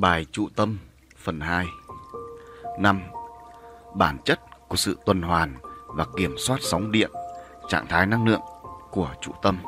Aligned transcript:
Bài 0.00 0.26
trụ 0.32 0.48
tâm 0.56 0.78
phần 1.16 1.40
2 1.40 1.66
5. 2.78 3.00
Bản 3.94 4.18
chất 4.24 4.40
của 4.68 4.76
sự 4.76 4.98
tuần 5.06 5.22
hoàn 5.22 5.54
và 5.86 6.06
kiểm 6.16 6.34
soát 6.38 6.58
sóng 6.62 6.92
điện, 6.92 7.10
trạng 7.68 7.86
thái 7.86 8.06
năng 8.06 8.26
lượng 8.26 8.40
của 8.90 9.10
trụ 9.20 9.32
tâm. 9.42 9.58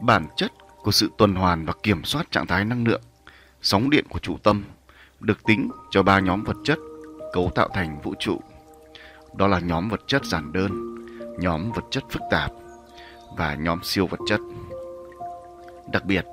Bản 0.00 0.26
chất 0.36 0.52
của 0.82 0.90
sự 0.90 1.10
tuần 1.18 1.34
hoàn 1.34 1.66
và 1.66 1.72
kiểm 1.82 2.04
soát 2.04 2.30
trạng 2.30 2.46
thái 2.46 2.64
năng 2.64 2.86
lượng, 2.86 3.02
sóng 3.62 3.90
điện 3.90 4.04
của 4.08 4.18
trụ 4.18 4.36
tâm 4.42 4.64
được 5.20 5.44
tính 5.44 5.70
cho 5.90 6.02
ba 6.02 6.20
nhóm 6.20 6.44
vật 6.44 6.56
chất 6.64 6.78
cấu 7.32 7.50
tạo 7.54 7.68
thành 7.68 8.00
vũ 8.02 8.14
trụ. 8.18 8.40
Đó 9.34 9.46
là 9.46 9.58
nhóm 9.58 9.88
vật 9.88 10.00
chất 10.06 10.24
giản 10.24 10.52
đơn, 10.52 10.94
nhóm 11.38 11.72
vật 11.72 11.84
chất 11.90 12.04
phức 12.10 12.22
tạp 12.30 12.52
và 13.36 13.54
nhóm 13.54 13.78
siêu 13.82 14.06
vật 14.06 14.20
chất. 14.26 14.40
Đặc 15.92 16.04
biệt, 16.04 16.24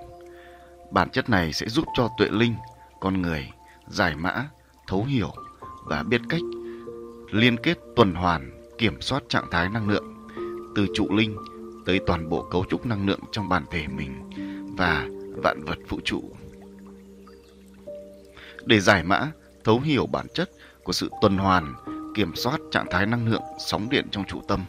bản 0.92 1.10
chất 1.10 1.30
này 1.30 1.54
sẽ 1.54 1.70
giúp 1.70 1.86
cho 1.94 2.10
tuệ 2.18 2.28
linh, 2.32 2.56
con 3.00 3.22
người 3.22 3.50
giải 3.88 4.16
mã, 4.16 4.50
thấu 4.88 5.04
hiểu 5.04 5.34
và 5.84 6.04
biết 6.04 6.22
cách 6.30 6.42
liên 7.32 7.58
kết 7.58 7.78
tuần 7.96 8.14
hoàn, 8.14 8.52
kiểm 8.78 9.02
soát 9.02 9.24
trạng 9.30 9.46
thái 9.52 9.70
năng 9.70 9.90
lượng 9.90 10.16
từ 10.76 10.88
trụ 10.94 11.08
linh 11.16 11.38
tới 11.86 12.00
toàn 12.08 12.30
bộ 12.30 12.42
cấu 12.42 12.66
trúc 12.70 12.86
năng 12.86 13.08
lượng 13.08 13.20
trong 13.32 13.50
bản 13.50 13.66
thể 13.72 13.88
mình 13.88 14.30
và 14.78 15.08
vạn 15.44 15.64
vật 15.66 15.78
vũ 15.90 16.00
trụ. 16.04 16.24
Để 18.66 18.80
giải 18.80 19.04
mã, 19.04 19.32
thấu 19.64 19.80
hiểu 19.80 20.06
bản 20.06 20.26
chất 20.34 20.50
của 20.84 20.94
sự 20.94 21.10
tuần 21.22 21.38
hoàn, 21.38 21.74
kiểm 22.16 22.36
soát 22.36 22.60
trạng 22.72 22.88
thái 22.92 23.06
năng 23.06 23.28
lượng 23.28 23.44
sóng 23.60 23.90
điện 23.90 24.08
trong 24.12 24.24
trụ 24.26 24.42
tâm, 24.48 24.66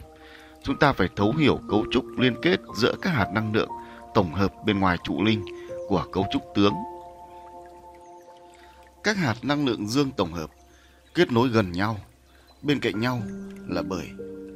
chúng 0.63 0.77
ta 0.77 0.93
phải 0.93 1.09
thấu 1.15 1.33
hiểu 1.37 1.59
cấu 1.69 1.85
trúc 1.91 2.05
liên 2.17 2.35
kết 2.41 2.59
giữa 2.75 2.95
các 3.01 3.09
hạt 3.09 3.27
năng 3.33 3.53
lượng 3.53 3.69
tổng 4.13 4.33
hợp 4.33 4.53
bên 4.65 4.79
ngoài 4.79 4.97
trụ 5.03 5.23
linh 5.23 5.45
của 5.87 6.05
cấu 6.11 6.25
trúc 6.31 6.41
tướng. 6.55 6.73
Các 9.03 9.17
hạt 9.17 9.35
năng 9.41 9.65
lượng 9.65 9.87
dương 9.87 10.11
tổng 10.11 10.33
hợp 10.33 10.51
kết 11.13 11.31
nối 11.31 11.49
gần 11.49 11.71
nhau, 11.71 11.99
bên 12.61 12.79
cạnh 12.79 12.99
nhau 12.99 13.21
là 13.67 13.81
bởi 13.81 14.07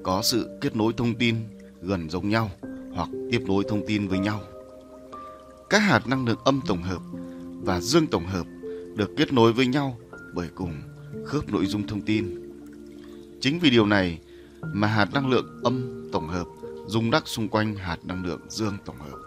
có 0.03 0.21
sự 0.21 0.57
kết 0.61 0.75
nối 0.75 0.93
thông 0.97 1.15
tin 1.15 1.35
gần 1.81 2.09
giống 2.09 2.29
nhau 2.29 2.51
hoặc 2.93 3.09
tiếp 3.31 3.43
nối 3.47 3.63
thông 3.69 3.87
tin 3.87 4.07
với 4.07 4.19
nhau. 4.19 4.41
Các 5.69 5.79
hạt 5.79 6.07
năng 6.07 6.25
lượng 6.25 6.39
âm 6.45 6.61
tổng 6.67 6.83
hợp 6.83 7.01
và 7.63 7.79
dương 7.79 8.07
tổng 8.07 8.25
hợp 8.25 8.45
được 8.95 9.11
kết 9.17 9.33
nối 9.33 9.53
với 9.53 9.67
nhau 9.67 9.97
bởi 10.33 10.47
cùng 10.55 10.73
khớp 11.25 11.49
nội 11.49 11.65
dung 11.65 11.87
thông 11.87 12.01
tin. 12.01 12.51
Chính 13.41 13.59
vì 13.59 13.69
điều 13.69 13.85
này 13.85 14.19
mà 14.61 14.87
hạt 14.87 15.13
năng 15.13 15.29
lượng 15.29 15.61
âm 15.63 16.07
tổng 16.11 16.27
hợp 16.27 16.45
rung 16.87 17.11
đắc 17.11 17.27
xung 17.27 17.47
quanh 17.49 17.75
hạt 17.75 17.97
năng 18.03 18.25
lượng 18.25 18.41
dương 18.49 18.77
tổng 18.85 18.99
hợp. 18.99 19.26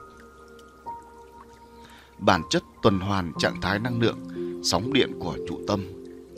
Bản 2.20 2.42
chất 2.50 2.62
tuần 2.82 3.00
hoàn 3.00 3.32
trạng 3.38 3.60
thái 3.60 3.78
năng 3.78 4.00
lượng 4.00 4.18
sóng 4.64 4.92
điện 4.92 5.10
của 5.20 5.36
trụ 5.48 5.60
tâm 5.68 5.84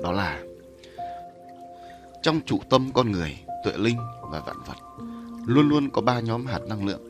đó 0.03 0.13
là 0.13 0.43
trong 2.23 2.41
trụ 2.47 2.61
tâm 2.71 2.93
con 2.95 3.13
người, 3.13 3.39
tuệ 3.65 3.73
linh 3.77 3.97
và 4.31 4.41
vạn 4.47 4.57
vật 4.67 5.07
luôn 5.47 5.69
luôn 5.69 5.91
có 5.91 6.01
ba 6.01 6.21
nhóm 6.21 6.47
hạt 6.47 6.61
năng 6.69 6.87
lượng 6.87 7.01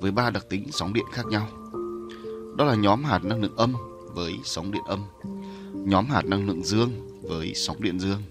với 0.00 0.10
ba 0.10 0.30
đặc 0.30 0.46
tính 0.48 0.66
sóng 0.70 0.92
điện 0.92 1.04
khác 1.12 1.26
nhau. 1.26 1.48
Đó 2.56 2.64
là 2.64 2.74
nhóm 2.74 3.04
hạt 3.04 3.24
năng 3.24 3.42
lượng 3.42 3.56
âm 3.56 3.74
với 4.14 4.34
sóng 4.44 4.70
điện 4.72 4.82
âm, 4.86 5.04
nhóm 5.72 6.06
hạt 6.06 6.24
năng 6.24 6.46
lượng 6.46 6.64
dương 6.64 6.90
với 7.22 7.52
sóng 7.54 7.82
điện 7.82 8.00
dương, 8.00 8.22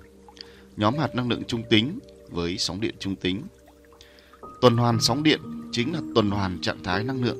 nhóm 0.77 0.97
hạt 0.97 1.15
năng 1.15 1.29
lượng 1.29 1.43
trung 1.47 1.63
tính 1.69 1.99
với 2.29 2.57
sóng 2.57 2.81
điện 2.81 2.95
trung 2.99 3.15
tính. 3.15 3.41
Tuần 4.61 4.77
hoàn 4.77 5.01
sóng 5.01 5.23
điện 5.23 5.41
chính 5.71 5.93
là 5.93 5.99
tuần 6.15 6.31
hoàn 6.31 6.61
trạng 6.61 6.83
thái 6.83 7.03
năng 7.03 7.23
lượng 7.23 7.37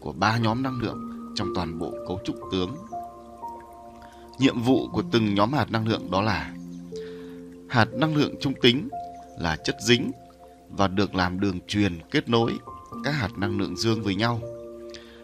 của 0.00 0.12
ba 0.12 0.38
nhóm 0.38 0.62
năng 0.62 0.80
lượng 0.80 1.05
trong 1.36 1.54
toàn 1.54 1.78
bộ 1.78 1.94
cấu 2.08 2.20
trúc 2.24 2.36
tướng. 2.52 2.76
Nhiệm 4.38 4.62
vụ 4.62 4.88
của 4.92 5.02
từng 5.12 5.34
nhóm 5.34 5.52
hạt 5.52 5.70
năng 5.70 5.88
lượng 5.88 6.10
đó 6.10 6.22
là 6.22 6.54
hạt 7.68 7.88
năng 7.92 8.16
lượng 8.16 8.34
trung 8.40 8.52
tính 8.62 8.88
là 9.38 9.56
chất 9.56 9.76
dính 9.86 10.12
và 10.70 10.88
được 10.88 11.14
làm 11.14 11.40
đường 11.40 11.60
truyền 11.66 11.92
kết 12.10 12.28
nối 12.28 12.52
các 13.04 13.10
hạt 13.10 13.38
năng 13.38 13.58
lượng 13.58 13.76
dương 13.76 14.02
với 14.02 14.14
nhau. 14.14 14.40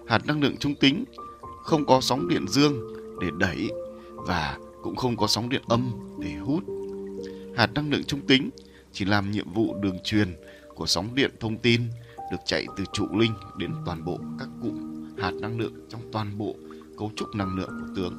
Hạt 0.09 0.27
năng 0.27 0.41
lượng 0.41 0.57
trung 0.57 0.75
tính 0.75 1.05
không 1.63 1.87
có 1.87 2.01
sóng 2.01 2.29
điện 2.29 2.49
dương 2.49 2.73
để 3.21 3.29
đẩy 3.39 3.71
và 4.15 4.59
cũng 4.83 4.97
không 4.97 5.17
có 5.17 5.27
sóng 5.27 5.49
điện 5.49 5.63
âm 5.69 5.93
để 6.19 6.33
hút. 6.35 6.65
Hạt 7.57 7.73
năng 7.75 7.91
lượng 7.91 8.05
trung 8.05 8.21
tính 8.21 8.51
chỉ 8.93 9.05
làm 9.05 9.31
nhiệm 9.31 9.53
vụ 9.53 9.75
đường 9.81 9.99
truyền 10.05 10.37
của 10.75 10.87
sóng 10.87 11.15
điện 11.15 11.31
thông 11.41 11.59
tin 11.59 11.83
được 12.33 12.39
chạy 12.45 12.67
từ 12.77 12.85
trụ 12.93 13.07
linh 13.19 13.33
đến 13.57 13.73
toàn 13.87 14.05
bộ 14.05 14.19
các 14.39 14.49
cụm 14.63 14.92
hạt 15.23 15.33
năng 15.41 15.59
lượng 15.59 15.75
trong 15.89 16.01
toàn 16.13 16.39
bộ 16.39 16.55
cấu 16.99 17.11
trúc 17.17 17.35
năng 17.35 17.57
lượng 17.57 17.69
của 17.69 17.93
tướng. 17.97 18.17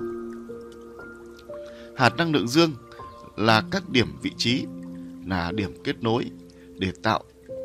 Hạt 1.97 2.17
năng 2.17 2.31
lượng 2.31 2.47
dương 2.47 2.71
là 3.35 3.63
các 3.71 3.89
điểm 3.89 4.07
vị 4.21 4.31
trí, 4.37 4.65
là 5.25 5.51
điểm 5.51 5.73
kết 5.83 6.03
nối 6.03 6.31
để 6.77 6.91
tạo 7.03 7.23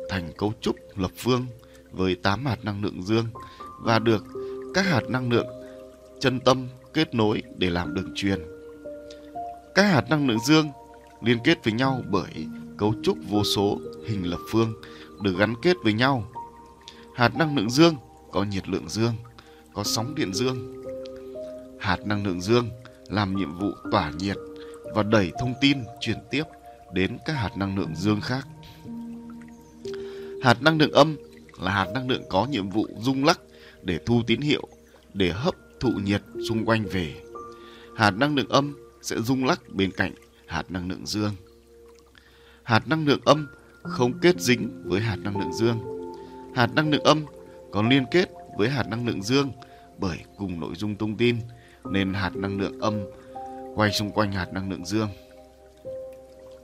thành 0.09 0.31
cấu 0.37 0.53
trúc 0.61 0.75
lập 0.95 1.11
phương 1.17 1.45
với 1.91 2.15
8 2.15 2.45
hạt 2.45 2.65
năng 2.65 2.83
lượng 2.83 3.03
dương 3.03 3.25
và 3.79 3.99
được 3.99 4.25
các 4.73 4.85
hạt 4.85 5.01
năng 5.09 5.31
lượng 5.31 5.47
chân 6.19 6.39
tâm 6.39 6.67
kết 6.93 7.15
nối 7.15 7.43
để 7.57 7.69
làm 7.69 7.93
đường 7.93 8.11
truyền. 8.15 8.39
Các 9.75 9.83
hạt 9.83 10.09
năng 10.09 10.27
lượng 10.27 10.39
dương 10.39 10.67
liên 11.21 11.37
kết 11.43 11.63
với 11.63 11.73
nhau 11.73 12.03
bởi 12.09 12.47
cấu 12.77 12.93
trúc 13.03 13.17
vô 13.29 13.43
số 13.43 13.79
hình 14.07 14.29
lập 14.29 14.39
phương 14.51 14.73
được 15.21 15.37
gắn 15.37 15.53
kết 15.61 15.77
với 15.83 15.93
nhau. 15.93 16.27
Hạt 17.15 17.35
năng 17.35 17.57
lượng 17.57 17.69
dương 17.69 17.95
có 18.31 18.43
nhiệt 18.43 18.69
lượng 18.69 18.89
dương, 18.89 19.13
có 19.79 19.83
sóng 19.83 20.15
điện 20.15 20.33
dương. 20.33 20.83
Hạt 21.79 22.05
năng 22.05 22.25
lượng 22.25 22.41
dương 22.41 22.69
làm 23.07 23.35
nhiệm 23.35 23.57
vụ 23.59 23.71
tỏa 23.91 24.11
nhiệt 24.19 24.37
và 24.93 25.03
đẩy 25.03 25.31
thông 25.39 25.53
tin 25.61 25.77
truyền 25.99 26.17
tiếp 26.31 26.43
đến 26.93 27.17
các 27.25 27.33
hạt 27.33 27.57
năng 27.57 27.77
lượng 27.77 27.95
dương 27.95 28.21
khác. 28.21 28.47
Hạt 30.43 30.61
năng 30.61 30.77
lượng 30.77 30.91
âm 30.91 31.17
là 31.61 31.71
hạt 31.71 31.87
năng 31.93 32.09
lượng 32.09 32.23
có 32.29 32.45
nhiệm 32.45 32.69
vụ 32.69 32.87
rung 32.97 33.25
lắc 33.25 33.39
để 33.81 33.99
thu 34.05 34.21
tín 34.27 34.41
hiệu, 34.41 34.67
để 35.13 35.31
hấp 35.31 35.53
thụ 35.79 35.91
nhiệt 36.03 36.21
xung 36.49 36.65
quanh 36.65 36.85
về. 36.85 37.15
Hạt 37.95 38.11
năng 38.11 38.35
lượng 38.35 38.49
âm 38.49 38.77
sẽ 39.01 39.21
rung 39.21 39.45
lắc 39.45 39.61
bên 39.69 39.91
cạnh 39.91 40.13
hạt 40.47 40.63
năng 40.69 40.89
lượng 40.89 41.05
dương. 41.05 41.33
Hạt 42.63 42.87
năng 42.87 43.07
lượng 43.07 43.21
âm 43.25 43.47
không 43.83 44.19
kết 44.21 44.41
dính 44.41 44.83
với 44.85 45.01
hạt 45.01 45.17
năng 45.23 45.39
lượng 45.39 45.53
dương. 45.53 45.79
Hạt 46.55 46.69
năng 46.75 46.91
lượng 46.91 47.03
âm 47.03 47.25
còn 47.71 47.89
liên 47.89 48.05
kết 48.11 48.29
với 48.57 48.69
hạt 48.69 48.87
năng 48.87 49.07
lượng 49.07 49.23
dương 49.23 49.51
bởi 49.99 50.17
cùng 50.37 50.59
nội 50.59 50.75
dung 50.75 50.95
thông 50.95 51.17
tin 51.17 51.37
nên 51.91 52.13
hạt 52.13 52.35
năng 52.35 52.59
lượng 52.59 52.79
âm 52.79 52.93
quay 53.75 53.91
xung 53.91 54.11
quanh 54.11 54.31
hạt 54.31 54.53
năng 54.53 54.71
lượng 54.71 54.85
dương. 54.85 55.09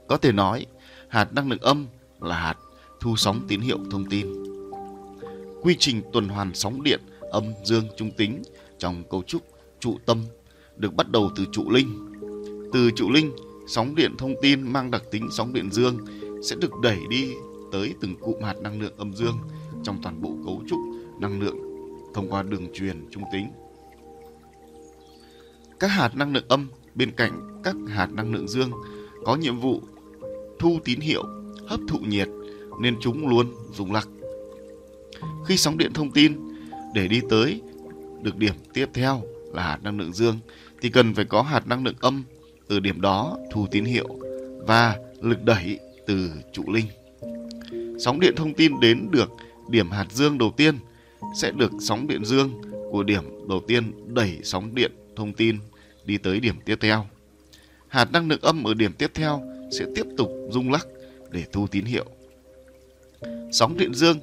Có 0.08 0.16
thể 0.16 0.32
nói, 0.32 0.66
hạt 1.08 1.32
năng 1.32 1.50
lượng 1.50 1.60
âm 1.60 1.86
là 2.20 2.36
hạt 2.36 2.56
thu 3.00 3.16
sóng 3.16 3.40
tín 3.48 3.60
hiệu 3.60 3.78
thông 3.90 4.06
tin. 4.10 4.26
Quy 5.62 5.76
trình 5.78 6.02
tuần 6.12 6.28
hoàn 6.28 6.54
sóng 6.54 6.82
điện 6.82 7.00
âm 7.30 7.44
dương 7.64 7.84
trung 7.96 8.10
tính 8.10 8.42
trong 8.78 9.02
cấu 9.10 9.22
trúc 9.22 9.42
trụ 9.80 9.98
tâm 10.06 10.24
được 10.76 10.94
bắt 10.94 11.10
đầu 11.10 11.30
từ 11.36 11.44
trụ 11.52 11.70
linh. 11.70 12.12
Từ 12.72 12.90
trụ 12.96 13.10
linh, 13.10 13.32
sóng 13.68 13.94
điện 13.94 14.14
thông 14.18 14.34
tin 14.42 14.72
mang 14.72 14.90
đặc 14.90 15.02
tính 15.10 15.28
sóng 15.30 15.52
điện 15.52 15.70
dương 15.72 15.98
sẽ 16.42 16.56
được 16.56 16.70
đẩy 16.82 16.98
đi 17.10 17.32
tới 17.72 17.94
từng 18.00 18.16
cụm 18.20 18.42
hạt 18.42 18.56
năng 18.60 18.80
lượng 18.80 18.94
âm 18.96 19.14
dương 19.14 19.38
trong 19.84 19.98
toàn 20.02 20.22
bộ 20.22 20.36
cấu 20.44 20.62
trúc 20.68 20.78
năng 21.20 21.40
lượng 21.40 21.65
thông 22.16 22.30
qua 22.30 22.42
đường 22.42 22.66
truyền 22.74 23.04
trung 23.10 23.22
tính. 23.32 23.48
Các 25.80 25.88
hạt 25.88 26.16
năng 26.16 26.32
lượng 26.32 26.48
âm 26.48 26.68
bên 26.94 27.10
cạnh 27.10 27.60
các 27.64 27.76
hạt 27.88 28.12
năng 28.12 28.32
lượng 28.32 28.48
dương 28.48 28.70
có 29.24 29.36
nhiệm 29.36 29.60
vụ 29.60 29.80
thu 30.58 30.78
tín 30.84 31.00
hiệu, 31.00 31.24
hấp 31.66 31.80
thụ 31.88 31.98
nhiệt 31.98 32.28
nên 32.80 32.96
chúng 33.00 33.28
luôn 33.28 33.54
rung 33.72 33.92
lắc. 33.92 34.08
Khi 35.46 35.56
sóng 35.56 35.78
điện 35.78 35.92
thông 35.92 36.10
tin 36.10 36.36
để 36.94 37.08
đi 37.08 37.20
tới 37.30 37.60
được 38.22 38.36
điểm 38.36 38.54
tiếp 38.72 38.86
theo 38.94 39.22
là 39.52 39.62
hạt 39.62 39.78
năng 39.82 39.98
lượng 39.98 40.12
dương 40.12 40.38
thì 40.80 40.90
cần 40.90 41.14
phải 41.14 41.24
có 41.24 41.42
hạt 41.42 41.66
năng 41.66 41.84
lượng 41.84 41.96
âm 42.00 42.24
từ 42.68 42.80
điểm 42.80 43.00
đó 43.00 43.38
thu 43.52 43.66
tín 43.70 43.84
hiệu 43.84 44.08
và 44.66 44.96
lực 45.20 45.42
đẩy 45.44 45.78
từ 46.06 46.30
trụ 46.52 46.62
linh. 46.72 46.86
Sóng 47.98 48.20
điện 48.20 48.34
thông 48.36 48.54
tin 48.54 48.80
đến 48.80 49.08
được 49.10 49.30
điểm 49.68 49.90
hạt 49.90 50.06
dương 50.12 50.38
đầu 50.38 50.52
tiên 50.56 50.78
sẽ 51.36 51.50
được 51.50 51.72
sóng 51.80 52.06
điện 52.06 52.24
dương 52.24 52.60
của 52.90 53.02
điểm 53.02 53.48
đầu 53.48 53.60
tiên 53.68 54.14
đẩy 54.14 54.38
sóng 54.42 54.74
điện 54.74 54.92
thông 55.16 55.32
tin 55.32 55.58
đi 56.04 56.18
tới 56.18 56.40
điểm 56.40 56.54
tiếp 56.64 56.76
theo. 56.80 57.06
Hạt 57.88 58.12
năng 58.12 58.28
lượng 58.28 58.40
âm 58.42 58.64
ở 58.64 58.74
điểm 58.74 58.92
tiếp 58.92 59.10
theo 59.14 59.42
sẽ 59.70 59.84
tiếp 59.94 60.06
tục 60.16 60.30
rung 60.50 60.72
lắc 60.72 60.86
để 61.30 61.44
thu 61.52 61.66
tín 61.66 61.84
hiệu. 61.84 62.04
Sóng 63.52 63.76
điện 63.78 63.94
dương 63.94 64.18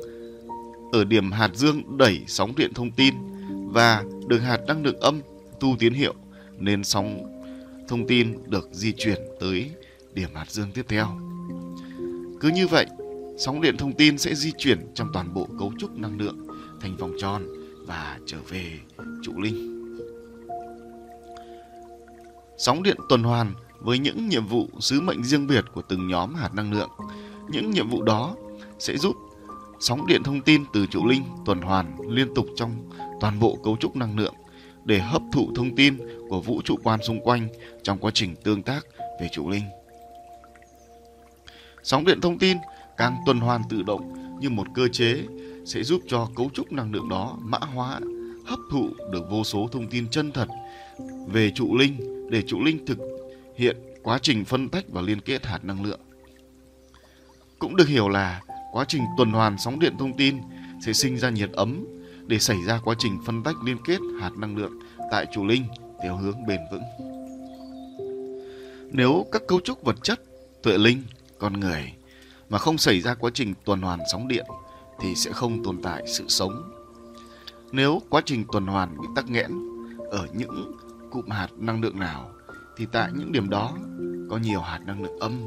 ở 0.91 1.03
điểm 1.03 1.31
hạt 1.31 1.51
dương 1.55 1.97
đẩy 1.97 2.19
sóng 2.27 2.55
điện 2.57 2.73
thông 2.73 2.91
tin 2.91 3.13
và 3.49 4.03
được 4.27 4.39
hạt 4.39 4.59
năng 4.67 4.83
lượng 4.83 4.99
âm 4.99 5.21
thu 5.59 5.75
tín 5.79 5.93
hiệu 5.93 6.13
nên 6.57 6.83
sóng 6.83 7.23
thông 7.87 8.07
tin 8.07 8.37
được 8.47 8.69
di 8.71 8.91
chuyển 8.91 9.21
tới 9.39 9.71
điểm 10.13 10.29
hạt 10.33 10.51
dương 10.51 10.71
tiếp 10.73 10.85
theo. 10.87 11.07
Cứ 12.39 12.49
như 12.49 12.67
vậy, 12.67 12.85
sóng 13.37 13.61
điện 13.61 13.77
thông 13.77 13.93
tin 13.93 14.17
sẽ 14.17 14.35
di 14.35 14.51
chuyển 14.57 14.79
trong 14.93 15.07
toàn 15.13 15.33
bộ 15.33 15.47
cấu 15.59 15.73
trúc 15.79 15.97
năng 15.97 16.19
lượng 16.19 16.47
thành 16.83 16.97
vòng 16.97 17.13
tròn 17.19 17.43
và 17.87 18.19
trở 18.25 18.37
về 18.49 18.79
trụ 19.23 19.41
linh. 19.41 19.73
Sóng 22.57 22.83
điện 22.83 22.97
tuần 23.09 23.23
hoàn 23.23 23.53
với 23.79 23.99
những 23.99 24.29
nhiệm 24.29 24.47
vụ 24.47 24.67
sứ 24.79 25.01
mệnh 25.01 25.23
riêng 25.23 25.47
biệt 25.47 25.65
của 25.73 25.81
từng 25.81 26.07
nhóm 26.07 26.35
hạt 26.35 26.53
năng 26.53 26.73
lượng. 26.73 26.89
Những 27.49 27.71
nhiệm 27.71 27.89
vụ 27.89 28.01
đó 28.01 28.35
sẽ 28.79 28.97
giúp 28.97 29.15
sóng 29.79 30.07
điện 30.07 30.23
thông 30.23 30.41
tin 30.41 30.63
từ 30.73 30.85
trụ 30.85 31.05
linh 31.05 31.23
tuần 31.45 31.61
hoàn 31.61 31.97
liên 32.09 32.33
tục 32.35 32.45
trong 32.55 32.89
toàn 33.21 33.39
bộ 33.39 33.57
cấu 33.63 33.77
trúc 33.79 33.95
năng 33.95 34.17
lượng 34.17 34.33
để 34.85 34.99
hấp 34.99 35.21
thụ 35.33 35.51
thông 35.55 35.75
tin 35.75 35.97
của 36.29 36.41
vũ 36.41 36.61
trụ 36.61 36.75
quan 36.83 36.99
xung 37.03 37.21
quanh 37.21 37.47
trong 37.83 37.97
quá 37.97 38.11
trình 38.13 38.35
tương 38.43 38.63
tác 38.63 38.85
về 39.21 39.27
trụ 39.31 39.49
linh. 39.49 39.63
Sóng 41.83 42.05
điện 42.05 42.21
thông 42.21 42.39
tin 42.39 42.57
càng 42.97 43.15
tuần 43.25 43.39
hoàn 43.39 43.61
tự 43.69 43.83
động 43.83 44.13
như 44.39 44.49
một 44.49 44.67
cơ 44.75 44.87
chế 44.87 45.23
sẽ 45.65 45.83
giúp 45.83 46.01
cho 46.07 46.29
cấu 46.35 46.49
trúc 46.53 46.71
năng 46.71 46.91
lượng 46.93 47.09
đó 47.09 47.37
mã 47.41 47.57
hóa, 47.57 47.99
hấp 48.45 48.59
thụ 48.71 48.89
được 49.11 49.29
vô 49.29 49.43
số 49.43 49.67
thông 49.71 49.87
tin 49.87 50.09
chân 50.09 50.31
thật 50.31 50.47
về 51.27 51.51
trụ 51.55 51.77
linh 51.77 52.27
để 52.29 52.41
trụ 52.41 52.63
linh 52.63 52.85
thực 52.85 52.97
hiện 53.55 53.77
quá 54.03 54.19
trình 54.21 54.45
phân 54.45 54.69
tách 54.69 54.85
và 54.89 55.01
liên 55.01 55.21
kết 55.21 55.45
hạt 55.45 55.65
năng 55.65 55.85
lượng. 55.85 55.99
Cũng 57.59 57.75
được 57.75 57.87
hiểu 57.87 58.09
là 58.09 58.41
quá 58.71 58.85
trình 58.87 59.01
tuần 59.17 59.31
hoàn 59.31 59.57
sóng 59.57 59.79
điện 59.79 59.93
thông 59.99 60.17
tin 60.17 60.37
sẽ 60.85 60.93
sinh 60.93 61.17
ra 61.17 61.29
nhiệt 61.29 61.51
ấm 61.51 61.85
để 62.27 62.39
xảy 62.39 62.57
ra 62.67 62.79
quá 62.83 62.95
trình 62.99 63.17
phân 63.25 63.43
tách 63.43 63.55
liên 63.65 63.77
kết 63.85 63.99
hạt 64.21 64.31
năng 64.37 64.57
lượng 64.57 64.79
tại 65.11 65.25
trụ 65.33 65.45
linh 65.45 65.63
theo 66.03 66.17
hướng 66.17 66.45
bền 66.47 66.59
vững. 66.71 66.83
Nếu 68.91 69.25
các 69.31 69.41
cấu 69.47 69.59
trúc 69.59 69.83
vật 69.83 69.95
chất, 70.03 70.23
tuệ 70.63 70.77
linh, 70.77 71.03
con 71.39 71.59
người 71.59 71.93
mà 72.49 72.57
không 72.57 72.77
xảy 72.77 73.01
ra 73.01 73.13
quá 73.15 73.31
trình 73.33 73.53
tuần 73.65 73.81
hoàn 73.81 73.99
sóng 74.11 74.27
điện 74.27 74.45
thì 75.03 75.15
sẽ 75.15 75.31
không 75.31 75.63
tồn 75.63 75.81
tại 75.83 76.03
sự 76.07 76.23
sống. 76.27 76.71
Nếu 77.71 78.01
quá 78.09 78.21
trình 78.25 78.45
tuần 78.51 78.67
hoàn 78.67 79.01
bị 79.01 79.07
tắc 79.15 79.29
nghẽn 79.29 79.51
ở 80.09 80.27
những 80.33 80.77
cụm 81.11 81.29
hạt 81.29 81.47
năng 81.57 81.81
lượng 81.81 81.99
nào 81.99 82.31
thì 82.77 82.85
tại 82.91 83.11
những 83.15 83.31
điểm 83.31 83.49
đó 83.49 83.77
có 84.29 84.37
nhiều 84.37 84.59
hạt 84.59 84.79
năng 84.85 85.03
lượng 85.03 85.19
âm 85.19 85.41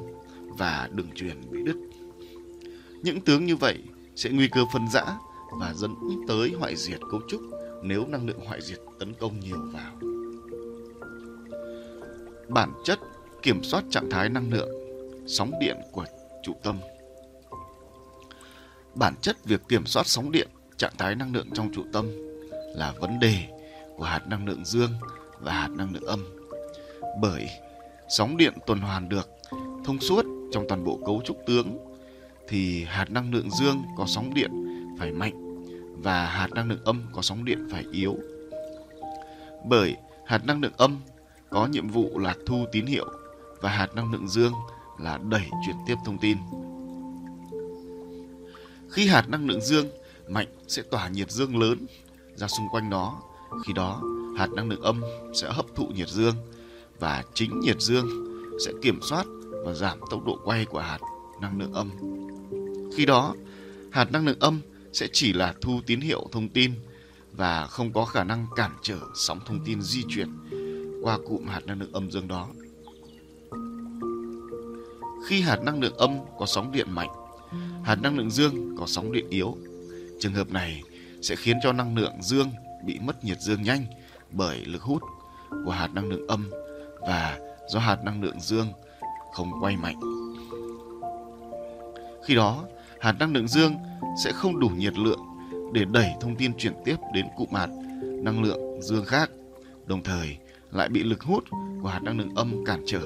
và 0.58 0.88
đường 0.93 1.08
truyền 1.14 1.50
bị 1.50 1.62
đứt. 1.62 1.76
Những 3.03 3.20
tướng 3.20 3.47
như 3.47 3.56
vậy 3.56 3.82
sẽ 4.17 4.31
nguy 4.31 4.49
cơ 4.49 4.64
phân 4.73 4.88
rã 4.93 5.05
và 5.61 5.75
dẫn 5.75 5.94
tới 6.29 6.55
hoại 6.59 6.76
diệt 6.76 7.00
cấu 7.11 7.20
trúc 7.29 7.41
nếu 7.82 8.06
năng 8.06 8.26
lượng 8.26 8.41
hoại 8.47 8.62
diệt 8.62 8.79
tấn 8.99 9.14
công 9.14 9.41
nhiều 9.41 9.59
vào. 9.73 9.93
Bản 12.49 12.73
chất 12.85 13.00
kiểm 13.43 13.62
soát 13.62 13.85
trạng 13.91 14.11
thái 14.11 14.29
năng 14.29 14.52
lượng, 14.52 14.69
sóng 15.26 15.52
điện 15.61 15.76
của 15.93 16.05
trụ 16.43 16.52
tâm. 16.62 16.76
Bản 18.99 19.15
chất 19.21 19.45
việc 19.45 19.61
kiểm 19.69 19.87
soát 19.87 20.07
sóng 20.07 20.33
điện, 20.33 20.49
trạng 20.77 20.93
thái 20.99 21.15
năng 21.15 21.33
lượng 21.35 21.49
trong 21.55 21.73
trụ 21.75 21.83
tâm 21.93 22.11
là 22.75 22.93
vấn 23.01 23.19
đề 23.19 23.45
của 23.97 24.05
hạt 24.05 24.27
năng 24.27 24.47
lượng 24.47 24.65
dương 24.65 24.91
và 25.41 25.53
hạt 25.53 25.69
năng 25.71 25.93
lượng 25.93 26.07
âm. 26.07 26.25
Bởi 27.21 27.49
sóng 28.09 28.37
điện 28.37 28.53
tuần 28.67 28.81
hoàn 28.81 29.09
được 29.09 29.29
thông 29.85 30.01
suốt 30.01 30.25
trong 30.53 30.65
toàn 30.69 30.85
bộ 30.85 30.99
cấu 31.07 31.23
trúc 31.25 31.37
tướng 31.47 31.79
thì 32.49 32.85
hạt 32.85 33.11
năng 33.11 33.35
lượng 33.35 33.51
dương 33.51 33.83
có 33.97 34.05
sóng 34.07 34.35
điện 34.35 34.51
phải 34.99 35.13
mạnh 35.13 35.65
và 36.03 36.27
hạt 36.27 36.49
năng 36.55 36.69
lượng 36.69 36.85
âm 36.85 37.07
có 37.13 37.23
sóng 37.23 37.45
điện 37.45 37.69
phải 37.73 37.85
yếu. 37.93 38.17
Bởi 39.65 39.97
hạt 40.27 40.47
năng 40.47 40.61
lượng 40.61 40.75
âm 40.77 41.01
có 41.51 41.67
nhiệm 41.67 41.89
vụ 41.89 42.19
là 42.19 42.35
thu 42.47 42.65
tín 42.73 42.87
hiệu 42.87 43.07
và 43.61 43.71
hạt 43.71 43.95
năng 43.95 44.13
lượng 44.13 44.29
dương 44.29 44.53
là 44.99 45.19
đẩy 45.19 45.45
chuyển 45.67 45.77
tiếp 45.87 45.97
thông 46.05 46.19
tin. 46.19 46.37
Khi 48.97 49.07
hạt 49.07 49.29
năng 49.29 49.47
lượng 49.47 49.61
dương 49.61 49.89
mạnh 50.29 50.47
sẽ 50.69 50.83
tỏa 50.83 51.09
nhiệt 51.09 51.31
dương 51.31 51.59
lớn 51.59 51.87
ra 52.35 52.49
xung 52.49 52.67
quanh 52.71 52.91
nó, 52.91 53.21
khi 53.67 53.73
đó 53.73 54.03
hạt 54.39 54.49
năng 54.57 54.69
lượng 54.69 54.81
âm 54.83 55.03
sẽ 55.35 55.49
hấp 55.51 55.67
thụ 55.75 55.87
nhiệt 55.87 56.09
dương 56.09 56.35
và 56.99 57.25
chính 57.35 57.61
nhiệt 57.61 57.81
dương 57.81 58.09
sẽ 58.67 58.73
kiểm 58.83 59.01
soát 59.03 59.27
và 59.65 59.75
giảm 59.75 59.99
tốc 60.11 60.25
độ 60.27 60.39
quay 60.45 60.65
của 60.65 60.79
hạt 60.79 60.99
năng 61.41 61.61
lượng 61.61 61.73
âm. 61.73 61.91
Khi 62.97 63.07
đó, 63.07 63.35
hạt 63.93 64.13
năng 64.13 64.27
lượng 64.27 64.41
âm 64.41 64.61
sẽ 64.93 65.09
chỉ 65.13 65.33
là 65.33 65.55
thu 65.61 65.81
tín 65.87 66.01
hiệu 66.01 66.29
thông 66.33 66.49
tin 66.49 66.73
và 67.33 67.67
không 67.67 67.93
có 67.93 68.05
khả 68.05 68.25
năng 68.25 68.47
cản 68.57 68.71
trở 68.83 68.99
sóng 69.15 69.41
thông 69.47 69.65
tin 69.65 69.83
di 69.83 70.03
chuyển 70.09 70.29
qua 71.03 71.19
cụm 71.29 71.47
hạt 71.47 71.67
năng 71.67 71.81
lượng 71.81 71.93
âm 71.93 72.11
dương 72.11 72.29
đó. 72.29 72.49
Khi 75.29 75.41
hạt 75.41 75.63
năng 75.63 75.81
lượng 75.81 75.97
âm 75.97 76.19
có 76.39 76.47
sóng 76.47 76.73
điện 76.73 76.87
mạnh, 76.91 77.11
hạt 77.87 78.03
năng 78.03 78.17
lượng 78.17 78.31
dương 78.31 78.77
có 78.79 78.87
sóng 78.87 79.12
điện 79.12 79.27
yếu. 79.31 79.56
Trường 80.21 80.33
hợp 80.33 80.50
này 80.50 80.83
sẽ 81.23 81.37
khiến 81.37 81.56
cho 81.62 81.73
năng 81.73 81.97
lượng 81.97 82.23
dương 82.23 82.50
bị 82.85 82.99
mất 82.99 83.25
nhiệt 83.25 83.41
dương 83.41 83.62
nhanh 83.62 83.87
bởi 84.31 84.65
lực 84.65 84.83
hút 84.83 85.03
của 85.65 85.71
hạt 85.71 85.88
năng 85.94 86.09
lượng 86.09 86.27
âm 86.29 86.50
và 87.00 87.38
do 87.69 87.79
hạt 87.79 88.05
năng 88.05 88.23
lượng 88.23 88.41
dương 88.41 88.67
không 89.33 89.53
quay 89.61 89.77
mạnh. 89.77 90.00
Khi 92.25 92.35
đó, 92.35 92.65
hạt 93.00 93.12
năng 93.19 93.33
lượng 93.33 93.49
dương 93.49 93.75
sẽ 94.25 94.33
không 94.33 94.61
đủ 94.61 94.69
nhiệt 94.69 94.99
lượng 94.99 95.21
để 95.73 95.85
đẩy 95.85 96.11
thông 96.21 96.37
tin 96.37 96.56
chuyển 96.59 96.75
tiếp 96.85 96.97
đến 97.15 97.27
cụm 97.37 97.49
hạt 97.53 97.69
năng 98.03 98.43
lượng 98.43 98.83
dương 98.83 99.05
khác, 99.05 99.31
đồng 99.87 100.03
thời 100.03 100.37
lại 100.73 100.88
bị 100.88 101.03
lực 101.03 101.23
hút 101.23 101.44
của 101.83 101.88
hạt 101.88 102.03
năng 102.03 102.19
lượng 102.19 102.35
âm 102.35 102.65
cản 102.65 102.83
trở 102.87 103.03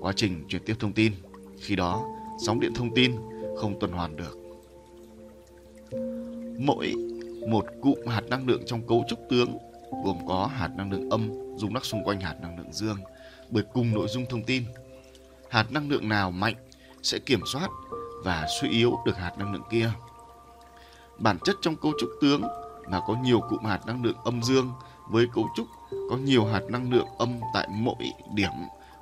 quá 0.00 0.12
trình 0.16 0.44
chuyển 0.48 0.62
tiếp 0.66 0.74
thông 0.78 0.92
tin. 0.92 1.12
Khi 1.60 1.76
đó, 1.76 2.04
sóng 2.46 2.60
điện 2.60 2.74
thông 2.74 2.94
tin 2.94 3.12
không 3.56 3.80
tuần 3.80 3.92
hoàn 3.92 4.16
được. 4.16 4.38
Mỗi 6.58 6.94
một 7.48 7.64
cụm 7.82 8.06
hạt 8.06 8.22
năng 8.28 8.46
lượng 8.46 8.62
trong 8.66 8.86
cấu 8.86 9.04
trúc 9.08 9.18
tướng, 9.30 9.58
gồm 10.04 10.26
có 10.28 10.46
hạt 10.46 10.70
năng 10.76 10.92
lượng 10.92 11.10
âm 11.10 11.30
rung 11.56 11.74
lắc 11.74 11.84
xung 11.84 12.04
quanh 12.04 12.20
hạt 12.20 12.34
năng 12.42 12.58
lượng 12.58 12.72
dương 12.72 12.96
bởi 13.50 13.64
cùng 13.74 13.94
nội 13.94 14.08
dung 14.08 14.26
thông 14.26 14.44
tin. 14.44 14.64
Hạt 15.50 15.72
năng 15.72 15.90
lượng 15.90 16.08
nào 16.08 16.30
mạnh 16.30 16.54
sẽ 17.02 17.18
kiểm 17.18 17.40
soát 17.52 17.68
và 18.24 18.46
suy 18.60 18.68
yếu 18.68 18.98
được 19.06 19.16
hạt 19.16 19.32
năng 19.38 19.52
lượng 19.52 19.62
kia. 19.70 19.90
Bản 21.18 21.38
chất 21.44 21.56
trong 21.62 21.76
cấu 21.76 21.92
trúc 22.00 22.10
tướng 22.20 22.42
là 22.90 23.00
có 23.06 23.16
nhiều 23.22 23.40
cụm 23.40 23.64
hạt 23.64 23.86
năng 23.86 24.04
lượng 24.04 24.16
âm 24.24 24.42
dương, 24.42 24.72
với 25.08 25.26
cấu 25.34 25.48
trúc 25.56 25.66
có 26.10 26.16
nhiều 26.16 26.44
hạt 26.44 26.62
năng 26.68 26.92
lượng 26.92 27.06
âm 27.18 27.40
tại 27.54 27.68
mỗi 27.70 28.12
điểm 28.34 28.50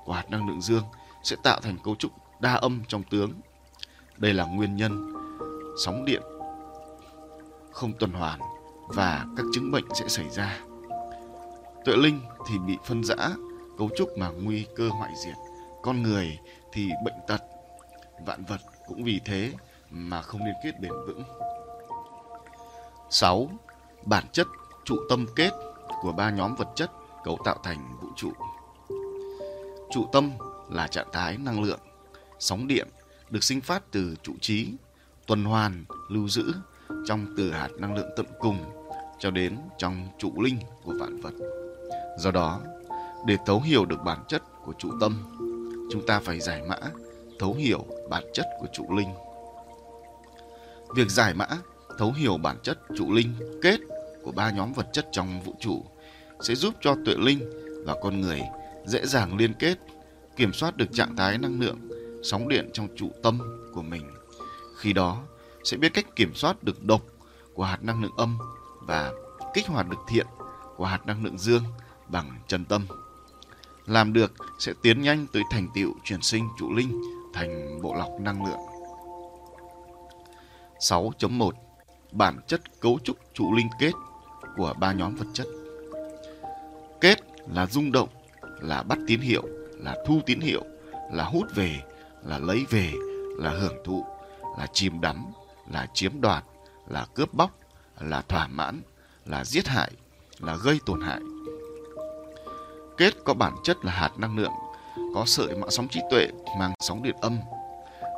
của 0.05 0.12
hạt 0.12 0.31
năng 0.31 0.49
lượng 0.49 0.61
dương 0.61 0.83
sẽ 1.23 1.37
tạo 1.43 1.61
thành 1.61 1.79
cấu 1.85 1.95
trúc 1.95 2.12
đa 2.41 2.55
âm 2.55 2.83
trong 2.89 3.03
tướng. 3.03 3.33
Đây 4.19 4.34
là 4.34 4.44
nguyên 4.44 4.76
nhân 4.76 5.12
sóng 5.78 6.05
điện 6.05 6.22
không 7.72 7.93
tuần 7.93 8.12
hoàn 8.12 8.40
và 8.88 9.26
các 9.37 9.46
chứng 9.52 9.70
bệnh 9.70 9.84
sẽ 9.94 10.08
xảy 10.08 10.31
ra. 10.31 10.61
Tuệ 11.84 11.96
linh 11.96 12.20
thì 12.46 12.58
bị 12.58 12.76
phân 12.85 13.04
rã, 13.04 13.16
cấu 13.78 13.90
trúc 13.97 14.18
mà 14.18 14.28
nguy 14.28 14.66
cơ 14.76 14.88
hoại 14.88 15.11
diệt. 15.25 15.37
Con 15.83 16.02
người 16.02 16.38
thì 16.73 16.90
bệnh 17.04 17.14
tật, 17.26 17.42
vạn 18.26 18.44
vật 18.44 18.61
cũng 18.87 19.04
vì 19.04 19.21
thế 19.25 19.52
mà 19.90 20.23
không 20.23 20.44
liên 20.44 20.54
kết 20.64 20.80
bền 20.80 20.92
vững. 21.06 21.23
6. 23.11 23.49
Bản 24.04 24.25
chất 24.33 24.47
trụ 24.85 24.97
tâm 25.09 25.26
kết 25.37 25.50
của 26.02 26.12
ba 26.12 26.30
nhóm 26.30 26.54
vật 26.54 26.68
chất 26.75 26.90
cấu 27.25 27.38
tạo 27.44 27.56
thành 27.62 27.97
vũ 28.00 28.09
trụ. 28.16 28.33
Trụ 29.90 30.06
tâm 30.12 30.30
là 30.71 30.88
trạng 30.88 31.09
thái 31.12 31.37
năng 31.37 31.62
lượng, 31.62 31.80
sóng 32.38 32.66
điện 32.66 32.88
được 33.31 33.45
sinh 33.45 33.61
phát 33.61 33.83
từ 33.90 34.14
trụ 34.23 34.33
trí, 34.40 34.73
tuần 35.26 35.45
hoàn, 35.45 35.85
lưu 36.09 36.28
giữ 36.28 36.54
trong 37.07 37.26
từ 37.37 37.50
hạt 37.50 37.69
năng 37.78 37.95
lượng 37.95 38.11
tận 38.16 38.26
cùng 38.38 38.59
cho 39.19 39.31
đến 39.31 39.57
trong 39.78 40.09
trụ 40.19 40.43
linh 40.43 40.59
của 40.85 40.95
vạn 41.00 41.21
vật. 41.21 41.33
Do 42.19 42.31
đó, 42.31 42.61
để 43.26 43.37
thấu 43.47 43.61
hiểu 43.61 43.85
được 43.85 44.02
bản 44.04 44.19
chất 44.28 44.43
của 44.64 44.73
trụ 44.78 44.90
tâm, 45.00 45.23
chúng 45.90 46.07
ta 46.07 46.21
phải 46.21 46.40
giải 46.40 46.62
mã, 46.69 46.76
thấu 47.38 47.54
hiểu 47.54 47.87
bản 48.11 48.25
chất 48.33 48.47
của 48.61 48.66
trụ 48.73 48.97
linh. 48.97 49.09
Việc 50.97 51.11
giải 51.11 51.35
mã, 51.35 51.47
thấu 51.99 52.12
hiểu 52.12 52.37
bản 52.37 52.57
chất 52.62 52.78
trụ 52.97 53.12
linh 53.12 53.35
kết 53.62 53.81
của 54.23 54.33
ba 54.33 54.50
nhóm 54.50 54.73
vật 54.73 54.87
chất 54.93 55.07
trong 55.12 55.40
vũ 55.40 55.54
trụ 55.61 55.85
sẽ 56.40 56.54
giúp 56.54 56.75
cho 56.81 56.95
tuệ 57.04 57.14
linh 57.19 57.40
và 57.87 57.95
con 58.02 58.21
người 58.21 58.43
dễ 58.87 59.07
dàng 59.07 59.37
liên 59.37 59.54
kết, 59.54 59.78
kiểm 60.37 60.52
soát 60.52 60.76
được 60.76 60.93
trạng 60.93 61.16
thái 61.16 61.38
năng 61.38 61.61
lượng, 61.61 61.84
sóng 62.25 62.49
điện 62.49 62.71
trong 62.73 62.88
trụ 62.97 63.11
tâm 63.23 63.38
của 63.73 63.83
mình. 63.83 64.11
Khi 64.76 64.93
đó, 64.93 65.23
sẽ 65.64 65.76
biết 65.76 65.95
cách 65.95 66.16
kiểm 66.16 66.35
soát 66.35 66.62
được 66.62 66.85
độc 66.85 67.02
của 67.54 67.64
hạt 67.64 67.78
năng 67.83 68.02
lượng 68.02 68.16
âm 68.16 68.38
và 68.81 69.12
kích 69.54 69.66
hoạt 69.66 69.88
được 69.88 70.00
thiện 70.09 70.26
của 70.76 70.85
hạt 70.85 71.07
năng 71.07 71.25
lượng 71.25 71.38
dương 71.38 71.64
bằng 72.09 72.38
chân 72.47 72.64
tâm. 72.64 72.87
Làm 73.87 74.12
được 74.12 74.33
sẽ 74.59 74.73
tiến 74.83 75.02
nhanh 75.02 75.26
tới 75.33 75.43
thành 75.50 75.69
tựu 75.75 75.95
chuyển 76.04 76.23
sinh 76.23 76.49
trụ 76.59 76.73
linh 76.73 77.02
thành 77.35 77.83
bộ 77.83 77.95
lọc 77.95 78.11
năng 78.21 78.47
lượng. 78.47 78.61
6.1 80.78 81.50
Bản 82.12 82.38
chất 82.47 82.81
cấu 82.81 82.99
trúc 83.04 83.16
trụ 83.35 83.54
linh 83.54 83.69
kết 83.78 83.93
của 84.57 84.75
ba 84.78 84.93
nhóm 84.93 85.14
vật 85.14 85.26
chất. 85.33 85.47
Kết 87.00 87.19
là 87.52 87.66
rung 87.66 87.93
động, 87.93 88.09
là 88.61 88.83
bắt 88.83 88.99
tín 89.07 89.21
hiệu, 89.21 89.43
là 89.73 89.97
thu 90.07 90.21
tín 90.26 90.40
hiệu, 90.40 90.62
là 91.12 91.25
hút 91.25 91.47
về, 91.54 91.81
là 92.25 92.38
lấy 92.38 92.66
về, 92.71 92.93
là 93.38 93.50
hưởng 93.50 93.76
thụ, 93.85 94.04
là 94.59 94.66
chìm 94.73 95.00
đắm, 95.00 95.26
là 95.71 95.87
chiếm 95.95 96.21
đoạt, 96.21 96.45
là 96.87 97.07
cướp 97.14 97.35
bóc, 97.35 97.50
là 98.00 98.23
thỏa 98.23 98.47
mãn, 98.47 98.83
là 99.25 99.45
giết 99.45 99.69
hại, 99.69 99.90
là 100.38 100.57
gây 100.57 100.78
tổn 100.87 101.00
hại. 101.00 101.21
Kết 102.97 103.14
có 103.25 103.35
bản 103.35 103.54
chất 103.64 103.85
là 103.85 103.93
hạt 103.93 104.11
năng 104.19 104.38
lượng, 104.38 104.52
có 105.14 105.25
sợi 105.26 105.57
mạng 105.57 105.71
sóng 105.71 105.88
trí 105.88 106.00
tuệ 106.11 106.28
mang 106.59 106.75
sóng 106.81 107.02
điện 107.02 107.16
âm. 107.21 107.38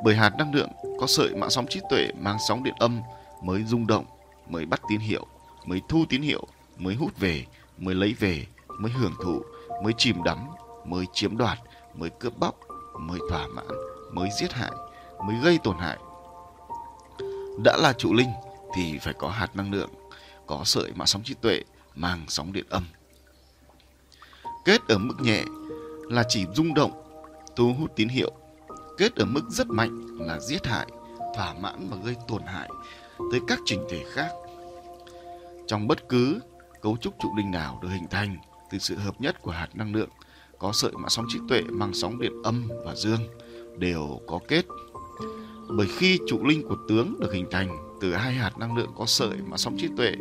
Bởi 0.04 0.14
hạt 0.14 0.32
năng 0.38 0.54
lượng 0.54 0.70
có 1.00 1.06
sợi 1.06 1.34
mạng 1.34 1.50
sóng 1.50 1.66
trí 1.70 1.80
tuệ 1.90 2.08
mang 2.20 2.36
sóng 2.48 2.62
điện 2.64 2.74
âm 2.78 3.00
mới 3.42 3.64
rung 3.64 3.86
động, 3.86 4.04
mới 4.48 4.66
bắt 4.66 4.80
tín 4.88 5.00
hiệu, 5.00 5.26
mới 5.64 5.80
thu 5.88 6.04
tín 6.08 6.22
hiệu, 6.22 6.46
mới 6.78 6.94
hút 6.94 7.18
về, 7.18 7.44
mới 7.78 7.94
lấy 7.94 8.14
về, 8.18 8.46
mới 8.80 8.92
hưởng 8.92 9.14
thụ, 9.22 9.42
mới 9.82 9.92
chìm 9.98 10.22
đắm, 10.22 10.46
mới 10.86 11.04
chiếm 11.12 11.36
đoạt, 11.36 11.58
mới 11.94 12.10
cướp 12.10 12.38
bóc, 12.38 12.54
mới 12.98 13.18
thỏa 13.30 13.46
mãn, 13.46 13.66
mới 14.12 14.28
giết 14.38 14.52
hại, 14.52 14.72
mới 15.26 15.36
gây 15.42 15.58
tổn 15.64 15.76
hại. 15.78 15.98
Đã 17.64 17.76
là 17.76 17.92
trụ 17.92 18.14
linh 18.14 18.30
thì 18.74 18.98
phải 18.98 19.14
có 19.14 19.28
hạt 19.28 19.56
năng 19.56 19.72
lượng, 19.72 19.90
có 20.46 20.62
sợi 20.64 20.92
mạng 20.94 21.06
sóng 21.06 21.22
trí 21.22 21.34
tuệ 21.34 21.62
mang 21.94 22.24
sóng 22.28 22.52
điện 22.52 22.66
âm. 22.68 22.84
Kết 24.64 24.80
ở 24.88 24.98
mức 24.98 25.14
nhẹ 25.20 25.44
là 26.02 26.24
chỉ 26.28 26.46
rung 26.54 26.74
động, 26.74 27.02
thu 27.56 27.74
hút 27.78 27.92
tín 27.96 28.08
hiệu. 28.08 28.32
Kết 28.98 29.14
ở 29.16 29.24
mức 29.24 29.42
rất 29.50 29.66
mạnh 29.66 30.06
là 30.20 30.40
giết 30.40 30.66
hại, 30.66 30.86
thỏa 31.36 31.54
mãn 31.54 31.88
và 31.90 31.96
gây 32.04 32.16
tổn 32.28 32.42
hại 32.42 32.68
tới 33.30 33.40
các 33.48 33.58
trình 33.64 33.86
thể 33.90 34.04
khác. 34.12 34.28
Trong 35.66 35.88
bất 35.88 36.08
cứ 36.08 36.40
cấu 36.82 36.96
trúc 36.96 37.14
trụ 37.22 37.36
linh 37.36 37.50
nào 37.50 37.78
được 37.82 37.88
hình 37.88 38.08
thành 38.10 38.36
từ 38.70 38.78
sự 38.78 38.96
hợp 38.96 39.20
nhất 39.20 39.42
của 39.42 39.50
hạt 39.50 39.68
năng 39.74 39.94
lượng 39.94 40.08
có 40.58 40.72
sợi 40.72 40.92
mạng 40.92 41.10
sóng 41.10 41.26
trí 41.28 41.38
tuệ 41.48 41.62
mang 41.62 41.94
sóng 41.94 42.20
điện 42.20 42.32
âm 42.44 42.68
và 42.84 42.94
dương 42.94 43.20
đều 43.78 44.20
có 44.26 44.40
kết. 44.48 44.64
Bởi 45.68 45.86
khi 45.96 46.18
trụ 46.26 46.44
linh 46.44 46.68
của 46.68 46.76
tướng 46.88 47.14
được 47.20 47.32
hình 47.32 47.46
thành 47.50 47.76
từ 48.00 48.14
hai 48.14 48.32
hạt 48.32 48.58
năng 48.58 48.76
lượng 48.76 48.90
có 48.98 49.06
sợi 49.06 49.36
mà 49.46 49.56
sóng 49.56 49.76
trí 49.78 49.88
tuệ 49.96 50.12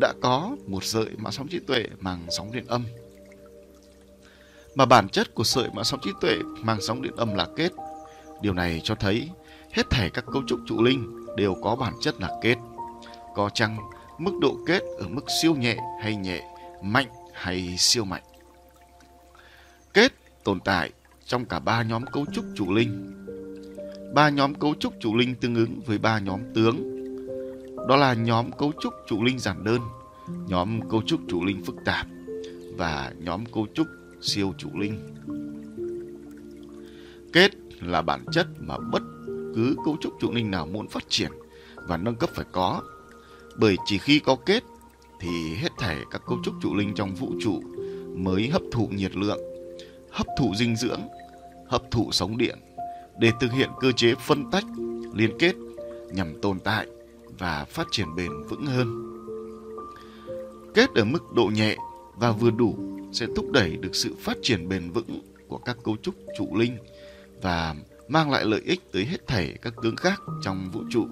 đã 0.00 0.12
có 0.22 0.56
một 0.66 0.84
sợi 0.84 1.08
mà 1.16 1.30
sóng 1.30 1.48
trí 1.48 1.58
tuệ 1.58 1.84
mang 2.00 2.26
sóng 2.30 2.52
điện 2.52 2.64
âm. 2.66 2.84
Mà 4.74 4.84
bản 4.84 5.08
chất 5.08 5.34
của 5.34 5.44
sợi 5.44 5.68
mà 5.74 5.84
sóng 5.84 6.00
trí 6.02 6.10
tuệ 6.20 6.38
mang 6.62 6.80
sóng 6.80 7.02
điện 7.02 7.12
âm 7.16 7.34
là 7.34 7.46
kết. 7.56 7.72
Điều 8.40 8.52
này 8.52 8.80
cho 8.84 8.94
thấy 8.94 9.30
hết 9.72 9.90
thảy 9.90 10.10
các 10.10 10.24
cấu 10.32 10.42
trúc 10.46 10.60
trụ 10.66 10.82
linh 10.82 11.26
đều 11.36 11.56
có 11.62 11.76
bản 11.76 11.94
chất 12.00 12.20
là 12.20 12.38
kết. 12.42 12.56
Có 13.34 13.50
chăng 13.54 13.76
mức 14.18 14.32
độ 14.40 14.56
kết 14.66 14.82
ở 14.98 15.08
mức 15.08 15.24
siêu 15.42 15.54
nhẹ 15.54 15.76
hay 16.02 16.16
nhẹ, 16.16 16.42
mạnh 16.82 17.08
hay 17.32 17.76
siêu 17.78 18.04
mạnh. 18.04 18.22
Kết 19.94 20.12
tồn 20.44 20.60
tại 20.60 20.90
trong 21.26 21.44
cả 21.44 21.58
ba 21.58 21.82
nhóm 21.82 22.04
cấu 22.12 22.26
trúc 22.32 22.44
trụ 22.54 22.74
linh. 22.74 23.12
Ba 24.14 24.28
nhóm 24.28 24.54
cấu 24.54 24.74
trúc 24.74 24.92
trụ 25.00 25.16
linh 25.16 25.34
tương 25.34 25.54
ứng 25.54 25.80
với 25.86 25.98
ba 25.98 26.18
nhóm 26.18 26.40
tướng. 26.54 26.94
Đó 27.88 27.96
là 27.96 28.14
nhóm 28.14 28.52
cấu 28.52 28.72
trúc 28.80 28.92
trụ 29.06 29.24
linh 29.24 29.38
giản 29.38 29.64
đơn, 29.64 29.80
nhóm 30.48 30.80
cấu 30.90 31.02
trúc 31.02 31.20
trụ 31.28 31.44
linh 31.44 31.64
phức 31.64 31.76
tạp 31.84 32.06
và 32.76 33.12
nhóm 33.18 33.46
cấu 33.46 33.66
trúc 33.74 33.86
siêu 34.20 34.54
trụ 34.58 34.68
linh. 34.74 35.14
Kết 37.32 37.50
là 37.80 38.02
bản 38.02 38.24
chất 38.32 38.46
mà 38.60 38.78
bất 38.92 39.02
cứ 39.54 39.76
cấu 39.84 39.96
trúc 40.00 40.12
trụ 40.20 40.32
linh 40.32 40.50
nào 40.50 40.66
muốn 40.66 40.88
phát 40.88 41.04
triển 41.08 41.30
và 41.88 41.96
nâng 41.96 42.16
cấp 42.16 42.30
phải 42.34 42.44
có. 42.52 42.82
Bởi 43.56 43.76
chỉ 43.86 43.98
khi 43.98 44.18
có 44.18 44.36
kết 44.46 44.64
thì 45.20 45.54
hết 45.54 45.72
thảy 45.78 45.96
các 46.10 46.22
cấu 46.26 46.38
trúc 46.44 46.54
trụ 46.62 46.74
linh 46.74 46.94
trong 46.94 47.14
vũ 47.14 47.32
trụ 47.40 47.62
mới 48.16 48.48
hấp 48.48 48.62
thụ 48.72 48.88
nhiệt 48.92 49.16
lượng, 49.16 49.40
hấp 50.14 50.26
thụ 50.36 50.54
dinh 50.54 50.76
dưỡng, 50.76 51.00
hấp 51.66 51.82
thụ 51.90 52.08
sóng 52.12 52.38
điện 52.38 52.58
để 53.18 53.30
thực 53.40 53.52
hiện 53.52 53.70
cơ 53.80 53.92
chế 53.92 54.14
phân 54.14 54.50
tách, 54.50 54.64
liên 55.14 55.38
kết 55.38 55.54
nhằm 56.12 56.40
tồn 56.42 56.58
tại 56.60 56.86
và 57.38 57.64
phát 57.64 57.86
triển 57.90 58.14
bền 58.16 58.30
vững 58.48 58.66
hơn. 58.66 59.00
Kết 60.74 60.90
ở 60.94 61.04
mức 61.04 61.32
độ 61.32 61.44
nhẹ 61.44 61.76
và 62.16 62.32
vừa 62.32 62.50
đủ 62.50 62.74
sẽ 63.12 63.26
thúc 63.36 63.50
đẩy 63.52 63.76
được 63.76 63.94
sự 63.94 64.14
phát 64.20 64.36
triển 64.42 64.68
bền 64.68 64.90
vững 64.90 65.20
của 65.48 65.58
các 65.58 65.76
cấu 65.84 65.96
trúc 65.96 66.14
trụ 66.38 66.56
linh 66.56 66.76
và 67.42 67.74
mang 68.08 68.30
lại 68.30 68.44
lợi 68.44 68.60
ích 68.64 68.92
tới 68.92 69.04
hết 69.04 69.26
thảy 69.26 69.54
các 69.62 69.74
tướng 69.82 69.96
khác 69.96 70.20
trong 70.42 70.70
vũ 70.72 70.82
trụ. 70.90 71.06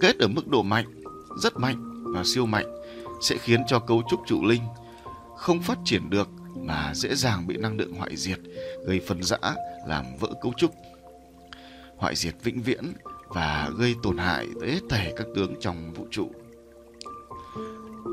Kết 0.00 0.18
ở 0.18 0.28
mức 0.28 0.48
độ 0.48 0.62
mạnh, 0.62 1.02
rất 1.38 1.56
mạnh 1.56 2.04
và 2.14 2.22
siêu 2.24 2.46
mạnh 2.46 2.66
sẽ 3.20 3.36
khiến 3.36 3.60
cho 3.66 3.78
cấu 3.78 4.02
trúc 4.10 4.20
trụ 4.26 4.44
linh 4.44 4.62
không 5.36 5.62
phát 5.62 5.78
triển 5.84 6.10
được 6.10 6.28
mà 6.56 6.92
dễ 6.94 7.14
dàng 7.14 7.46
bị 7.46 7.56
năng 7.56 7.76
lượng 7.76 7.94
hoại 7.94 8.16
diệt, 8.16 8.38
gây 8.86 9.00
phân 9.06 9.22
rã, 9.22 9.38
làm 9.86 10.04
vỡ 10.20 10.28
cấu 10.42 10.52
trúc. 10.56 10.74
Hoại 11.96 12.16
diệt 12.16 12.34
vĩnh 12.42 12.62
viễn 12.62 12.92
và 13.28 13.70
gây 13.78 13.94
tổn 14.02 14.18
hại 14.18 14.46
tới 14.60 14.70
hết 14.70 14.80
thảy 14.88 15.12
các 15.16 15.26
tướng 15.34 15.54
trong 15.60 15.92
vũ 15.92 16.06
trụ. 16.10 16.30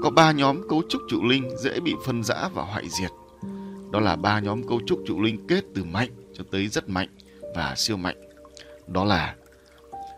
Có 0.04 0.10
ba 0.10 0.32
nhóm 0.32 0.68
cấu 0.70 0.84
trúc 0.90 1.02
trụ 1.10 1.24
linh 1.24 1.50
dễ 1.64 1.80
bị 1.80 1.96
phân 2.06 2.24
rã 2.24 2.50
và 2.54 2.64
hoại 2.64 2.90
diệt. 2.90 3.12
Đó 3.92 4.00
là 4.00 4.16
ba 4.16 4.40
nhóm 4.40 4.68
cấu 4.68 4.80
trúc 4.88 5.00
trụ 5.08 5.22
linh 5.22 5.48
kết 5.48 5.64
từ 5.76 5.84
mạnh 5.84 6.10
cho 6.34 6.44
tới 6.52 6.68
rất 6.68 6.90
mạnh 6.90 7.10
và 7.56 7.76
siêu 7.78 7.98
mạnh. 7.98 8.18
Đó 8.88 9.06
là 9.06 9.36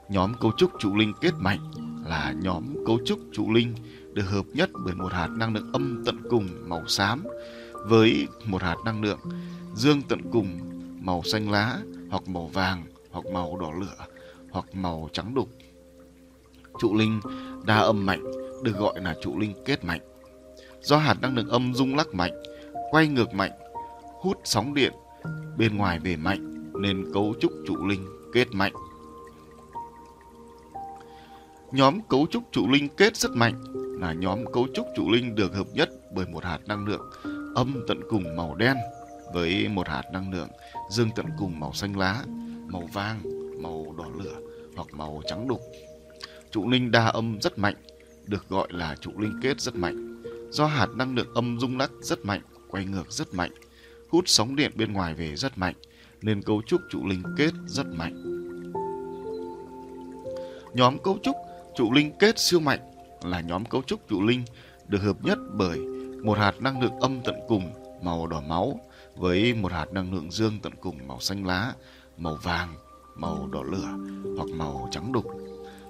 nhóm 0.09 0.33
cấu 0.41 0.51
trúc 0.57 0.71
trụ 0.79 0.95
linh 0.95 1.13
kết 1.21 1.33
mạnh 1.37 1.59
là 2.05 2.33
nhóm 2.41 2.63
cấu 2.85 2.99
trúc 3.05 3.19
trụ 3.33 3.53
linh 3.53 3.75
được 4.13 4.25
hợp 4.25 4.45
nhất 4.53 4.69
bởi 4.85 4.95
một 4.95 5.13
hạt 5.13 5.27
năng 5.27 5.53
lượng 5.53 5.71
âm 5.73 6.03
tận 6.05 6.17
cùng 6.29 6.47
màu 6.69 6.87
xám 6.87 7.23
với 7.85 8.27
một 8.45 8.61
hạt 8.61 8.75
năng 8.85 9.01
lượng 9.01 9.19
dương 9.75 10.01
tận 10.01 10.21
cùng 10.31 10.59
màu 11.01 11.23
xanh 11.23 11.51
lá 11.51 11.79
hoặc 12.09 12.27
màu 12.27 12.47
vàng 12.47 12.83
hoặc 13.11 13.25
màu 13.33 13.57
đỏ 13.57 13.71
lửa 13.79 14.05
hoặc 14.51 14.65
màu 14.75 15.09
trắng 15.13 15.33
đục. 15.33 15.49
Trụ 16.79 16.95
linh 16.95 17.19
đa 17.65 17.77
âm 17.77 18.05
mạnh 18.05 18.23
được 18.63 18.77
gọi 18.77 19.01
là 19.01 19.15
trụ 19.21 19.39
linh 19.39 19.53
kết 19.65 19.83
mạnh. 19.83 20.01
Do 20.81 20.97
hạt 20.97 21.21
năng 21.21 21.35
lượng 21.35 21.49
âm 21.49 21.73
rung 21.73 21.95
lắc 21.95 22.13
mạnh, 22.13 22.43
quay 22.91 23.07
ngược 23.07 23.33
mạnh, 23.33 23.51
hút 24.21 24.37
sóng 24.43 24.73
điện 24.73 24.93
bên 25.57 25.77
ngoài 25.77 25.99
về 25.99 26.15
mạnh 26.15 26.71
nên 26.73 27.13
cấu 27.13 27.33
trúc 27.39 27.51
trụ 27.67 27.85
linh 27.85 28.05
kết 28.33 28.47
mạnh. 28.51 28.73
Nhóm 31.71 32.01
cấu 32.09 32.27
trúc 32.31 32.43
trụ 32.51 32.67
linh 32.71 32.87
kết 32.97 33.17
rất 33.17 33.31
mạnh 33.31 33.61
là 33.99 34.13
nhóm 34.13 34.45
cấu 34.53 34.67
trúc 34.73 34.85
trụ 34.95 35.11
linh 35.11 35.35
được 35.35 35.55
hợp 35.55 35.67
nhất 35.73 35.89
bởi 36.15 36.25
một 36.25 36.43
hạt 36.43 36.59
năng 36.67 36.85
lượng 36.85 37.01
âm 37.55 37.83
tận 37.87 38.01
cùng 38.09 38.35
màu 38.35 38.55
đen 38.55 38.77
với 39.33 39.67
một 39.67 39.87
hạt 39.87 40.03
năng 40.13 40.31
lượng 40.31 40.49
dương 40.89 41.09
tận 41.15 41.25
cùng 41.37 41.59
màu 41.59 41.73
xanh 41.73 41.97
lá, 41.97 42.23
màu 42.67 42.89
vàng, 42.93 43.21
màu 43.61 43.95
đỏ 43.97 44.05
lửa 44.23 44.39
hoặc 44.75 44.87
màu 44.91 45.21
trắng 45.27 45.47
đục. 45.47 45.61
Trụ 46.51 46.69
linh 46.69 46.91
đa 46.91 47.05
âm 47.05 47.37
rất 47.41 47.57
mạnh, 47.57 47.75
được 48.27 48.49
gọi 48.49 48.67
là 48.71 48.95
trụ 49.01 49.11
linh 49.17 49.39
kết 49.41 49.61
rất 49.61 49.75
mạnh. 49.75 50.23
Do 50.51 50.65
hạt 50.65 50.87
năng 50.95 51.15
lượng 51.15 51.33
âm 51.33 51.59
rung 51.59 51.77
lắc 51.77 51.91
rất 52.01 52.25
mạnh, 52.25 52.41
quay 52.69 52.85
ngược 52.85 53.11
rất 53.11 53.33
mạnh, 53.33 53.51
hút 54.09 54.23
sóng 54.27 54.55
điện 54.55 54.71
bên 54.75 54.93
ngoài 54.93 55.13
về 55.13 55.35
rất 55.35 55.57
mạnh, 55.57 55.75
nên 56.21 56.41
cấu 56.41 56.61
trúc 56.61 56.81
trụ 56.89 57.07
linh 57.07 57.23
kết 57.37 57.51
rất 57.67 57.85
mạnh. 57.87 58.41
Nhóm 60.73 60.97
cấu 61.03 61.17
trúc 61.23 61.35
trụ 61.75 61.91
linh 61.91 62.11
kết 62.19 62.39
siêu 62.39 62.59
mạnh 62.59 62.79
là 63.23 63.41
nhóm 63.41 63.65
cấu 63.65 63.81
trúc 63.81 64.07
trụ 64.09 64.21
linh 64.21 64.43
được 64.87 65.01
hợp 65.01 65.23
nhất 65.23 65.37
bởi 65.53 65.79
một 66.23 66.37
hạt 66.37 66.61
năng 66.61 66.81
lượng 66.81 66.99
âm 66.99 67.21
tận 67.21 67.35
cùng 67.47 67.73
màu 68.01 68.27
đỏ 68.27 68.41
máu 68.41 68.79
với 69.15 69.53
một 69.53 69.71
hạt 69.71 69.93
năng 69.93 70.13
lượng 70.13 70.31
dương 70.31 70.59
tận 70.61 70.73
cùng 70.81 71.07
màu 71.07 71.19
xanh 71.19 71.45
lá, 71.45 71.73
màu 72.17 72.35
vàng, 72.43 72.75
màu 73.15 73.47
đỏ 73.51 73.63
lửa 73.63 73.89
hoặc 74.37 74.49
màu 74.53 74.87
trắng 74.91 75.11
đục. 75.11 75.25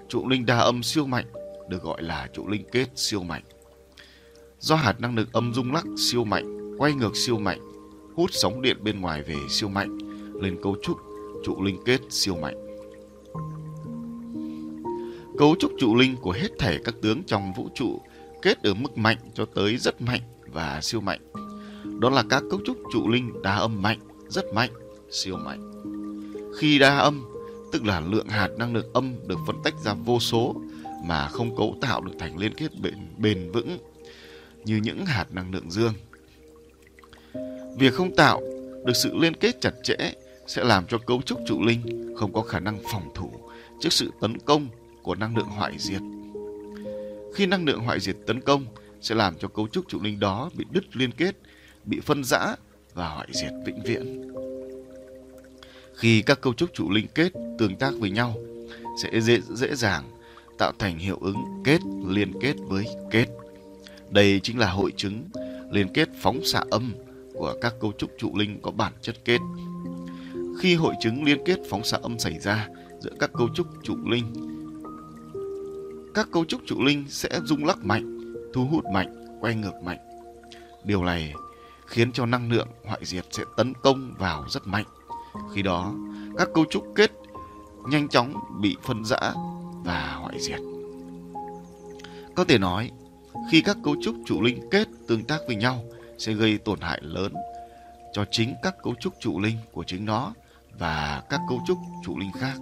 Trụ 0.10 0.28
linh 0.28 0.46
đa 0.46 0.58
âm 0.58 0.84
siêu 0.84 1.06
mạnh 1.06 1.26
được 1.70 1.84
gọi 1.84 2.02
là 2.02 2.28
trụ 2.34 2.48
linh 2.48 2.64
kết 2.72 2.88
siêu 2.96 3.24
mạnh. 3.24 3.44
Do 4.60 4.76
hạt 4.76 5.00
năng 5.00 5.16
lượng 5.16 5.30
âm 5.32 5.54
rung 5.54 5.74
lắc 5.74 5.86
siêu 5.98 6.24
mạnh, 6.24 6.76
quay 6.78 6.94
ngược 6.94 7.16
siêu 7.16 7.38
mạnh, 7.38 7.60
hút 8.16 8.30
sóng 8.34 8.62
điện 8.62 8.78
bên 8.84 9.02
ngoài 9.02 9.24
về 9.24 9.36
siêu 9.50 9.70
mạnh, 9.70 9.98
lên 10.42 10.58
cấu 10.64 10.76
trúc 10.84 10.98
trụ 11.44 11.64
linh 11.64 11.78
kết 11.86 12.00
siêu 12.10 12.36
mạnh. 12.36 12.68
Cấu 15.38 15.56
trúc 15.60 15.72
trụ 15.80 15.96
linh 15.96 16.16
của 16.18 16.32
hết 16.32 16.50
thể 16.60 16.78
các 16.86 16.96
tướng 17.02 17.24
trong 17.24 17.54
vũ 17.54 17.70
trụ 17.76 18.02
kết 18.42 18.64
ở 18.64 18.74
mức 18.74 18.98
mạnh 18.98 19.18
cho 19.34 19.46
tới 19.46 19.78
rất 19.78 20.02
mạnh 20.02 20.22
và 20.48 20.82
siêu 20.82 21.02
mạnh. 21.02 21.20
Đó 22.00 22.10
là 22.10 22.24
các 22.30 22.44
cấu 22.52 22.60
trúc 22.66 22.78
trụ 22.94 23.10
linh 23.10 23.42
đa 23.44 23.56
âm 23.56 23.82
mạnh, 23.82 24.00
rất 24.28 24.46
mạnh, 24.54 24.70
siêu 25.12 25.38
mạnh. 25.38 25.72
Khi 26.58 26.80
đa 26.80 26.98
âm, 26.98 27.26
tức 27.72 27.86
là 27.86 28.00
lượng 28.00 28.28
hạt 28.28 28.50
năng 28.58 28.74
lượng 28.74 28.94
âm 28.94 29.16
được 29.28 29.40
phân 29.48 29.56
tách 29.64 29.74
ra 29.84 29.94
vô 29.94 30.20
số 30.20 30.56
mà 31.04 31.28
không 31.28 31.58
cấu 31.58 31.76
tạo 31.82 32.02
được 32.02 32.12
thành 32.20 32.38
liên 32.38 32.54
kết 32.54 32.80
bền, 32.82 32.94
bền 33.18 33.52
vững 33.52 33.78
như 34.66 34.78
những 34.84 35.06
hạt 35.06 35.26
năng 35.32 35.52
lượng 35.52 35.72
dương. 35.72 35.94
Việc 37.78 37.94
không 37.94 38.16
tạo 38.16 38.42
được 38.86 38.94
sự 38.96 39.18
liên 39.18 39.34
kết 39.34 39.62
chặt 39.62 39.74
chẽ 39.84 40.14
sẽ 40.48 40.64
làm 40.64 40.86
cho 40.88 40.98
cấu 40.98 41.22
trúc 41.22 41.40
trụ 41.48 41.62
linh 41.62 42.14
không 42.18 42.34
có 42.34 42.42
khả 42.42 42.60
năng 42.60 42.78
phòng 42.92 43.12
thủ 43.16 43.32
trước 43.80 43.94
sự 43.94 44.12
tấn 44.22 44.38
công 44.38 44.68
của 45.04 45.16
năng 45.16 45.38
lượng 45.38 45.48
hoại 45.48 45.74
diệt. 45.78 46.02
Khi 47.36 47.46
năng 47.46 47.66
lượng 47.66 47.80
hoại 47.80 48.00
diệt 48.00 48.16
tấn 48.28 48.42
công 48.42 48.66
sẽ 49.02 49.16
làm 49.16 49.36
cho 49.40 49.48
cấu 49.48 49.68
trúc 49.68 49.88
trụ 49.88 50.00
linh 50.02 50.20
đó 50.20 50.50
bị 50.54 50.66
đứt 50.72 50.96
liên 50.96 51.12
kết, 51.12 51.36
bị 51.86 52.00
phân 52.00 52.24
rã 52.24 52.56
và 52.94 53.10
hoại 53.10 53.28
diệt 53.32 53.52
vĩnh 53.66 53.82
viễn. 53.84 54.32
Khi 55.96 56.22
các 56.22 56.42
cấu 56.42 56.54
trúc 56.54 56.74
trụ 56.74 56.90
linh 56.90 57.08
kết 57.16 57.34
tương 57.60 57.76
tác 57.76 57.92
với 58.00 58.10
nhau 58.10 58.36
sẽ 59.04 59.22
dễ 59.22 59.40
dễ 59.56 59.76
dàng 59.76 60.04
tạo 60.58 60.72
thành 60.80 60.98
hiệu 60.98 61.18
ứng 61.22 61.62
kết 61.64 61.80
liên 62.08 62.34
kết 62.42 62.54
với 62.60 62.86
kết. 63.12 63.26
Đây 64.10 64.40
chính 64.44 64.60
là 64.60 64.72
hội 64.72 64.94
chứng 64.98 65.30
liên 65.72 65.88
kết 65.94 66.10
phóng 66.22 66.46
xạ 66.46 66.64
âm 66.72 66.94
của 67.34 67.56
các 67.62 67.74
cấu 67.82 67.92
trúc 67.98 68.12
trụ 68.18 68.38
linh 68.38 68.60
có 68.62 68.72
bản 68.72 68.94
chất 69.02 69.16
kết. 69.26 69.40
Khi 70.60 70.76
hội 70.76 70.94
chứng 71.02 71.24
liên 71.24 71.38
kết 71.46 71.60
phóng 71.70 71.84
xạ 71.84 71.98
âm 72.02 72.20
xảy 72.20 72.40
ra 72.40 72.68
giữa 73.00 73.12
các 73.20 73.34
cấu 73.34 73.50
trúc 73.56 73.68
trụ 73.84 73.96
linh, 74.06 74.34
các 76.14 76.28
cấu 76.32 76.46
trúc 76.46 76.62
trụ 76.66 76.84
linh 76.84 77.06
sẽ 77.10 77.30
rung 77.44 77.66
lắc 77.66 77.78
mạnh, 77.78 78.20
thu 78.54 78.66
hút 78.66 78.86
mạnh, 78.94 79.38
quay 79.42 79.56
ngược 79.56 79.84
mạnh. 79.84 79.98
Điều 80.84 81.04
này 81.04 81.34
khiến 81.88 82.12
cho 82.12 82.26
năng 82.26 82.52
lượng 82.52 82.68
hoại 82.86 83.06
diệt 83.06 83.26
sẽ 83.32 83.44
tấn 83.58 83.74
công 83.84 84.14
vào 84.18 84.46
rất 84.50 84.68
mạnh. 84.68 84.86
Khi 85.54 85.62
đó, 85.62 85.94
các 86.38 86.50
cấu 86.54 86.66
trúc 86.70 86.84
kết 86.96 87.12
nhanh 87.90 88.08
chóng 88.08 88.34
bị 88.62 88.78
phân 88.84 89.06
rã 89.06 89.34
và 89.84 90.16
hoại 90.22 90.40
diệt. 90.40 90.60
Có 92.36 92.44
thể 92.44 92.58
nói, 92.58 92.92
khi 93.52 93.62
các 93.62 93.78
cấu 93.84 93.96
trúc 94.02 94.16
trụ 94.26 94.42
linh 94.42 94.70
kết 94.72 94.88
tương 95.08 95.24
tác 95.24 95.40
với 95.48 95.56
nhau 95.56 95.84
sẽ 96.18 96.34
gây 96.34 96.58
tổn 96.58 96.80
hại 96.82 97.00
lớn 97.04 97.34
cho 98.14 98.26
chính 98.32 98.54
các 98.64 98.76
cấu 98.84 98.96
trúc 99.00 99.14
trụ 99.20 99.40
linh 99.40 99.58
của 99.72 99.84
chính 99.88 100.06
nó 100.06 100.34
và 100.80 101.24
các 101.30 101.40
cấu 101.50 101.60
trúc 101.68 101.78
trụ 102.04 102.18
linh 102.18 102.32
khác. 102.32 102.58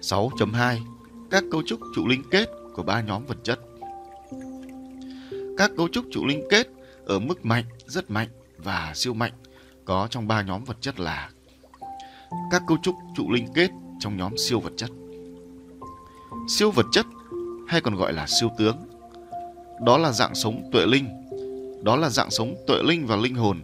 6.2 0.00 0.97
các 1.30 1.44
cấu 1.50 1.62
trúc 1.62 1.80
trụ 1.94 2.06
linh 2.06 2.22
kết 2.30 2.48
của 2.74 2.82
ba 2.82 3.00
nhóm 3.00 3.26
vật 3.26 3.36
chất 3.42 3.60
Các 5.56 5.70
cấu 5.76 5.88
trúc 5.88 6.04
trụ 6.10 6.26
linh 6.26 6.42
kết 6.50 6.68
ở 7.06 7.18
mức 7.18 7.44
mạnh, 7.44 7.64
rất 7.86 8.10
mạnh 8.10 8.28
và 8.56 8.92
siêu 8.94 9.14
mạnh 9.14 9.32
có 9.84 10.08
trong 10.10 10.28
ba 10.28 10.42
nhóm 10.42 10.64
vật 10.64 10.76
chất 10.80 11.00
là 11.00 11.30
các 12.50 12.62
cấu 12.66 12.78
trúc 12.82 12.94
trụ 13.16 13.32
linh 13.32 13.46
kết 13.54 13.70
trong 14.00 14.16
nhóm 14.16 14.36
siêu 14.36 14.60
vật 14.60 14.72
chất. 14.76 14.90
Siêu 16.48 16.70
vật 16.70 16.86
chất 16.92 17.06
hay 17.68 17.80
còn 17.80 17.94
gọi 17.94 18.12
là 18.12 18.26
siêu 18.26 18.50
tướng. 18.58 18.76
Đó 19.80 19.98
là 19.98 20.12
dạng 20.12 20.34
sống 20.34 20.70
tuệ 20.72 20.86
linh. 20.86 21.08
Đó 21.84 21.96
là 21.96 22.08
dạng 22.10 22.30
sống 22.30 22.54
tuệ 22.66 22.82
linh 22.82 23.06
và 23.06 23.16
linh 23.16 23.34
hồn 23.34 23.62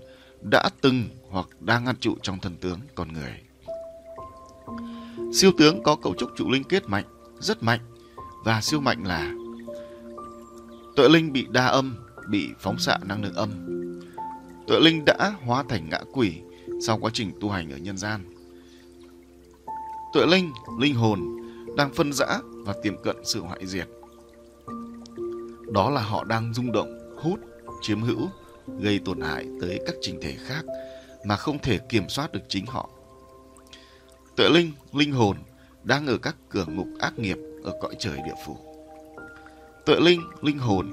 đã 0.50 0.71
từng 0.80 1.09
hoặc 1.30 1.47
đang 1.61 1.87
ăn 1.87 1.97
trụ 2.00 2.16
trong 2.23 2.38
thần 2.38 2.56
tướng 2.56 2.78
con 2.94 3.12
người. 3.12 3.40
Siêu 5.33 5.52
tướng 5.59 5.83
có 5.83 5.97
cấu 5.97 6.14
trúc 6.14 6.30
trụ 6.37 6.50
linh 6.50 6.64
kết 6.64 6.88
mạnh, 6.88 7.04
rất 7.44 7.62
mạnh 7.62 7.80
và 8.44 8.60
siêu 8.60 8.80
mạnh 8.80 9.06
là 9.06 9.32
tuệ 10.96 11.08
linh 11.08 11.32
bị 11.32 11.46
đa 11.50 11.66
âm, 11.66 11.96
bị 12.28 12.48
phóng 12.58 12.78
xạ 12.78 12.98
năng 13.06 13.22
lượng 13.22 13.34
âm. 13.34 13.50
Tuệ 14.66 14.80
linh 14.80 15.04
đã 15.04 15.32
hóa 15.46 15.64
thành 15.68 15.88
ngã 15.90 16.00
quỷ 16.12 16.40
sau 16.86 16.98
quá 16.98 17.10
trình 17.14 17.32
tu 17.40 17.50
hành 17.50 17.72
ở 17.72 17.76
nhân 17.76 17.96
gian. 17.96 18.34
Tuệ 20.12 20.26
linh, 20.26 20.52
linh 20.80 20.94
hồn 20.94 21.20
đang 21.76 21.94
phân 21.94 22.12
rã 22.12 22.26
và 22.66 22.74
tiềm 22.82 23.02
cận 23.02 23.16
sự 23.24 23.40
hoại 23.40 23.66
diệt. 23.66 23.88
Đó 25.72 25.90
là 25.90 26.00
họ 26.00 26.24
đang 26.24 26.54
rung 26.54 26.72
động, 26.72 27.16
hút, 27.22 27.40
chiếm 27.82 28.02
hữu, 28.02 28.28
gây 28.80 29.00
tổn 29.04 29.20
hại 29.20 29.46
tới 29.60 29.80
các 29.86 29.94
trình 30.00 30.18
thể 30.22 30.36
khác 30.46 30.64
mà 31.24 31.36
không 31.36 31.58
thể 31.58 31.78
kiểm 31.78 32.08
soát 32.08 32.32
được 32.32 32.42
chính 32.48 32.66
họ. 32.66 32.88
Tuệ 34.36 34.48
linh, 34.48 34.72
linh 34.92 35.12
hồn 35.12 35.36
đang 35.84 36.06
ở 36.06 36.18
các 36.18 36.36
cửa 36.48 36.64
ngục 36.68 36.88
ác 37.00 37.18
nghiệp 37.18 37.38
ở 37.64 37.72
cõi 37.80 37.94
trời 37.98 38.16
địa 38.26 38.34
phủ. 38.46 38.56
Tuệ 39.86 39.96
linh, 40.00 40.20
linh 40.42 40.58
hồn 40.58 40.92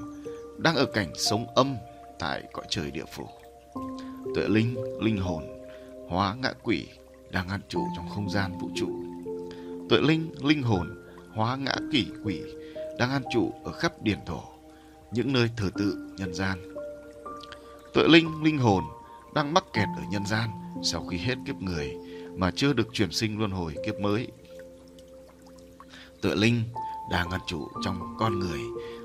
đang 0.58 0.76
ở 0.76 0.84
cảnh 0.84 1.12
sống 1.14 1.46
âm 1.54 1.76
tại 2.18 2.42
cõi 2.52 2.64
trời 2.68 2.90
địa 2.90 3.04
phủ. 3.16 3.28
Tuệ 4.34 4.48
linh, 4.48 4.76
linh 5.00 5.18
hồn 5.18 5.44
hóa 6.08 6.34
ngã 6.42 6.52
quỷ 6.62 6.86
đang 7.30 7.48
ăn 7.48 7.60
trụ 7.68 7.86
trong 7.96 8.08
không 8.08 8.30
gian 8.30 8.58
vũ 8.58 8.70
trụ. 8.74 8.88
Tuệ 9.88 10.00
linh, 10.00 10.32
linh 10.42 10.62
hồn 10.62 11.02
hóa 11.34 11.56
ngã 11.56 11.74
kỷ 11.92 12.06
quỷ 12.24 12.42
đang 12.98 13.10
an 13.10 13.22
trụ 13.32 13.52
ở 13.64 13.72
khắp 13.72 14.02
điển 14.02 14.18
thổ, 14.26 14.42
những 15.12 15.32
nơi 15.32 15.50
thờ 15.56 15.70
tự 15.78 16.14
nhân 16.16 16.34
gian. 16.34 16.74
Tuệ 17.94 18.04
linh, 18.08 18.42
linh 18.44 18.58
hồn 18.58 18.84
đang 19.34 19.54
mắc 19.54 19.64
kẹt 19.72 19.88
ở 19.96 20.02
nhân 20.10 20.26
gian 20.26 20.48
sau 20.82 21.06
khi 21.06 21.16
hết 21.16 21.34
kiếp 21.46 21.56
người 21.56 21.96
mà 22.36 22.50
chưa 22.50 22.72
được 22.72 22.88
chuyển 22.92 23.12
sinh 23.12 23.38
luân 23.38 23.50
hồi 23.50 23.74
kiếp 23.86 24.00
mới 24.00 24.28
tựa 26.22 26.34
linh 26.34 26.62
đang 27.10 27.30
an 27.30 27.40
trụ 27.46 27.68
trong 27.84 28.16
con 28.18 28.38
người 28.38 28.60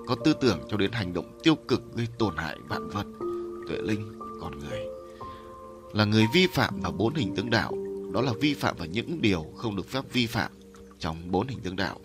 có 0.07 0.15
tư 0.25 0.33
tưởng 0.41 0.59
cho 0.69 0.77
đến 0.77 0.91
hành 0.91 1.13
động 1.13 1.39
tiêu 1.43 1.55
cực 1.67 1.95
gây 1.95 2.07
tổn 2.17 2.37
hại 2.37 2.57
vạn 2.67 2.89
vật. 2.89 3.05
Tuệ 3.67 3.77
linh, 3.81 4.19
con 4.41 4.59
người 4.59 4.79
là 5.93 6.05
người 6.05 6.25
vi 6.33 6.47
phạm 6.47 6.81
vào 6.81 6.91
bốn 6.91 7.13
hình 7.13 7.35
tướng 7.35 7.49
đạo, 7.49 7.71
đó 8.13 8.21
là 8.21 8.33
vi 8.41 8.53
phạm 8.53 8.75
vào 8.77 8.87
những 8.87 9.21
điều 9.21 9.45
không 9.55 9.75
được 9.75 9.89
phép 9.89 10.03
vi 10.13 10.27
phạm 10.27 10.51
trong 10.99 11.31
bốn 11.31 11.47
hình 11.47 11.59
tướng 11.59 11.75
đạo 11.75 11.99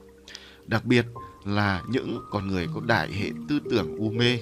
đặc 0.66 0.84
biệt 0.84 1.06
là 1.44 1.82
những 1.88 2.20
con 2.30 2.48
người 2.48 2.68
có 2.74 2.80
đại 2.86 3.12
hệ 3.12 3.30
tư 3.48 3.60
tưởng 3.70 3.96
u 3.96 4.10
mê, 4.10 4.38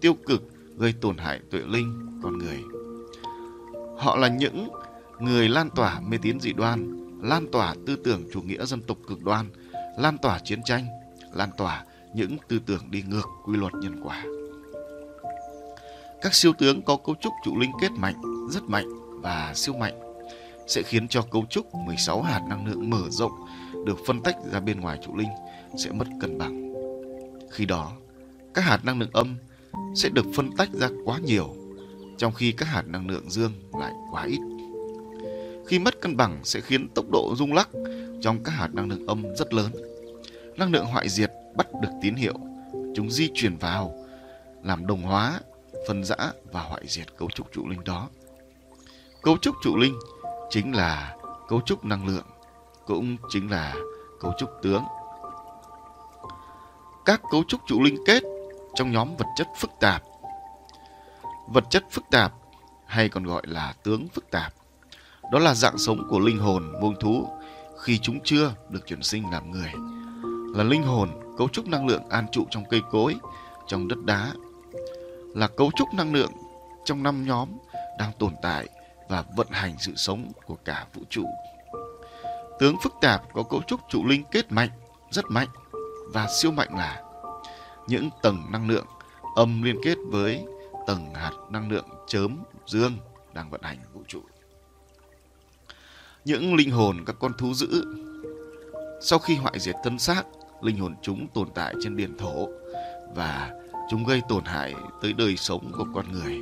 tiêu 0.00 0.14
cực 0.26 0.42
gây 0.78 0.94
tổn 1.00 1.16
hại 1.16 1.40
tuệ 1.50 1.60
linh 1.68 2.20
con 2.22 2.38
người. 2.38 2.58
Họ 3.98 4.16
là 4.16 4.28
những 4.28 4.68
người 5.20 5.48
lan 5.48 5.70
tỏa 5.70 6.00
mê 6.00 6.18
tín 6.22 6.40
dị 6.40 6.52
đoan, 6.52 7.00
lan 7.22 7.46
tỏa 7.52 7.74
tư 7.86 7.96
tưởng 7.96 8.22
chủ 8.32 8.42
nghĩa 8.42 8.64
dân 8.64 8.82
tộc 8.82 8.98
cực 9.08 9.24
đoan, 9.24 9.46
lan 9.96 10.18
tỏa 10.18 10.38
chiến 10.38 10.62
tranh, 10.62 10.86
lan 11.32 11.50
tỏa 11.56 11.84
những 12.14 12.36
tư 12.48 12.58
tưởng 12.66 12.90
đi 12.90 13.02
ngược 13.02 13.26
quy 13.44 13.56
luật 13.56 13.72
nhân 13.74 14.00
quả. 14.04 14.24
Các 16.22 16.34
siêu 16.34 16.52
tướng 16.58 16.82
có 16.82 16.96
cấu 16.96 17.14
trúc 17.20 17.32
trụ 17.44 17.58
linh 17.58 17.72
kết 17.80 17.92
mạnh, 17.92 18.48
rất 18.50 18.62
mạnh 18.62 18.86
và 19.22 19.52
siêu 19.54 19.74
mạnh 19.74 20.00
sẽ 20.66 20.82
khiến 20.82 21.08
cho 21.08 21.22
cấu 21.22 21.46
trúc 21.50 21.74
16 21.74 22.22
hạt 22.22 22.40
năng 22.48 22.66
lượng 22.66 22.90
mở 22.90 23.02
rộng 23.10 23.32
được 23.86 23.98
phân 24.06 24.22
tách 24.22 24.36
ra 24.52 24.60
bên 24.60 24.80
ngoài 24.80 24.98
trụ 25.02 25.16
linh 25.16 25.28
sẽ 25.78 25.90
mất 25.92 26.06
cân 26.20 26.38
bằng. 26.38 26.72
Khi 27.50 27.66
đó, 27.66 27.92
các 28.54 28.62
hạt 28.62 28.84
năng 28.84 29.00
lượng 29.00 29.10
âm 29.12 29.36
sẽ 29.94 30.08
được 30.08 30.26
phân 30.34 30.56
tách 30.56 30.68
ra 30.72 30.88
quá 31.04 31.18
nhiều, 31.18 31.54
trong 32.18 32.32
khi 32.32 32.52
các 32.52 32.66
hạt 32.66 32.82
năng 32.86 33.08
lượng 33.08 33.30
dương 33.30 33.52
lại 33.72 33.92
quá 34.10 34.24
ít. 34.24 34.40
Khi 35.70 35.78
mất 35.78 36.00
cân 36.00 36.16
bằng 36.16 36.40
sẽ 36.44 36.60
khiến 36.60 36.88
tốc 36.94 37.04
độ 37.12 37.34
rung 37.36 37.52
lắc 37.52 37.68
trong 38.20 38.44
các 38.44 38.52
hạt 38.52 38.68
năng 38.74 38.88
lượng 38.88 39.06
âm 39.06 39.36
rất 39.36 39.54
lớn. 39.54 39.72
Năng 40.56 40.72
lượng 40.72 40.86
hoại 40.86 41.08
diệt 41.08 41.30
bắt 41.56 41.66
được 41.82 41.88
tín 42.02 42.14
hiệu, 42.14 42.34
chúng 42.94 43.10
di 43.10 43.30
chuyển 43.34 43.56
vào, 43.56 43.94
làm 44.62 44.86
đồng 44.86 45.02
hóa, 45.02 45.40
phân 45.88 46.04
rã 46.04 46.16
và 46.52 46.62
hoại 46.62 46.82
diệt 46.86 47.16
cấu 47.16 47.30
trúc 47.30 47.52
trụ 47.52 47.68
linh 47.68 47.84
đó. 47.84 48.08
Cấu 49.22 49.38
trúc 49.38 49.54
trụ 49.62 49.76
linh 49.76 49.94
chính 50.50 50.74
là 50.74 51.16
cấu 51.48 51.60
trúc 51.60 51.84
năng 51.84 52.06
lượng, 52.06 52.26
cũng 52.86 53.16
chính 53.28 53.50
là 53.50 53.74
cấu 54.20 54.32
trúc 54.38 54.50
tướng 54.62 54.82
các 57.04 57.20
cấu 57.30 57.44
trúc 57.48 57.60
trụ 57.66 57.82
linh 57.82 57.96
kết 58.06 58.22
trong 58.74 58.92
nhóm 58.92 59.16
vật 59.16 59.26
chất 59.36 59.48
phức 59.58 59.70
tạp. 59.80 60.02
Vật 61.48 61.64
chất 61.70 61.84
phức 61.90 62.04
tạp 62.10 62.32
hay 62.86 63.08
còn 63.08 63.24
gọi 63.24 63.42
là 63.46 63.74
tướng 63.82 64.08
phức 64.08 64.30
tạp. 64.30 64.52
Đó 65.32 65.38
là 65.38 65.54
dạng 65.54 65.78
sống 65.78 66.08
của 66.08 66.18
linh 66.18 66.38
hồn 66.38 66.72
muông 66.80 66.94
thú 67.00 67.28
khi 67.80 67.98
chúng 67.98 68.18
chưa 68.24 68.54
được 68.68 68.86
chuyển 68.86 69.02
sinh 69.02 69.30
làm 69.30 69.50
người. 69.50 69.72
Là 70.54 70.64
linh 70.64 70.82
hồn 70.82 71.08
cấu 71.38 71.48
trúc 71.48 71.66
năng 71.66 71.86
lượng 71.86 72.08
an 72.08 72.26
trụ 72.32 72.46
trong 72.50 72.64
cây 72.70 72.82
cối, 72.90 73.16
trong 73.66 73.88
đất 73.88 73.98
đá. 74.04 74.32
Là 75.34 75.48
cấu 75.48 75.70
trúc 75.76 75.88
năng 75.94 76.12
lượng 76.12 76.32
trong 76.84 77.02
năm 77.02 77.26
nhóm 77.26 77.48
đang 77.98 78.12
tồn 78.18 78.32
tại 78.42 78.68
và 79.08 79.24
vận 79.36 79.46
hành 79.50 79.74
sự 79.78 79.92
sống 79.96 80.32
của 80.46 80.56
cả 80.64 80.86
vũ 80.94 81.02
trụ. 81.10 81.24
Tướng 82.58 82.76
phức 82.82 82.92
tạp 83.00 83.22
có 83.32 83.42
cấu 83.42 83.62
trúc 83.66 83.80
trụ 83.88 84.06
linh 84.06 84.24
kết 84.30 84.52
mạnh, 84.52 84.70
rất 85.10 85.24
mạnh 85.28 85.48
và 86.12 86.28
siêu 86.40 86.50
mạnh 86.50 86.68
là 86.78 87.02
những 87.86 88.10
tầng 88.22 88.46
năng 88.50 88.68
lượng 88.68 88.86
âm 89.36 89.62
liên 89.62 89.76
kết 89.84 89.96
với 90.10 90.44
tầng 90.86 91.14
hạt 91.14 91.32
năng 91.50 91.70
lượng 91.70 91.86
chớm 92.06 92.38
dương 92.66 92.92
đang 93.32 93.50
vận 93.50 93.62
hành 93.62 93.78
vũ 93.92 94.02
trụ. 94.08 94.20
Những 96.24 96.54
linh 96.54 96.70
hồn 96.70 96.96
các 97.06 97.16
con 97.20 97.32
thú 97.38 97.54
dữ 97.54 97.84
sau 99.02 99.18
khi 99.18 99.34
hoại 99.34 99.58
diệt 99.58 99.74
thân 99.84 99.98
xác, 99.98 100.22
linh 100.62 100.76
hồn 100.76 100.94
chúng 101.02 101.26
tồn 101.34 101.48
tại 101.54 101.74
trên 101.82 101.96
biển 101.96 102.18
thổ 102.18 102.48
và 103.14 103.50
chúng 103.90 104.04
gây 104.04 104.20
tổn 104.28 104.44
hại 104.44 104.74
tới 105.02 105.12
đời 105.12 105.36
sống 105.36 105.72
của 105.76 105.86
con 105.94 106.12
người. 106.12 106.38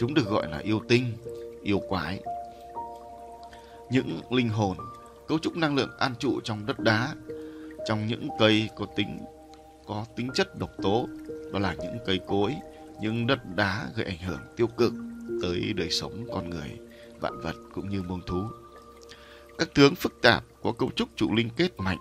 Chúng 0.00 0.14
được 0.14 0.26
gọi 0.26 0.48
là 0.50 0.58
yêu 0.58 0.80
tinh, 0.88 1.12
yêu 1.62 1.80
quái. 1.88 2.20
Những 3.90 4.20
linh 4.30 4.48
hồn 4.48 4.76
cấu 5.28 5.38
trúc 5.38 5.56
năng 5.56 5.74
lượng 5.74 5.90
an 5.98 6.14
trụ 6.18 6.40
trong 6.44 6.66
đất 6.66 6.80
đá 6.80 7.14
trong 7.86 8.06
những 8.06 8.28
cây 8.38 8.68
có 8.76 8.86
tính 8.96 9.18
có 9.86 10.04
tính 10.16 10.30
chất 10.34 10.58
độc 10.58 10.70
tố 10.82 11.08
đó 11.52 11.58
là 11.58 11.74
những 11.74 11.98
cây 12.06 12.20
cối 12.26 12.54
những 13.00 13.26
đất 13.26 13.56
đá 13.56 13.86
gây 13.94 14.06
ảnh 14.06 14.18
hưởng 14.18 14.40
tiêu 14.56 14.66
cực 14.66 14.92
tới 15.42 15.72
đời 15.76 15.90
sống 15.90 16.24
con 16.32 16.50
người 16.50 16.78
vạn 17.20 17.40
vật 17.40 17.54
cũng 17.74 17.88
như 17.88 18.02
muông 18.02 18.20
thú 18.26 18.42
các 19.58 19.68
tướng 19.74 19.94
phức 19.94 20.22
tạp 20.22 20.44
có 20.62 20.72
cấu 20.72 20.90
trúc 20.96 21.08
trụ 21.16 21.34
linh 21.34 21.50
kết 21.56 21.70
mạnh 21.78 21.98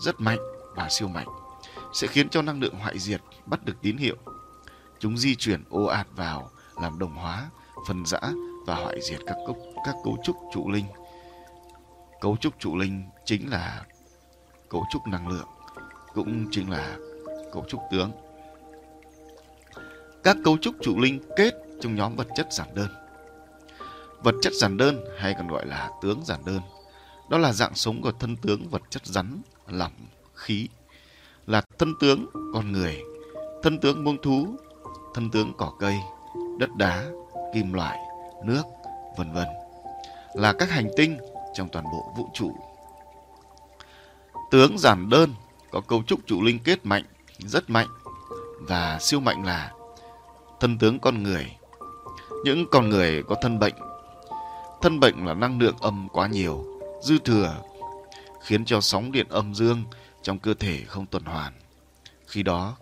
rất 0.00 0.20
mạnh 0.20 0.38
và 0.76 0.88
siêu 0.90 1.08
mạnh 1.08 1.28
sẽ 1.92 2.06
khiến 2.06 2.28
cho 2.28 2.42
năng 2.42 2.60
lượng 2.60 2.74
hoại 2.74 2.98
diệt 2.98 3.20
bắt 3.46 3.64
được 3.64 3.74
tín 3.82 3.96
hiệu. 3.96 4.16
Chúng 4.98 5.18
di 5.18 5.34
chuyển 5.36 5.64
ô 5.70 5.84
ạt 5.84 6.06
vào 6.16 6.50
làm 6.82 6.98
đồng 6.98 7.14
hóa 7.14 7.50
phân 7.88 8.06
rã 8.06 8.20
và 8.66 8.74
hoại 8.74 9.00
diệt 9.02 9.20
các 9.26 9.36
cấu, 9.46 9.56
các 9.86 9.94
cấu 10.04 10.18
trúc 10.24 10.36
trụ 10.52 10.70
linh. 10.70 10.86
Cấu 12.20 12.36
trúc 12.36 12.58
trụ 12.58 12.76
linh 12.76 13.04
chính 13.24 13.50
là 13.50 13.84
cấu 14.68 14.84
trúc 14.92 15.06
năng 15.06 15.28
lượng 15.28 15.48
cũng 16.14 16.46
chính 16.50 16.70
là 16.70 16.96
cấu 17.52 17.64
trúc 17.68 17.80
tướng. 17.90 18.12
Các 20.22 20.36
cấu 20.44 20.58
trúc 20.58 20.74
trụ 20.82 21.00
linh 21.00 21.20
kết 21.36 21.54
trong 21.80 21.94
nhóm 21.94 22.16
vật 22.16 22.26
chất 22.36 22.52
giản 22.52 22.74
đơn. 22.74 22.88
Vật 24.22 24.34
chất 24.42 24.52
giản 24.52 24.76
đơn 24.76 25.04
hay 25.18 25.34
còn 25.34 25.48
gọi 25.48 25.66
là 25.66 25.90
tướng 26.02 26.24
giản 26.24 26.40
đơn, 26.46 26.60
đó 27.30 27.38
là 27.38 27.52
dạng 27.52 27.74
sống 27.74 28.02
của 28.02 28.12
thân 28.12 28.36
tướng 28.36 28.68
vật 28.68 28.82
chất 28.90 29.06
rắn, 29.06 29.40
lỏng, 29.68 29.92
khí, 30.34 30.68
là 31.46 31.62
thân 31.78 31.94
tướng 32.00 32.26
con 32.54 32.72
người, 32.72 33.00
thân 33.62 33.80
tướng 33.80 34.04
muông 34.04 34.22
thú, 34.22 34.46
thân 35.14 35.30
tướng 35.30 35.52
cỏ 35.58 35.72
cây, 35.78 35.98
đất 36.58 36.70
đá, 36.76 37.06
kim 37.54 37.72
loại, 37.72 37.98
nước, 38.44 38.62
vân 39.16 39.32
vân 39.32 39.46
là 40.34 40.52
các 40.52 40.70
hành 40.70 40.88
tinh 40.96 41.18
trong 41.54 41.68
toàn 41.68 41.84
bộ 41.84 42.12
vũ 42.16 42.28
trụ. 42.34 42.56
Tướng 44.50 44.78
giản 44.78 45.08
đơn 45.10 45.34
có 45.70 45.80
cấu 45.80 46.02
trúc 46.02 46.20
trụ 46.26 46.42
linh 46.42 46.58
kết 46.58 46.86
mạnh, 46.86 47.04
rất 47.38 47.70
mạnh 47.70 47.88
và 48.60 48.98
siêu 49.00 49.20
mạnh 49.20 49.44
là 49.44 49.72
thân 50.60 50.78
tướng 50.78 50.98
con 50.98 51.22
người. 51.22 51.56
Những 52.44 52.66
con 52.70 52.88
người 52.88 53.22
có 53.22 53.36
thân 53.42 53.58
bệnh. 53.58 53.74
Thân 54.82 55.00
bệnh 55.00 55.26
là 55.26 55.34
năng 55.34 55.60
lượng 55.60 55.76
âm 55.80 56.08
quá 56.12 56.26
nhiều, 56.26 56.79
dư 57.02 57.18
thừa, 57.18 57.56
khiến 58.42 58.64
cho 58.64 58.80
sóng 58.80 59.12
điện 59.12 59.26
âm 59.28 59.54
dương 59.54 59.84
trong 60.22 60.38
cơ 60.38 60.54
thể 60.54 60.84
không 60.86 61.06
tuần 61.06 61.24
hoàn. 61.24 61.52
Khi 62.26 62.42
đó, 62.42 62.76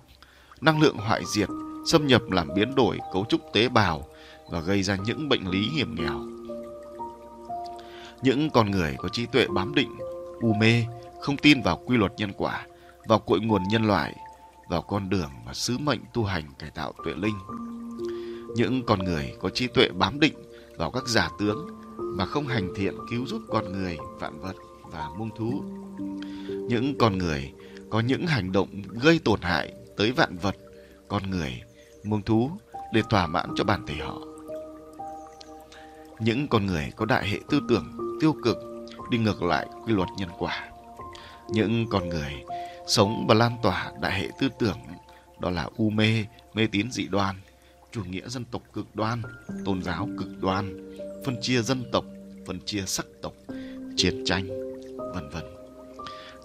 năng 0.61 0.81
lượng 0.81 0.97
hoại 0.97 1.23
diệt 1.27 1.49
xâm 1.87 2.07
nhập 2.07 2.23
làm 2.31 2.49
biến 2.55 2.75
đổi 2.75 2.99
cấu 3.13 3.25
trúc 3.29 3.41
tế 3.53 3.69
bào 3.69 4.09
và 4.51 4.61
gây 4.61 4.83
ra 4.83 4.97
những 4.97 5.29
bệnh 5.29 5.51
lý 5.51 5.69
hiểm 5.69 5.95
nghèo. 5.95 6.27
Những 8.23 8.51
con 8.51 8.71
người 8.71 8.95
có 8.99 9.09
trí 9.09 9.27
tuệ 9.27 9.47
bám 9.47 9.75
định, 9.75 9.99
u 10.41 10.53
mê, 10.53 10.85
không 11.21 11.37
tin 11.37 11.63
vào 11.63 11.81
quy 11.87 11.97
luật 11.97 12.13
nhân 12.17 12.33
quả, 12.37 12.67
vào 13.09 13.19
cội 13.19 13.41
nguồn 13.41 13.63
nhân 13.69 13.85
loại, 13.85 14.15
vào 14.69 14.83
con 14.83 15.09
đường 15.09 15.31
và 15.47 15.55
sứ 15.55 15.79
mệnh 15.79 16.01
tu 16.13 16.25
hành 16.25 16.45
cải 16.59 16.71
tạo 16.71 16.93
tuệ 17.05 17.15
linh. 17.15 17.39
Những 18.57 18.83
con 18.87 18.99
người 18.99 19.33
có 19.41 19.51
trí 19.51 19.67
tuệ 19.67 19.89
bám 19.89 20.21
định 20.21 20.35
vào 20.77 20.91
các 20.91 21.09
giả 21.09 21.31
tướng 21.39 21.69
mà 21.99 22.27
không 22.27 22.47
hành 22.47 22.73
thiện 22.77 22.95
cứu 23.11 23.27
giúp 23.27 23.43
con 23.49 23.73
người, 23.73 23.99
vạn 24.21 24.41
vật 24.41 24.57
và 24.83 25.09
muông 25.19 25.31
thú. 25.37 25.63
Những 26.69 26.99
con 26.99 27.19
người 27.19 27.53
có 27.91 28.01
những 28.01 28.27
hành 28.27 28.53
động 28.53 28.69
gây 28.89 29.21
tổn 29.25 29.41
hại 29.41 29.73
tới 29.97 30.13
vạn 30.13 30.37
vật, 30.43 30.57
con 31.09 31.31
người, 31.31 31.63
muông 32.05 32.23
thú 32.23 32.51
để 32.93 33.03
thỏa 33.11 33.27
mãn 33.27 33.51
cho 33.57 33.65
bản 33.65 33.87
thể 33.87 33.95
họ. 33.95 34.19
Những 36.21 36.49
con 36.49 36.67
người 36.67 36.93
có 36.97 37.05
đại 37.05 37.29
hệ 37.29 37.39
tư 37.49 37.61
tưởng 37.69 38.19
tiêu 38.21 38.35
cực 38.45 38.57
đi 39.11 39.19
ngược 39.19 39.43
lại 39.43 39.67
quy 39.85 39.93
luật 39.93 40.09
nhân 40.17 40.29
quả. 40.39 40.69
Những 41.49 41.87
con 41.91 42.09
người 42.09 42.33
sống 42.87 43.27
và 43.29 43.35
lan 43.35 43.57
tỏa 43.63 43.93
đại 44.01 44.21
hệ 44.21 44.29
tư 44.41 44.49
tưởng 44.59 44.79
đó 45.39 45.51
là 45.51 45.69
u 45.77 45.91
mê, 45.91 46.25
mê 46.55 46.67
tín 46.73 46.91
dị 46.91 47.07
đoan, 47.07 47.37
chủ 47.93 48.05
nghĩa 48.05 48.29
dân 48.29 48.45
tộc 48.45 48.63
cực 48.73 48.97
đoan, 48.97 49.23
tôn 49.65 49.83
giáo 49.83 50.09
cực 50.19 50.29
đoan, 50.41 50.95
phân 51.25 51.37
chia 51.43 51.63
dân 51.63 51.85
tộc, 51.93 52.05
phân 52.47 52.61
chia 52.65 52.83
sắc 52.87 53.07
tộc, 53.23 53.33
chiến 53.97 54.23
tranh, 54.25 54.49
vân 55.15 55.29
vân. 55.31 55.45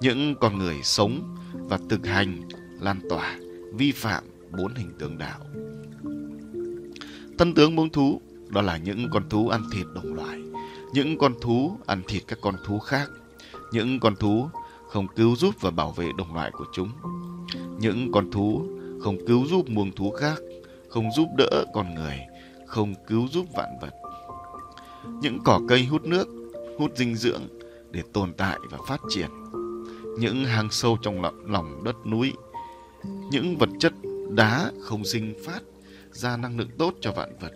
Những 0.02 0.36
con 0.42 0.58
người 0.58 0.76
sống 0.84 1.36
và 1.54 1.80
thực 1.90 2.06
hành 2.08 2.42
lan 2.82 3.00
tỏa 3.10 3.38
vi 3.74 3.92
phạm 3.92 4.24
bốn 4.58 4.76
hình 4.76 4.94
tướng 5.00 5.18
đạo. 5.18 5.40
Thân 7.38 7.54
tướng 7.56 7.76
bốn 7.76 7.90
thú 7.90 8.22
đó 8.50 8.62
là 8.62 8.78
những 8.78 9.08
con 9.12 9.30
thú 9.30 9.50
ăn 9.50 9.62
thịt 9.74 9.86
đồng 9.96 10.14
loại, 10.14 10.40
những 10.94 11.18
con 11.18 11.34
thú 11.42 11.78
ăn 11.86 12.02
thịt 12.08 12.24
các 12.28 12.40
con 12.42 12.56
thú 12.66 12.80
khác, 12.80 13.10
những 13.72 14.00
con 14.00 14.16
thú 14.16 14.50
không 14.90 15.08
cứu 15.16 15.36
giúp 15.36 15.56
và 15.62 15.72
bảo 15.72 15.92
vệ 15.92 16.10
đồng 16.18 16.34
loại 16.34 16.52
của 16.52 16.66
chúng. 16.74 16.90
Những 17.80 18.12
con 18.12 18.32
thú 18.32 18.68
không 19.02 19.26
cứu 19.28 19.46
giúp 19.48 19.70
muông 19.70 19.92
thú 19.92 20.12
khác, 20.12 20.38
không 20.94 21.12
giúp 21.12 21.30
đỡ 21.38 21.66
con 21.74 21.96
người, 21.96 22.20
không 22.66 22.94
cứu 23.08 23.28
giúp 23.28 23.46
vạn 23.54 23.70
vật. 23.82 23.94
Những 25.22 25.40
cỏ 25.44 25.60
cây 25.68 25.86
hút 25.86 26.04
nước, 26.04 26.28
hút 26.80 26.92
dinh 26.96 27.16
dưỡng 27.16 27.42
để 27.92 28.02
tồn 28.14 28.34
tại 28.34 28.58
và 28.72 28.78
phát 28.88 29.02
triển. 29.10 29.30
Những 30.20 30.46
hang 30.46 30.72
sâu 30.72 30.98
trong 31.02 31.22
lòng 31.46 31.84
đất 31.84 31.96
núi, 32.06 32.34
những 33.32 33.58
vật 33.58 33.70
chất 33.80 33.94
đá 34.32 34.72
không 34.82 35.06
sinh 35.06 35.34
phát 35.46 35.60
ra 36.12 36.38
năng 36.38 36.60
lượng 36.60 36.70
tốt 36.78 36.94
cho 37.02 37.12
vạn 37.12 37.38
vật, 37.40 37.52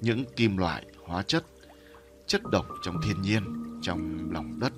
những 0.00 0.24
kim 0.36 0.56
loại, 0.56 0.84
hóa 1.06 1.22
chất, 1.22 1.44
chất 2.26 2.42
độc 2.50 2.66
trong 2.82 3.00
thiên 3.06 3.22
nhiên, 3.22 3.42
trong 3.82 4.28
lòng 4.32 4.60
đất, 4.60 4.72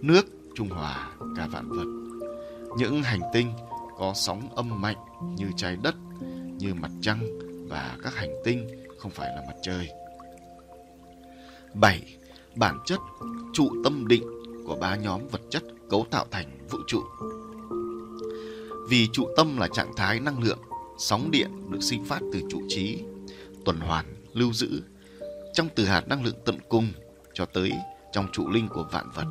nước 0.00 0.26
trung 0.54 0.68
hòa 0.68 1.10
cả 1.36 1.48
vạn 1.52 1.68
vật. 1.68 2.18
Những 2.78 3.02
hành 3.02 3.20
tinh 3.32 3.52
có 3.98 4.12
sóng 4.14 4.56
âm 4.56 4.80
mạnh 4.80 4.96
như 5.36 5.50
trái 5.56 5.76
đất, 5.82 5.94
như 6.60 6.74
mặt 6.74 6.90
trăng 7.00 7.38
và 7.68 7.96
các 8.02 8.14
hành 8.14 8.34
tinh 8.44 8.66
không 8.98 9.10
phải 9.10 9.28
là 9.36 9.42
mặt 9.46 9.56
trời. 9.62 9.88
7. 11.74 12.16
Bản 12.54 12.78
chất 12.86 13.00
trụ 13.52 13.70
tâm 13.84 14.08
định 14.08 14.24
của 14.66 14.76
ba 14.76 14.96
nhóm 14.96 15.28
vật 15.28 15.40
chất 15.50 15.62
cấu 15.90 16.06
tạo 16.10 16.26
thành 16.30 16.58
vũ 16.70 16.78
trụ. 16.86 17.02
Vì 18.88 19.08
trụ 19.12 19.28
tâm 19.36 19.56
là 19.56 19.68
trạng 19.68 19.96
thái 19.96 20.20
năng 20.20 20.42
lượng, 20.42 20.58
sóng 20.98 21.30
điện 21.30 21.70
được 21.70 21.82
sinh 21.82 22.04
phát 22.04 22.20
từ 22.32 22.40
trụ 22.50 22.60
trí, 22.68 22.98
tuần 23.64 23.80
hoàn, 23.80 24.04
lưu 24.32 24.52
giữ 24.52 24.82
trong 25.52 25.68
từ 25.74 25.84
hạt 25.84 26.08
năng 26.08 26.24
lượng 26.24 26.38
tận 26.44 26.58
cùng 26.68 26.88
cho 27.34 27.46
tới 27.46 27.72
trong 28.12 28.26
trụ 28.32 28.48
linh 28.48 28.68
của 28.68 28.88
vạn 28.92 29.10
vật. 29.14 29.26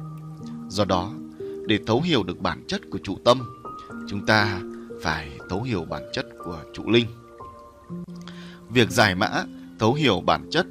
Do 0.70 0.86
đó, 0.86 1.14
để 1.68 1.80
thấu 1.88 2.02
hiểu 2.02 2.24
được 2.24 2.40
bản 2.40 2.64
chất 2.68 2.82
của 2.92 3.00
trụ 3.04 3.18
tâm, 3.26 3.42
chúng 4.10 4.26
ta 4.26 4.62
phải 5.02 5.30
thấu 5.50 5.62
hiểu 5.62 5.86
bản 5.86 6.10
chất 6.14 6.26
của 6.44 6.64
trụ 6.74 6.84
linh. 6.90 7.08
Việc 8.70 8.90
giải 8.90 9.16
mã, 9.16 9.44
thấu 9.80 9.94
hiểu 9.94 10.22
bản 10.26 10.50
chất 10.52 10.66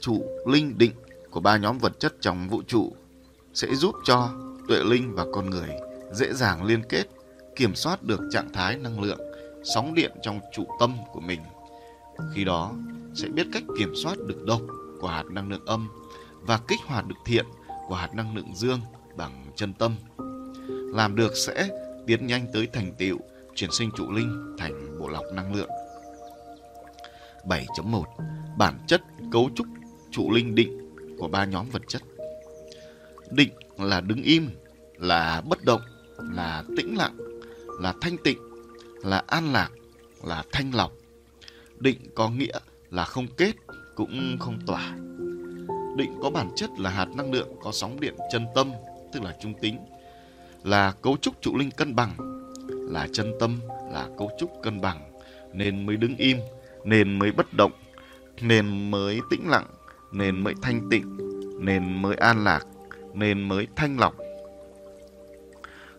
trụ 0.00 0.24
linh 0.46 0.78
định 0.78 0.92
của 1.30 1.40
ba 1.40 1.56
nhóm 1.56 1.78
vật 1.78 2.00
chất 2.00 2.14
trong 2.20 2.48
vũ 2.48 2.62
trụ 2.66 2.92
sẽ 3.54 3.74
giúp 3.74 3.94
cho 4.04 4.30
tuệ 4.68 4.84
linh 4.84 5.14
và 5.14 5.24
con 5.32 5.50
người 5.50 5.68
dễ 6.12 6.32
dàng 6.32 6.64
liên 6.64 6.82
kết, 6.88 7.04
kiểm 7.56 7.74
soát 7.74 8.02
được 8.02 8.20
trạng 8.32 8.52
thái 8.52 8.76
năng 8.76 9.00
lượng, 9.00 9.20
sóng 9.74 9.94
điện 9.94 10.12
trong 10.22 10.40
trụ 10.52 10.66
tâm 10.80 10.96
của 11.12 11.20
mình. 11.20 11.40
Khi 12.34 12.44
đó, 12.44 12.72
sẽ 13.14 13.28
biết 13.28 13.46
cách 13.52 13.62
kiểm 13.78 13.92
soát 14.02 14.18
được 14.26 14.44
độc 14.46 14.60
của 15.00 15.08
hạt 15.08 15.24
năng 15.30 15.50
lượng 15.50 15.66
âm 15.66 15.88
và 16.42 16.60
kích 16.68 16.80
hoạt 16.86 17.06
được 17.06 17.16
thiện 17.24 17.46
của 17.88 17.94
hạt 17.94 18.14
năng 18.14 18.36
lượng 18.36 18.54
dương 18.54 18.80
bằng 19.16 19.46
chân 19.56 19.72
tâm. 19.72 19.96
Làm 20.68 21.16
được 21.16 21.36
sẽ 21.36 21.68
tiến 22.08 22.26
nhanh 22.26 22.46
tới 22.52 22.68
thành 22.72 22.92
tựu 22.98 23.18
chuyển 23.54 23.70
sinh 23.72 23.90
trụ 23.96 24.12
linh 24.12 24.56
thành 24.58 24.98
bộ 24.98 25.08
lọc 25.08 25.24
năng 25.32 25.54
lượng. 25.54 25.70
7.1 27.44 28.02
Bản 28.58 28.78
chất 28.86 29.02
cấu 29.32 29.50
trúc 29.54 29.66
trụ 30.10 30.30
linh 30.30 30.54
định 30.54 30.94
của 31.18 31.28
ba 31.28 31.44
nhóm 31.44 31.70
vật 31.70 31.82
chất. 31.88 32.02
Định 33.30 33.50
là 33.78 34.00
đứng 34.00 34.22
im, 34.22 34.50
là 34.96 35.42
bất 35.48 35.64
động, 35.64 35.80
là 36.18 36.64
tĩnh 36.76 36.96
lặng, 36.96 37.16
là 37.80 37.94
thanh 38.00 38.16
tịnh, 38.24 38.38
là 39.04 39.22
an 39.26 39.52
lạc, 39.52 39.70
là 40.24 40.44
thanh 40.52 40.74
lọc. 40.74 40.92
Định 41.78 41.98
có 42.14 42.30
nghĩa 42.30 42.58
là 42.90 43.04
không 43.04 43.26
kết 43.36 43.52
cũng 43.94 44.36
không 44.40 44.58
tỏa. 44.66 44.96
Định 45.96 46.18
có 46.22 46.30
bản 46.30 46.50
chất 46.56 46.70
là 46.78 46.90
hạt 46.90 47.08
năng 47.16 47.32
lượng 47.32 47.48
có 47.62 47.72
sóng 47.72 48.00
điện 48.00 48.14
chân 48.32 48.46
tâm, 48.54 48.72
tức 49.12 49.22
là 49.22 49.36
trung 49.42 49.54
tính, 49.60 49.78
là 50.64 50.92
cấu 51.02 51.16
trúc 51.16 51.34
trụ 51.40 51.56
linh 51.56 51.70
cân 51.70 51.96
bằng, 51.96 52.16
là 52.68 53.08
chân 53.12 53.32
tâm, 53.40 53.56
là 53.92 54.08
cấu 54.18 54.30
trúc 54.38 54.50
cân 54.62 54.80
bằng, 54.80 55.12
nên 55.52 55.86
mới 55.86 55.96
đứng 55.96 56.16
im, 56.16 56.38
nên 56.84 57.18
mới 57.18 57.32
bất 57.32 57.54
động, 57.54 57.72
nên 58.40 58.90
mới 58.90 59.20
tĩnh 59.30 59.48
lặng, 59.48 59.66
nên 60.12 60.44
mới 60.44 60.54
thanh 60.62 60.88
tịnh, 60.90 61.16
nên 61.60 62.02
mới 62.02 62.14
an 62.14 62.44
lạc, 62.44 62.66
nên 63.14 63.48
mới 63.48 63.66
thanh 63.76 63.98
lọc. 63.98 64.14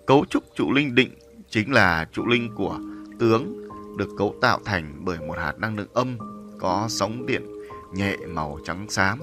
Cấu 0.08 0.26
trúc 0.30 0.44
trụ 0.56 0.72
linh 0.74 0.96
định 0.96 1.10
chính 1.50 1.72
là 1.72 2.08
trụ 2.12 2.26
linh 2.26 2.56
của 2.56 2.80
tướng 3.20 3.68
được 3.98 4.10
cấu 4.18 4.36
tạo 4.42 4.60
thành 4.66 4.94
bởi 5.06 5.20
một 5.20 5.38
hạt 5.38 5.54
năng 5.60 5.78
lượng 5.78 5.94
âm 5.94 6.18
có 6.60 6.86
sóng 6.90 7.26
điện 7.26 7.42
nhẹ 7.94 8.16
màu 8.28 8.60
trắng 8.66 8.90
xám 8.90 9.20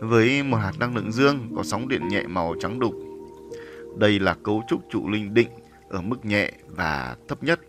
với 0.00 0.42
một 0.42 0.56
hạt 0.56 0.72
năng 0.78 0.96
lượng 0.96 1.12
dương 1.12 1.52
có 1.56 1.62
sóng 1.62 1.88
điện 1.88 2.08
nhẹ 2.08 2.22
màu 2.22 2.54
trắng 2.60 2.78
đục. 2.78 2.94
Đây 3.96 4.18
là 4.18 4.36
cấu 4.42 4.62
trúc 4.68 4.80
trụ 4.90 5.08
linh 5.08 5.34
định 5.34 5.48
ở 5.88 6.00
mức 6.00 6.24
nhẹ 6.24 6.52
và 6.66 7.16
thấp 7.28 7.42
nhất. 7.42 7.60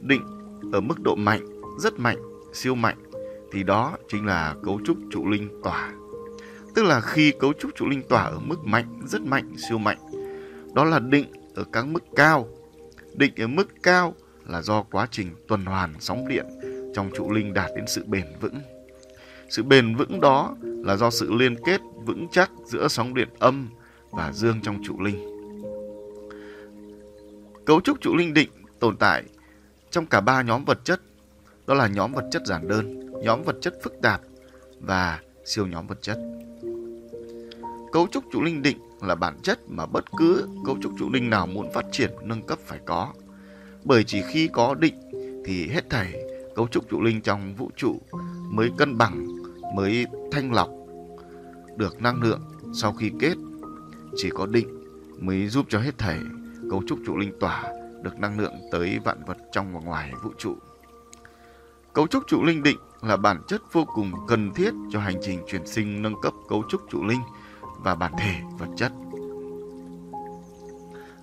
Định 0.00 0.22
ở 0.72 0.80
mức 0.80 1.00
độ 1.00 1.14
mạnh, 1.14 1.46
rất 1.78 1.98
mạnh, 1.98 2.18
siêu 2.52 2.74
mạnh 2.74 2.98
thì 3.52 3.62
đó 3.62 3.96
chính 4.08 4.26
là 4.26 4.54
cấu 4.64 4.80
trúc 4.84 4.96
trụ 5.10 5.28
linh 5.28 5.60
tỏa. 5.62 5.92
Tức 6.74 6.84
là 6.84 7.00
khi 7.00 7.32
cấu 7.40 7.52
trúc 7.52 7.70
trụ 7.74 7.88
linh 7.88 8.02
tỏa 8.08 8.22
ở 8.22 8.38
mức 8.38 8.64
mạnh, 8.64 9.00
rất 9.06 9.22
mạnh, 9.22 9.52
siêu 9.68 9.78
mạnh, 9.78 9.98
đó 10.74 10.84
là 10.84 10.98
định 10.98 11.26
ở 11.54 11.64
các 11.72 11.86
mức 11.86 12.04
cao. 12.16 12.48
Định 13.14 13.32
ở 13.36 13.46
mức 13.46 13.68
cao 13.82 14.14
là 14.46 14.62
do 14.62 14.82
quá 14.82 15.08
trình 15.10 15.30
tuần 15.48 15.64
hoàn 15.64 15.94
sóng 16.00 16.28
điện 16.28 16.46
trong 16.94 17.10
trụ 17.16 17.30
linh 17.30 17.54
đạt 17.54 17.70
đến 17.76 17.84
sự 17.86 18.04
bền 18.06 18.24
vững. 18.40 18.60
Sự 19.48 19.62
bền 19.62 19.96
vững 19.96 20.20
đó 20.20 20.56
là 20.62 20.96
do 20.96 21.10
sự 21.10 21.32
liên 21.32 21.56
kết 21.64 21.80
vững 22.06 22.26
chắc 22.32 22.50
giữa 22.66 22.88
sóng 22.88 23.14
điện 23.14 23.28
âm 23.38 23.68
và 24.10 24.32
dương 24.32 24.60
trong 24.62 24.78
trụ 24.84 25.00
linh. 25.00 25.31
Cấu 27.66 27.80
trúc 27.80 28.00
trụ 28.00 28.16
linh 28.16 28.34
định 28.34 28.50
tồn 28.80 28.96
tại 28.96 29.24
trong 29.90 30.06
cả 30.06 30.20
ba 30.20 30.42
nhóm 30.42 30.64
vật 30.64 30.84
chất 30.84 31.00
đó 31.66 31.74
là 31.74 31.86
nhóm 31.86 32.12
vật 32.12 32.24
chất 32.30 32.42
giản 32.46 32.68
đơn, 32.68 33.10
nhóm 33.22 33.42
vật 33.42 33.56
chất 33.60 33.74
phức 33.82 33.92
tạp 34.02 34.20
và 34.80 35.20
siêu 35.44 35.66
nhóm 35.66 35.86
vật 35.86 35.98
chất. 36.02 36.18
Cấu 37.92 38.06
trúc 38.06 38.24
trụ 38.32 38.42
linh 38.42 38.62
định 38.62 38.78
là 39.02 39.14
bản 39.14 39.38
chất 39.42 39.58
mà 39.68 39.86
bất 39.86 40.04
cứ 40.18 40.48
cấu 40.66 40.76
trúc 40.82 40.92
trụ 40.98 41.10
linh 41.12 41.30
nào 41.30 41.46
muốn 41.46 41.72
phát 41.72 41.84
triển 41.92 42.10
nâng 42.22 42.42
cấp 42.42 42.58
phải 42.66 42.78
có. 42.86 43.12
Bởi 43.84 44.04
chỉ 44.04 44.22
khi 44.32 44.48
có 44.52 44.74
định 44.74 44.94
thì 45.44 45.68
hết 45.68 45.90
thảy 45.90 46.14
cấu 46.54 46.68
trúc 46.68 46.88
trụ 46.88 47.00
linh 47.00 47.20
trong 47.20 47.54
vũ 47.54 47.70
trụ 47.76 48.00
mới 48.50 48.70
cân 48.78 48.98
bằng, 48.98 49.26
mới 49.74 50.06
thanh 50.32 50.52
lọc 50.52 50.70
được 51.76 52.02
năng 52.02 52.22
lượng 52.22 52.40
sau 52.74 52.92
khi 52.92 53.10
kết. 53.20 53.34
Chỉ 54.16 54.30
có 54.30 54.46
định 54.46 54.68
mới 55.20 55.48
giúp 55.48 55.66
cho 55.68 55.78
hết 55.78 55.98
thảy 55.98 56.18
cấu 56.72 56.82
trúc 56.86 56.98
trụ 57.06 57.16
linh 57.16 57.32
tỏa 57.40 57.72
được 58.02 58.18
năng 58.18 58.40
lượng 58.40 58.54
tới 58.70 58.98
vạn 59.04 59.24
vật 59.24 59.36
trong 59.52 59.74
và 59.74 59.80
ngoài 59.80 60.12
vũ 60.22 60.30
trụ. 60.38 60.56
Cấu 61.92 62.06
trúc 62.06 62.22
trụ 62.26 62.44
linh 62.44 62.62
định 62.62 62.78
là 63.02 63.16
bản 63.16 63.42
chất 63.48 63.62
vô 63.72 63.84
cùng 63.94 64.12
cần 64.28 64.54
thiết 64.54 64.70
cho 64.92 65.00
hành 65.00 65.16
trình 65.22 65.40
chuyển 65.48 65.66
sinh 65.66 66.02
nâng 66.02 66.20
cấp 66.22 66.32
cấu 66.48 66.62
trúc 66.68 66.80
trụ 66.90 67.04
linh 67.04 67.20
và 67.78 67.94
bản 67.94 68.12
thể 68.18 68.34
vật 68.58 68.66
chất. 68.76 68.92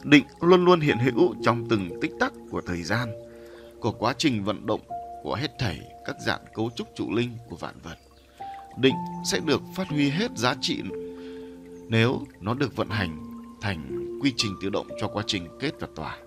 Định 0.04 0.26
luôn 0.42 0.66
luôn 0.66 0.80
hiện 0.80 0.98
hữu 0.98 1.36
trong 1.44 1.70
từng 1.70 1.90
tích 2.02 2.12
tắc 2.20 2.34
của 2.52 2.62
thời 2.62 2.84
gian, 2.84 3.10
của 3.80 3.92
quá 3.92 4.14
trình 4.18 4.44
vận 4.44 4.66
động 4.66 4.82
của 5.24 5.36
hết 5.36 5.52
thảy 5.60 5.80
các 6.06 6.16
dạng 6.26 6.42
cấu 6.54 6.70
trúc 6.76 6.88
trụ 6.96 7.14
linh 7.14 7.38
của 7.50 7.56
vạn 7.56 7.76
vật. 7.84 7.98
Định 8.78 8.96
sẽ 9.26 9.40
được 9.40 9.62
phát 9.76 9.88
huy 9.88 10.10
hết 10.10 10.38
giá 10.38 10.56
trị 10.62 10.84
nếu 11.88 12.22
nó 12.42 12.54
được 12.54 12.76
vận 12.76 12.90
hành 12.90 13.18
thành 13.62 14.09
quy 14.22 14.34
trình 14.38 14.56
tự 14.62 14.70
động 14.70 14.88
cho 15.00 15.08
quá 15.08 15.24
trình 15.28 15.48
kết 15.60 15.72
và 15.80 15.88
tỏa. 15.96 16.18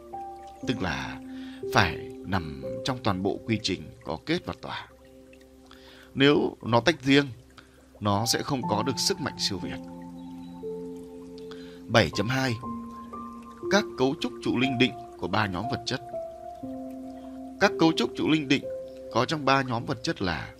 Tức 0.66 0.82
là 0.82 1.20
phải 1.74 2.10
nằm 2.26 2.62
trong 2.84 2.98
toàn 3.02 3.22
bộ 3.22 3.40
quy 3.46 3.58
trình 3.62 3.82
có 4.04 4.18
kết 4.26 4.46
và 4.46 4.54
tỏa. 4.60 4.88
Nếu 6.14 6.56
nó 6.62 6.80
tách 6.80 7.02
riêng, 7.02 7.26
nó 8.00 8.26
sẽ 8.26 8.42
không 8.42 8.62
có 8.70 8.82
được 8.82 8.98
sức 8.98 9.20
mạnh 9.20 9.34
siêu 9.38 9.58
việt. 9.58 9.78
7.2 11.88 12.52
Các 13.70 13.84
cấu 13.98 14.14
trúc 14.20 14.32
trụ 14.42 14.58
linh 14.58 14.78
định 14.78 14.92
của 15.18 15.28
ba 15.28 15.46
nhóm 15.46 15.64
vật 15.70 15.82
chất 15.86 16.00
Các 17.60 17.72
cấu 17.78 17.92
trúc 17.92 18.10
trụ 18.16 18.28
linh 18.28 18.48
định 18.48 18.64
có 19.12 19.24
trong 19.24 19.44
ba 19.44 19.62
nhóm 19.62 19.84
vật 19.84 19.98
chất 20.02 20.22
là 20.22 20.54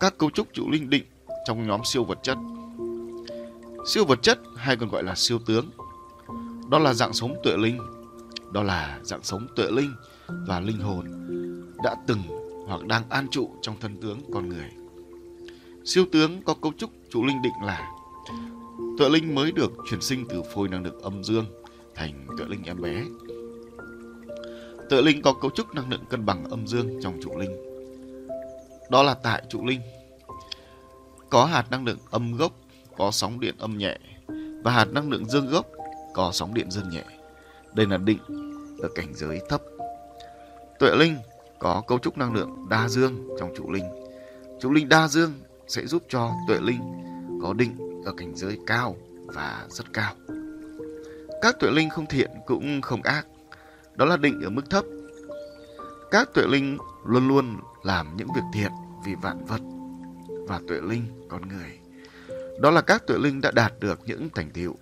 Các 0.00 0.18
cấu 0.18 0.30
trúc 0.30 0.46
trụ 0.52 0.70
linh 0.70 0.90
định 0.90 1.04
trong 1.46 1.66
nhóm 1.66 1.80
siêu 1.84 2.04
vật 2.04 2.18
chất 2.22 2.38
Siêu 3.86 4.04
vật 4.04 4.22
chất 4.22 4.38
hay 4.56 4.76
còn 4.76 4.88
gọi 4.88 5.02
là 5.02 5.14
siêu 5.14 5.38
tướng 5.46 5.70
Đó 6.70 6.78
là 6.78 6.94
dạng 6.94 7.12
sống 7.12 7.34
tuệ 7.44 7.56
linh 7.56 7.78
Đó 8.52 8.62
là 8.62 8.98
dạng 9.02 9.22
sống 9.22 9.46
tuệ 9.56 9.70
linh 9.70 9.94
và 10.28 10.60
linh 10.60 10.78
hồn 10.78 11.04
đã 11.84 11.96
từng 12.06 12.22
hoặc 12.66 12.86
đang 12.86 13.08
an 13.08 13.28
trụ 13.30 13.50
trong 13.62 13.76
thân 13.80 13.96
tướng 14.00 14.20
con 14.32 14.48
người. 14.48 14.70
Siêu 15.84 16.04
tướng 16.12 16.42
có 16.42 16.54
cấu 16.54 16.72
trúc 16.78 16.90
trụ 17.10 17.24
linh 17.24 17.42
định 17.42 17.52
là 17.62 17.92
tuệ 18.98 19.08
linh 19.08 19.34
mới 19.34 19.52
được 19.52 19.72
chuyển 19.90 20.00
sinh 20.00 20.26
từ 20.28 20.42
phôi 20.54 20.68
năng 20.68 20.84
lượng 20.84 21.00
âm 21.02 21.24
dương 21.24 21.44
thành 21.94 22.26
tuệ 22.38 22.46
linh 22.48 22.62
em 22.64 22.80
bé. 22.82 23.04
Tuệ 24.90 25.02
linh 25.02 25.22
có 25.22 25.32
cấu 25.32 25.50
trúc 25.50 25.74
năng 25.74 25.90
lượng 25.90 26.04
cân 26.10 26.26
bằng 26.26 26.44
âm 26.44 26.66
dương 26.66 27.00
trong 27.02 27.20
trụ 27.22 27.38
linh. 27.38 27.56
Đó 28.90 29.02
là 29.02 29.14
tại 29.14 29.42
trụ 29.48 29.66
linh. 29.66 29.80
Có 31.30 31.44
hạt 31.44 31.70
năng 31.70 31.84
lượng 31.84 31.98
âm 32.10 32.36
gốc 32.36 32.52
có 32.98 33.10
sóng 33.10 33.40
điện 33.40 33.54
âm 33.58 33.78
nhẹ 33.78 33.98
và 34.64 34.72
hạt 34.72 34.84
năng 34.84 35.10
lượng 35.10 35.24
dương 35.24 35.50
gốc 35.50 35.66
có 36.14 36.30
sóng 36.32 36.54
điện 36.54 36.70
dương 36.70 36.90
nhẹ. 36.90 37.04
Đây 37.74 37.86
là 37.86 37.96
định 37.96 38.18
ở 38.82 38.88
cảnh 38.94 39.14
giới 39.14 39.40
thấp. 39.48 39.62
Tuệ 40.78 40.96
linh 40.96 41.16
có 41.58 41.82
cấu 41.86 41.98
trúc 41.98 42.18
năng 42.18 42.34
lượng 42.34 42.66
đa 42.70 42.88
dương 42.88 43.28
trong 43.40 43.54
trụ 43.56 43.72
linh. 43.72 43.84
Trụ 44.60 44.72
linh 44.72 44.88
đa 44.88 45.08
dương 45.08 45.32
sẽ 45.68 45.86
giúp 45.86 46.02
cho 46.08 46.32
tuệ 46.48 46.58
linh 46.60 46.80
có 47.42 47.52
định 47.52 48.02
ở 48.04 48.12
cảnh 48.16 48.36
giới 48.36 48.58
cao 48.66 48.96
và 49.26 49.66
rất 49.68 49.92
cao. 49.92 50.14
Các 51.42 51.56
tuệ 51.60 51.70
linh 51.70 51.90
không 51.90 52.06
thiện 52.06 52.30
cũng 52.46 52.80
không 52.80 53.02
ác, 53.02 53.26
đó 53.94 54.04
là 54.04 54.16
định 54.16 54.40
ở 54.44 54.50
mức 54.50 54.70
thấp. 54.70 54.84
Các 56.10 56.28
tuệ 56.34 56.44
linh 56.46 56.78
luôn 57.06 57.28
luôn 57.28 57.56
làm 57.82 58.16
những 58.16 58.28
việc 58.34 58.42
thiện 58.54 58.72
vì 59.04 59.14
vạn 59.14 59.44
vật 59.44 59.60
và 60.48 60.60
tuệ 60.68 60.80
linh 60.80 61.04
con 61.28 61.48
người. 61.48 61.77
Đó 62.58 62.70
là 62.70 62.80
các 62.80 63.06
tuệ 63.06 63.18
linh 63.18 63.40
đã 63.40 63.50
đạt 63.50 63.72
được 63.80 64.00
những 64.06 64.28
thành 64.34 64.50
tựu 64.50 64.74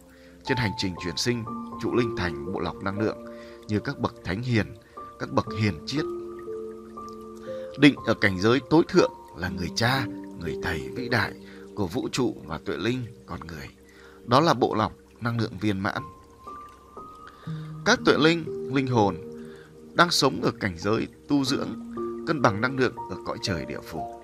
trên 0.44 0.56
hành 0.56 0.72
trình 0.78 0.94
chuyển 1.04 1.16
sinh 1.16 1.44
trụ 1.82 1.94
linh 1.94 2.16
thành 2.16 2.52
bộ 2.52 2.60
lọc 2.60 2.82
năng 2.82 3.00
lượng 3.00 3.18
như 3.68 3.78
các 3.80 3.98
bậc 3.98 4.14
thánh 4.24 4.42
hiền, 4.42 4.66
các 5.18 5.30
bậc 5.32 5.46
hiền 5.60 5.74
triết. 5.86 6.04
Định 7.78 7.94
ở 8.06 8.14
cảnh 8.14 8.40
giới 8.40 8.60
tối 8.70 8.82
thượng 8.88 9.12
là 9.36 9.48
người 9.48 9.68
cha, 9.76 10.06
người 10.40 10.56
thầy 10.62 10.88
vĩ 10.96 11.08
đại 11.08 11.32
của 11.74 11.86
vũ 11.86 12.08
trụ 12.12 12.36
và 12.46 12.58
tuệ 12.64 12.76
linh 12.76 13.06
con 13.26 13.40
người. 13.46 13.68
Đó 14.24 14.40
là 14.40 14.54
bộ 14.54 14.74
lọc 14.74 14.92
năng 15.20 15.40
lượng 15.40 15.58
viên 15.60 15.80
mãn. 15.80 16.02
Các 17.84 18.00
tuệ 18.04 18.14
linh, 18.18 18.44
linh 18.74 18.86
hồn 18.86 19.16
đang 19.94 20.10
sống 20.10 20.40
ở 20.42 20.50
cảnh 20.60 20.74
giới 20.78 21.08
tu 21.28 21.44
dưỡng, 21.44 21.68
cân 22.26 22.42
bằng 22.42 22.60
năng 22.60 22.78
lượng 22.78 22.96
ở 23.10 23.16
cõi 23.26 23.38
trời 23.42 23.64
địa 23.66 23.80
phủ. 23.84 24.22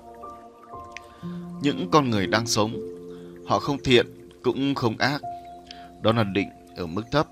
Những 1.62 1.88
con 1.92 2.10
người 2.10 2.26
đang 2.26 2.46
sống, 2.46 2.76
họ 3.46 3.58
không 3.58 3.82
thiện 3.84 4.06
cũng 4.42 4.74
không 4.74 4.96
ác. 4.98 5.20
Đó 6.02 6.12
là 6.12 6.24
định 6.24 6.48
ở 6.76 6.86
mức 6.86 7.02
thấp. 7.10 7.26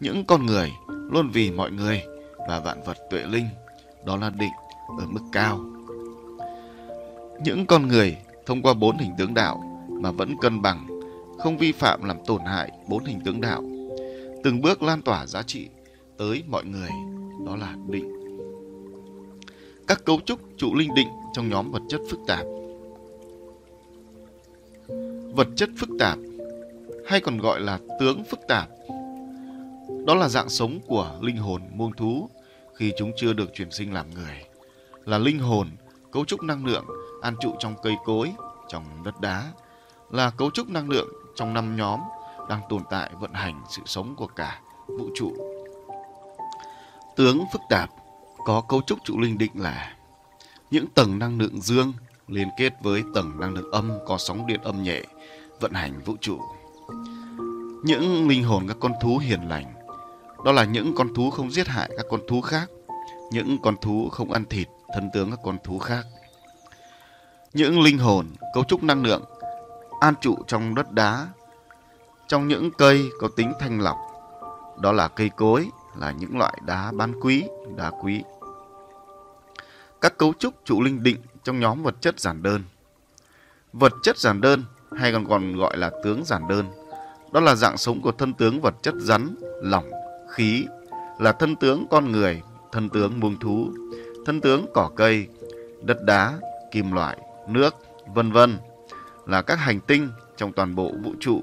Những 0.00 0.24
con 0.24 0.46
người 0.46 0.72
luôn 0.88 1.30
vì 1.32 1.50
mọi 1.50 1.70
người 1.70 2.02
và 2.48 2.60
vạn 2.60 2.82
vật 2.86 2.96
tuệ 3.10 3.22
linh, 3.26 3.46
đó 4.06 4.16
là 4.16 4.30
định 4.30 4.52
ở 4.98 5.06
mức 5.08 5.20
cao. 5.32 5.60
Những 7.44 7.66
con 7.66 7.88
người 7.88 8.16
thông 8.46 8.62
qua 8.62 8.74
bốn 8.74 8.98
hình 8.98 9.12
tướng 9.18 9.34
đạo 9.34 9.62
mà 9.88 10.10
vẫn 10.10 10.34
cân 10.40 10.62
bằng, 10.62 10.86
không 11.38 11.58
vi 11.58 11.72
phạm 11.72 12.04
làm 12.04 12.16
tổn 12.26 12.40
hại 12.44 12.70
bốn 12.88 13.04
hình 13.04 13.20
tướng 13.24 13.40
đạo, 13.40 13.62
từng 14.44 14.60
bước 14.62 14.82
lan 14.82 15.02
tỏa 15.02 15.26
giá 15.26 15.42
trị 15.42 15.68
tới 16.18 16.42
mọi 16.48 16.64
người, 16.64 16.90
đó 17.46 17.56
là 17.56 17.74
định. 17.88 18.14
Các 19.86 20.04
cấu 20.04 20.20
trúc 20.20 20.40
trụ 20.56 20.74
linh 20.74 20.94
định 20.94 21.08
trong 21.32 21.48
nhóm 21.48 21.70
vật 21.70 21.82
chất 21.88 22.00
phức 22.10 22.20
tạp. 22.26 22.46
Vật 25.38 25.48
chất 25.56 25.70
phức 25.78 25.88
tạp 25.98 26.18
hay 27.06 27.20
còn 27.20 27.38
gọi 27.38 27.60
là 27.60 27.78
tướng 28.00 28.24
phức 28.24 28.40
tạp 28.48 28.68
đó 30.06 30.14
là 30.14 30.28
dạng 30.28 30.48
sống 30.48 30.80
của 30.86 31.18
linh 31.22 31.36
hồn 31.36 31.62
muông 31.74 31.92
thú 31.92 32.30
khi 32.74 32.92
chúng 32.98 33.12
chưa 33.16 33.32
được 33.32 33.50
chuyển 33.54 33.70
sinh 33.70 33.94
làm 33.94 34.10
người. 34.10 34.44
Là 35.04 35.18
linh 35.18 35.38
hồn, 35.38 35.68
cấu 36.12 36.24
trúc 36.24 36.42
năng 36.42 36.66
lượng 36.66 36.84
an 37.22 37.34
trụ 37.40 37.54
trong 37.58 37.74
cây 37.82 37.94
cối, 38.04 38.32
trong 38.68 38.84
đất 39.04 39.20
đá. 39.20 39.52
Là 40.10 40.30
cấu 40.30 40.50
trúc 40.50 40.68
năng 40.68 40.90
lượng 40.90 41.08
trong 41.36 41.54
năm 41.54 41.76
nhóm 41.76 42.00
đang 42.48 42.60
tồn 42.68 42.82
tại 42.90 43.10
vận 43.20 43.32
hành 43.32 43.62
sự 43.70 43.82
sống 43.86 44.14
của 44.16 44.26
cả 44.26 44.60
vũ 44.86 45.08
trụ. 45.14 45.32
Tướng 47.16 47.44
phức 47.52 47.62
tạp 47.68 47.90
có 48.44 48.60
cấu 48.68 48.82
trúc 48.86 48.98
trụ 49.04 49.20
linh 49.20 49.38
định 49.38 49.52
là 49.54 49.96
những 50.70 50.86
tầng 50.94 51.18
năng 51.18 51.38
lượng 51.38 51.60
dương 51.60 51.92
liên 52.28 52.48
kết 52.56 52.72
với 52.82 53.02
tầng 53.14 53.40
năng 53.40 53.54
lượng 53.54 53.70
âm 53.72 53.90
có 54.06 54.18
sóng 54.18 54.46
điện 54.46 54.60
âm 54.62 54.82
nhẹ 54.82 55.02
vận 55.60 55.72
hành 55.72 56.00
vũ 56.04 56.16
trụ. 56.20 56.40
Những 57.84 58.28
linh 58.28 58.44
hồn 58.44 58.64
các 58.68 58.76
con 58.80 58.92
thú 59.02 59.18
hiền 59.18 59.48
lành 59.48 59.74
đó 60.44 60.52
là 60.52 60.64
những 60.64 60.94
con 60.94 61.14
thú 61.14 61.30
không 61.30 61.50
giết 61.50 61.68
hại 61.68 61.90
các 61.96 62.06
con 62.10 62.20
thú 62.28 62.40
khác, 62.40 62.70
những 63.30 63.58
con 63.62 63.76
thú 63.76 64.08
không 64.08 64.32
ăn 64.32 64.44
thịt 64.44 64.68
thân 64.94 65.10
tướng 65.12 65.30
các 65.30 65.38
con 65.44 65.58
thú 65.64 65.78
khác. 65.78 66.06
Những 67.52 67.80
linh 67.80 67.98
hồn 67.98 68.26
cấu 68.54 68.64
trúc 68.64 68.82
năng 68.82 69.02
lượng 69.02 69.22
an 70.00 70.14
trụ 70.20 70.36
trong 70.46 70.74
đất 70.74 70.92
đá, 70.92 71.28
trong 72.28 72.48
những 72.48 72.70
cây 72.70 73.08
có 73.20 73.28
tính 73.36 73.52
thanh 73.60 73.80
lọc, 73.80 73.96
đó 74.80 74.92
là 74.92 75.08
cây 75.08 75.30
cối, 75.36 75.68
là 75.96 76.12
những 76.12 76.38
loại 76.38 76.58
đá 76.66 76.92
bán 76.92 77.20
quý, 77.20 77.44
đá 77.76 77.90
quý. 77.90 78.22
Các 80.00 80.18
cấu 80.18 80.32
trúc 80.38 80.54
trụ 80.64 80.82
linh 80.82 81.02
định 81.02 81.16
trong 81.44 81.60
nhóm 81.60 81.82
vật 81.82 81.94
chất 82.00 82.20
giản 82.20 82.42
đơn. 82.42 82.62
Vật 83.72 83.92
chất 84.02 84.18
giản 84.18 84.40
đơn 84.40 84.64
hay 84.98 85.12
còn 85.12 85.26
còn 85.28 85.56
gọi 85.56 85.76
là 85.76 85.90
tướng 86.04 86.24
giản 86.24 86.48
đơn, 86.48 86.66
đó 87.32 87.40
là 87.40 87.54
dạng 87.54 87.76
sống 87.76 88.00
của 88.00 88.12
thân 88.12 88.34
tướng 88.34 88.60
vật 88.60 88.74
chất 88.82 88.94
rắn, 88.98 89.34
lỏng 89.62 89.90
khí 90.30 90.66
là 91.18 91.32
thân 91.32 91.56
tướng 91.56 91.86
con 91.90 92.12
người, 92.12 92.42
thân 92.72 92.88
tướng 92.88 93.20
muông 93.20 93.38
thú, 93.38 93.68
thân 94.26 94.40
tướng 94.40 94.66
cỏ 94.74 94.90
cây, 94.96 95.26
đất 95.82 96.02
đá, 96.04 96.38
kim 96.72 96.92
loại, 96.92 97.18
nước, 97.48 97.74
vân 98.14 98.32
vân 98.32 98.58
là 99.26 99.42
các 99.42 99.58
hành 99.58 99.80
tinh 99.80 100.08
trong 100.36 100.52
toàn 100.52 100.74
bộ 100.74 100.92
vũ 101.04 101.12
trụ. 101.20 101.40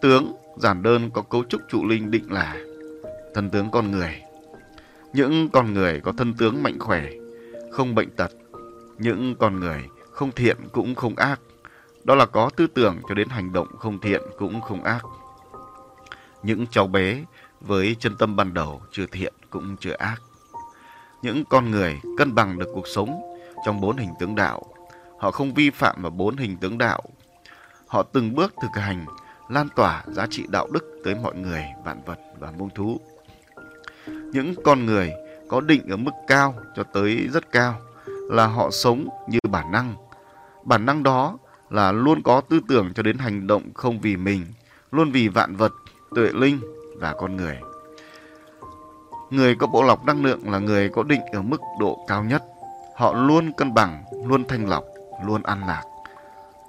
Tướng 0.00 0.32
giản 0.56 0.82
đơn 0.82 1.10
có 1.10 1.22
cấu 1.22 1.44
trúc 1.44 1.60
trụ 1.68 1.86
linh 1.86 2.10
định 2.10 2.32
là 2.32 2.56
thân 3.34 3.50
tướng 3.50 3.70
con 3.70 3.90
người. 3.90 4.22
Những 5.12 5.48
con 5.48 5.74
người 5.74 6.00
có 6.00 6.12
thân 6.12 6.34
tướng 6.34 6.62
mạnh 6.62 6.78
khỏe, 6.78 7.06
không 7.70 7.94
bệnh 7.94 8.10
tật. 8.10 8.30
Những 8.98 9.34
con 9.38 9.60
người 9.60 9.84
không 10.10 10.32
thiện 10.32 10.56
cũng 10.72 10.94
không 10.94 11.16
ác. 11.16 11.40
Đó 12.04 12.14
là 12.14 12.26
có 12.26 12.50
tư 12.56 12.66
tưởng 12.66 12.96
cho 13.08 13.14
đến 13.14 13.28
hành 13.28 13.52
động 13.52 13.68
không 13.78 13.98
thiện 13.98 14.22
cũng 14.38 14.60
không 14.60 14.84
ác. 14.84 15.02
Những 16.42 16.66
cháu 16.66 16.86
bé 16.86 17.24
với 17.60 17.96
chân 18.00 18.16
tâm 18.18 18.36
ban 18.36 18.54
đầu 18.54 18.82
chưa 18.92 19.06
thiện 19.06 19.34
cũng 19.50 19.76
chưa 19.80 19.92
ác. 19.92 20.16
những 21.22 21.44
con 21.44 21.70
người 21.70 22.00
cân 22.18 22.34
bằng 22.34 22.58
được 22.58 22.68
cuộc 22.74 22.88
sống 22.88 23.36
trong 23.64 23.80
bốn 23.80 23.96
hình 23.96 24.10
tướng 24.20 24.34
đạo. 24.34 24.62
Họ 25.18 25.30
không 25.30 25.54
vi 25.54 25.70
phạm 25.70 26.02
vào 26.02 26.10
bốn 26.10 26.36
hình 26.36 26.56
tướng 26.56 26.78
đạo. 26.78 27.02
Họ 27.86 28.02
từng 28.02 28.34
bước 28.34 28.54
thực 28.62 28.82
hành 28.82 29.06
lan 29.48 29.68
tỏa 29.76 30.04
giá 30.06 30.26
trị 30.30 30.44
đạo 30.48 30.68
đức 30.72 31.00
tới 31.04 31.14
mọi 31.14 31.34
người, 31.34 31.64
vạn 31.84 32.02
vật 32.06 32.18
và 32.38 32.50
muông 32.50 32.70
thú. 32.70 33.00
Những 34.06 34.54
con 34.64 34.86
người 34.86 35.12
có 35.48 35.60
định 35.60 35.88
ở 35.90 35.96
mức 35.96 36.10
cao 36.26 36.54
cho 36.76 36.82
tới 36.82 37.28
rất 37.32 37.52
cao 37.52 37.80
là 38.08 38.46
họ 38.46 38.70
sống 38.70 39.08
như 39.28 39.38
bản 39.48 39.72
năng. 39.72 39.94
Bản 40.64 40.86
năng 40.86 41.02
đó 41.02 41.38
là 41.70 41.92
luôn 41.92 42.22
có 42.22 42.40
tư 42.40 42.60
tưởng 42.68 42.92
cho 42.94 43.02
đến 43.02 43.18
hành 43.18 43.46
động 43.46 43.62
không 43.74 44.00
vì 44.00 44.16
mình, 44.16 44.46
luôn 44.92 45.10
vì 45.12 45.28
vạn 45.28 45.56
vật, 45.56 45.72
tuệ 46.14 46.28
linh 46.32 46.60
và 46.96 47.14
con 47.18 47.36
người. 47.36 47.58
Người 49.30 49.54
có 49.54 49.66
bộ 49.66 49.82
lọc 49.82 50.04
năng 50.04 50.24
lượng 50.24 50.50
là 50.50 50.58
người 50.58 50.88
có 50.88 51.02
định 51.02 51.20
ở 51.32 51.42
mức 51.42 51.60
độ 51.80 52.04
cao 52.08 52.24
nhất. 52.24 52.44
Họ 52.96 53.12
luôn 53.12 53.52
cân 53.52 53.74
bằng, 53.74 54.04
luôn 54.26 54.44
thanh 54.48 54.68
lọc, 54.68 54.84
luôn 55.26 55.42
an 55.42 55.66
lạc, 55.66 55.82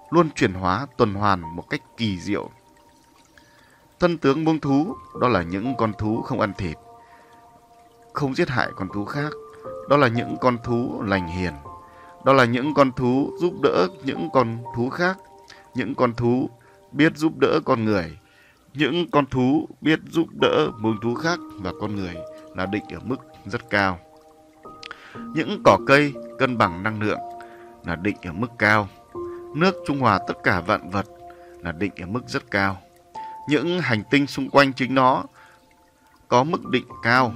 luôn 0.09 0.29
chuyển 0.35 0.53
hóa 0.53 0.87
tuần 0.97 1.13
hoàn 1.13 1.55
một 1.55 1.69
cách 1.69 1.81
kỳ 1.97 2.19
diệu. 2.19 2.49
Thân 3.99 4.17
tướng 4.17 4.45
muông 4.45 4.59
thú 4.59 4.95
đó 5.21 5.27
là 5.27 5.41
những 5.41 5.75
con 5.77 5.93
thú 5.97 6.21
không 6.21 6.39
ăn 6.39 6.53
thịt, 6.57 6.77
không 8.13 8.35
giết 8.35 8.49
hại 8.49 8.67
con 8.75 8.87
thú 8.93 9.05
khác. 9.05 9.33
Đó 9.89 9.97
là 9.97 10.07
những 10.07 10.37
con 10.41 10.57
thú 10.63 11.01
lành 11.05 11.27
hiền. 11.27 11.53
Đó 12.25 12.33
là 12.33 12.45
những 12.45 12.73
con 12.73 12.91
thú 12.91 13.31
giúp 13.39 13.53
đỡ 13.63 13.87
những 14.03 14.29
con 14.33 14.57
thú 14.75 14.89
khác. 14.89 15.17
Những 15.75 15.95
con 15.95 16.13
thú 16.13 16.49
biết 16.91 17.17
giúp 17.17 17.33
đỡ 17.37 17.59
con 17.65 17.85
người. 17.85 18.17
Những 18.73 19.11
con 19.11 19.25
thú 19.25 19.67
biết 19.81 19.99
giúp 20.09 20.27
đỡ 20.41 20.71
muông 20.79 20.97
thú 21.01 21.15
khác 21.15 21.39
và 21.55 21.71
con 21.81 21.95
người 21.95 22.15
là 22.55 22.65
định 22.65 22.83
ở 22.93 22.99
mức 23.03 23.17
rất 23.45 23.69
cao. 23.69 23.99
Những 25.15 25.61
cỏ 25.65 25.77
cây 25.87 26.13
cân 26.39 26.57
bằng 26.57 26.83
năng 26.83 27.01
lượng 27.01 27.19
là 27.85 27.95
định 27.95 28.17
ở 28.21 28.31
mức 28.31 28.47
cao. 28.57 28.89
Nước 29.55 29.75
trung 29.87 29.99
hòa 29.99 30.19
tất 30.27 30.33
cả 30.43 30.61
vạn 30.61 30.89
vật 30.89 31.05
là 31.59 31.71
định 31.71 31.91
ở 32.01 32.05
mức 32.05 32.21
rất 32.27 32.51
cao. 32.51 32.77
Những 33.49 33.79
hành 33.79 34.03
tinh 34.11 34.27
xung 34.27 34.49
quanh 34.49 34.73
chính 34.73 34.95
nó 34.95 35.23
có 36.27 36.43
mức 36.43 36.69
định 36.69 36.85
cao. 37.03 37.33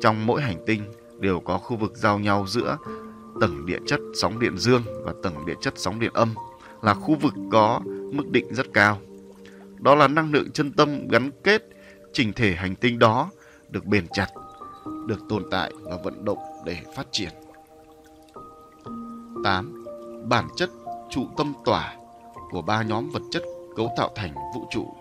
Trong 0.00 0.26
mỗi 0.26 0.42
hành 0.42 0.56
tinh 0.66 0.82
đều 1.20 1.40
có 1.40 1.58
khu 1.58 1.76
vực 1.76 1.92
giao 1.96 2.18
nhau 2.18 2.46
giữa 2.48 2.76
tầng 3.42 3.66
địa 3.66 3.78
chất 3.86 4.00
sóng 4.14 4.38
điện 4.38 4.58
dương 4.58 4.82
và 5.04 5.12
tầng 5.22 5.46
địa 5.46 5.54
chất 5.60 5.74
sóng 5.76 6.00
điện 6.00 6.12
âm 6.14 6.34
là 6.82 6.94
khu 6.94 7.14
vực 7.14 7.34
có 7.52 7.80
mức 8.12 8.30
định 8.30 8.54
rất 8.54 8.66
cao. 8.74 8.98
Đó 9.78 9.94
là 9.94 10.08
năng 10.08 10.32
lượng 10.32 10.50
chân 10.50 10.72
tâm 10.72 11.08
gắn 11.08 11.30
kết 11.44 11.62
chỉnh 12.12 12.32
thể 12.32 12.54
hành 12.54 12.74
tinh 12.74 12.98
đó 12.98 13.30
được 13.68 13.84
bền 13.84 14.06
chặt, 14.08 14.26
được 15.06 15.18
tồn 15.28 15.42
tại 15.50 15.72
và 15.80 15.96
vận 16.04 16.24
động 16.24 16.38
để 16.66 16.76
phát 16.96 17.06
triển. 17.12 17.30
8. 19.44 19.84
Bản 20.28 20.48
chất 20.56 20.70
trụ 21.10 21.26
tâm 21.36 21.52
tỏa 21.64 21.96
của 22.50 22.62
ba 22.62 22.82
nhóm 22.82 23.10
vật 23.10 23.22
chất 23.30 23.42
cấu 23.76 23.92
tạo 23.96 24.10
thành 24.14 24.34
vũ 24.54 24.66
trụ. 24.70 24.94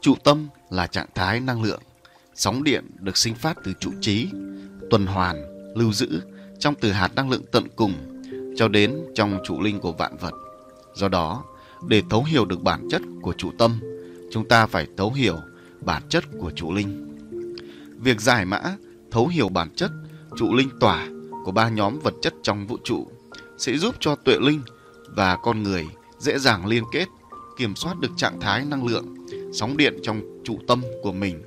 Trụ 0.00 0.14
tâm 0.24 0.48
là 0.70 0.86
trạng 0.86 1.08
thái 1.14 1.40
năng 1.40 1.62
lượng, 1.62 1.80
sóng 2.34 2.64
điện 2.64 2.90
được 3.00 3.16
sinh 3.16 3.34
phát 3.34 3.56
từ 3.64 3.72
trụ 3.80 3.90
trí, 4.00 4.28
tuần 4.90 5.06
hoàn, 5.06 5.57
lưu 5.78 5.92
giữ 5.92 6.22
trong 6.58 6.74
từ 6.80 6.92
hạt 6.92 7.14
năng 7.14 7.30
lượng 7.30 7.44
tận 7.52 7.64
cùng 7.76 7.92
cho 8.56 8.68
đến 8.68 8.98
trong 9.14 9.38
trụ 9.44 9.60
linh 9.60 9.80
của 9.80 9.92
vạn 9.92 10.16
vật. 10.16 10.34
Do 10.94 11.08
đó, 11.08 11.44
để 11.88 12.02
thấu 12.10 12.24
hiểu 12.24 12.44
được 12.44 12.62
bản 12.62 12.88
chất 12.90 13.02
của 13.22 13.32
trụ 13.32 13.50
tâm, 13.58 13.80
chúng 14.30 14.48
ta 14.48 14.66
phải 14.66 14.86
thấu 14.96 15.12
hiểu 15.12 15.36
bản 15.80 16.02
chất 16.08 16.24
của 16.40 16.50
trụ 16.50 16.72
linh. 16.72 17.04
Việc 18.00 18.20
giải 18.20 18.44
mã, 18.44 18.60
thấu 19.10 19.26
hiểu 19.26 19.48
bản 19.48 19.68
chất 19.76 19.90
trụ 20.36 20.54
linh 20.54 20.68
tỏa 20.80 21.08
của 21.44 21.52
ba 21.52 21.68
nhóm 21.68 21.98
vật 21.98 22.14
chất 22.22 22.34
trong 22.42 22.66
vũ 22.66 22.78
trụ 22.84 23.06
sẽ 23.58 23.76
giúp 23.76 23.94
cho 24.00 24.16
tuệ 24.16 24.36
linh 24.40 24.60
và 25.08 25.36
con 25.42 25.62
người 25.62 25.86
dễ 26.18 26.38
dàng 26.38 26.66
liên 26.66 26.84
kết, 26.92 27.06
kiểm 27.58 27.76
soát 27.76 27.98
được 28.00 28.10
trạng 28.16 28.40
thái 28.40 28.64
năng 28.64 28.86
lượng, 28.86 29.14
sóng 29.52 29.76
điện 29.76 29.98
trong 30.02 30.20
trụ 30.44 30.58
tâm 30.68 30.82
của 31.02 31.12
mình. 31.12 31.42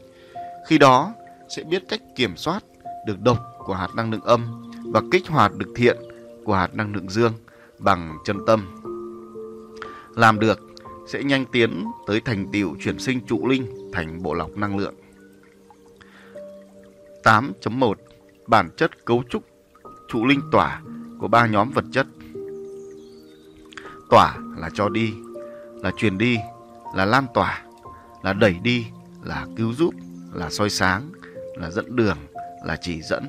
Khi 0.67 0.77
đó 0.77 1.13
sẽ 1.55 1.63
biết 1.63 1.83
cách 1.89 2.01
kiểm 2.15 2.37
soát 2.37 2.63
được 3.07 3.19
độc 3.19 3.50
của 3.65 3.73
hạt 3.73 3.95
năng 3.95 4.11
lượng 4.11 4.21
âm 4.21 4.71
và 4.85 5.01
kích 5.11 5.27
hoạt 5.27 5.55
được 5.55 5.69
thiện 5.75 5.97
của 6.45 6.53
hạt 6.53 6.75
năng 6.75 6.95
lượng 6.95 7.09
dương 7.09 7.33
bằng 7.79 8.17
chân 8.25 8.37
tâm. 8.47 8.65
Làm 10.15 10.39
được 10.39 10.59
sẽ 11.07 11.23
nhanh 11.23 11.45
tiến 11.45 11.85
tới 12.07 12.21
thành 12.21 12.47
tựu 12.53 12.75
chuyển 12.79 12.99
sinh 12.99 13.19
trụ 13.27 13.47
linh 13.47 13.91
thành 13.93 14.23
bộ 14.23 14.33
lọc 14.33 14.57
năng 14.57 14.77
lượng. 14.77 14.95
8.1 17.23 17.93
Bản 18.47 18.69
chất 18.77 19.05
cấu 19.05 19.23
trúc 19.29 19.43
trụ 20.07 20.25
linh 20.25 20.41
tỏa 20.51 20.81
của 21.19 21.27
ba 21.27 21.47
nhóm 21.47 21.71
vật 21.71 21.85
chất. 21.91 22.07
Tỏa 24.09 24.37
là 24.57 24.69
cho 24.73 24.89
đi, 24.89 25.13
là 25.75 25.91
truyền 25.97 26.17
đi, 26.17 26.37
là 26.95 27.05
lan 27.05 27.25
tỏa, 27.33 27.63
là 28.23 28.33
đẩy 28.33 28.55
đi, 28.63 28.85
là 29.23 29.45
cứu 29.57 29.73
giúp, 29.73 29.93
là 30.33 30.49
soi 30.49 30.69
sáng, 30.69 31.11
là 31.55 31.71
dẫn 31.71 31.95
đường, 31.95 32.17
là 32.65 32.77
chỉ 32.81 33.01
dẫn. 33.01 33.27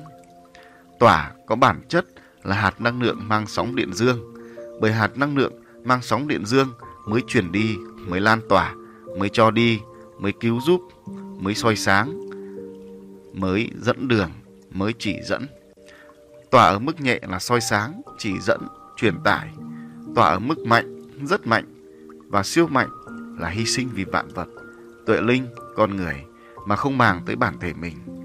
Tỏa 1.03 1.31
có 1.45 1.55
bản 1.55 1.81
chất 1.89 2.05
là 2.43 2.55
hạt 2.55 2.81
năng 2.81 3.01
lượng 3.01 3.19
mang 3.27 3.47
sóng 3.47 3.75
điện 3.75 3.93
dương, 3.93 4.33
bởi 4.81 4.91
hạt 4.91 5.17
năng 5.17 5.37
lượng 5.37 5.53
mang 5.83 6.01
sóng 6.01 6.27
điện 6.27 6.45
dương 6.45 6.73
mới 7.07 7.21
truyền 7.27 7.51
đi, 7.51 7.77
mới 8.07 8.21
lan 8.21 8.41
tỏa, 8.49 8.75
mới 9.17 9.29
cho 9.29 9.51
đi, 9.51 9.79
mới 10.19 10.31
cứu 10.31 10.61
giúp, 10.61 10.81
mới 11.39 11.55
soi 11.55 11.75
sáng, 11.75 12.19
mới 13.33 13.71
dẫn 13.81 14.07
đường, 14.07 14.29
mới 14.71 14.93
chỉ 14.99 15.15
dẫn. 15.23 15.47
Tỏa 16.51 16.67
ở 16.67 16.79
mức 16.79 17.01
nhẹ 17.01 17.19
là 17.29 17.39
soi 17.39 17.61
sáng, 17.61 18.01
chỉ 18.17 18.39
dẫn, 18.39 18.61
truyền 18.97 19.15
tải. 19.23 19.49
Tỏa 20.15 20.29
ở 20.29 20.39
mức 20.39 20.59
mạnh, 20.59 21.01
rất 21.25 21.47
mạnh 21.47 21.65
và 22.29 22.43
siêu 22.43 22.67
mạnh 22.67 22.89
là 23.39 23.49
hy 23.49 23.65
sinh 23.65 23.89
vì 23.93 24.03
vạn 24.03 24.27
vật, 24.27 24.47
tuệ 25.05 25.21
linh, 25.21 25.47
con 25.75 25.95
người 25.95 26.23
mà 26.65 26.75
không 26.75 26.97
màng 26.97 27.21
tới 27.25 27.35
bản 27.35 27.59
thể 27.59 27.73
mình. 27.73 28.22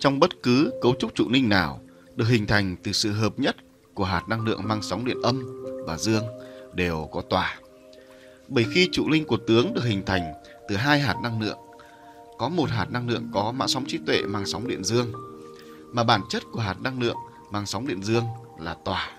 Trong 0.00 0.20
bất 0.20 0.42
cứ 0.42 0.72
cấu 0.82 0.94
trúc 0.98 1.14
trụ 1.14 1.28
linh 1.30 1.48
nào 1.48 1.80
được 2.16 2.24
hình 2.28 2.46
thành 2.46 2.76
từ 2.82 2.92
sự 2.92 3.12
hợp 3.12 3.38
nhất 3.38 3.56
của 3.94 4.04
hạt 4.04 4.28
năng 4.28 4.44
lượng 4.44 4.60
mang 4.64 4.82
sóng 4.82 5.04
điện 5.04 5.22
âm 5.22 5.64
và 5.86 5.96
dương 5.96 6.24
đều 6.74 7.08
có 7.12 7.22
tỏa. 7.30 7.58
Bởi 8.48 8.64
khi 8.74 8.88
trụ 8.92 9.08
linh 9.10 9.24
của 9.24 9.36
tướng 9.36 9.74
được 9.74 9.84
hình 9.84 10.02
thành 10.06 10.32
từ 10.68 10.76
hai 10.76 11.00
hạt 11.00 11.14
năng 11.22 11.42
lượng, 11.42 11.58
có 12.38 12.48
một 12.48 12.70
hạt 12.70 12.90
năng 12.90 13.08
lượng 13.08 13.28
có 13.32 13.52
mã 13.52 13.66
sóng 13.66 13.84
trí 13.86 13.98
tuệ 14.06 14.22
mang 14.22 14.46
sóng 14.46 14.68
điện 14.68 14.84
dương, 14.84 15.12
mà 15.92 16.04
bản 16.04 16.20
chất 16.28 16.42
của 16.52 16.60
hạt 16.60 16.80
năng 16.80 17.00
lượng 17.00 17.16
mang 17.50 17.66
sóng 17.66 17.86
điện 17.86 18.02
dương 18.02 18.24
là 18.58 18.76
tỏa. 18.84 19.10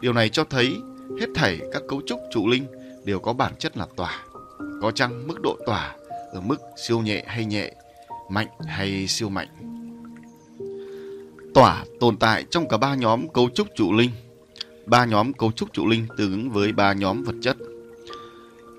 Điều 0.00 0.12
này 0.12 0.28
cho 0.28 0.44
thấy 0.44 0.76
hết 1.20 1.26
thảy 1.34 1.60
các 1.72 1.82
cấu 1.88 2.02
trúc 2.06 2.20
trụ 2.32 2.48
linh 2.48 2.66
đều 3.04 3.18
có 3.18 3.32
bản 3.32 3.52
chất 3.58 3.76
là 3.76 3.86
tỏa. 3.96 4.24
Có 4.82 4.90
chăng 4.90 5.26
mức 5.28 5.40
độ 5.42 5.56
tỏa 5.66 5.96
ở 6.32 6.40
mức 6.40 6.56
siêu 6.86 7.00
nhẹ 7.00 7.24
hay 7.26 7.44
nhẹ, 7.44 7.72
mạnh 8.30 8.48
hay 8.66 9.06
siêu 9.06 9.28
mạnh. 9.28 9.75
Tỏa 11.56 11.84
tồn 12.00 12.16
tại 12.16 12.44
trong 12.50 12.68
cả 12.68 12.76
ba 12.76 12.94
nhóm 12.94 13.28
cấu 13.28 13.48
trúc 13.54 13.66
trụ 13.76 13.92
linh 13.92 14.10
ba 14.86 15.04
nhóm 15.04 15.32
cấu 15.32 15.52
trúc 15.52 15.72
trụ 15.72 15.86
linh 15.86 16.06
tương 16.16 16.30
ứng 16.30 16.50
với 16.50 16.72
ba 16.72 16.92
nhóm 16.92 17.22
vật 17.24 17.34
chất. 17.42 17.56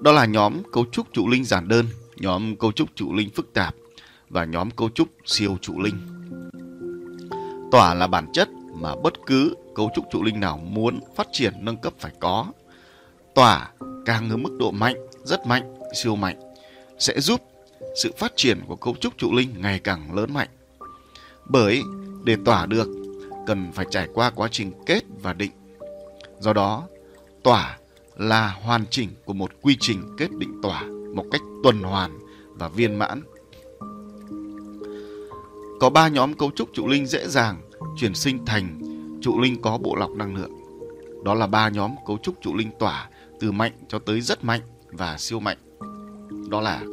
Đó 0.01 0.11
là 0.11 0.25
nhóm 0.25 0.63
cấu 0.71 0.85
trúc 0.91 1.07
trụ 1.13 1.27
linh 1.27 1.45
giản 1.45 1.67
đơn, 1.67 1.85
nhóm 2.17 2.55
cấu 2.55 2.71
trúc 2.71 2.89
trụ 2.95 3.13
linh 3.13 3.29
phức 3.29 3.53
tạp 3.53 3.75
và 4.29 4.45
nhóm 4.45 4.71
cấu 4.71 4.89
trúc 4.89 5.07
siêu 5.25 5.57
trụ 5.61 5.81
linh. 5.81 5.95
Tỏa 7.71 7.93
là 7.93 8.07
bản 8.07 8.25
chất 8.33 8.49
mà 8.73 8.95
bất 9.03 9.13
cứ 9.25 9.55
cấu 9.75 9.91
trúc 9.95 10.05
trụ 10.11 10.23
linh 10.23 10.39
nào 10.39 10.57
muốn 10.57 10.99
phát 11.15 11.27
triển 11.31 11.53
nâng 11.61 11.77
cấp 11.77 11.93
phải 11.99 12.11
có. 12.19 12.45
Tỏa 13.35 13.71
càng 14.05 14.29
ở 14.29 14.37
mức 14.37 14.57
độ 14.59 14.71
mạnh, 14.71 14.95
rất 15.23 15.47
mạnh, 15.47 15.79
siêu 16.03 16.15
mạnh 16.15 16.39
sẽ 16.99 17.19
giúp 17.19 17.41
sự 18.03 18.11
phát 18.17 18.33
triển 18.35 18.59
của 18.67 18.75
cấu 18.75 18.95
trúc 18.95 19.17
trụ 19.17 19.33
linh 19.33 19.61
ngày 19.61 19.79
càng 19.79 20.15
lớn 20.15 20.33
mạnh. 20.33 20.49
Bởi 21.49 21.81
để 22.27 22.37
tỏa 22.45 22.65
được 22.65 22.87
cần 23.47 23.71
phải 23.73 23.85
trải 23.89 24.07
qua 24.13 24.29
quá 24.29 24.47
trình 24.51 24.71
kết 24.85 25.03
và 25.21 25.33
định 25.33 25.51
Do 26.39 26.53
đó, 26.53 26.83
tỏa 27.43 27.77
là 28.17 28.47
hoàn 28.61 28.85
chỉnh 28.89 29.09
của 29.25 29.33
một 29.33 29.51
quy 29.61 29.77
trình 29.79 30.15
kết 30.17 30.31
định 30.37 30.61
tỏa 30.63 30.83
một 31.15 31.25
cách 31.31 31.41
tuần 31.63 31.81
hoàn 31.81 32.19
và 32.53 32.67
viên 32.67 32.99
mãn. 32.99 33.21
Có 35.79 35.89
ba 35.89 36.07
nhóm 36.07 36.33
cấu 36.33 36.51
trúc 36.55 36.69
trụ 36.73 36.87
linh 36.87 37.05
dễ 37.05 37.27
dàng 37.27 37.61
chuyển 37.97 38.15
sinh 38.15 38.45
thành 38.45 38.79
trụ 39.21 39.41
linh 39.41 39.61
có 39.61 39.77
bộ 39.77 39.95
lọc 39.95 40.11
năng 40.11 40.35
lượng. 40.35 40.51
Đó 41.23 41.33
là 41.33 41.47
ba 41.47 41.69
nhóm 41.69 41.95
cấu 42.07 42.17
trúc 42.17 42.35
trụ 42.41 42.55
linh 42.55 42.71
tỏa 42.79 43.09
từ 43.39 43.51
mạnh 43.51 43.71
cho 43.87 43.99
tới 43.99 44.21
rất 44.21 44.43
mạnh 44.43 44.61
và 44.91 45.17
siêu 45.17 45.39
mạnh. 45.39 45.57
Đó 46.49 46.61
là 46.61 46.83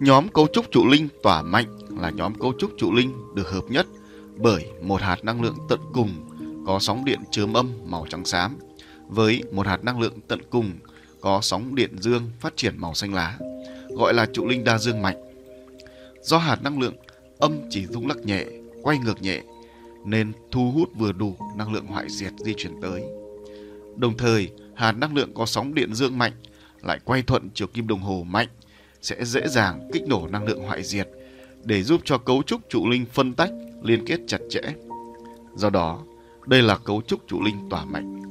Nhóm 0.00 0.28
cấu 0.28 0.46
trúc 0.46 0.70
trụ 0.70 0.86
linh 0.86 1.08
tỏa 1.22 1.42
mạnh 1.42 1.78
là 1.88 2.10
nhóm 2.10 2.34
cấu 2.34 2.52
trúc 2.58 2.70
trụ 2.78 2.92
linh 2.92 3.12
được 3.34 3.50
hợp 3.50 3.64
nhất 3.68 3.86
bởi 4.36 4.66
một 4.82 5.02
hạt 5.02 5.24
năng 5.24 5.42
lượng 5.42 5.56
tận 5.68 5.80
cùng 5.92 6.10
có 6.66 6.78
sóng 6.78 7.04
điện 7.04 7.20
chớm 7.30 7.56
âm 7.56 7.70
màu 7.84 8.06
trắng 8.10 8.24
xám 8.24 8.56
với 9.08 9.42
một 9.52 9.66
hạt 9.66 9.84
năng 9.84 10.00
lượng 10.00 10.14
tận 10.28 10.40
cùng 10.50 10.72
có 11.20 11.40
sóng 11.42 11.74
điện 11.74 11.90
dương 12.00 12.30
phát 12.40 12.56
triển 12.56 12.74
màu 12.78 12.94
xanh 12.94 13.14
lá, 13.14 13.38
gọi 13.88 14.14
là 14.14 14.26
trụ 14.32 14.46
linh 14.46 14.64
đa 14.64 14.78
dương 14.78 15.02
mạnh. 15.02 15.16
Do 16.22 16.38
hạt 16.38 16.62
năng 16.62 16.80
lượng 16.80 16.94
âm 17.38 17.58
chỉ 17.70 17.86
rung 17.86 18.06
lắc 18.06 18.18
nhẹ, 18.18 18.44
quay 18.82 18.98
ngược 18.98 19.22
nhẹ, 19.22 19.42
nên 20.04 20.32
thu 20.50 20.70
hút 20.70 20.88
vừa 20.96 21.12
đủ 21.12 21.36
năng 21.56 21.72
lượng 21.72 21.86
hoại 21.86 22.06
diệt 22.08 22.32
di 22.44 22.54
chuyển 22.56 22.80
tới. 22.82 23.02
Đồng 23.96 24.16
thời, 24.16 24.50
hạt 24.74 24.92
năng 24.92 25.14
lượng 25.14 25.34
có 25.34 25.46
sóng 25.46 25.74
điện 25.74 25.94
dương 25.94 26.18
mạnh 26.18 26.32
lại 26.82 26.98
quay 27.04 27.22
thuận 27.22 27.50
chiều 27.54 27.66
kim 27.66 27.86
đồng 27.86 28.00
hồ 28.00 28.24
mạnh 28.28 28.48
sẽ 29.06 29.24
dễ 29.24 29.48
dàng 29.48 29.88
kích 29.92 30.02
nổ 30.06 30.28
năng 30.30 30.46
lượng 30.46 30.62
hoại 30.62 30.82
diệt 30.82 31.08
để 31.64 31.82
giúp 31.82 32.00
cho 32.04 32.18
cấu 32.18 32.42
trúc 32.42 32.60
trụ 32.68 32.88
linh 32.88 33.06
phân 33.12 33.34
tách 33.34 33.50
liên 33.82 34.06
kết 34.06 34.20
chặt 34.26 34.38
chẽ. 34.50 34.60
Do 35.56 35.70
đó, 35.70 36.02
đây 36.46 36.62
là 36.62 36.78
cấu 36.78 37.02
trúc 37.02 37.20
trụ 37.28 37.42
linh 37.42 37.68
tỏa 37.70 37.84
mạnh. 37.84 38.22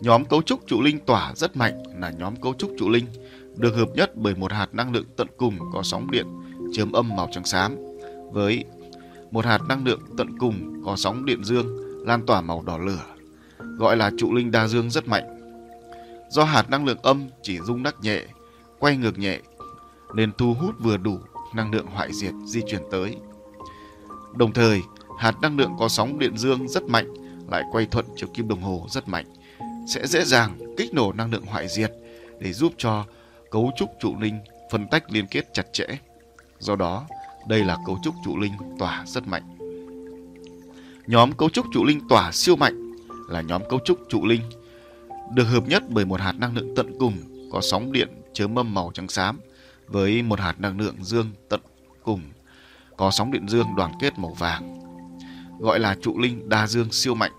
Nhóm 0.00 0.24
cấu 0.24 0.42
trúc 0.42 0.66
trụ 0.66 0.82
linh 0.82 0.98
tỏa 0.98 1.32
rất 1.34 1.56
mạnh 1.56 1.82
là 2.00 2.10
nhóm 2.10 2.36
cấu 2.36 2.54
trúc 2.54 2.70
trụ 2.78 2.90
linh 2.90 3.06
được 3.56 3.74
hợp 3.74 3.88
nhất 3.94 4.16
bởi 4.16 4.34
một 4.34 4.52
hạt 4.52 4.74
năng 4.74 4.92
lượng 4.92 5.06
tận 5.16 5.28
cùng 5.36 5.58
có 5.72 5.82
sóng 5.82 6.10
điện 6.10 6.26
chớm 6.72 6.92
âm 6.92 7.16
màu 7.16 7.28
trắng 7.32 7.44
xám 7.44 7.76
với 8.32 8.64
một 9.30 9.44
hạt 9.44 9.60
năng 9.68 9.84
lượng 9.84 10.00
tận 10.18 10.38
cùng 10.38 10.82
có 10.84 10.96
sóng 10.96 11.24
điện 11.24 11.44
dương 11.44 11.66
lan 12.06 12.26
tỏa 12.26 12.40
màu 12.40 12.62
đỏ 12.62 12.78
lửa 12.78 13.04
gọi 13.78 13.96
là 13.96 14.10
trụ 14.18 14.34
linh 14.34 14.50
đa 14.50 14.66
dương 14.66 14.90
rất 14.90 15.08
mạnh. 15.08 15.24
Do 16.30 16.44
hạt 16.44 16.70
năng 16.70 16.84
lượng 16.84 16.98
âm 17.02 17.28
chỉ 17.42 17.58
rung 17.60 17.82
đắc 17.82 17.94
nhẹ, 18.00 18.22
quay 18.78 18.96
ngược 18.96 19.18
nhẹ 19.18 19.40
nên 20.14 20.32
thu 20.38 20.54
hút 20.54 20.74
vừa 20.80 20.96
đủ 20.96 21.18
năng 21.54 21.70
lượng 21.70 21.86
hoại 21.86 22.12
diệt 22.12 22.32
di 22.46 22.62
chuyển 22.66 22.82
tới. 22.90 23.16
Đồng 24.34 24.52
thời, 24.52 24.82
hạt 25.18 25.34
năng 25.42 25.56
lượng 25.58 25.72
có 25.78 25.88
sóng 25.88 26.18
điện 26.18 26.38
dương 26.38 26.68
rất 26.68 26.82
mạnh 26.82 27.14
lại 27.50 27.62
quay 27.72 27.86
thuận 27.86 28.06
chiều 28.16 28.28
kim 28.34 28.48
đồng 28.48 28.62
hồ 28.62 28.86
rất 28.88 29.08
mạnh 29.08 29.26
sẽ 29.86 30.06
dễ 30.06 30.24
dàng 30.24 30.58
kích 30.76 30.94
nổ 30.94 31.12
năng 31.12 31.32
lượng 31.32 31.46
hoại 31.46 31.68
diệt 31.68 31.92
để 32.40 32.52
giúp 32.52 32.72
cho 32.78 33.04
cấu 33.50 33.70
trúc 33.76 33.90
trụ 34.00 34.14
linh 34.20 34.38
phân 34.72 34.86
tách 34.88 35.10
liên 35.10 35.26
kết 35.26 35.54
chặt 35.54 35.66
chẽ. 35.72 35.86
Do 36.58 36.76
đó, 36.76 37.06
đây 37.48 37.64
là 37.64 37.76
cấu 37.86 37.98
trúc 38.02 38.14
trụ 38.24 38.38
linh 38.38 38.52
tỏa 38.78 39.04
rất 39.06 39.26
mạnh. 39.26 39.56
Nhóm 41.06 41.32
cấu 41.32 41.48
trúc 41.48 41.66
trụ 41.72 41.84
linh 41.84 42.08
tỏa 42.08 42.32
siêu 42.32 42.56
mạnh 42.56 42.92
là 43.28 43.40
nhóm 43.40 43.62
cấu 43.68 43.78
trúc 43.84 43.98
trụ 44.08 44.26
linh 44.26 44.42
được 45.34 45.44
hợp 45.44 45.68
nhất 45.68 45.82
bởi 45.88 46.04
một 46.04 46.20
hạt 46.20 46.32
năng 46.32 46.56
lượng 46.56 46.74
tận 46.76 46.98
cùng 46.98 47.12
có 47.52 47.60
sóng 47.60 47.92
điện 47.92 48.08
chớm 48.36 48.54
mâm 48.54 48.74
màu 48.74 48.90
trắng 48.94 49.08
xám 49.08 49.40
với 49.86 50.22
một 50.22 50.40
hạt 50.40 50.60
năng 50.60 50.80
lượng 50.80 51.04
dương 51.04 51.30
tận 51.48 51.60
cùng, 52.02 52.20
có 52.96 53.10
sóng 53.10 53.32
điện 53.32 53.48
dương 53.48 53.66
đoàn 53.76 53.92
kết 54.00 54.18
màu 54.18 54.30
vàng, 54.30 54.80
gọi 55.60 55.78
là 55.78 55.96
trụ 56.02 56.18
linh 56.18 56.48
đa 56.48 56.66
dương 56.66 56.92
siêu 56.92 57.14
mạnh 57.14 57.32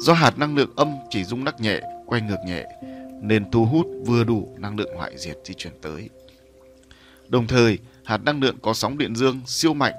do 0.00 0.12
hạt 0.12 0.38
năng 0.38 0.56
lượng 0.56 0.70
âm 0.76 0.94
chỉ 1.10 1.24
rung 1.24 1.44
lắc 1.44 1.60
nhẹ, 1.60 1.80
quay 2.06 2.20
ngược 2.20 2.38
nhẹ, 2.46 2.64
nên 3.22 3.50
thu 3.50 3.64
hút 3.64 3.86
vừa 4.06 4.24
đủ 4.24 4.56
năng 4.58 4.76
lượng 4.76 4.96
hoại 4.96 5.18
diệt 5.18 5.36
di 5.44 5.54
chuyển 5.54 5.72
tới 5.82 6.08
đồng 7.28 7.46
thời, 7.46 7.78
hạt 8.04 8.24
năng 8.24 8.40
lượng 8.40 8.56
có 8.62 8.74
sóng 8.74 8.98
điện 8.98 9.16
dương 9.16 9.40
siêu 9.46 9.74
mạnh 9.74 9.94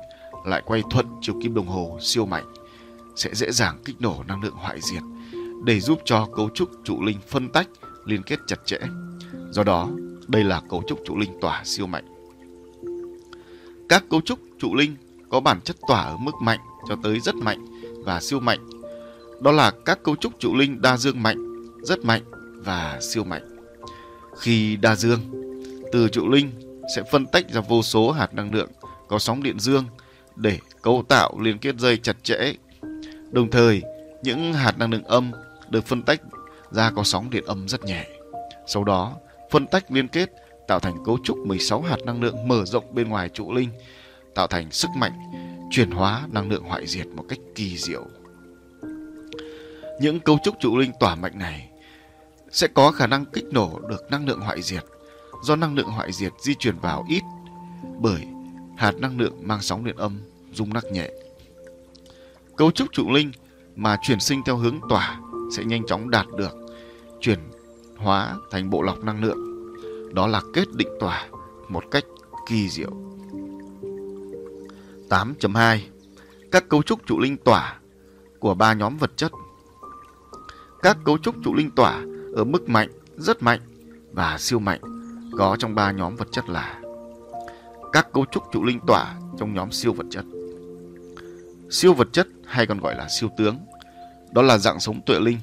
lại 0.45 0.62
quay 0.66 0.84
thuận 0.89 1.05
chiều 1.22 1.36
kim 1.43 1.53
đồng 1.53 1.68
hồ 1.68 1.97
siêu 2.01 2.26
mạnh, 2.26 2.45
sẽ 3.16 3.30
dễ 3.34 3.51
dàng 3.51 3.82
kích 3.86 3.95
nổ 4.01 4.24
năng 4.28 4.43
lượng 4.43 4.55
hoại 4.55 4.80
diệt, 4.82 5.01
để 5.64 5.80
giúp 5.80 6.01
cho 6.05 6.28
cấu 6.36 6.49
trúc 6.49 6.70
trụ 6.84 7.03
linh 7.03 7.18
phân 7.28 7.49
tách 7.49 7.68
liên 8.05 8.24
kết 8.24 8.39
chặt 8.47 8.57
chẽ. 8.66 8.78
Do 9.51 9.63
đó, 9.63 9.89
đây 10.27 10.43
là 10.43 10.61
cấu 10.69 10.83
trúc 10.87 10.99
trụ 11.05 11.17
linh 11.17 11.39
tỏa 11.41 11.61
siêu 11.65 11.87
mạnh. 11.87 12.05
Các 13.89 14.03
cấu 14.09 14.21
trúc 14.21 14.39
trụ 14.59 14.75
linh 14.75 14.95
có 15.29 15.39
bản 15.39 15.61
chất 15.61 15.75
tỏa 15.87 16.01
ở 16.03 16.17
mức 16.17 16.31
mạnh 16.41 16.59
cho 16.89 16.95
tới 17.03 17.19
rất 17.19 17.35
mạnh 17.35 17.65
và 18.05 18.19
siêu 18.19 18.39
mạnh. 18.39 18.69
Đó 19.41 19.51
là 19.51 19.71
các 19.85 20.03
cấu 20.03 20.15
trúc 20.15 20.39
trụ 20.39 20.55
linh 20.55 20.81
đa 20.81 20.97
dương 20.97 21.23
mạnh, 21.23 21.37
rất 21.83 22.05
mạnh 22.05 22.21
và 22.55 22.99
siêu 23.01 23.23
mạnh. 23.23 23.57
Khi 24.37 24.75
đa 24.75 24.95
dương, 24.95 25.19
từ 25.91 26.09
trụ 26.09 26.29
linh 26.29 26.51
sẽ 26.95 27.03
phân 27.11 27.25
tách 27.25 27.49
ra 27.49 27.61
vô 27.61 27.83
số 27.83 28.11
hạt 28.11 28.33
năng 28.33 28.53
lượng 28.53 28.69
có 29.07 29.19
sóng 29.19 29.43
điện 29.43 29.59
dương 29.59 29.85
để 30.35 30.59
cấu 30.81 31.03
tạo 31.07 31.39
liên 31.39 31.57
kết 31.57 31.75
dây 31.75 31.97
chặt 31.97 32.17
chẽ 32.23 32.53
Đồng 33.31 33.49
thời, 33.49 33.81
những 34.23 34.53
hạt 34.53 34.77
năng 34.77 34.91
lượng 34.91 35.03
âm 35.03 35.31
được 35.69 35.85
phân 35.85 36.03
tách 36.03 36.21
ra 36.71 36.91
có 36.95 37.03
sóng 37.03 37.29
điện 37.29 37.43
âm 37.45 37.67
rất 37.67 37.85
nhẹ. 37.85 38.07
Sau 38.67 38.83
đó, 38.83 39.13
phân 39.51 39.67
tách 39.67 39.91
liên 39.91 40.07
kết 40.07 40.29
tạo 40.67 40.79
thành 40.79 41.03
cấu 41.05 41.17
trúc 41.23 41.37
16 41.37 41.81
hạt 41.81 41.97
năng 42.05 42.21
lượng 42.21 42.47
mở 42.47 42.65
rộng 42.65 42.95
bên 42.95 43.09
ngoài 43.09 43.29
trụ 43.29 43.53
linh, 43.53 43.69
tạo 44.35 44.47
thành 44.47 44.71
sức 44.71 44.89
mạnh 44.95 45.13
chuyển 45.71 45.91
hóa 45.91 46.27
năng 46.31 46.49
lượng 46.49 46.63
hoại 46.63 46.87
diệt 46.87 47.07
một 47.07 47.25
cách 47.29 47.39
kỳ 47.55 47.77
diệu. 47.77 48.05
Những 50.01 50.19
cấu 50.19 50.37
trúc 50.43 50.55
trụ 50.59 50.77
linh 50.77 50.91
tỏa 50.99 51.15
mạnh 51.15 51.39
này 51.39 51.69
sẽ 52.51 52.67
có 52.67 52.91
khả 52.91 53.07
năng 53.07 53.25
kích 53.25 53.45
nổ 53.51 53.79
được 53.89 54.11
năng 54.11 54.27
lượng 54.27 54.39
hoại 54.39 54.61
diệt 54.61 54.83
do 55.43 55.55
năng 55.55 55.75
lượng 55.75 55.87
hoại 55.87 56.11
diệt 56.11 56.31
di 56.39 56.55
chuyển 56.55 56.79
vào 56.79 57.05
ít 57.09 57.23
bởi 57.99 58.27
hạt 58.77 58.95
năng 58.97 59.19
lượng 59.19 59.33
mang 59.41 59.61
sóng 59.61 59.85
điện 59.85 59.95
âm 59.95 60.17
rung 60.53 60.73
lắc 60.73 60.85
nhẹ 60.85 61.09
cấu 62.57 62.71
trúc 62.71 62.87
trụ 62.91 63.11
linh 63.11 63.31
mà 63.75 63.97
chuyển 64.01 64.19
sinh 64.19 64.41
theo 64.45 64.57
hướng 64.57 64.79
tỏa 64.89 65.19
sẽ 65.57 65.63
nhanh 65.63 65.85
chóng 65.85 66.09
đạt 66.09 66.25
được 66.37 66.57
chuyển 67.21 67.39
hóa 67.99 68.35
thành 68.51 68.69
bộ 68.69 68.81
lọc 68.81 69.03
năng 69.03 69.23
lượng. 69.23 69.37
Đó 70.13 70.27
là 70.27 70.41
kết 70.53 70.65
định 70.73 70.89
tỏa 70.99 71.27
một 71.69 71.83
cách 71.91 72.03
kỳ 72.47 72.69
diệu. 72.69 72.91
8.2 75.09 75.79
Các 76.51 76.69
cấu 76.69 76.83
trúc 76.83 77.05
trụ 77.05 77.19
linh 77.19 77.37
tỏa 77.37 77.79
của 78.39 78.53
ba 78.53 78.73
nhóm 78.73 78.97
vật 78.97 79.11
chất 79.15 79.31
Các 80.81 80.97
cấu 81.05 81.17
trúc 81.17 81.35
trụ 81.43 81.53
linh 81.55 81.71
tỏa 81.71 82.03
ở 82.35 82.43
mức 82.43 82.69
mạnh, 82.69 82.89
rất 83.17 83.43
mạnh 83.43 83.59
và 84.11 84.37
siêu 84.39 84.59
mạnh 84.59 84.81
có 85.37 85.55
trong 85.59 85.75
ba 85.75 85.91
nhóm 85.91 86.15
vật 86.15 86.27
chất 86.31 86.49
là 86.49 86.81
các 87.91 88.13
cấu 88.13 88.25
trúc 88.31 88.43
trụ 88.51 88.63
linh 88.63 88.79
tỏa 88.87 89.15
trong 89.39 89.53
nhóm 89.53 89.71
siêu 89.71 89.93
vật 89.93 90.05
chất 90.09 90.25
siêu 91.69 91.93
vật 91.93 92.07
chất 92.11 92.27
hay 92.45 92.65
còn 92.65 92.79
gọi 92.79 92.95
là 92.95 93.07
siêu 93.19 93.29
tướng. 93.37 93.57
Đó 94.31 94.41
là 94.41 94.57
dạng 94.57 94.79
sống 94.79 95.01
tuệ 95.05 95.19
linh. 95.19 95.37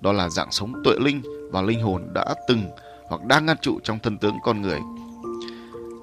Đó 0.00 0.12
là 0.12 0.28
dạng 0.28 0.52
sống 0.52 0.72
tuệ 0.84 0.94
linh 1.00 1.22
và 1.50 1.62
linh 1.62 1.80
hồn 1.80 2.08
đã 2.14 2.34
từng 2.48 2.62
hoặc 3.08 3.24
đang 3.24 3.46
ngăn 3.46 3.56
trụ 3.62 3.80
trong 3.84 3.98
thân 3.98 4.18
tướng 4.18 4.34
con 4.42 4.62
người. 4.62 4.78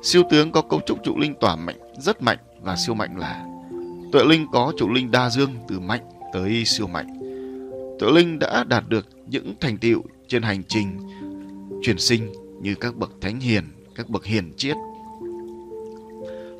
Siêu 0.04 0.24
tướng 0.30 0.52
có 0.52 0.62
cấu 0.62 0.82
trúc 0.86 1.04
trụ 1.04 1.18
linh 1.18 1.36
tỏa 1.40 1.56
mạnh, 1.56 1.80
rất 2.00 2.22
mạnh 2.22 2.38
và 2.62 2.76
siêu 2.86 2.96
mạnh 2.96 3.18
là 3.18 3.46
tuệ 4.12 4.24
linh 4.24 4.48
có 4.52 4.74
trụ 4.78 4.90
linh 4.90 5.12
đa 5.12 5.30
dương 5.30 5.56
từ 5.68 5.80
mạnh 5.80 6.02
tới 6.34 6.66
siêu 6.66 6.88
mạnh. 6.88 7.08
Tuệ 8.00 8.12
linh 8.12 8.40
đã 8.40 8.64
đạt 8.64 8.84
được 8.90 9.08
những 9.28 9.54
thành 9.60 9.78
tựu 9.78 10.02
trên 10.28 10.44
hành 10.44 10.64
trình 10.68 11.00
chuyển 11.82 11.98
sinh 11.98 12.32
như 12.62 12.76
các 12.76 12.96
bậc 12.96 13.12
thánh 13.22 13.40
hiền, 13.40 13.64
các 13.96 14.10
bậc 14.10 14.26
hiền 14.26 14.54
triết. 14.58 14.76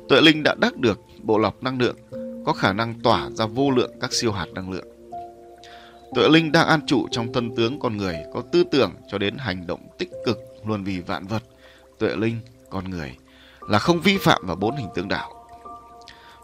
Tuệ 0.08 0.20
linh 0.20 0.42
đã 0.42 0.54
đắc 0.60 0.76
được 0.76 1.00
bộ 1.22 1.38
lọc 1.38 1.62
năng 1.62 1.78
lượng 1.78 1.96
có 2.46 2.52
khả 2.52 2.72
năng 2.72 3.00
tỏa 3.00 3.30
ra 3.30 3.46
vô 3.46 3.70
lượng 3.70 3.90
các 4.00 4.12
siêu 4.12 4.32
hạt 4.32 4.46
năng 4.54 4.70
lượng. 4.70 4.86
Tuệ 6.14 6.28
linh 6.28 6.52
đang 6.52 6.68
an 6.68 6.80
trụ 6.86 7.08
trong 7.10 7.32
thân 7.32 7.56
tướng 7.56 7.80
con 7.80 7.96
người 7.96 8.16
có 8.34 8.42
tư 8.52 8.64
tưởng 8.64 8.92
cho 9.08 9.18
đến 9.18 9.36
hành 9.38 9.66
động 9.66 9.80
tích 9.98 10.10
cực 10.26 10.38
luôn 10.64 10.84
vì 10.84 11.00
vạn 11.00 11.26
vật. 11.26 11.42
Tuệ 11.98 12.16
linh, 12.16 12.40
con 12.70 12.90
người 12.90 13.16
là 13.60 13.78
không 13.78 14.00
vi 14.00 14.18
phạm 14.18 14.46
vào 14.46 14.56
bốn 14.56 14.76
hình 14.76 14.88
tướng 14.94 15.08
đạo. 15.08 15.46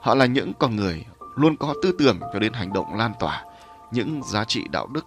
Họ 0.00 0.14
là 0.14 0.26
những 0.26 0.52
con 0.58 0.76
người 0.76 1.04
luôn 1.34 1.56
có 1.56 1.74
tư 1.82 1.92
tưởng 1.98 2.20
cho 2.32 2.38
đến 2.38 2.52
hành 2.52 2.72
động 2.72 2.96
lan 2.96 3.12
tỏa 3.20 3.44
những 3.92 4.22
giá 4.22 4.44
trị 4.44 4.62
đạo 4.70 4.86
đức, 4.86 5.06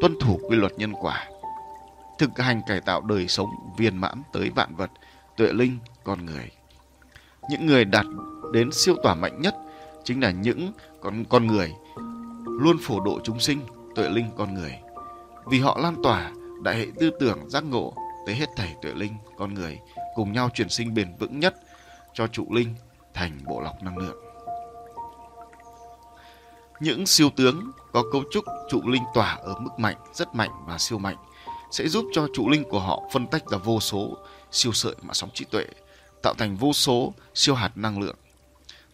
tuân 0.00 0.20
thủ 0.20 0.40
quy 0.48 0.56
luật 0.56 0.72
nhân 0.78 0.92
quả, 0.92 1.26
thực 2.18 2.38
hành 2.38 2.60
cải 2.66 2.80
tạo 2.80 3.00
đời 3.00 3.28
sống 3.28 3.50
viên 3.78 3.98
mãn 3.98 4.22
tới 4.32 4.50
vạn 4.50 4.76
vật, 4.76 4.90
tuệ 5.36 5.52
linh, 5.52 5.78
con 6.04 6.26
người. 6.26 6.50
Những 7.50 7.66
người 7.66 7.84
đạt 7.84 8.06
đến 8.52 8.72
siêu 8.72 8.96
tỏa 9.02 9.14
mạnh 9.14 9.42
nhất 9.42 9.54
chính 10.04 10.22
là 10.22 10.30
những 10.30 10.72
con 11.00 11.24
con 11.28 11.46
người 11.46 11.72
luôn 12.46 12.76
phổ 12.82 13.00
độ 13.00 13.20
chúng 13.24 13.40
sinh 13.40 13.60
tuệ 13.96 14.08
linh 14.08 14.30
con 14.36 14.54
người. 14.54 14.78
Vì 15.46 15.60
họ 15.60 15.78
lan 15.82 15.96
tỏa, 16.02 16.32
đại 16.62 16.76
hệ 16.76 16.86
tư 17.00 17.10
tưởng 17.20 17.50
giác 17.50 17.64
ngộ 17.64 17.94
tới 18.26 18.34
hết 18.34 18.48
thảy 18.56 18.76
tuệ 18.82 18.92
linh, 18.94 19.12
con 19.36 19.54
người, 19.54 19.78
cùng 20.14 20.32
nhau 20.32 20.50
chuyển 20.54 20.68
sinh 20.68 20.94
bền 20.94 21.16
vững 21.18 21.40
nhất 21.40 21.54
cho 22.14 22.26
trụ 22.26 22.46
linh 22.50 22.74
thành 23.14 23.38
bộ 23.44 23.60
lọc 23.60 23.82
năng 23.82 23.98
lượng. 23.98 24.16
Những 26.80 27.06
siêu 27.06 27.30
tướng 27.36 27.70
có 27.92 28.04
cấu 28.12 28.22
trúc 28.30 28.44
trụ 28.70 28.80
linh 28.84 29.04
tỏa 29.14 29.38
ở 29.42 29.54
mức 29.58 29.70
mạnh, 29.78 29.96
rất 30.14 30.34
mạnh 30.34 30.50
và 30.66 30.78
siêu 30.78 30.98
mạnh 30.98 31.16
sẽ 31.70 31.88
giúp 31.88 32.04
cho 32.12 32.28
trụ 32.34 32.48
linh 32.48 32.64
của 32.64 32.80
họ 32.80 33.02
phân 33.12 33.26
tách 33.26 33.46
ra 33.50 33.58
vô 33.58 33.80
số 33.80 34.16
siêu 34.50 34.72
sợi 34.72 34.94
mà 35.02 35.14
sóng 35.14 35.30
trí 35.34 35.44
tuệ, 35.44 35.66
tạo 36.22 36.34
thành 36.38 36.56
vô 36.56 36.72
số 36.72 37.12
siêu 37.34 37.54
hạt 37.54 37.70
năng 37.74 38.00
lượng. 38.00 38.16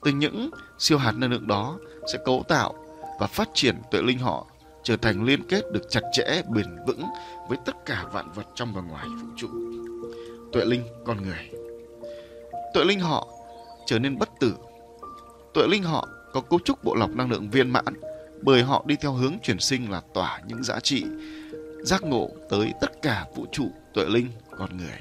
Từ 0.02 0.10
những 0.10 0.50
siêu 0.78 0.98
hạt 0.98 1.12
năng 1.12 1.30
lượng 1.30 1.46
đó 1.46 1.78
sẽ 2.12 2.18
cấu 2.24 2.44
tạo 2.48 2.74
và 3.20 3.26
phát 3.26 3.48
triển 3.54 3.82
tuệ 3.90 4.02
linh 4.02 4.18
họ 4.18 4.46
trở 4.82 4.96
thành 4.96 5.24
liên 5.24 5.42
kết 5.48 5.72
được 5.72 5.82
chặt 5.90 6.00
chẽ, 6.12 6.42
bền 6.48 6.66
vững 6.86 7.02
với 7.48 7.58
tất 7.64 7.76
cả 7.86 8.04
vạn 8.12 8.32
vật 8.34 8.46
trong 8.54 8.72
và 8.74 8.82
ngoài 8.82 9.06
vũ 9.08 9.28
trụ. 9.36 9.48
Tuệ 10.52 10.64
linh, 10.64 10.82
con 11.04 11.22
người. 11.22 11.50
Tuệ 12.74 12.84
linh 12.84 13.00
họ 13.00 13.28
trở 13.86 13.98
nên 13.98 14.18
bất 14.18 14.28
tử. 14.40 14.54
Tuệ 15.54 15.66
linh 15.66 15.82
họ 15.82 16.08
có 16.32 16.40
cấu 16.40 16.58
trúc 16.64 16.84
bộ 16.84 16.94
lọc 16.94 17.10
năng 17.10 17.30
lượng 17.30 17.50
viên 17.50 17.70
mãn, 17.70 17.94
bởi 18.42 18.62
họ 18.62 18.84
đi 18.86 18.96
theo 19.00 19.12
hướng 19.12 19.38
chuyển 19.42 19.60
sinh 19.60 19.90
là 19.90 20.02
tỏa 20.14 20.40
những 20.46 20.64
giá 20.64 20.80
trị 20.80 21.04
giác 21.82 22.02
ngộ 22.02 22.30
tới 22.50 22.72
tất 22.80 23.02
cả 23.02 23.26
vũ 23.36 23.46
trụ, 23.52 23.70
tuệ 23.94 24.04
linh, 24.08 24.28
con 24.58 24.76
người. 24.76 25.00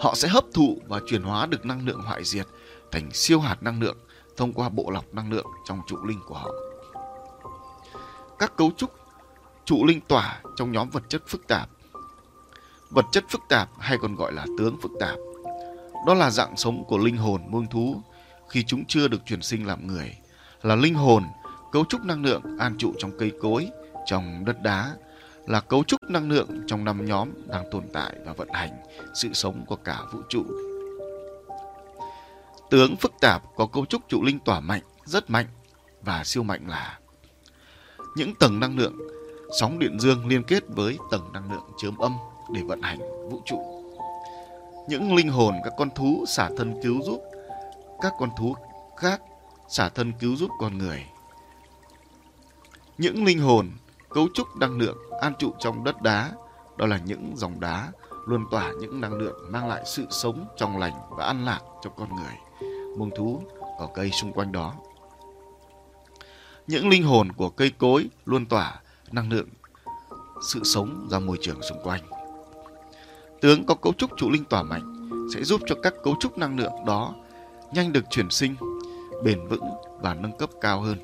Họ 0.00 0.14
sẽ 0.14 0.28
hấp 0.28 0.44
thụ 0.54 0.78
và 0.88 1.00
chuyển 1.06 1.22
hóa 1.22 1.46
được 1.46 1.66
năng 1.66 1.86
lượng 1.86 2.00
hoại 2.00 2.24
diệt 2.24 2.46
thành 2.90 3.10
siêu 3.12 3.40
hạt 3.40 3.62
năng 3.62 3.82
lượng 3.82 3.96
thông 4.36 4.52
qua 4.52 4.68
bộ 4.68 4.90
lọc 4.90 5.14
năng 5.14 5.32
lượng 5.32 5.46
trong 5.68 5.80
trụ 5.86 5.96
linh 6.04 6.20
của 6.26 6.34
họ. 6.34 6.50
Các 8.38 8.56
cấu 8.56 8.70
trúc 8.76 8.90
trụ 9.64 9.84
linh 9.84 10.00
tỏa 10.00 10.40
trong 10.56 10.72
nhóm 10.72 10.90
vật 10.90 11.02
chất 11.08 11.22
phức 11.26 11.46
tạp. 11.46 11.68
Vật 12.90 13.04
chất 13.12 13.24
phức 13.28 13.40
tạp 13.48 13.68
hay 13.78 13.98
còn 13.98 14.14
gọi 14.14 14.32
là 14.32 14.46
tướng 14.58 14.76
phức 14.82 14.92
tạp. 15.00 15.16
Đó 16.06 16.14
là 16.14 16.30
dạng 16.30 16.56
sống 16.56 16.84
của 16.84 16.98
linh 16.98 17.16
hồn 17.16 17.40
muông 17.48 17.66
thú 17.66 18.02
khi 18.48 18.64
chúng 18.64 18.84
chưa 18.88 19.08
được 19.08 19.22
chuyển 19.26 19.42
sinh 19.42 19.66
làm 19.66 19.86
người, 19.86 20.16
là 20.62 20.74
linh 20.74 20.94
hồn, 20.94 21.24
cấu 21.72 21.84
trúc 21.84 22.04
năng 22.04 22.24
lượng 22.24 22.42
an 22.58 22.74
trụ 22.78 22.92
trong 22.98 23.18
cây 23.18 23.32
cối, 23.40 23.68
trong 24.06 24.44
đất 24.44 24.62
đá, 24.62 24.94
là 25.46 25.60
cấu 25.60 25.84
trúc 25.84 26.02
năng 26.02 26.30
lượng 26.30 26.48
trong 26.66 26.84
năm 26.84 27.06
nhóm 27.06 27.28
đang 27.46 27.64
tồn 27.70 27.84
tại 27.92 28.14
và 28.24 28.32
vận 28.32 28.48
hành 28.52 28.70
sự 29.14 29.28
sống 29.32 29.64
của 29.66 29.76
cả 29.76 30.00
vũ 30.12 30.20
trụ. 30.28 30.44
Tướng 32.70 32.96
phức 32.96 33.12
tạp 33.20 33.42
có 33.56 33.66
cấu 33.66 33.86
trúc 33.86 34.02
trụ 34.08 34.22
linh 34.22 34.38
tỏa 34.38 34.60
mạnh, 34.60 34.82
rất 35.04 35.30
mạnh 35.30 35.46
và 36.02 36.24
siêu 36.24 36.42
mạnh 36.42 36.68
là 36.68 36.98
những 38.16 38.34
tầng 38.34 38.60
năng 38.60 38.78
lượng 38.78 38.96
sóng 39.60 39.78
điện 39.78 40.00
dương 40.00 40.26
liên 40.26 40.42
kết 40.42 40.62
với 40.68 40.98
tầng 41.10 41.32
năng 41.32 41.52
lượng 41.52 41.64
chớm 41.76 41.98
âm 41.98 42.16
để 42.54 42.62
vận 42.62 42.82
hành 42.82 42.98
vũ 43.30 43.40
trụ. 43.44 43.84
Những 44.88 45.14
linh 45.14 45.28
hồn 45.28 45.54
các 45.64 45.72
con 45.76 45.90
thú 45.90 46.24
xả 46.28 46.50
thân 46.56 46.80
cứu 46.82 47.02
giúp 47.02 47.20
các 48.00 48.12
con 48.18 48.30
thú 48.38 48.54
khác 48.96 49.22
xả 49.68 49.88
thân 49.88 50.12
cứu 50.20 50.36
giúp 50.36 50.50
con 50.58 50.78
người. 50.78 51.06
Những 52.98 53.24
linh 53.24 53.38
hồn 53.38 53.70
cấu 54.08 54.28
trúc 54.34 54.56
năng 54.56 54.78
lượng 54.78 54.96
an 55.20 55.32
trụ 55.38 55.52
trong 55.58 55.84
đất 55.84 56.02
đá, 56.02 56.32
đó 56.76 56.86
là 56.86 56.98
những 57.04 57.32
dòng 57.36 57.60
đá 57.60 57.88
luôn 58.26 58.46
tỏa 58.50 58.72
những 58.80 59.00
năng 59.00 59.14
lượng 59.14 59.36
mang 59.48 59.68
lại 59.68 59.82
sự 59.86 60.06
sống 60.10 60.46
trong 60.56 60.78
lành 60.78 60.92
và 61.10 61.24
an 61.24 61.44
lạc 61.44 61.60
cho 61.82 61.90
con 61.90 62.08
người, 62.16 62.34
muông 62.98 63.10
thú, 63.16 63.42
cỏ 63.78 63.88
cây 63.94 64.10
xung 64.10 64.32
quanh 64.32 64.52
đó. 64.52 64.74
Những 66.66 66.88
linh 66.88 67.02
hồn 67.02 67.32
của 67.32 67.50
cây 67.50 67.72
cối 67.78 68.08
luôn 68.26 68.46
tỏa 68.46 68.80
năng 69.12 69.32
lượng 69.32 69.48
sự 70.42 70.60
sống 70.64 71.08
ra 71.10 71.18
môi 71.18 71.36
trường 71.40 71.62
xung 71.62 71.82
quanh. 71.82 72.02
Tướng 73.40 73.66
có 73.66 73.74
cấu 73.74 73.92
trúc 73.92 74.10
trụ 74.16 74.30
linh 74.30 74.44
tỏa 74.44 74.62
mạnh 74.62 75.08
sẽ 75.34 75.42
giúp 75.42 75.60
cho 75.66 75.74
các 75.82 75.94
cấu 76.04 76.16
trúc 76.20 76.38
năng 76.38 76.58
lượng 76.58 76.72
đó 76.86 77.14
nhanh 77.74 77.92
được 77.92 78.04
chuyển 78.10 78.30
sinh, 78.30 78.54
bền 79.24 79.48
vững 79.48 79.64
và 80.00 80.14
nâng 80.14 80.38
cấp 80.38 80.50
cao 80.60 80.80
hơn. 80.80 80.98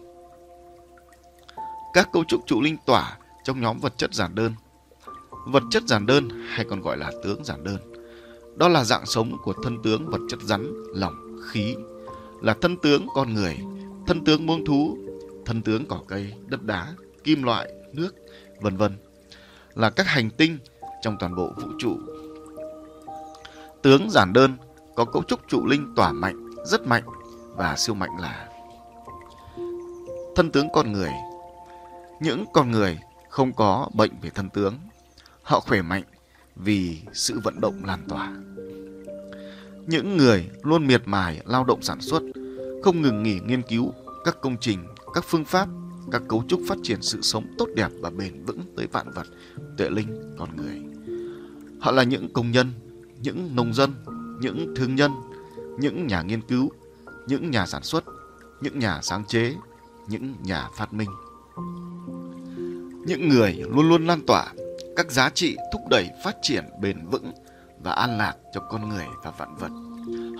Các 1.92 2.08
cấu 2.12 2.24
trúc 2.24 2.46
trụ 2.46 2.60
linh 2.60 2.76
tỏa 2.86 3.18
trong 3.44 3.60
nhóm 3.60 3.78
vật 3.78 3.92
chất 3.96 4.14
giản 4.14 4.34
đơn. 4.34 4.54
Vật 5.46 5.62
chất 5.70 5.82
giản 5.86 6.06
đơn 6.06 6.28
hay 6.48 6.66
còn 6.70 6.80
gọi 6.80 6.96
là 6.96 7.12
tướng 7.24 7.44
giản 7.44 7.64
đơn. 7.64 7.76
Đó 8.56 8.68
là 8.68 8.84
dạng 8.84 9.06
sống 9.06 9.36
của 9.44 9.54
thân 9.62 9.82
tướng 9.82 10.10
vật 10.10 10.20
chất 10.28 10.40
rắn, 10.42 10.72
lỏng, 10.94 11.36
khí, 11.48 11.74
là 12.40 12.54
thân 12.60 12.76
tướng 12.76 13.06
con 13.14 13.34
người, 13.34 13.58
thân 14.06 14.24
tướng 14.24 14.46
muông 14.46 14.64
thú, 14.64 14.98
thân 15.50 15.62
tướng 15.62 15.86
cỏ 15.88 16.00
cây, 16.08 16.32
đất 16.46 16.62
đá, 16.62 16.94
kim 17.24 17.42
loại, 17.42 17.72
nước, 17.92 18.14
vân 18.60 18.76
vân 18.76 18.96
là 19.74 19.90
các 19.90 20.06
hành 20.06 20.30
tinh 20.30 20.58
trong 21.02 21.16
toàn 21.20 21.34
bộ 21.34 21.52
vũ 21.56 21.68
trụ. 21.78 21.96
Tướng 23.82 24.10
giản 24.10 24.32
đơn 24.32 24.56
có 24.94 25.04
cấu 25.04 25.22
trúc 25.22 25.40
trụ 25.48 25.66
linh 25.66 25.92
tỏa 25.96 26.12
mạnh, 26.12 26.50
rất 26.66 26.86
mạnh 26.86 27.02
và 27.56 27.76
siêu 27.76 27.94
mạnh 27.94 28.10
là 28.20 28.48
thân 30.36 30.50
tướng 30.50 30.68
con 30.72 30.92
người. 30.92 31.12
Những 32.20 32.44
con 32.52 32.70
người 32.70 32.98
không 33.28 33.52
có 33.52 33.88
bệnh 33.94 34.12
về 34.22 34.30
thân 34.30 34.48
tướng, 34.48 34.74
họ 35.42 35.60
khỏe 35.60 35.82
mạnh 35.82 36.04
vì 36.56 37.00
sự 37.12 37.40
vận 37.44 37.60
động 37.60 37.82
lan 37.84 38.00
tỏa. 38.08 38.32
Những 39.86 40.16
người 40.16 40.50
luôn 40.62 40.86
miệt 40.86 41.02
mài 41.04 41.40
lao 41.44 41.64
động 41.64 41.82
sản 41.82 42.00
xuất, 42.00 42.22
không 42.82 43.02
ngừng 43.02 43.22
nghỉ 43.22 43.40
nghiên 43.46 43.62
cứu 43.62 43.92
các 44.24 44.36
công 44.40 44.56
trình, 44.60 44.86
các 45.14 45.24
phương 45.24 45.44
pháp 45.44 45.68
các 46.10 46.22
cấu 46.28 46.44
trúc 46.48 46.60
phát 46.68 46.78
triển 46.82 47.02
sự 47.02 47.20
sống 47.22 47.44
tốt 47.58 47.68
đẹp 47.74 47.88
và 48.00 48.10
bền 48.10 48.44
vững 48.44 48.64
tới 48.76 48.86
vạn 48.86 49.10
vật, 49.10 49.26
tuệ 49.78 49.90
linh, 49.90 50.34
con 50.38 50.56
người. 50.56 50.80
Họ 51.80 51.92
là 51.92 52.02
những 52.02 52.32
công 52.32 52.50
nhân, 52.50 52.72
những 53.22 53.56
nông 53.56 53.74
dân, 53.74 53.94
những 54.40 54.74
thương 54.76 54.94
nhân, 54.94 55.12
những 55.78 56.06
nhà 56.06 56.22
nghiên 56.22 56.40
cứu, 56.40 56.70
những 57.26 57.50
nhà 57.50 57.66
sản 57.66 57.82
xuất, 57.82 58.04
những 58.60 58.78
nhà 58.78 59.00
sáng 59.02 59.24
chế, 59.24 59.54
những 60.08 60.34
nhà 60.42 60.68
phát 60.76 60.92
minh. 60.92 61.10
Những 63.06 63.28
người 63.28 63.64
luôn 63.74 63.88
luôn 63.88 64.06
lan 64.06 64.20
tỏa 64.26 64.52
các 64.96 65.10
giá 65.10 65.30
trị 65.30 65.56
thúc 65.72 65.82
đẩy 65.90 66.08
phát 66.24 66.36
triển 66.42 66.64
bền 66.80 67.06
vững 67.10 67.32
và 67.84 67.92
an 67.92 68.18
lạc 68.18 68.34
cho 68.54 68.60
con 68.60 68.88
người 68.88 69.06
và 69.24 69.30
vạn 69.38 69.56
vật. 69.56 69.70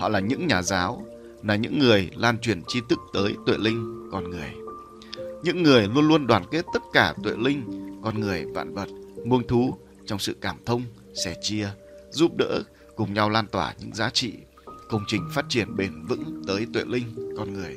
Họ 0.01 0.09
là 0.09 0.21
những 0.21 0.47
nhà 0.47 0.63
giáo, 0.63 1.07
là 1.43 1.57
những 1.57 1.79
người 1.79 2.11
lan 2.17 2.39
truyền 2.39 2.63
tri 2.69 2.81
thức 2.89 2.99
tới 3.13 3.35
tuệ 3.47 3.57
linh 3.59 4.09
con 4.13 4.31
người 4.31 4.60
những 5.43 5.63
người 5.63 5.89
luôn 5.89 6.09
luôn 6.09 6.27
đoàn 6.27 6.45
kết 6.51 6.65
tất 6.73 6.83
cả 6.93 7.15
tuệ 7.23 7.33
linh, 7.39 7.63
con 8.05 8.21
người, 8.21 8.45
vạn 8.55 8.75
vật, 8.75 8.89
muông 9.25 9.47
thú 9.47 9.75
trong 10.07 10.19
sự 10.19 10.37
cảm 10.41 10.57
thông, 10.67 10.83
sẻ 11.15 11.35
chia, 11.43 11.69
giúp 12.11 12.33
đỡ, 12.39 12.63
cùng 12.97 13.15
nhau 13.15 13.31
lan 13.31 13.47
tỏa 13.47 13.75
những 13.79 13.95
giá 13.95 14.11
trị, 14.11 14.33
công 14.89 15.05
trình 15.07 15.29
phát 15.35 15.45
triển 15.49 15.77
bền 15.77 16.05
vững 16.09 16.43
tới 16.47 16.67
tuệ 16.73 16.85
linh, 16.87 17.35
con 17.39 17.53
người. 17.53 17.77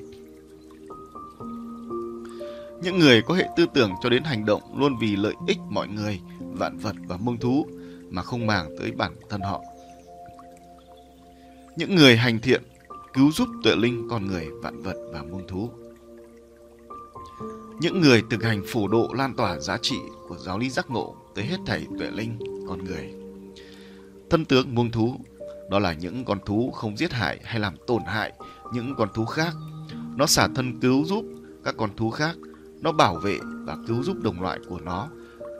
Những 2.83 2.99
người 2.99 3.21
có 3.21 3.33
hệ 3.33 3.47
tư 3.57 3.65
tưởng 3.73 3.91
cho 4.03 4.09
đến 4.09 4.23
hành 4.23 4.45
động 4.45 4.61
luôn 4.79 4.97
vì 5.01 5.15
lợi 5.15 5.33
ích 5.47 5.57
mọi 5.69 5.87
người, 5.87 6.19
vạn 6.39 6.77
vật 6.77 6.95
và 7.07 7.17
muông 7.17 7.37
thú 7.37 7.67
mà 8.09 8.21
không 8.21 8.47
màng 8.47 8.75
tới 8.79 8.91
bản 8.91 9.15
thân 9.29 9.41
họ. 9.41 9.61
Những 11.75 11.95
người 11.95 12.17
hành 12.17 12.39
thiện 12.39 12.63
cứu 13.13 13.31
giúp 13.31 13.47
tuệ 13.63 13.75
linh 13.75 14.07
con 14.09 14.27
người, 14.27 14.47
vạn 14.61 14.81
vật 14.81 14.95
và 15.13 15.21
muông 15.21 15.47
thú 15.47 15.69
những 17.79 18.01
người 18.01 18.23
thực 18.29 18.43
hành 18.43 18.63
phổ 18.67 18.87
độ 18.87 19.09
lan 19.13 19.33
tỏa 19.33 19.59
giá 19.59 19.77
trị 19.81 19.95
của 20.27 20.37
giáo 20.37 20.59
lý 20.59 20.69
giác 20.69 20.89
ngộ 20.89 21.15
tới 21.35 21.45
hết 21.45 21.57
thảy 21.65 21.87
tuệ 21.99 22.11
linh 22.11 22.39
con 22.67 22.85
người. 22.85 23.13
Thân 24.29 24.45
tướng 24.45 24.75
muông 24.75 24.91
thú 24.91 25.19
đó 25.69 25.79
là 25.79 25.93
những 25.93 26.25
con 26.25 26.39
thú 26.45 26.71
không 26.71 26.97
giết 26.97 27.11
hại 27.11 27.39
hay 27.43 27.59
làm 27.59 27.75
tổn 27.87 28.03
hại 28.05 28.33
những 28.73 28.95
con 28.97 29.09
thú 29.13 29.25
khác. 29.25 29.53
Nó 30.15 30.25
xả 30.25 30.47
thân 30.55 30.79
cứu 30.79 31.05
giúp 31.05 31.25
các 31.63 31.75
con 31.77 31.95
thú 31.95 32.09
khác, 32.09 32.35
nó 32.81 32.91
bảo 32.91 33.15
vệ 33.15 33.37
và 33.65 33.77
cứu 33.87 34.03
giúp 34.03 34.17
đồng 34.23 34.41
loại 34.41 34.59
của 34.69 34.79
nó 34.79 35.09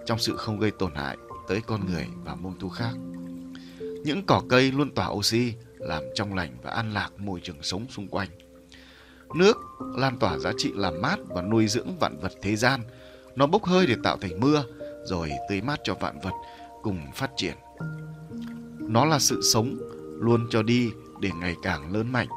trong 0.06 0.20
sự 0.20 0.36
không 0.36 0.60
gây 0.60 0.72
tổn 0.72 0.96
hại 0.96 1.18
tới 1.48 1.62
con 1.68 1.86
người 1.86 2.08
và 2.26 2.36
muông 2.36 2.60
thú 2.60 2.70
khác. 2.70 2.92
Những 3.80 4.26
cỏ 4.26 4.42
cây 4.50 4.72
luôn 4.72 4.92
tỏa 4.92 5.08
oxy, 5.08 5.54
làm 5.78 6.04
trong 6.16 6.34
lành 6.34 6.58
và 6.64 6.72
an 6.72 6.94
lạc 6.94 7.10
môi 7.18 7.40
trường 7.44 7.64
sống 7.64 7.86
xung 7.90 8.08
quanh 8.08 8.30
nước 9.36 9.58
lan 9.96 10.18
tỏa 10.20 10.38
giá 10.38 10.52
trị 10.58 10.72
làm 10.76 11.02
mát 11.02 11.20
và 11.28 11.42
nuôi 11.42 11.68
dưỡng 11.68 11.98
vạn 12.00 12.20
vật 12.22 12.32
thế 12.42 12.56
gian. 12.56 12.82
Nó 13.36 13.48
bốc 13.48 13.66
hơi 13.66 13.86
để 13.88 13.96
tạo 14.04 14.18
thành 14.18 14.40
mưa, 14.40 14.64
rồi 15.04 15.32
tưới 15.50 15.62
mát 15.62 15.80
cho 15.84 15.94
vạn 15.94 16.20
vật 16.24 16.34
cùng 16.82 17.00
phát 17.16 17.32
triển. 17.36 17.56
Nó 18.80 19.06
là 19.06 19.20
sự 19.20 19.42
sống 19.42 19.76
luôn 20.20 20.48
cho 20.50 20.64
đi 20.64 20.92
để 21.22 21.30
ngày 21.40 21.56
càng 21.64 21.94
lớn 21.94 22.12
mạnh. 22.12 22.28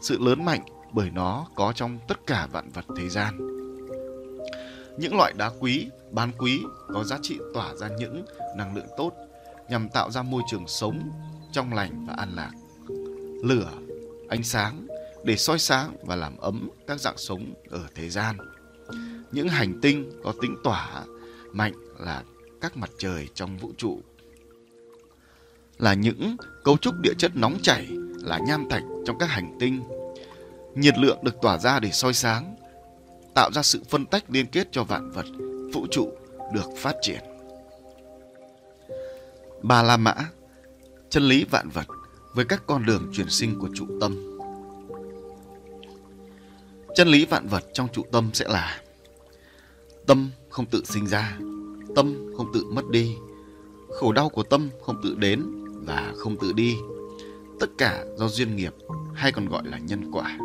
Sự 0.00 0.18
lớn 0.18 0.44
mạnh 0.44 0.60
bởi 0.92 1.10
nó 1.10 1.46
có 1.54 1.72
trong 1.72 1.98
tất 2.08 2.26
cả 2.26 2.48
vạn 2.52 2.70
vật 2.74 2.84
thế 2.96 3.08
gian. 3.08 3.36
Những 4.98 5.16
loại 5.16 5.32
đá 5.36 5.50
quý, 5.60 5.88
bán 6.10 6.32
quý 6.38 6.62
có 6.94 7.04
giá 7.04 7.18
trị 7.22 7.38
tỏa 7.54 7.74
ra 7.74 7.88
những 7.98 8.24
năng 8.56 8.76
lượng 8.76 8.86
tốt 8.96 9.12
nhằm 9.68 9.88
tạo 9.88 10.10
ra 10.10 10.22
môi 10.22 10.42
trường 10.50 10.68
sống 10.68 11.10
trong 11.52 11.72
lành 11.72 12.06
và 12.08 12.14
an 12.14 12.28
lạc. 12.34 12.52
Lửa, 13.44 13.70
ánh 14.28 14.42
sáng, 14.42 14.86
để 15.24 15.36
soi 15.36 15.58
sáng 15.58 15.96
và 16.02 16.16
làm 16.16 16.36
ấm 16.36 16.68
các 16.86 17.00
dạng 17.00 17.18
sống 17.18 17.54
ở 17.70 17.86
thế 17.94 18.08
gian. 18.10 18.36
Những 19.32 19.48
hành 19.48 19.80
tinh 19.80 20.10
có 20.24 20.34
tính 20.42 20.56
tỏa 20.64 21.04
mạnh 21.52 21.72
là 21.98 22.22
các 22.60 22.76
mặt 22.76 22.90
trời 22.98 23.28
trong 23.34 23.58
vũ 23.58 23.72
trụ. 23.76 24.00
Là 25.78 25.94
những 25.94 26.36
cấu 26.64 26.76
trúc 26.76 26.94
địa 27.02 27.14
chất 27.18 27.32
nóng 27.34 27.58
chảy 27.62 27.86
là 28.22 28.38
nham 28.46 28.68
thạch 28.68 28.82
trong 29.06 29.18
các 29.18 29.26
hành 29.26 29.56
tinh. 29.60 29.82
Nhiệt 30.74 30.98
lượng 30.98 31.18
được 31.24 31.34
tỏa 31.42 31.58
ra 31.58 31.80
để 31.80 31.90
soi 31.90 32.14
sáng, 32.14 32.56
tạo 33.34 33.50
ra 33.52 33.62
sự 33.62 33.82
phân 33.88 34.06
tách 34.06 34.24
liên 34.30 34.46
kết 34.46 34.68
cho 34.72 34.84
vạn 34.84 35.10
vật, 35.10 35.26
vũ 35.72 35.86
trụ 35.90 36.12
được 36.54 36.70
phát 36.76 36.96
triển. 37.02 37.20
Ba 39.62 39.82
La 39.82 39.96
Mã, 39.96 40.14
chân 41.10 41.22
lý 41.22 41.44
vạn 41.44 41.68
vật 41.68 41.86
với 42.34 42.44
các 42.44 42.62
con 42.66 42.86
đường 42.86 43.10
chuyển 43.12 43.28
sinh 43.28 43.58
của 43.58 43.68
trụ 43.74 43.86
tâm. 44.00 44.31
Chân 46.94 47.08
lý 47.08 47.24
vạn 47.24 47.48
vật 47.48 47.64
trong 47.72 47.88
trụ 47.92 48.02
tâm 48.12 48.30
sẽ 48.34 48.48
là 48.48 48.80
Tâm 50.06 50.30
không 50.50 50.66
tự 50.66 50.82
sinh 50.84 51.06
ra, 51.06 51.38
Tâm 51.96 52.32
không 52.36 52.52
tự 52.54 52.64
mất 52.64 52.88
đi, 52.90 53.14
Khổ 53.88 54.12
đau 54.12 54.28
của 54.28 54.42
tâm 54.42 54.68
không 54.82 54.96
tự 55.02 55.14
đến 55.14 55.42
Và 55.86 56.12
không 56.16 56.36
tự 56.40 56.52
đi 56.52 56.76
Tất 57.60 57.66
cả 57.78 58.04
do 58.16 58.28
duyên 58.28 58.56
nghiệp, 58.56 58.74
Hay 59.14 59.32
còn 59.32 59.48
gọi 59.48 59.62
là 59.64 59.78
nhân 59.78 60.10
quả 60.12 60.38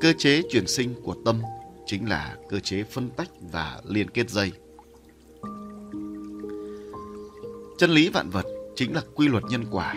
Cơ 0.00 0.12
chế 0.18 0.42
chuyển 0.50 0.66
sinh 0.66 0.94
của 1.02 1.14
tâm 1.24 1.42
Chính 1.86 2.08
là 2.08 2.36
cơ 2.48 2.60
chế 2.60 2.82
phân 2.82 3.10
tách 3.10 3.28
và 3.52 3.80
liên 3.84 4.10
kết 4.10 4.30
dây 4.30 4.52
Chân 7.78 7.90
lý 7.90 8.08
vạn 8.08 8.30
vật 8.30 8.46
chính 8.76 8.94
là 8.94 9.02
quy 9.14 9.28
luật 9.28 9.44
nhân 9.50 9.64
quả, 9.70 9.94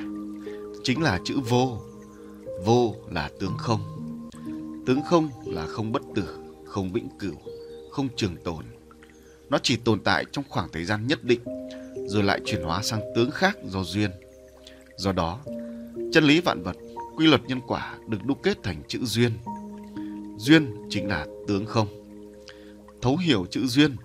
chính 0.84 1.02
là 1.02 1.20
chữ 1.24 1.40
vô. 1.50 1.78
Vô 2.66 2.96
là 3.12 3.30
tướng 3.40 3.58
không. 3.58 3.99
Tướng 4.86 5.02
không 5.02 5.30
là 5.46 5.68
không 5.68 5.92
bất 5.92 6.02
tử, 6.16 6.38
không 6.66 6.94
vĩnh 6.94 7.10
cửu, 7.20 7.36
không 7.92 8.08
trường 8.16 8.36
tồn. 8.44 8.66
Nó 9.50 9.58
chỉ 9.64 9.78
tồn 9.78 10.00
tại 10.00 10.26
trong 10.32 10.46
khoảng 10.50 10.70
thời 10.72 10.86
gian 10.86 11.08
nhất 11.08 11.24
định, 11.24 11.42
rồi 12.08 12.24
lại 12.24 12.42
chuyển 12.46 12.64
hóa 12.64 12.84
sang 12.84 13.02
tướng 13.16 13.32
khác 13.32 13.58
do 13.66 13.84
duyên. 13.84 14.12
Do 14.98 15.12
đó, 15.12 15.40
chân 16.12 16.24
lý 16.24 16.42
vạn 16.42 16.64
vật, 16.64 16.76
quy 17.16 17.28
luật 17.28 17.42
nhân 17.48 17.60
quả 17.68 17.98
được 18.08 18.26
đúc 18.26 18.40
kết 18.44 18.64
thành 18.64 18.82
chữ 18.88 19.00
duyên. 19.04 19.32
Duyên 20.38 20.88
chính 20.90 21.08
là 21.08 21.28
tướng 21.48 21.66
không. 21.66 21.88
Thấu 23.02 23.18
hiểu 23.18 23.46
chữ 23.52 23.68
duyên, 23.68 23.96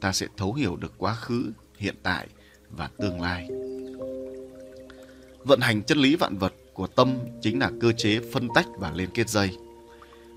ta 0.00 0.12
sẽ 0.12 0.26
thấu 0.36 0.54
hiểu 0.54 0.76
được 0.76 0.92
quá 0.98 1.14
khứ, 1.14 1.52
hiện 1.76 1.94
tại 2.02 2.28
và 2.70 2.90
tương 2.98 3.20
lai. 3.20 3.48
Vận 5.44 5.60
hành 5.60 5.82
chân 5.82 5.98
lý 5.98 6.16
vạn 6.16 6.36
vật 6.36 6.52
của 6.72 6.86
tâm 6.86 7.18
chính 7.42 7.58
là 7.58 7.70
cơ 7.80 7.92
chế 7.92 8.20
phân 8.32 8.48
tách 8.54 8.66
và 8.78 8.92
liên 8.96 9.08
kết 9.14 9.28
dây. 9.28 9.50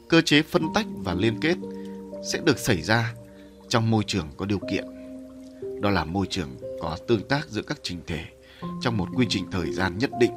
Cơ 0.10 0.22
chế 0.22 0.42
phân 0.42 0.74
tách 0.74 0.86
và 1.04 1.14
liên 1.14 1.40
kết 1.42 1.58
sẽ 2.32 2.42
được 2.46 2.60
xảy 2.60 2.82
ra 2.82 3.14
trong 3.70 3.92
môi 3.92 4.04
trường 4.08 4.28
có 4.38 4.46
điều 4.46 4.60
kiện. 4.72 4.86
Đó 5.82 5.90
là 5.90 6.06
môi 6.06 6.28
trường 6.30 6.50
có 6.82 6.98
tương 7.08 7.28
tác 7.28 7.50
giữa 7.50 7.62
các 7.62 7.78
trình 7.84 8.00
thể 8.08 8.24
trong 8.82 8.98
một 8.98 9.08
quy 9.16 9.26
trình 9.30 9.52
thời 9.52 9.72
gian 9.72 9.98
nhất 9.98 10.10
định. 10.20 10.32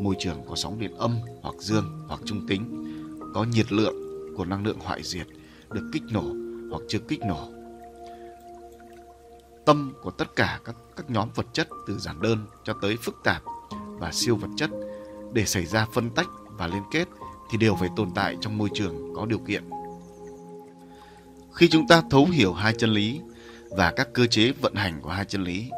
Môi 0.00 0.14
trường 0.18 0.42
có 0.48 0.56
sóng 0.56 0.78
điện 0.78 0.94
âm 0.96 1.18
hoặc 1.42 1.54
dương 1.58 2.04
hoặc 2.08 2.20
trung 2.24 2.46
tính, 2.48 2.84
có 3.34 3.44
nhiệt 3.44 3.72
lượng 3.72 3.94
của 4.36 4.44
năng 4.44 4.66
lượng 4.66 4.78
hoại 4.80 5.02
diệt 5.02 5.26
được 5.70 5.90
kích 5.92 6.02
nổ 6.10 6.24
hoặc 6.70 6.82
chưa 6.88 6.98
kích 6.98 7.20
nổ. 7.20 7.48
Tâm 9.66 9.92
của 10.02 10.10
tất 10.10 10.36
cả 10.36 10.60
các 10.64 10.76
các 10.96 11.10
nhóm 11.10 11.28
vật 11.34 11.46
chất 11.52 11.68
từ 11.86 11.98
giản 11.98 12.22
đơn 12.22 12.46
cho 12.64 12.74
tới 12.82 12.96
phức 12.96 13.14
tạp 13.24 13.42
và 13.98 14.12
siêu 14.12 14.36
vật 14.36 14.48
chất 14.56 14.70
để 15.32 15.44
xảy 15.44 15.66
ra 15.66 15.86
phân 15.92 16.10
tách 16.10 16.28
và 16.46 16.66
liên 16.66 16.82
kết 16.90 17.08
thì 17.50 17.58
đều 17.58 17.74
phải 17.74 17.88
tồn 17.96 18.10
tại 18.14 18.36
trong 18.40 18.58
môi 18.58 18.68
trường 18.74 19.14
có 19.14 19.26
điều 19.26 19.38
kiện. 19.38 19.64
Khi 21.52 21.68
chúng 21.68 21.86
ta 21.86 22.02
thấu 22.10 22.26
hiểu 22.26 22.52
hai 22.52 22.74
chân 22.78 22.90
lý 22.90 23.20
và 23.70 23.92
các 23.96 24.08
cơ 24.12 24.26
chế 24.26 24.52
vận 24.60 24.74
hành 24.74 25.00
của 25.02 25.10
hai 25.10 25.24
chân 25.24 25.44
lý, 25.44 25.70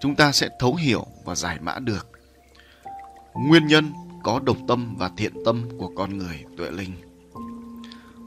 chúng 0.00 0.14
ta 0.14 0.32
sẽ 0.32 0.48
thấu 0.58 0.74
hiểu 0.74 1.06
và 1.24 1.34
giải 1.34 1.58
mã 1.60 1.78
được 1.78 2.08
nguyên 3.34 3.66
nhân 3.66 3.92
có 4.22 4.40
độc 4.44 4.56
tâm 4.68 4.96
và 4.98 5.10
thiện 5.16 5.32
tâm 5.44 5.68
của 5.78 5.90
con 5.96 6.18
người 6.18 6.44
tuệ 6.56 6.70
linh. 6.70 6.92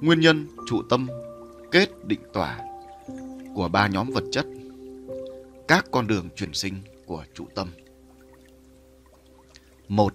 Nguyên 0.02 0.20
nhân 0.20 0.48
trụ 0.68 0.82
tâm 0.90 1.08
kết 1.72 1.90
định 2.06 2.22
tỏa 2.34 2.60
của 3.56 3.68
ba 3.68 3.88
nhóm 3.88 4.10
vật 4.10 4.24
chất 4.32 4.46
các 5.68 5.86
con 5.92 6.08
đường 6.08 6.30
chuyển 6.36 6.54
sinh 6.54 6.82
của 7.06 7.24
trụ 7.34 7.46
tâm. 7.56 7.68
một 9.92 10.14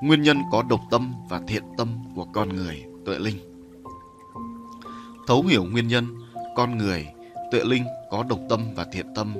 Nguyên 0.00 0.22
nhân 0.22 0.42
có 0.52 0.62
độc 0.62 0.80
tâm 0.90 1.14
và 1.28 1.40
thiện 1.48 1.62
tâm 1.78 1.88
của 2.14 2.24
con 2.24 2.56
người 2.56 2.84
tuệ 3.06 3.18
linh. 3.18 3.38
Thấu 5.26 5.42
hiểu 5.42 5.64
nguyên 5.64 5.88
nhân 5.88 6.06
con 6.56 6.78
người 6.78 7.06
tuệ 7.52 7.64
linh 7.64 7.84
có 8.10 8.24
độc 8.28 8.40
tâm 8.48 8.74
và 8.74 8.86
thiện 8.92 9.06
tâm 9.14 9.34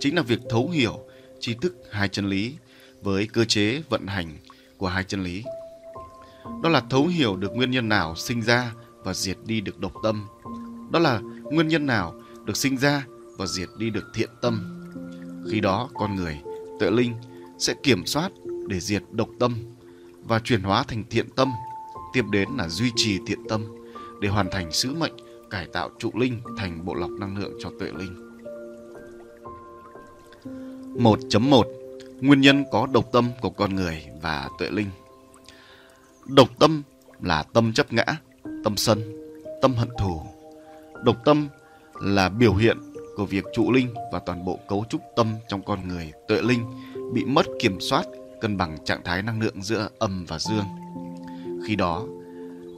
chính 0.00 0.16
là 0.16 0.22
việc 0.22 0.40
thấu 0.50 0.68
hiểu 0.68 0.98
tri 1.40 1.54
thức 1.54 1.76
hai 1.90 2.08
chân 2.08 2.28
lý 2.28 2.54
với 3.02 3.26
cơ 3.26 3.44
chế 3.44 3.82
vận 3.88 4.06
hành 4.06 4.36
của 4.78 4.88
hai 4.88 5.04
chân 5.04 5.22
lý. 5.22 5.44
Đó 6.62 6.68
là 6.68 6.82
thấu 6.90 7.06
hiểu 7.06 7.36
được 7.36 7.52
nguyên 7.54 7.70
nhân 7.70 7.88
nào 7.88 8.16
sinh 8.16 8.42
ra 8.42 8.72
và 9.04 9.14
diệt 9.14 9.36
đi 9.44 9.60
được 9.60 9.78
độc 9.78 9.92
tâm. 10.02 10.26
Đó 10.90 10.98
là 10.98 11.20
nguyên 11.42 11.68
nhân 11.68 11.86
nào 11.86 12.14
được 12.44 12.56
sinh 12.56 12.76
ra 12.76 13.06
và 13.38 13.46
diệt 13.46 13.68
đi 13.78 13.90
được 13.90 14.04
thiện 14.14 14.30
tâm. 14.42 14.84
Khi 15.50 15.60
đó 15.60 15.88
con 15.94 16.16
người, 16.16 16.38
tuệ 16.80 16.90
linh 16.90 17.14
sẽ 17.58 17.74
kiểm 17.82 18.06
soát 18.06 18.32
để 18.68 18.80
diệt 18.80 19.02
độc 19.12 19.28
tâm 19.40 19.58
và 20.28 20.38
chuyển 20.38 20.62
hóa 20.62 20.84
thành 20.88 21.04
thiện 21.10 21.30
tâm. 21.36 21.52
Tiếp 22.12 22.24
đến 22.30 22.48
là 22.56 22.68
duy 22.68 22.92
trì 22.96 23.18
thiện 23.26 23.48
tâm 23.48 23.64
để 24.20 24.28
hoàn 24.28 24.50
thành 24.50 24.72
sứ 24.72 24.94
mệnh 24.94 25.12
cải 25.50 25.66
tạo 25.66 25.90
trụ 25.98 26.10
linh 26.14 26.40
thành 26.56 26.84
bộ 26.84 26.94
lọc 26.94 27.10
năng 27.10 27.38
lượng 27.38 27.52
cho 27.60 27.70
tuệ 27.80 27.88
linh. 27.98 28.28
1.1 30.96 31.62
Nguyên 32.20 32.40
nhân 32.40 32.64
có 32.72 32.86
độc 32.92 33.12
tâm 33.12 33.30
của 33.40 33.50
con 33.50 33.74
người 33.74 34.04
và 34.22 34.48
tuệ 34.58 34.70
linh 34.70 34.90
Độc 36.26 36.48
tâm 36.58 36.82
là 37.22 37.42
tâm 37.42 37.72
chấp 37.72 37.92
ngã, 37.92 38.04
tâm 38.64 38.76
sân, 38.76 38.98
tâm 39.62 39.74
hận 39.74 39.88
thù. 39.98 40.20
Độc 41.04 41.16
tâm 41.24 41.48
là 42.00 42.28
biểu 42.28 42.54
hiện 42.54 42.78
của 43.16 43.26
việc 43.26 43.44
trụ 43.54 43.72
linh 43.72 43.94
và 44.12 44.18
toàn 44.26 44.44
bộ 44.44 44.58
cấu 44.68 44.84
trúc 44.88 45.00
tâm 45.16 45.34
trong 45.48 45.62
con 45.62 45.88
người 45.88 46.12
tuệ 46.28 46.42
linh 46.42 46.64
bị 47.12 47.24
mất 47.24 47.46
kiểm 47.60 47.80
soát 47.80 48.06
cân 48.40 48.56
bằng 48.56 48.84
trạng 48.84 49.02
thái 49.04 49.22
năng 49.22 49.40
lượng 49.40 49.62
giữa 49.62 49.88
âm 49.98 50.24
và 50.24 50.38
dương. 50.38 50.64
Khi 51.66 51.76
đó, 51.76 52.04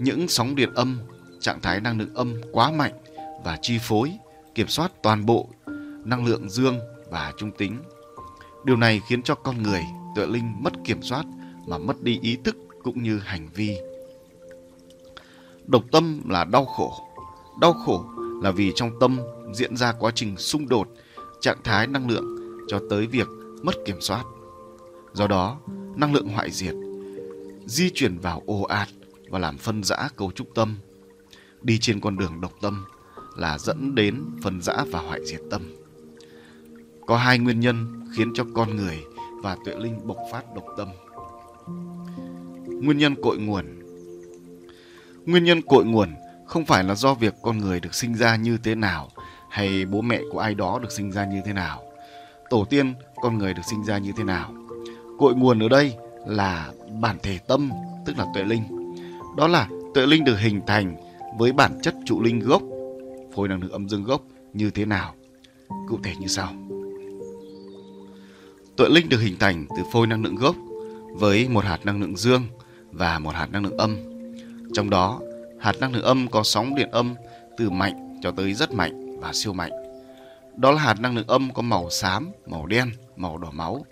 những 0.00 0.28
sóng 0.28 0.54
điện 0.54 0.74
âm, 0.74 0.98
trạng 1.40 1.60
thái 1.60 1.80
năng 1.80 1.98
lượng 1.98 2.14
âm 2.14 2.34
quá 2.52 2.70
mạnh 2.70 2.92
và 3.44 3.58
chi 3.62 3.78
phối, 3.80 4.12
kiểm 4.54 4.68
soát 4.68 4.92
toàn 5.02 5.26
bộ 5.26 5.48
năng 6.04 6.26
lượng 6.26 6.50
dương 6.50 6.78
và 7.10 7.32
trung 7.36 7.50
tính. 7.58 7.78
Điều 8.64 8.76
này 8.76 9.00
khiến 9.08 9.22
cho 9.22 9.34
con 9.34 9.62
người 9.62 9.82
tựa 10.16 10.26
linh 10.26 10.54
mất 10.58 10.72
kiểm 10.84 11.02
soát 11.02 11.24
mà 11.66 11.78
mất 11.78 12.02
đi 12.02 12.18
ý 12.22 12.36
thức 12.44 12.56
cũng 12.82 13.02
như 13.02 13.18
hành 13.18 13.48
vi. 13.54 13.76
Độc 15.66 15.82
tâm 15.92 16.22
là 16.28 16.44
đau 16.44 16.64
khổ. 16.64 16.92
Đau 17.60 17.72
khổ 17.72 18.04
là 18.42 18.50
vì 18.50 18.72
trong 18.74 18.90
tâm 19.00 19.20
diễn 19.54 19.76
ra 19.76 19.92
quá 19.92 20.12
trình 20.14 20.36
xung 20.36 20.68
đột 20.68 20.88
trạng 21.40 21.62
thái 21.64 21.86
năng 21.86 22.10
lượng 22.10 22.36
cho 22.68 22.80
tới 22.90 23.06
việc 23.06 23.28
mất 23.62 23.74
kiểm 23.86 24.00
soát. 24.00 24.24
Do 25.12 25.26
đó, 25.26 25.58
năng 25.96 26.14
lượng 26.14 26.28
hoại 26.28 26.50
diệt 26.50 26.74
di 27.66 27.90
chuyển 27.94 28.18
vào 28.18 28.42
ô 28.46 28.62
ạt 28.62 28.88
và 29.28 29.38
làm 29.38 29.58
phân 29.58 29.82
rã 29.82 30.08
cấu 30.16 30.32
trúc 30.32 30.54
tâm. 30.54 30.76
Đi 31.62 31.78
trên 31.78 32.00
con 32.00 32.16
đường 32.16 32.40
độc 32.40 32.52
tâm 32.62 32.84
là 33.36 33.58
dẫn 33.58 33.94
đến 33.94 34.24
phân 34.42 34.62
rã 34.62 34.84
và 34.92 35.00
hoại 35.00 35.20
diệt 35.26 35.40
tâm. 35.50 35.62
Có 37.06 37.16
hai 37.16 37.38
nguyên 37.38 37.60
nhân 37.60 38.04
khiến 38.16 38.32
cho 38.34 38.44
con 38.54 38.76
người 38.76 38.98
và 39.42 39.56
tuệ 39.64 39.74
linh 39.78 40.06
bộc 40.06 40.18
phát 40.32 40.54
độc 40.54 40.64
tâm. 40.76 40.88
Nguyên 42.66 42.98
nhân 42.98 43.14
cội 43.22 43.38
nguồn 43.38 43.64
Nguyên 45.26 45.44
nhân 45.44 45.62
cội 45.62 45.84
nguồn 45.84 46.14
không 46.46 46.64
phải 46.64 46.84
là 46.84 46.94
do 46.94 47.14
việc 47.14 47.34
con 47.42 47.58
người 47.58 47.80
được 47.80 47.94
sinh 47.94 48.14
ra 48.14 48.36
như 48.36 48.58
thế 48.62 48.74
nào 48.74 49.10
hay 49.50 49.86
bố 49.86 50.00
mẹ 50.00 50.20
của 50.32 50.38
ai 50.38 50.54
đó 50.54 50.78
được 50.82 50.92
sinh 50.92 51.12
ra 51.12 51.24
như 51.24 51.40
thế 51.44 51.52
nào 51.52 51.82
tổ 52.50 52.64
tiên 52.70 52.94
con 53.22 53.38
người 53.38 53.54
được 53.54 53.62
sinh 53.70 53.84
ra 53.84 53.98
như 53.98 54.12
thế 54.16 54.24
nào 54.24 54.54
cội 55.20 55.34
nguồn 55.34 55.62
ở 55.62 55.68
đây 55.68 55.94
là 56.26 56.72
bản 57.00 57.16
thể 57.22 57.38
tâm 57.48 57.70
tức 58.06 58.18
là 58.18 58.26
tuệ 58.34 58.44
linh 58.44 58.62
đó 59.36 59.46
là 59.46 59.68
tuệ 59.94 60.06
linh 60.06 60.24
được 60.24 60.38
hình 60.38 60.60
thành 60.66 60.96
với 61.38 61.52
bản 61.52 61.78
chất 61.82 61.94
trụ 62.06 62.20
linh 62.22 62.40
gốc 62.40 62.62
phôi 63.34 63.48
năng 63.48 63.60
lượng 63.60 63.72
âm 63.72 63.88
dương 63.88 64.04
gốc 64.04 64.22
như 64.52 64.70
thế 64.70 64.84
nào 64.84 65.14
cụ 65.88 65.98
thể 66.02 66.12
như 66.20 66.26
sau 66.26 66.52
tuệ 68.76 68.88
linh 68.88 69.08
được 69.08 69.20
hình 69.20 69.36
thành 69.38 69.66
từ 69.76 69.82
phôi 69.92 70.06
năng 70.06 70.24
lượng 70.24 70.36
gốc 70.36 70.56
với 71.14 71.48
một 71.48 71.64
hạt 71.64 71.78
năng 71.84 72.00
lượng 72.00 72.16
dương 72.16 72.42
và 72.92 73.18
một 73.18 73.34
hạt 73.34 73.52
năng 73.52 73.64
lượng 73.64 73.78
âm 73.78 73.96
trong 74.72 74.90
đó 74.90 75.20
hạt 75.60 75.76
năng 75.80 75.92
lượng 75.92 76.04
âm 76.04 76.28
có 76.28 76.42
sóng 76.42 76.74
điện 76.74 76.90
âm 76.90 77.14
từ 77.56 77.70
mạnh 77.70 78.10
cho 78.22 78.30
tới 78.30 78.54
rất 78.54 78.72
mạnh 78.72 79.20
và 79.20 79.32
siêu 79.32 79.52
mạnh. 79.52 79.72
Đó 80.56 80.70
là 80.70 80.80
hạt 80.80 81.00
năng 81.00 81.16
lượng 81.16 81.26
âm 81.26 81.50
có 81.54 81.62
màu 81.62 81.90
xám, 81.90 82.30
màu 82.46 82.66
đen, 82.66 82.90
màu 83.16 83.38
đỏ 83.38 83.50
máu. 83.50 83.84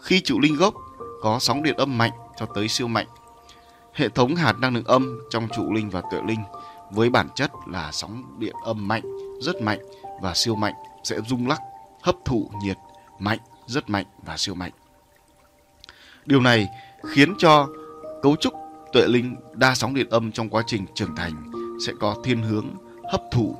Khi 0.00 0.20
trụ 0.20 0.40
linh 0.40 0.56
gốc 0.56 0.74
có 1.22 1.38
sóng 1.38 1.62
điện 1.62 1.76
âm 1.76 1.98
mạnh 1.98 2.12
cho 2.36 2.46
tới 2.46 2.68
siêu 2.68 2.88
mạnh. 2.88 3.06
Hệ 3.92 4.08
thống 4.08 4.34
hạt 4.34 4.58
năng 4.58 4.74
lượng 4.74 4.84
âm 4.84 5.18
trong 5.30 5.48
trụ 5.56 5.72
linh 5.72 5.90
và 5.90 6.02
tuệ 6.10 6.20
linh 6.26 6.40
với 6.90 7.10
bản 7.10 7.28
chất 7.34 7.50
là 7.66 7.92
sóng 7.92 8.36
điện 8.38 8.54
âm 8.64 8.88
mạnh, 8.88 9.02
rất 9.40 9.62
mạnh 9.62 9.78
và 10.22 10.34
siêu 10.34 10.54
mạnh 10.54 10.74
sẽ 11.04 11.20
rung 11.28 11.48
lắc, 11.48 11.60
hấp 12.02 12.14
thụ 12.24 12.50
nhiệt 12.62 12.76
mạnh, 13.18 13.38
rất 13.66 13.90
mạnh 13.90 14.06
và 14.22 14.36
siêu 14.36 14.54
mạnh. 14.54 14.72
Điều 16.26 16.40
này 16.40 16.68
khiến 17.08 17.34
cho 17.38 17.68
cấu 18.22 18.36
trúc 18.36 18.54
tuệ 18.92 19.06
linh 19.06 19.36
đa 19.52 19.74
sóng 19.74 19.94
điện 19.94 20.10
âm 20.10 20.32
trong 20.32 20.48
quá 20.48 20.62
trình 20.66 20.86
trưởng 20.94 21.16
thành 21.16 21.52
sẽ 21.86 21.92
có 22.00 22.16
thiên 22.24 22.42
hướng 22.42 22.66
hấp 23.12 23.22
thụ 23.32 23.56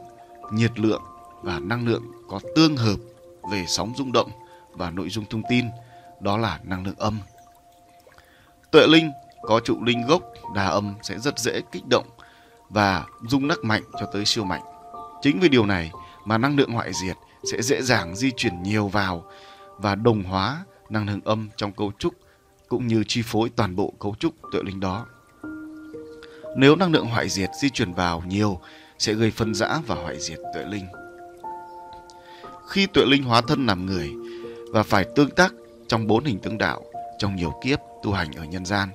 nhiệt 0.52 0.78
lượng 0.78 1.02
và 1.42 1.58
năng 1.58 1.88
lượng 1.88 2.02
có 2.28 2.40
tương 2.56 2.76
hợp 2.76 2.96
về 3.52 3.64
sóng 3.68 3.92
rung 3.96 4.12
động 4.12 4.30
và 4.72 4.90
nội 4.90 5.08
dung 5.08 5.24
thông 5.30 5.42
tin 5.50 5.64
đó 6.20 6.36
là 6.36 6.60
năng 6.62 6.84
lượng 6.84 6.98
âm. 6.98 7.20
Tuệ 8.70 8.86
linh 8.86 9.10
có 9.42 9.60
trụ 9.60 9.84
linh 9.84 10.06
gốc, 10.06 10.22
đa 10.54 10.66
âm 10.66 10.94
sẽ 11.02 11.18
rất 11.18 11.38
dễ 11.38 11.60
kích 11.72 11.86
động 11.86 12.06
và 12.68 13.04
rung 13.28 13.48
nắc 13.48 13.58
mạnh 13.64 13.82
cho 14.00 14.06
tới 14.06 14.24
siêu 14.24 14.44
mạnh. 14.44 14.62
Chính 15.22 15.40
vì 15.40 15.48
điều 15.48 15.66
này 15.66 15.90
mà 16.24 16.38
năng 16.38 16.56
lượng 16.56 16.72
hoại 16.72 16.92
diệt 16.92 17.16
sẽ 17.52 17.62
dễ 17.62 17.82
dàng 17.82 18.16
di 18.16 18.30
chuyển 18.36 18.62
nhiều 18.62 18.88
vào 18.88 19.24
và 19.78 19.94
đồng 19.94 20.22
hóa 20.22 20.64
năng 20.90 21.06
lượng 21.06 21.20
âm 21.24 21.48
trong 21.56 21.72
cấu 21.72 21.92
trúc 21.98 22.14
cũng 22.68 22.86
như 22.86 23.04
chi 23.08 23.22
phối 23.24 23.50
toàn 23.56 23.76
bộ 23.76 23.92
cấu 23.98 24.14
trúc 24.18 24.34
tuệ 24.52 24.62
linh 24.62 24.80
đó. 24.80 25.06
Nếu 26.56 26.76
năng 26.76 26.92
lượng 26.92 27.06
hoại 27.06 27.28
diệt 27.28 27.50
di 27.60 27.70
chuyển 27.70 27.92
vào 27.92 28.22
nhiều, 28.26 28.60
sẽ 28.98 29.12
gây 29.12 29.30
phân 29.30 29.54
rã 29.54 29.80
và 29.86 29.94
hoại 29.94 30.20
diệt 30.20 30.38
tuệ 30.54 30.64
linh. 30.64 30.86
Khi 32.68 32.86
tuệ 32.86 33.04
linh 33.06 33.22
hóa 33.22 33.40
thân 33.40 33.66
làm 33.66 33.86
người 33.86 34.10
và 34.72 34.82
phải 34.82 35.06
tương 35.16 35.30
tác 35.30 35.52
trong 35.90 36.06
bốn 36.06 36.24
hình 36.24 36.38
tướng 36.38 36.58
đạo 36.58 36.82
trong 37.18 37.36
nhiều 37.36 37.52
kiếp 37.62 37.78
tu 38.02 38.12
hành 38.12 38.32
ở 38.32 38.44
nhân 38.44 38.66
gian 38.66 38.88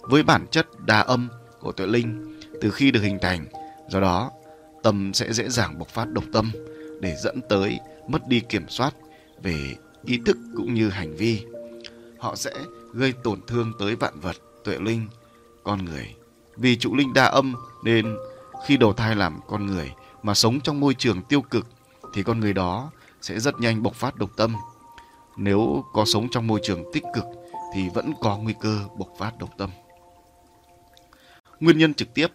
với 0.00 0.22
bản 0.22 0.46
chất 0.50 0.66
đa 0.86 1.00
âm 1.00 1.28
của 1.60 1.72
tuệ 1.72 1.86
linh 1.86 2.40
từ 2.60 2.70
khi 2.70 2.90
được 2.90 3.00
hình 3.00 3.18
thành. 3.22 3.46
Do 3.88 4.00
đó, 4.00 4.30
tâm 4.82 5.14
sẽ 5.14 5.32
dễ 5.32 5.48
dàng 5.48 5.78
bộc 5.78 5.88
phát 5.88 6.12
độc 6.12 6.24
tâm 6.32 6.52
để 7.00 7.16
dẫn 7.22 7.40
tới 7.48 7.78
mất 8.08 8.28
đi 8.28 8.40
kiểm 8.40 8.68
soát 8.68 8.94
về 9.42 9.74
ý 10.04 10.20
thức 10.26 10.36
cũng 10.56 10.74
như 10.74 10.88
hành 10.88 11.16
vi. 11.16 11.44
Họ 12.18 12.36
sẽ 12.36 12.50
gây 12.92 13.12
tổn 13.24 13.40
thương 13.46 13.72
tới 13.78 13.96
vạn 13.96 14.20
vật, 14.20 14.36
tuệ 14.64 14.78
linh, 14.78 15.08
con 15.64 15.84
người. 15.84 16.14
Vì 16.56 16.76
trụ 16.76 16.94
linh 16.94 17.14
đa 17.14 17.24
âm 17.24 17.54
nên 17.84 18.16
khi 18.66 18.76
đầu 18.76 18.92
thai 18.92 19.16
làm 19.16 19.40
con 19.48 19.66
người 19.66 19.92
mà 20.22 20.34
sống 20.34 20.60
trong 20.60 20.80
môi 20.80 20.94
trường 20.94 21.22
tiêu 21.22 21.42
cực 21.42 21.66
thì 22.14 22.22
con 22.22 22.40
người 22.40 22.52
đó 22.52 22.90
sẽ 23.22 23.40
rất 23.40 23.60
nhanh 23.60 23.82
bộc 23.82 23.94
phát 23.94 24.16
độc 24.16 24.30
tâm. 24.36 24.54
Nếu 25.42 25.84
có 25.92 26.04
sống 26.04 26.28
trong 26.30 26.46
môi 26.46 26.60
trường 26.62 26.84
tích 26.92 27.04
cực 27.14 27.24
thì 27.74 27.88
vẫn 27.94 28.12
có 28.20 28.38
nguy 28.38 28.54
cơ 28.60 28.78
bộc 28.96 29.08
phát 29.18 29.38
độc 29.38 29.50
tâm. 29.58 29.70
Nguyên 31.60 31.78
nhân 31.78 31.94
trực 31.94 32.14
tiếp 32.14 32.26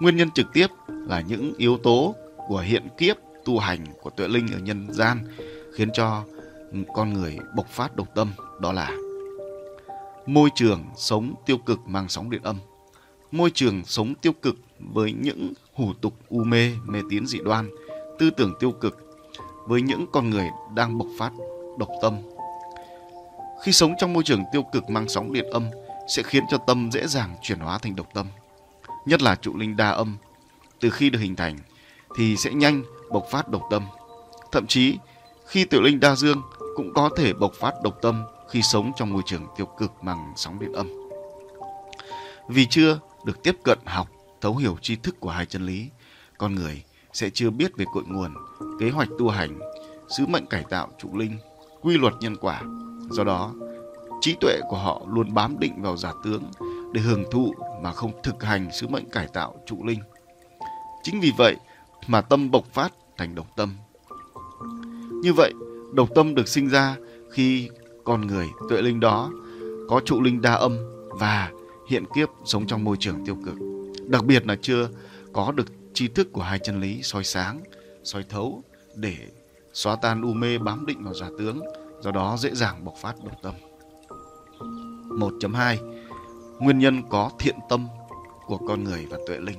Nguyên 0.00 0.16
nhân 0.16 0.30
trực 0.30 0.46
tiếp 0.52 0.66
là 0.88 1.20
những 1.20 1.52
yếu 1.58 1.78
tố 1.78 2.14
của 2.48 2.58
hiện 2.58 2.88
kiếp 2.98 3.16
tu 3.44 3.58
hành 3.58 3.86
của 4.02 4.10
tuệ 4.10 4.28
linh 4.28 4.46
ở 4.52 4.58
nhân 4.58 4.86
gian 4.92 5.36
khiến 5.74 5.90
cho 5.92 6.24
con 6.94 7.12
người 7.12 7.38
bộc 7.56 7.66
phát 7.68 7.96
độc 7.96 8.08
tâm, 8.14 8.32
đó 8.60 8.72
là 8.72 8.96
môi 10.26 10.50
trường 10.54 10.84
sống 10.96 11.34
tiêu 11.46 11.58
cực 11.58 11.78
mang 11.86 12.08
sóng 12.08 12.30
điện 12.30 12.42
âm 12.42 12.56
môi 13.32 13.50
trường 13.50 13.84
sống 13.84 14.14
tiêu 14.14 14.32
cực 14.32 14.56
với 14.78 15.12
những 15.12 15.52
hủ 15.72 15.92
tục 16.00 16.14
u 16.28 16.44
mê 16.44 16.72
mê 16.84 17.00
tín 17.10 17.26
dị 17.26 17.38
đoan, 17.44 17.70
tư 18.18 18.30
tưởng 18.30 18.54
tiêu 18.60 18.72
cực, 18.72 19.20
với 19.66 19.82
những 19.82 20.06
con 20.12 20.30
người 20.30 20.48
đang 20.74 20.98
bộc 20.98 21.08
phát 21.18 21.32
độc 21.80 21.90
tâm. 22.02 22.18
Khi 23.62 23.72
sống 23.72 23.94
trong 23.98 24.12
môi 24.12 24.22
trường 24.22 24.44
tiêu 24.52 24.62
cực 24.62 24.90
mang 24.90 25.08
sóng 25.08 25.32
điện 25.32 25.50
âm 25.50 25.70
sẽ 26.08 26.22
khiến 26.22 26.44
cho 26.50 26.58
tâm 26.58 26.90
dễ 26.92 27.06
dàng 27.06 27.36
chuyển 27.42 27.58
hóa 27.58 27.78
thành 27.78 27.96
độc 27.96 28.06
tâm 28.14 28.26
nhất 29.06 29.22
là 29.22 29.34
trụ 29.34 29.56
linh 29.56 29.76
đa 29.76 29.90
âm. 29.90 30.16
Từ 30.80 30.90
khi 30.90 31.10
được 31.10 31.18
hình 31.18 31.36
thành 31.36 31.58
thì 32.16 32.36
sẽ 32.36 32.50
nhanh 32.52 32.82
bộc 33.10 33.26
phát 33.30 33.48
độc 33.48 33.62
tâm. 33.70 33.86
Thậm 34.52 34.66
chí 34.66 34.98
khi 35.46 35.64
tiểu 35.64 35.82
linh 35.82 36.00
đa 36.00 36.14
dương 36.14 36.42
cũng 36.76 36.94
có 36.94 37.10
thể 37.16 37.32
bộc 37.32 37.52
phát 37.54 37.74
độc 37.82 37.98
tâm 38.02 38.24
khi 38.50 38.62
sống 38.62 38.92
trong 38.96 39.12
môi 39.12 39.22
trường 39.26 39.46
tiêu 39.56 39.66
cực 39.66 39.92
bằng 40.02 40.32
sóng 40.36 40.60
điện 40.60 40.72
âm. 40.72 40.88
Vì 42.48 42.66
chưa 42.66 42.98
được 43.24 43.42
tiếp 43.42 43.56
cận 43.64 43.78
học, 43.84 44.08
thấu 44.40 44.56
hiểu 44.56 44.76
tri 44.82 44.96
thức 44.96 45.20
của 45.20 45.30
hai 45.30 45.46
chân 45.46 45.66
lý, 45.66 45.88
con 46.38 46.54
người 46.54 46.84
sẽ 47.12 47.30
chưa 47.30 47.50
biết 47.50 47.76
về 47.76 47.84
cội 47.94 48.02
nguồn, 48.06 48.34
kế 48.80 48.90
hoạch 48.90 49.08
tu 49.18 49.28
hành, 49.28 49.58
sứ 50.08 50.26
mệnh 50.26 50.46
cải 50.46 50.64
tạo 50.70 50.88
trụ 50.98 51.08
linh, 51.18 51.38
quy 51.80 51.98
luật 51.98 52.14
nhân 52.20 52.36
quả. 52.36 52.62
Do 53.10 53.24
đó, 53.24 53.54
trí 54.20 54.36
tuệ 54.40 54.60
của 54.68 54.76
họ 54.76 55.02
luôn 55.08 55.34
bám 55.34 55.58
định 55.58 55.82
vào 55.82 55.96
giả 55.96 56.12
tướng 56.24 56.42
để 56.92 57.00
hưởng 57.00 57.24
thụ 57.30 57.54
mà 57.82 57.92
không 57.92 58.12
thực 58.22 58.42
hành 58.42 58.68
sứ 58.72 58.88
mệnh 58.88 59.10
cải 59.10 59.26
tạo 59.26 59.54
trụ 59.66 59.84
linh. 59.84 60.00
Chính 61.02 61.20
vì 61.20 61.32
vậy 61.38 61.56
mà 62.06 62.20
tâm 62.20 62.50
bộc 62.50 62.64
phát 62.72 62.92
thành 63.16 63.34
độc 63.34 63.46
tâm. 63.56 63.76
Như 65.22 65.32
vậy, 65.32 65.52
độc 65.94 66.08
tâm 66.14 66.34
được 66.34 66.48
sinh 66.48 66.68
ra 66.68 66.96
khi 67.32 67.70
con 68.04 68.26
người 68.26 68.48
tuệ 68.68 68.82
linh 68.82 69.00
đó 69.00 69.30
có 69.88 70.00
trụ 70.04 70.20
linh 70.20 70.42
đa 70.42 70.54
âm 70.54 70.76
và 71.08 71.50
hiện 71.88 72.04
kiếp 72.14 72.28
sống 72.44 72.66
trong 72.66 72.84
môi 72.84 72.96
trường 73.00 73.24
tiêu 73.26 73.36
cực. 73.44 73.54
Đặc 74.08 74.24
biệt 74.24 74.46
là 74.46 74.56
chưa 74.62 74.88
có 75.32 75.52
được 75.52 75.66
tri 75.94 76.08
thức 76.08 76.32
của 76.32 76.42
hai 76.42 76.58
chân 76.58 76.80
lý 76.80 77.02
soi 77.02 77.24
sáng, 77.24 77.60
soi 78.04 78.24
thấu 78.28 78.62
để 78.94 79.16
xóa 79.72 79.96
tan 79.96 80.22
u 80.22 80.32
mê 80.32 80.58
bám 80.58 80.86
định 80.86 81.04
vào 81.04 81.14
giả 81.14 81.26
tướng, 81.38 81.60
do 82.00 82.10
đó 82.10 82.36
dễ 82.38 82.54
dàng 82.54 82.84
bộc 82.84 82.94
phát 82.96 83.14
độc 83.24 83.42
tâm. 83.42 83.54
1.2 85.08 85.76
Nguyên 86.58 86.78
nhân 86.78 87.02
có 87.10 87.30
thiện 87.38 87.56
tâm 87.68 87.86
của 88.46 88.58
con 88.58 88.84
người 88.84 89.06
và 89.10 89.18
tuệ 89.26 89.38
linh 89.38 89.58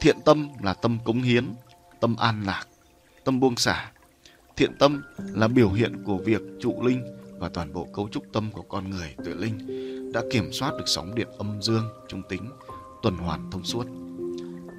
Thiện 0.00 0.16
tâm 0.24 0.48
là 0.62 0.74
tâm 0.74 0.98
cống 1.04 1.22
hiến, 1.22 1.54
tâm 2.00 2.16
an 2.16 2.42
lạc, 2.46 2.64
tâm 3.24 3.40
buông 3.40 3.56
xả, 3.56 3.92
Thiện 4.58 4.76
tâm 4.78 5.02
là 5.18 5.48
biểu 5.48 5.70
hiện 5.70 6.04
của 6.04 6.16
việc 6.16 6.42
trụ 6.60 6.82
linh 6.82 7.02
và 7.38 7.48
toàn 7.48 7.72
bộ 7.72 7.88
cấu 7.94 8.08
trúc 8.08 8.24
tâm 8.32 8.50
của 8.52 8.62
con 8.62 8.90
người 8.90 9.14
tuệ 9.24 9.34
linh 9.34 9.58
đã 10.12 10.22
kiểm 10.32 10.52
soát 10.52 10.72
được 10.78 10.84
sóng 10.86 11.14
điện 11.14 11.28
âm 11.38 11.62
dương 11.62 11.84
trung 12.08 12.22
tính 12.28 12.50
tuần 13.02 13.16
hoàn 13.16 13.50
thông 13.50 13.64
suốt. 13.64 13.86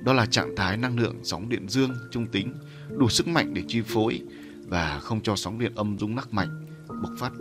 Đó 0.05 0.13
là 0.13 0.25
trạng 0.25 0.55
thái 0.55 0.77
năng 0.77 0.99
lượng 0.99 1.15
sóng 1.23 1.49
điện 1.49 1.69
dương 1.69 1.91
trung 2.11 2.27
tính 2.27 2.53
đủ 2.97 3.09
sức 3.09 3.27
mạnh 3.27 3.53
để 3.53 3.63
chi 3.67 3.81
phối 3.81 4.21
và 4.67 4.99
không 4.99 5.21
cho 5.21 5.35
sóng 5.35 5.59
điện 5.59 5.71
âm 5.75 5.97
rung 5.99 6.15
nắc 6.15 6.33
mạnh, 6.33 6.65
bộc 6.87 7.11
phát. 7.19 7.31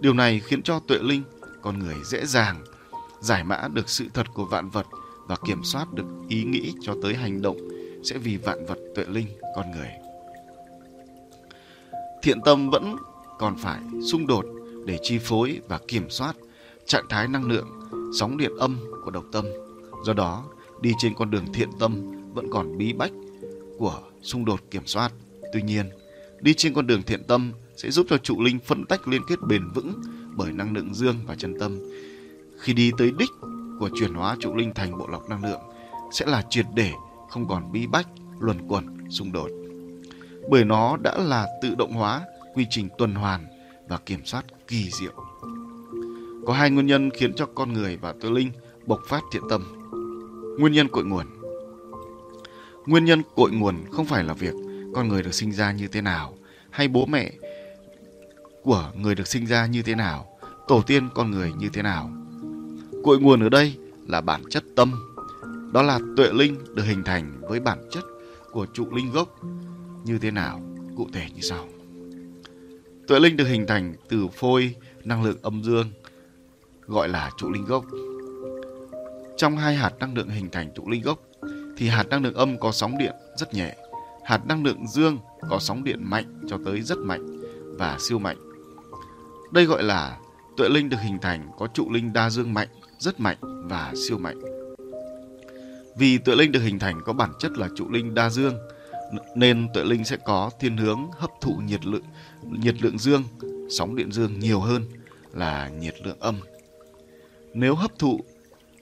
Điều 0.00 0.14
này 0.14 0.40
khiến 0.40 0.62
cho 0.62 0.80
tuệ 0.80 0.98
linh, 1.02 1.22
con 1.62 1.78
người 1.78 1.96
dễ 2.04 2.26
dàng 2.26 2.64
giải 3.20 3.44
mã 3.44 3.68
được 3.72 3.88
sự 3.88 4.04
thật 4.14 4.26
của 4.34 4.44
vạn 4.44 4.70
vật 4.70 4.86
và 5.26 5.36
kiểm 5.46 5.64
soát 5.64 5.92
được 5.92 6.06
ý 6.28 6.44
nghĩ 6.44 6.72
cho 6.80 6.94
tới 7.02 7.14
hành 7.14 7.42
động 7.42 7.56
sẽ 8.04 8.18
vì 8.18 8.36
vạn 8.36 8.66
vật 8.66 8.78
tuệ 8.94 9.04
linh, 9.08 9.26
con 9.56 9.70
người 9.70 9.88
thiện 12.22 12.40
tâm 12.44 12.70
vẫn 12.70 12.96
còn 13.38 13.56
phải 13.56 13.80
xung 14.12 14.26
đột 14.26 14.44
để 14.84 14.98
chi 15.02 15.18
phối 15.18 15.60
và 15.68 15.80
kiểm 15.88 16.10
soát 16.10 16.36
trạng 16.86 17.04
thái 17.08 17.28
năng 17.28 17.48
lượng, 17.48 17.68
sóng 18.18 18.36
điện 18.36 18.52
âm 18.58 18.78
của 19.04 19.10
độc 19.10 19.24
tâm 19.32 19.44
do 20.04 20.12
đó, 20.12 20.44
đi 20.80 20.92
trên 20.98 21.14
con 21.14 21.30
đường 21.30 21.52
thiện 21.54 21.68
tâm 21.78 22.10
vẫn 22.34 22.50
còn 22.50 22.78
bí 22.78 22.92
bách 22.92 23.12
của 23.78 24.00
xung 24.22 24.44
đột 24.44 24.60
kiểm 24.70 24.86
soát 24.86 25.12
tuy 25.52 25.62
nhiên, 25.62 25.90
đi 26.40 26.54
trên 26.54 26.74
con 26.74 26.86
đường 26.86 27.02
thiện 27.02 27.24
tâm 27.24 27.52
sẽ 27.76 27.90
giúp 27.90 28.06
cho 28.10 28.18
trụ 28.18 28.42
linh 28.42 28.58
phân 28.58 28.84
tách 28.84 29.08
liên 29.08 29.22
kết 29.28 29.38
bền 29.48 29.68
vững 29.74 29.94
bởi 30.36 30.52
năng 30.52 30.74
lượng 30.74 30.94
dương 30.94 31.16
và 31.26 31.34
chân 31.34 31.58
tâm 31.60 31.78
khi 32.60 32.72
đi 32.72 32.90
tới 32.98 33.12
đích 33.18 33.30
của 33.80 33.90
chuyển 33.94 34.14
hóa 34.14 34.36
trụ 34.40 34.54
linh 34.54 34.74
thành 34.74 34.98
bộ 34.98 35.06
lọc 35.06 35.28
năng 35.28 35.44
lượng, 35.44 35.60
sẽ 36.12 36.26
là 36.26 36.42
triệt 36.50 36.66
để, 36.74 36.92
không 37.30 37.48
còn 37.48 37.72
bí 37.72 37.86
bách, 37.86 38.08
luẩn 38.40 38.68
quẩn, 38.68 39.10
xung 39.10 39.32
đột 39.32 39.50
bởi 40.50 40.64
nó 40.64 40.96
đã 40.96 41.18
là 41.18 41.48
tự 41.62 41.74
động 41.74 41.92
hóa, 41.92 42.22
quy 42.54 42.66
trình 42.70 42.88
tuần 42.98 43.14
hoàn 43.14 43.46
và 43.88 43.98
kiểm 44.06 44.24
soát 44.24 44.44
kỳ 44.68 44.90
diệu. 44.90 45.12
Có 46.46 46.52
hai 46.52 46.70
nguyên 46.70 46.86
nhân 46.86 47.10
khiến 47.10 47.34
cho 47.34 47.46
con 47.46 47.72
người 47.72 47.96
và 47.96 48.14
tự 48.20 48.30
linh 48.30 48.52
bộc 48.86 49.00
phát 49.08 49.22
thiện 49.32 49.42
tâm. 49.50 49.90
Nguyên 50.58 50.72
nhân 50.72 50.88
cội 50.88 51.04
nguồn 51.04 51.26
Nguyên 52.86 53.04
nhân 53.04 53.22
cội 53.34 53.50
nguồn 53.50 53.84
không 53.90 54.06
phải 54.06 54.24
là 54.24 54.34
việc 54.34 54.54
con 54.94 55.08
người 55.08 55.22
được 55.22 55.34
sinh 55.34 55.52
ra 55.52 55.72
như 55.72 55.88
thế 55.88 56.00
nào 56.00 56.34
hay 56.70 56.88
bố 56.88 57.06
mẹ 57.06 57.32
của 58.62 58.92
người 58.96 59.14
được 59.14 59.26
sinh 59.26 59.46
ra 59.46 59.66
như 59.66 59.82
thế 59.82 59.94
nào, 59.94 60.38
tổ 60.68 60.82
tiên 60.86 61.08
con 61.14 61.30
người 61.30 61.52
như 61.58 61.68
thế 61.72 61.82
nào. 61.82 62.10
Cội 63.04 63.20
nguồn 63.20 63.40
ở 63.40 63.48
đây 63.48 63.76
là 64.08 64.20
bản 64.20 64.42
chất 64.50 64.64
tâm, 64.76 64.92
đó 65.72 65.82
là 65.82 66.00
tuệ 66.16 66.32
linh 66.32 66.58
được 66.74 66.82
hình 66.82 67.04
thành 67.04 67.40
với 67.40 67.60
bản 67.60 67.78
chất 67.90 68.04
của 68.52 68.66
trụ 68.74 68.86
linh 68.90 69.12
gốc. 69.12 69.28
Như 70.04 70.18
thế 70.18 70.30
nào? 70.30 70.60
Cụ 70.96 71.08
thể 71.12 71.26
như 71.34 71.40
sau. 71.40 71.68
Tuệ 73.08 73.20
linh 73.20 73.36
được 73.36 73.46
hình 73.46 73.66
thành 73.66 73.94
từ 74.08 74.28
phôi 74.28 74.74
năng 75.04 75.24
lượng 75.24 75.38
âm 75.42 75.62
dương 75.62 75.90
gọi 76.86 77.08
là 77.08 77.30
trụ 77.36 77.50
linh 77.50 77.64
gốc. 77.64 77.84
Trong 79.36 79.56
hai 79.56 79.74
hạt 79.74 79.92
năng 80.00 80.14
lượng 80.14 80.28
hình 80.28 80.50
thành 80.50 80.70
trụ 80.74 80.88
linh 80.88 81.02
gốc 81.02 81.18
thì 81.82 81.88
hạt 81.88 82.08
năng 82.08 82.22
lượng 82.22 82.34
âm 82.34 82.58
có 82.58 82.72
sóng 82.72 82.98
điện 82.98 83.12
rất 83.36 83.54
nhẹ 83.54 83.76
hạt 84.24 84.46
năng 84.46 84.64
lượng 84.64 84.86
dương 84.86 85.18
có 85.50 85.58
sóng 85.60 85.84
điện 85.84 85.98
mạnh 86.10 86.40
cho 86.48 86.58
tới 86.64 86.80
rất 86.80 86.98
mạnh 86.98 87.40
và 87.78 87.98
siêu 88.00 88.18
mạnh 88.18 88.36
đây 89.52 89.64
gọi 89.64 89.82
là 89.82 90.18
tuệ 90.56 90.68
linh 90.68 90.88
được 90.88 90.96
hình 91.00 91.18
thành 91.22 91.50
có 91.58 91.66
trụ 91.66 91.90
linh 91.90 92.12
đa 92.12 92.30
dương 92.30 92.54
mạnh 92.54 92.68
rất 92.98 93.20
mạnh 93.20 93.36
và 93.42 93.92
siêu 94.08 94.18
mạnh 94.18 94.40
vì 95.96 96.18
tuệ 96.18 96.34
linh 96.34 96.52
được 96.52 96.60
hình 96.60 96.78
thành 96.78 97.00
có 97.04 97.12
bản 97.12 97.32
chất 97.38 97.52
là 97.52 97.68
trụ 97.76 97.90
linh 97.90 98.14
đa 98.14 98.30
dương 98.30 98.54
nên 99.34 99.68
tuệ 99.74 99.84
linh 99.84 100.04
sẽ 100.04 100.16
có 100.16 100.50
thiên 100.60 100.76
hướng 100.76 101.10
hấp 101.18 101.30
thụ 101.40 101.54
nhiệt 101.66 101.86
lượng 101.86 102.04
nhiệt 102.42 102.82
lượng 102.82 102.98
dương, 102.98 103.22
sóng 103.70 103.96
điện 103.96 104.12
dương 104.12 104.38
nhiều 104.38 104.60
hơn 104.60 104.84
là 105.34 105.68
nhiệt 105.68 105.94
lượng 106.04 106.20
âm. 106.20 106.40
Nếu 107.54 107.74
hấp 107.74 107.98
thụ 107.98 108.20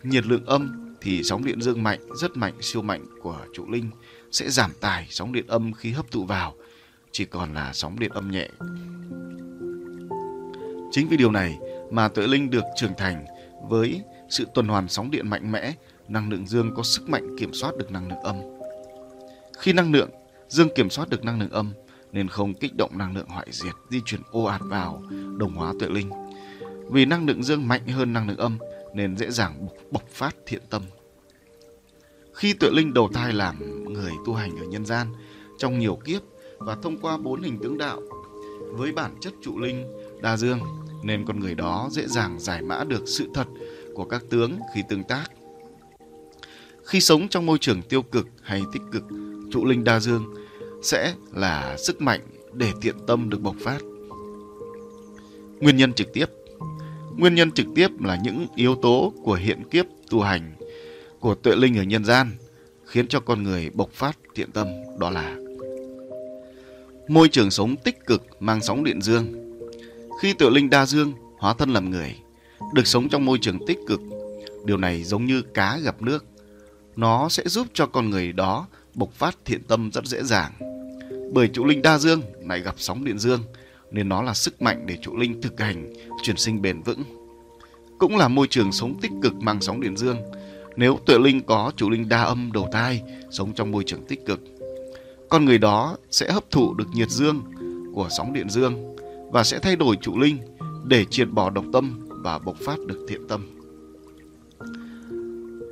nhiệt 0.02 0.26
lượng 0.26 0.46
âm 0.46 0.89
thì 1.02 1.22
sóng 1.22 1.44
điện 1.44 1.60
dương 1.62 1.82
mạnh, 1.82 2.00
rất 2.14 2.36
mạnh, 2.36 2.54
siêu 2.60 2.82
mạnh 2.82 3.04
của 3.22 3.38
trụ 3.54 3.70
linh 3.70 3.90
sẽ 4.30 4.50
giảm 4.50 4.70
tải 4.80 5.06
sóng 5.10 5.32
điện 5.32 5.46
âm 5.46 5.72
khi 5.72 5.90
hấp 5.90 6.10
thụ 6.10 6.24
vào, 6.24 6.54
chỉ 7.12 7.24
còn 7.24 7.54
là 7.54 7.72
sóng 7.72 7.98
điện 7.98 8.10
âm 8.14 8.30
nhẹ. 8.30 8.48
Chính 10.92 11.08
vì 11.08 11.16
điều 11.16 11.30
này 11.30 11.58
mà 11.90 12.08
tuệ 12.08 12.26
linh 12.26 12.50
được 12.50 12.64
trưởng 12.76 12.92
thành 12.98 13.24
với 13.68 14.02
sự 14.30 14.46
tuần 14.54 14.68
hoàn 14.68 14.88
sóng 14.88 15.10
điện 15.10 15.30
mạnh 15.30 15.52
mẽ, 15.52 15.74
năng 16.08 16.30
lượng 16.30 16.46
dương 16.46 16.74
có 16.74 16.82
sức 16.82 17.08
mạnh 17.08 17.36
kiểm 17.38 17.54
soát 17.54 17.76
được 17.76 17.90
năng 17.90 18.08
lượng 18.08 18.22
âm. 18.22 18.36
Khi 19.58 19.72
năng 19.72 19.92
lượng 19.92 20.10
dương 20.48 20.68
kiểm 20.74 20.90
soát 20.90 21.08
được 21.08 21.24
năng 21.24 21.40
lượng 21.40 21.50
âm 21.50 21.72
nên 22.12 22.28
không 22.28 22.54
kích 22.54 22.76
động 22.76 22.98
năng 22.98 23.16
lượng 23.16 23.28
hoại 23.28 23.46
diệt 23.50 23.74
di 23.90 24.00
chuyển 24.04 24.20
ô 24.30 24.44
ạt 24.44 24.60
vào 24.64 25.02
đồng 25.38 25.54
hóa 25.54 25.72
tuệ 25.80 25.88
linh. 25.88 26.10
Vì 26.90 27.04
năng 27.04 27.26
lượng 27.26 27.42
dương 27.42 27.68
mạnh 27.68 27.86
hơn 27.86 28.12
năng 28.12 28.28
lượng 28.28 28.36
âm 28.36 28.58
nên 28.94 29.16
dễ 29.16 29.30
dàng 29.30 29.68
bộc 29.90 30.08
phát 30.08 30.36
thiện 30.46 30.62
tâm. 30.70 30.82
Khi 32.34 32.52
tuệ 32.52 32.70
linh 32.72 32.94
đầu 32.94 33.08
thai 33.08 33.32
làm 33.32 33.84
người 33.92 34.12
tu 34.26 34.34
hành 34.34 34.56
ở 34.56 34.64
nhân 34.64 34.86
gian 34.86 35.06
trong 35.58 35.78
nhiều 35.78 35.98
kiếp 36.04 36.22
và 36.58 36.76
thông 36.82 36.98
qua 36.98 37.16
bốn 37.16 37.42
hình 37.42 37.58
tướng 37.62 37.78
đạo 37.78 38.00
với 38.70 38.92
bản 38.92 39.14
chất 39.20 39.32
trụ 39.42 39.58
linh 39.58 39.92
đa 40.22 40.36
dương 40.36 40.60
nên 41.02 41.24
con 41.26 41.40
người 41.40 41.54
đó 41.54 41.88
dễ 41.92 42.06
dàng 42.06 42.40
giải 42.40 42.62
mã 42.62 42.84
được 42.84 43.02
sự 43.06 43.28
thật 43.34 43.46
của 43.94 44.04
các 44.04 44.22
tướng 44.30 44.58
khi 44.74 44.82
tương 44.88 45.04
tác. 45.04 45.30
Khi 46.84 47.00
sống 47.00 47.28
trong 47.28 47.46
môi 47.46 47.58
trường 47.58 47.82
tiêu 47.82 48.02
cực 48.02 48.26
hay 48.42 48.62
tích 48.72 48.82
cực, 48.92 49.02
trụ 49.52 49.64
linh 49.64 49.84
đa 49.84 50.00
dương 50.00 50.34
sẽ 50.82 51.14
là 51.32 51.76
sức 51.76 52.02
mạnh 52.02 52.20
để 52.52 52.72
thiện 52.82 52.94
tâm 53.06 53.30
được 53.30 53.40
bộc 53.42 53.56
phát. 53.60 53.78
Nguyên 55.60 55.76
nhân 55.76 55.92
trực 55.92 56.12
tiếp 56.12 56.26
Nguyên 57.20 57.34
nhân 57.34 57.50
trực 57.50 57.66
tiếp 57.74 57.88
là 58.00 58.18
những 58.22 58.46
yếu 58.54 58.74
tố 58.74 59.12
của 59.22 59.34
hiện 59.34 59.62
kiếp 59.70 59.86
tu 60.10 60.20
hành 60.20 60.52
của 61.20 61.34
tuệ 61.34 61.56
linh 61.56 61.78
ở 61.78 61.82
nhân 61.82 62.04
gian 62.04 62.30
khiến 62.84 63.08
cho 63.08 63.20
con 63.20 63.42
người 63.42 63.70
bộc 63.70 63.90
phát 63.92 64.18
thiện 64.34 64.52
tâm 64.52 64.66
đó 64.98 65.10
là 65.10 65.36
môi 67.08 67.28
trường 67.28 67.50
sống 67.50 67.76
tích 67.76 68.06
cực 68.06 68.42
mang 68.42 68.60
sóng 68.60 68.84
điện 68.84 69.02
dương. 69.02 69.26
Khi 70.20 70.32
tuệ 70.32 70.50
linh 70.50 70.70
đa 70.70 70.86
dương 70.86 71.12
hóa 71.38 71.54
thân 71.54 71.70
làm 71.70 71.90
người, 71.90 72.16
được 72.74 72.86
sống 72.86 73.08
trong 73.08 73.24
môi 73.24 73.38
trường 73.38 73.66
tích 73.66 73.78
cực, 73.86 74.00
điều 74.64 74.76
này 74.76 75.04
giống 75.04 75.26
như 75.26 75.42
cá 75.42 75.78
gặp 75.78 76.02
nước. 76.02 76.24
Nó 76.96 77.28
sẽ 77.28 77.42
giúp 77.46 77.66
cho 77.74 77.86
con 77.86 78.10
người 78.10 78.32
đó 78.32 78.66
bộc 78.94 79.12
phát 79.12 79.38
thiện 79.44 79.62
tâm 79.62 79.90
rất 79.92 80.06
dễ 80.06 80.22
dàng. 80.22 80.52
Bởi 81.32 81.48
trụ 81.48 81.64
linh 81.64 81.82
đa 81.82 81.98
dương 81.98 82.22
lại 82.46 82.60
gặp 82.60 82.74
sóng 82.78 83.04
điện 83.04 83.18
dương, 83.18 83.40
nên 83.90 84.08
nó 84.08 84.22
là 84.22 84.34
sức 84.34 84.62
mạnh 84.62 84.86
để 84.86 84.96
trụ 85.02 85.16
linh 85.16 85.40
thực 85.42 85.60
hành 85.60 85.92
chuyển 86.22 86.36
sinh 86.36 86.62
bền 86.62 86.82
vững. 86.82 87.02
Cũng 87.98 88.16
là 88.16 88.28
môi 88.28 88.46
trường 88.46 88.72
sống 88.72 89.00
tích 89.00 89.12
cực 89.22 89.34
mang 89.34 89.60
sóng 89.60 89.80
điện 89.80 89.96
dương. 89.96 90.18
Nếu 90.76 90.98
tuệ 91.06 91.18
linh 91.18 91.42
có 91.42 91.72
trụ 91.76 91.90
linh 91.90 92.08
đa 92.08 92.22
âm 92.22 92.52
đầu 92.52 92.68
thai 92.72 93.02
sống 93.30 93.52
trong 93.54 93.72
môi 93.72 93.84
trường 93.84 94.06
tích 94.06 94.26
cực, 94.26 94.40
con 95.28 95.44
người 95.44 95.58
đó 95.58 95.96
sẽ 96.10 96.32
hấp 96.32 96.50
thụ 96.50 96.74
được 96.74 96.88
nhiệt 96.94 97.10
dương 97.10 97.42
của 97.94 98.08
sóng 98.10 98.32
điện 98.32 98.50
dương 98.50 98.96
và 99.32 99.44
sẽ 99.44 99.58
thay 99.58 99.76
đổi 99.76 99.96
trụ 99.96 100.18
linh 100.18 100.38
để 100.84 101.04
triệt 101.04 101.28
bỏ 101.30 101.50
độc 101.50 101.64
tâm 101.72 102.08
và 102.08 102.38
bộc 102.38 102.56
phát 102.66 102.78
được 102.86 103.06
thiện 103.08 103.28
tâm. 103.28 103.46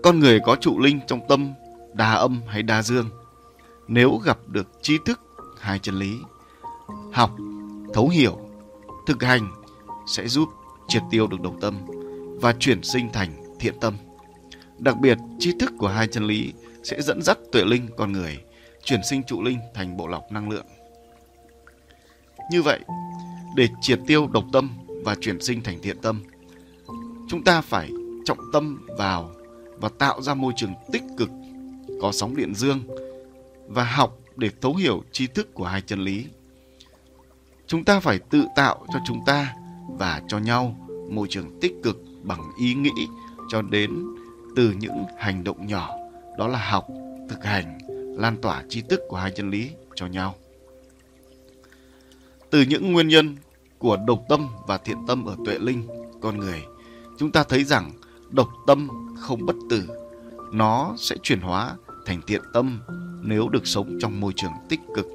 Con 0.03 0.21
người 0.21 0.41
có 0.45 0.57
trụ 0.57 0.79
linh 0.79 1.01
trong 1.07 1.21
tâm 1.29 1.53
đa 1.95 2.13
âm 2.13 2.41
hay 2.49 2.63
đa 2.63 2.83
dương 2.83 3.09
nếu 3.89 4.17
gặp 4.25 4.39
được 4.47 4.67
trí 4.83 4.99
thức 5.05 5.21
hai 5.61 5.79
chân 5.79 5.95
lý 5.95 6.19
học 7.13 7.31
thấu 7.95 8.09
hiểu, 8.09 8.39
thực 9.07 9.23
hành 9.23 9.49
sẽ 10.07 10.29
giúp 10.29 10.49
triệt 10.89 11.03
tiêu 11.11 11.27
được 11.27 11.41
độc 11.41 11.55
tâm 11.61 11.75
và 12.41 12.53
chuyển 12.59 12.83
sinh 12.83 13.13
thành 13.13 13.57
thiện 13.61 13.75
tâm 13.81 13.95
đặc 14.79 14.97
biệt, 15.01 15.19
tri 15.39 15.53
thức 15.61 15.73
của 15.79 15.89
hai 15.89 16.07
chân 16.07 16.25
lý 16.25 16.53
sẽ 16.83 17.03
dẫn 17.03 17.23
dắt 17.23 17.39
tuệ 17.53 17.65
linh 17.65 17.89
con 17.97 18.13
người 18.13 18.39
chuyển 18.85 19.01
sinh 19.11 19.23
trụ 19.27 19.43
linh 19.43 19.59
thành 19.75 19.97
bộ 19.97 20.07
lọc 20.07 20.33
năng 20.33 20.51
lượng 20.51 20.67
như 22.51 22.63
vậy, 22.63 22.81
để 23.57 23.69
triệt 23.81 24.01
tiêu 24.07 24.27
độc 24.33 24.45
tâm 24.53 24.71
và 25.05 25.17
chuyển 25.21 25.41
sinh 25.41 25.63
thành 25.63 25.79
thiện 25.83 25.99
tâm, 25.99 26.23
chúng 27.29 27.45
ta 27.45 27.61
phải 27.61 27.91
trọng 28.25 28.39
tâm 28.53 28.87
vào 28.99 29.31
và 29.77 29.89
tạo 29.99 30.23
ra 30.23 30.35
môi 30.35 30.53
trường 30.57 30.75
tích 30.93 31.03
cực, 31.19 31.31
có 32.03 32.13
sóng 32.13 32.37
điện 32.37 32.55
dương 32.55 32.81
và 33.67 33.85
học 33.85 34.19
để 34.37 34.51
thấu 34.61 34.75
hiểu 34.75 35.03
tri 35.13 35.27
thức 35.27 35.55
của 35.55 35.65
hai 35.65 35.81
chân 35.81 35.99
lý. 35.99 36.27
Chúng 37.69 37.85
ta 37.85 38.01
phải 38.01 38.19
tự 38.19 38.47
tạo 38.57 38.87
cho 38.93 38.99
chúng 39.07 39.25
ta 39.27 39.55
và 39.89 40.23
cho 40.29 40.39
nhau 40.39 40.77
môi 41.11 41.27
trường 41.31 41.61
tích 41.61 41.75
cực 41.83 42.03
bằng 42.23 42.41
ý 42.59 42.75
nghĩ 42.75 43.09
cho 43.49 43.63
đến 43.63 44.05
từ 44.57 44.75
những 44.79 45.05
hành 45.19 45.45
động 45.45 45.67
nhỏ. 45.67 45.97
Đó 46.39 46.49
là 46.49 46.59
học, 46.59 46.87
thực 47.29 47.45
hành, 47.45 47.79
lan 48.19 48.37
tỏa 48.43 48.63
tri 48.69 48.83
thức 48.83 49.01
của 49.09 49.17
hai 49.17 49.31
chân 49.37 49.51
lý 49.51 49.71
cho 49.95 50.07
nhau. 50.07 50.35
Từ 52.51 52.63
những 52.63 52.93
nguyên 52.93 53.09
nhân 53.09 53.37
của 53.79 53.97
độc 54.07 54.23
tâm 54.29 54.49
và 54.67 54.79
thiện 54.79 54.99
tâm 55.07 55.25
ở 55.25 55.37
tuệ 55.45 55.59
linh 55.59 55.87
con 56.21 56.39
người, 56.39 56.63
chúng 57.19 57.33
ta 57.33 57.45
thấy 57.45 57.65
rằng 57.65 57.91
độc 58.31 58.49
tâm 58.67 58.89
không 59.17 59.47
bất 59.47 59.57
tử, 59.71 59.89
nó 60.53 60.95
sẽ 60.99 61.17
chuyển 61.23 61.41
hóa 61.41 61.77
thành 62.07 62.21
thiện 62.27 62.43
tâm 62.55 62.81
nếu 63.23 63.49
được 63.49 63.67
sống 63.67 63.99
trong 64.01 64.21
môi 64.21 64.33
trường 64.37 64.53
tích 64.69 64.81
cực 64.95 65.07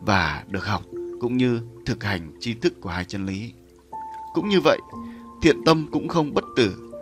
và 0.00 0.44
được 0.48 0.66
học 0.66 0.82
cũng 1.22 1.36
như 1.36 1.60
thực 1.86 2.04
hành 2.04 2.32
tri 2.40 2.54
thức 2.54 2.80
của 2.80 2.88
hai 2.88 3.04
chân 3.04 3.26
lý. 3.26 3.52
Cũng 4.34 4.48
như 4.48 4.60
vậy, 4.60 4.78
thiện 5.42 5.64
tâm 5.64 5.88
cũng 5.92 6.08
không 6.08 6.34
bất 6.34 6.44
tử. 6.56 6.92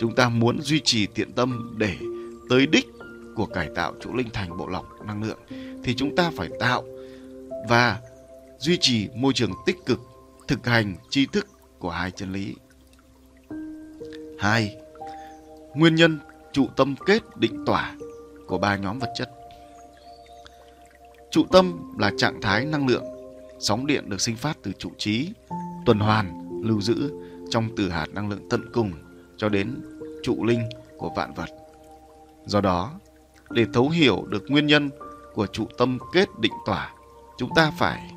Chúng 0.00 0.14
ta 0.14 0.28
muốn 0.28 0.60
duy 0.62 0.80
trì 0.84 1.06
thiện 1.06 1.32
tâm 1.32 1.74
để 1.78 1.96
tới 2.50 2.66
đích 2.66 2.86
của 3.36 3.46
cải 3.46 3.68
tạo 3.74 3.94
chỗ 4.00 4.10
linh 4.14 4.30
thành 4.32 4.56
bộ 4.56 4.66
lọc 4.66 5.06
năng 5.06 5.22
lượng 5.22 5.38
thì 5.84 5.94
chúng 5.94 6.16
ta 6.16 6.30
phải 6.36 6.48
tạo 6.60 6.84
và 7.68 8.00
duy 8.58 8.78
trì 8.80 9.08
môi 9.14 9.32
trường 9.32 9.52
tích 9.66 9.76
cực 9.86 10.00
thực 10.48 10.66
hành 10.66 10.94
tri 11.10 11.26
thức 11.26 11.46
của 11.78 11.90
hai 11.90 12.10
chân 12.10 12.32
lý. 12.32 12.54
2. 14.38 14.76
Nguyên 15.74 15.94
nhân 15.94 16.18
trụ 16.52 16.66
tâm 16.76 16.94
kết 17.06 17.22
định 17.36 17.64
tỏa 17.66 17.94
của 18.46 18.58
ba 18.58 18.76
nhóm 18.76 18.98
vật 18.98 19.12
chất. 19.14 19.30
Trụ 21.30 21.44
tâm 21.52 21.94
là 21.98 22.10
trạng 22.18 22.40
thái 22.42 22.64
năng 22.64 22.86
lượng, 22.86 23.19
sóng 23.60 23.86
điện 23.86 24.10
được 24.10 24.20
sinh 24.20 24.36
phát 24.36 24.58
từ 24.62 24.72
trụ 24.72 24.90
trí, 24.98 25.32
tuần 25.86 25.98
hoàn, 25.98 26.48
lưu 26.64 26.80
giữ 26.80 27.10
trong 27.50 27.68
từ 27.76 27.88
hạt 27.88 28.06
năng 28.12 28.30
lượng 28.30 28.48
tận 28.50 28.70
cùng 28.72 28.92
cho 29.36 29.48
đến 29.48 29.80
trụ 30.22 30.44
linh 30.44 30.62
của 30.98 31.10
vạn 31.16 31.34
vật. 31.34 31.48
Do 32.46 32.60
đó, 32.60 32.92
để 33.50 33.66
thấu 33.72 33.88
hiểu 33.88 34.24
được 34.28 34.44
nguyên 34.48 34.66
nhân 34.66 34.90
của 35.34 35.46
trụ 35.46 35.66
tâm 35.78 35.98
kết 36.12 36.28
định 36.40 36.52
tỏa, 36.66 36.94
chúng 37.38 37.50
ta 37.54 37.70
phải 37.78 38.14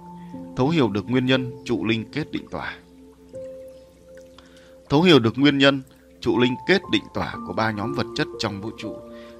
thấu 0.55 0.69
hiểu 0.69 0.89
được 0.89 1.09
nguyên 1.09 1.25
nhân 1.25 1.51
trụ 1.65 1.85
linh 1.85 2.11
kết 2.11 2.31
định 2.31 2.45
tỏa. 2.51 2.77
Thấu 4.89 5.01
hiểu 5.01 5.19
được 5.19 5.37
nguyên 5.37 5.57
nhân 5.57 5.81
trụ 6.21 6.39
linh 6.39 6.55
kết 6.67 6.81
định 6.91 7.03
tỏa 7.13 7.35
của 7.47 7.53
ba 7.53 7.71
nhóm 7.71 7.93
vật 7.93 8.05
chất 8.15 8.27
trong 8.39 8.61
vũ 8.61 8.71
trụ 8.77 8.95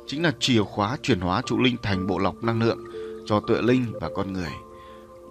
chính 0.08 0.24
là 0.24 0.32
chìa 0.40 0.64
khóa 0.64 0.98
chuyển 1.02 1.20
hóa 1.20 1.42
trụ 1.46 1.60
linh 1.60 1.76
thành 1.84 2.08
bộ 2.08 2.18
lọc 2.18 2.44
năng 2.44 2.62
lượng 2.62 2.80
cho 3.26 3.40
tuệ 3.40 3.62
linh 3.62 3.86
và 4.02 4.10
con 4.16 4.34
người. 4.34 4.52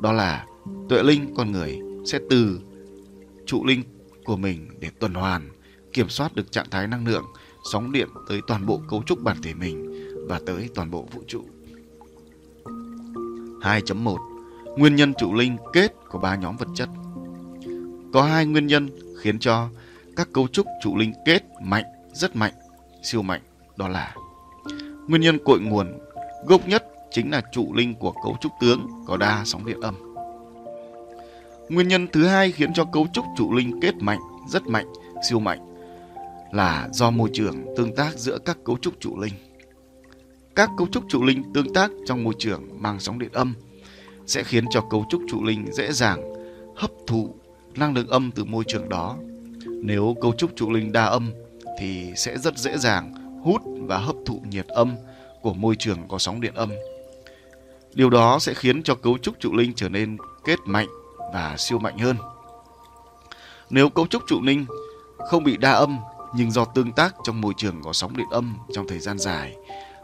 Đó 0.00 0.12
là 0.12 0.46
tuệ 0.88 1.02
linh 1.02 1.34
con 1.36 1.52
người 1.52 1.80
sẽ 2.06 2.18
từ 2.30 2.60
trụ 3.46 3.64
linh 3.64 3.82
của 4.24 4.36
mình 4.36 4.68
để 4.80 4.88
tuần 4.98 5.14
hoàn, 5.14 5.50
kiểm 5.92 6.08
soát 6.08 6.34
được 6.34 6.52
trạng 6.52 6.70
thái 6.70 6.86
năng 6.86 7.06
lượng, 7.06 7.24
sóng 7.72 7.92
điện 7.92 8.08
tới 8.28 8.40
toàn 8.46 8.66
bộ 8.66 8.80
cấu 8.88 9.02
trúc 9.02 9.22
bản 9.22 9.36
thể 9.42 9.54
mình 9.54 9.92
và 10.28 10.40
tới 10.46 10.68
toàn 10.74 10.90
bộ 10.90 11.08
vũ 11.12 11.22
trụ. 11.26 11.44
2.1 13.60 14.16
Nguyên 14.78 14.96
nhân 14.96 15.14
trụ 15.18 15.34
linh 15.34 15.56
kết 15.72 15.94
của 16.08 16.18
ba 16.18 16.36
nhóm 16.36 16.56
vật 16.56 16.68
chất 16.74 16.88
Có 18.12 18.22
hai 18.22 18.46
nguyên 18.46 18.66
nhân 18.66 18.88
khiến 19.20 19.38
cho 19.38 19.68
các 20.16 20.28
cấu 20.32 20.48
trúc 20.48 20.66
trụ 20.82 20.96
linh 20.96 21.12
kết 21.26 21.42
mạnh, 21.62 21.84
rất 22.12 22.36
mạnh, 22.36 22.52
siêu 23.02 23.22
mạnh, 23.22 23.40
đó 23.76 23.88
là 23.88 24.14
Nguyên 25.08 25.22
nhân 25.22 25.38
cội 25.44 25.60
nguồn 25.60 25.98
gốc 26.46 26.68
nhất 26.68 26.84
chính 27.10 27.30
là 27.30 27.42
trụ 27.52 27.74
linh 27.74 27.94
của 27.94 28.12
cấu 28.12 28.36
trúc 28.40 28.52
tướng 28.60 28.88
có 29.06 29.16
đa 29.16 29.42
sóng 29.44 29.66
điện 29.66 29.80
âm. 29.80 30.11
Nguyên 31.72 31.88
nhân 31.88 32.06
thứ 32.12 32.26
hai 32.26 32.52
khiến 32.52 32.72
cho 32.72 32.84
cấu 32.84 33.06
trúc 33.12 33.24
trụ 33.36 33.52
linh 33.52 33.80
kết 33.80 33.94
mạnh, 34.00 34.18
rất 34.48 34.66
mạnh, 34.66 34.86
siêu 35.28 35.38
mạnh 35.38 35.58
là 36.52 36.88
do 36.92 37.10
môi 37.10 37.30
trường 37.32 37.64
tương 37.76 37.96
tác 37.96 38.18
giữa 38.18 38.38
các 38.38 38.58
cấu 38.64 38.78
trúc 38.78 38.94
trụ 39.00 39.18
linh. 39.20 39.32
Các 40.54 40.70
cấu 40.78 40.86
trúc 40.86 41.04
trụ 41.08 41.24
linh 41.24 41.42
tương 41.54 41.72
tác 41.74 41.90
trong 42.06 42.24
môi 42.24 42.34
trường 42.38 42.82
mang 42.82 43.00
sóng 43.00 43.18
điện 43.18 43.32
âm 43.32 43.54
sẽ 44.26 44.42
khiến 44.42 44.64
cho 44.70 44.80
cấu 44.80 45.06
trúc 45.10 45.22
trụ 45.28 45.44
linh 45.44 45.66
dễ 45.72 45.92
dàng 45.92 46.32
hấp 46.76 46.90
thụ 47.06 47.34
năng 47.74 47.94
lượng 47.94 48.08
âm 48.08 48.30
từ 48.30 48.44
môi 48.44 48.64
trường 48.66 48.88
đó. 48.88 49.16
Nếu 49.66 50.16
cấu 50.22 50.32
trúc 50.32 50.56
trụ 50.56 50.70
linh 50.70 50.92
đa 50.92 51.04
âm 51.04 51.32
thì 51.80 52.12
sẽ 52.16 52.38
rất 52.38 52.58
dễ 52.58 52.78
dàng 52.78 53.14
hút 53.44 53.62
và 53.64 53.98
hấp 53.98 54.16
thụ 54.26 54.42
nhiệt 54.50 54.66
âm 54.66 54.96
của 55.42 55.54
môi 55.54 55.76
trường 55.78 55.98
có 56.08 56.18
sóng 56.18 56.40
điện 56.40 56.54
âm. 56.54 56.70
Điều 57.94 58.10
đó 58.10 58.38
sẽ 58.38 58.54
khiến 58.54 58.82
cho 58.82 58.94
cấu 58.94 59.18
trúc 59.18 59.40
trụ 59.40 59.52
linh 59.52 59.72
trở 59.76 59.88
nên 59.88 60.16
kết 60.44 60.58
mạnh 60.64 60.88
và 61.32 61.56
siêu 61.58 61.78
mạnh 61.78 61.98
hơn. 61.98 62.16
Nếu 63.70 63.88
cấu 63.88 64.06
trúc 64.06 64.22
trụ 64.26 64.42
linh 64.42 64.66
không 65.30 65.44
bị 65.44 65.56
đa 65.56 65.72
âm 65.72 65.98
nhưng 66.34 66.50
do 66.50 66.64
tương 66.64 66.92
tác 66.92 67.14
trong 67.24 67.40
môi 67.40 67.54
trường 67.56 67.82
có 67.82 67.92
sóng 67.92 68.16
điện 68.16 68.26
âm 68.30 68.56
trong 68.72 68.88
thời 68.88 68.98
gian 68.98 69.18
dài 69.18 69.56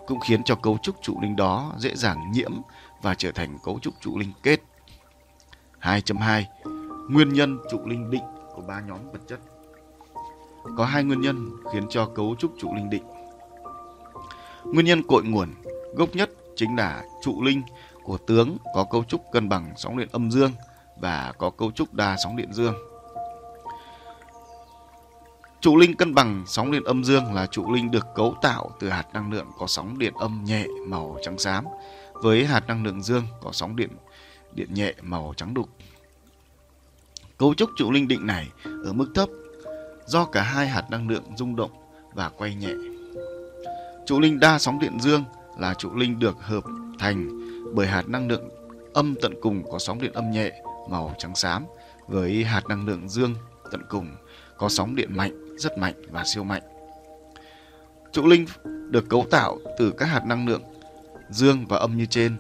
cũng 0.07 0.21
khiến 0.21 0.45
cho 0.45 0.55
cấu 0.55 0.79
trúc 0.83 0.97
trụ 1.03 1.21
linh 1.23 1.37
đó 1.37 1.73
dễ 1.79 1.95
dàng 1.95 2.31
nhiễm 2.33 2.53
và 3.03 3.15
trở 3.15 3.33
thành 3.33 3.59
cấu 3.65 3.79
trúc 3.79 3.95
trụ 4.01 4.19
linh 4.19 4.33
kết. 4.43 4.61
2.2 5.81 6.45
Nguyên 7.11 7.33
nhân 7.33 7.59
trụ 7.71 7.79
linh 7.87 8.11
định 8.11 8.25
của 8.55 8.63
ba 8.69 8.81
nhóm 8.81 8.99
vật 9.13 9.21
chất 9.29 9.41
Có 10.77 10.85
hai 10.85 11.05
nguyên 11.05 11.21
nhân 11.21 11.51
khiến 11.73 11.87
cho 11.91 12.07
cấu 12.07 12.35
trúc 12.39 12.53
trụ 12.59 12.75
linh 12.75 12.91
định 12.91 13.05
Nguyên 14.65 14.87
nhân 14.87 15.03
cội 15.03 15.25
nguồn 15.25 15.49
gốc 15.95 16.09
nhất 16.15 16.31
chính 16.57 16.77
là 16.77 17.05
trụ 17.23 17.43
linh 17.43 17.63
của 18.03 18.19
tướng 18.19 18.57
có 18.75 18.85
cấu 18.91 19.05
trúc 19.05 19.21
cân 19.33 19.49
bằng 19.49 19.73
sóng 19.77 19.99
điện 19.99 20.09
âm 20.13 20.31
dương 20.31 20.53
và 21.01 21.33
có 21.39 21.51
cấu 21.51 21.71
trúc 21.71 21.95
đa 21.95 22.17
sóng 22.25 22.37
điện 22.37 22.53
dương. 22.53 22.75
Trụ 25.61 25.77
linh 25.77 25.97
cân 25.97 26.15
bằng 26.15 26.45
sóng 26.47 26.73
điện 26.73 26.85
âm 26.85 27.05
dương 27.05 27.35
là 27.35 27.47
trụ 27.47 27.73
linh 27.73 27.91
được 27.91 28.07
cấu 28.15 28.35
tạo 28.43 28.71
từ 28.81 28.89
hạt 28.89 29.05
năng 29.13 29.33
lượng 29.33 29.47
có 29.59 29.67
sóng 29.67 29.99
điện 29.99 30.15
âm 30.19 30.45
nhẹ 30.45 30.67
màu 30.87 31.19
trắng 31.23 31.39
xám 31.39 31.65
với 32.13 32.47
hạt 32.47 32.67
năng 32.69 32.85
lượng 32.85 33.03
dương 33.03 33.27
có 33.43 33.53
sóng 33.53 33.77
điện 33.77 33.91
điện 34.55 34.75
nhẹ 34.75 34.95
màu 35.03 35.35
trắng 35.37 35.55
đục. 35.55 35.69
Cấu 37.39 37.55
trúc 37.55 37.71
trụ 37.77 37.91
linh 37.93 38.09
định 38.09 38.27
này 38.27 38.49
ở 38.65 38.93
mức 38.93 39.09
thấp 39.15 39.29
do 40.07 40.25
cả 40.25 40.43
hai 40.43 40.69
hạt 40.69 40.91
năng 40.91 41.09
lượng 41.09 41.25
rung 41.37 41.57
động 41.57 41.71
và 42.15 42.29
quay 42.29 42.55
nhẹ. 42.55 42.73
Trụ 44.07 44.21
linh 44.21 44.41
đa 44.41 44.59
sóng 44.59 44.79
điện 44.79 45.01
dương 45.01 45.25
là 45.59 45.75
trụ 45.75 45.95
linh 45.95 46.19
được 46.19 46.37
hợp 46.41 46.65
thành 46.99 47.29
bởi 47.75 47.87
hạt 47.87 48.09
năng 48.09 48.29
lượng 48.29 48.49
âm 48.95 49.15
tận 49.23 49.35
cùng 49.41 49.63
có 49.71 49.79
sóng 49.79 50.01
điện 50.01 50.13
âm 50.13 50.31
nhẹ 50.31 50.63
màu 50.91 51.15
trắng 51.19 51.35
xám 51.35 51.67
với 52.09 52.45
hạt 52.45 52.67
năng 52.69 52.87
lượng 52.87 53.09
dương 53.09 53.35
tận 53.71 53.83
cùng 53.89 54.17
có 54.57 54.69
sóng 54.69 54.97
điện 54.97 55.17
mạnh, 55.17 55.57
rất 55.57 55.79
mạnh 55.79 55.95
và 56.11 56.25
siêu 56.25 56.45
mạnh. 56.45 56.63
Trụ 58.13 58.27
linh 58.27 58.47
được 58.91 59.09
cấu 59.09 59.27
tạo 59.31 59.59
từ 59.79 59.91
các 59.99 60.07
hạt 60.07 60.25
năng 60.27 60.49
lượng 60.49 60.63
dương 61.31 61.67
và 61.67 61.79
âm 61.79 61.97
như 61.97 62.07
trên 62.07 62.37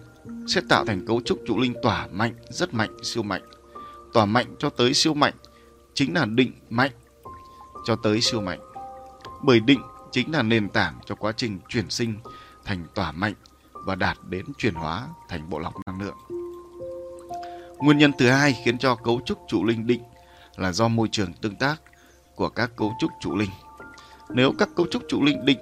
sẽ 0.46 0.60
tạo 0.68 0.84
thành 0.84 1.06
cấu 1.06 1.20
trúc 1.24 1.38
trụ 1.46 1.58
linh 1.58 1.74
tỏa 1.82 2.06
mạnh, 2.06 2.34
rất 2.50 2.74
mạnh, 2.74 2.96
siêu 3.02 3.22
mạnh. 3.22 3.42
Tỏa 4.12 4.24
mạnh 4.24 4.46
cho 4.58 4.70
tới 4.70 4.94
siêu 4.94 5.14
mạnh 5.14 5.34
chính 5.94 6.14
là 6.14 6.24
định 6.24 6.52
mạnh 6.70 6.90
cho 7.84 7.96
tới 7.96 8.20
siêu 8.20 8.40
mạnh. 8.40 8.60
Bởi 9.42 9.60
định 9.60 9.80
chính 10.10 10.32
là 10.32 10.42
nền 10.42 10.68
tảng 10.68 10.98
cho 11.06 11.14
quá 11.14 11.32
trình 11.36 11.58
chuyển 11.68 11.90
sinh 11.90 12.14
thành 12.64 12.84
tỏa 12.94 13.12
mạnh 13.12 13.34
và 13.72 13.94
đạt 13.94 14.18
đến 14.28 14.44
chuyển 14.58 14.74
hóa 14.74 15.08
thành 15.28 15.50
bộ 15.50 15.58
lọc 15.58 15.74
năng 15.86 16.00
lượng. 16.00 16.37
Nguyên 17.78 17.98
nhân 17.98 18.12
thứ 18.18 18.28
hai 18.28 18.52
khiến 18.64 18.78
cho 18.78 18.94
cấu 18.94 19.20
trúc 19.24 19.38
trụ 19.48 19.64
linh 19.64 19.86
định 19.86 20.02
là 20.56 20.72
do 20.72 20.88
môi 20.88 21.08
trường 21.12 21.32
tương 21.32 21.56
tác 21.56 21.82
của 22.34 22.48
các 22.48 22.70
cấu 22.76 22.92
trúc 23.00 23.10
trụ 23.20 23.36
linh. 23.36 23.50
Nếu 24.30 24.52
các 24.58 24.68
cấu 24.76 24.86
trúc 24.86 25.02
trụ 25.08 25.22
linh 25.22 25.44
định 25.44 25.58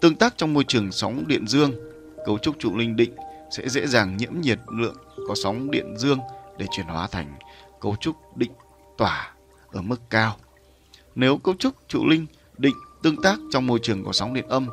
tương 0.00 0.16
tác 0.16 0.34
trong 0.36 0.54
môi 0.54 0.64
trường 0.64 0.92
sóng 0.92 1.24
điện 1.26 1.46
dương, 1.48 1.72
cấu 2.26 2.38
trúc 2.38 2.58
trụ 2.58 2.76
linh 2.76 2.96
định 2.96 3.14
sẽ 3.50 3.68
dễ 3.68 3.86
dàng 3.86 4.16
nhiễm 4.16 4.40
nhiệt 4.40 4.58
lượng 4.78 4.96
có 5.28 5.34
sóng 5.34 5.70
điện 5.70 5.94
dương 5.98 6.18
để 6.58 6.66
chuyển 6.70 6.86
hóa 6.86 7.06
thành 7.06 7.34
cấu 7.80 7.96
trúc 7.96 8.36
định 8.36 8.52
tỏa 8.98 9.34
ở 9.72 9.82
mức 9.82 10.00
cao. 10.10 10.36
Nếu 11.14 11.38
cấu 11.38 11.54
trúc 11.58 11.74
trụ 11.88 12.06
linh 12.06 12.26
định 12.58 12.74
tương 13.02 13.22
tác 13.22 13.38
trong 13.52 13.66
môi 13.66 13.78
trường 13.82 14.04
có 14.04 14.12
sóng 14.12 14.34
điện 14.34 14.48
âm, 14.48 14.68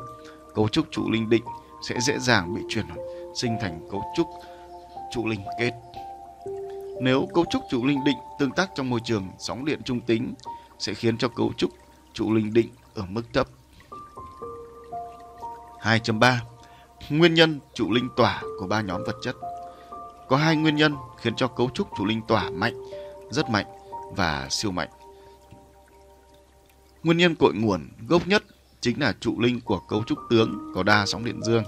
cấu 0.54 0.68
trúc 0.68 0.86
trụ 0.90 1.10
linh 1.10 1.30
định 1.30 1.44
sẽ 1.88 2.00
dễ 2.00 2.18
dàng 2.18 2.54
bị 2.54 2.60
chuyển 2.68 2.86
sinh 3.34 3.56
thành 3.60 3.88
cấu 3.90 4.02
trúc 4.16 4.26
trụ 5.14 5.26
linh 5.26 5.40
kết. 5.58 5.72
Nếu 7.00 7.28
cấu 7.34 7.44
trúc 7.50 7.62
trụ 7.70 7.86
linh 7.86 8.04
định 8.04 8.16
tương 8.38 8.50
tác 8.50 8.70
trong 8.74 8.90
môi 8.90 9.00
trường 9.04 9.28
sóng 9.38 9.64
điện 9.64 9.80
trung 9.84 10.00
tính 10.00 10.34
sẽ 10.78 10.94
khiến 10.94 11.18
cho 11.18 11.28
cấu 11.28 11.52
trúc 11.56 11.70
trụ 12.12 12.32
linh 12.34 12.52
định 12.52 12.68
ở 12.94 13.04
mức 13.08 13.22
thấp. 13.32 13.48
2.3 15.80 16.36
Nguyên 17.10 17.34
nhân 17.34 17.60
trụ 17.74 17.90
linh 17.90 18.08
tỏa 18.16 18.42
của 18.60 18.66
ba 18.66 18.80
nhóm 18.80 19.04
vật 19.06 19.16
chất 19.22 19.36
Có 20.28 20.36
hai 20.36 20.56
nguyên 20.56 20.76
nhân 20.76 20.94
khiến 21.20 21.36
cho 21.36 21.48
cấu 21.48 21.70
trúc 21.74 21.88
trụ 21.98 22.04
linh 22.04 22.22
tỏa 22.28 22.50
mạnh, 22.50 22.74
rất 23.30 23.50
mạnh 23.50 23.66
và 24.16 24.46
siêu 24.50 24.70
mạnh. 24.70 24.88
Nguyên 27.02 27.16
nhân 27.16 27.34
cội 27.34 27.54
nguồn 27.54 27.88
gốc 28.08 28.26
nhất 28.26 28.44
chính 28.80 29.00
là 29.00 29.14
trụ 29.20 29.40
linh 29.40 29.60
của 29.60 29.78
cấu 29.78 30.04
trúc 30.04 30.18
tướng 30.30 30.72
có 30.74 30.82
đa 30.82 31.06
sóng 31.06 31.24
điện 31.24 31.42
dương. 31.42 31.64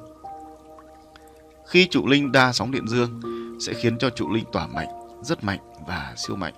Khi 1.68 1.86
trụ 1.90 2.06
linh 2.06 2.32
đa 2.32 2.52
sóng 2.52 2.70
điện 2.70 2.88
dương 2.88 3.20
sẽ 3.60 3.72
khiến 3.72 3.98
cho 3.98 4.10
trụ 4.10 4.32
linh 4.32 4.44
tỏa 4.52 4.66
mạnh, 4.66 4.88
rất 5.22 5.44
mạnh 5.44 5.58
và 5.86 6.14
siêu 6.16 6.36
mạnh. 6.36 6.54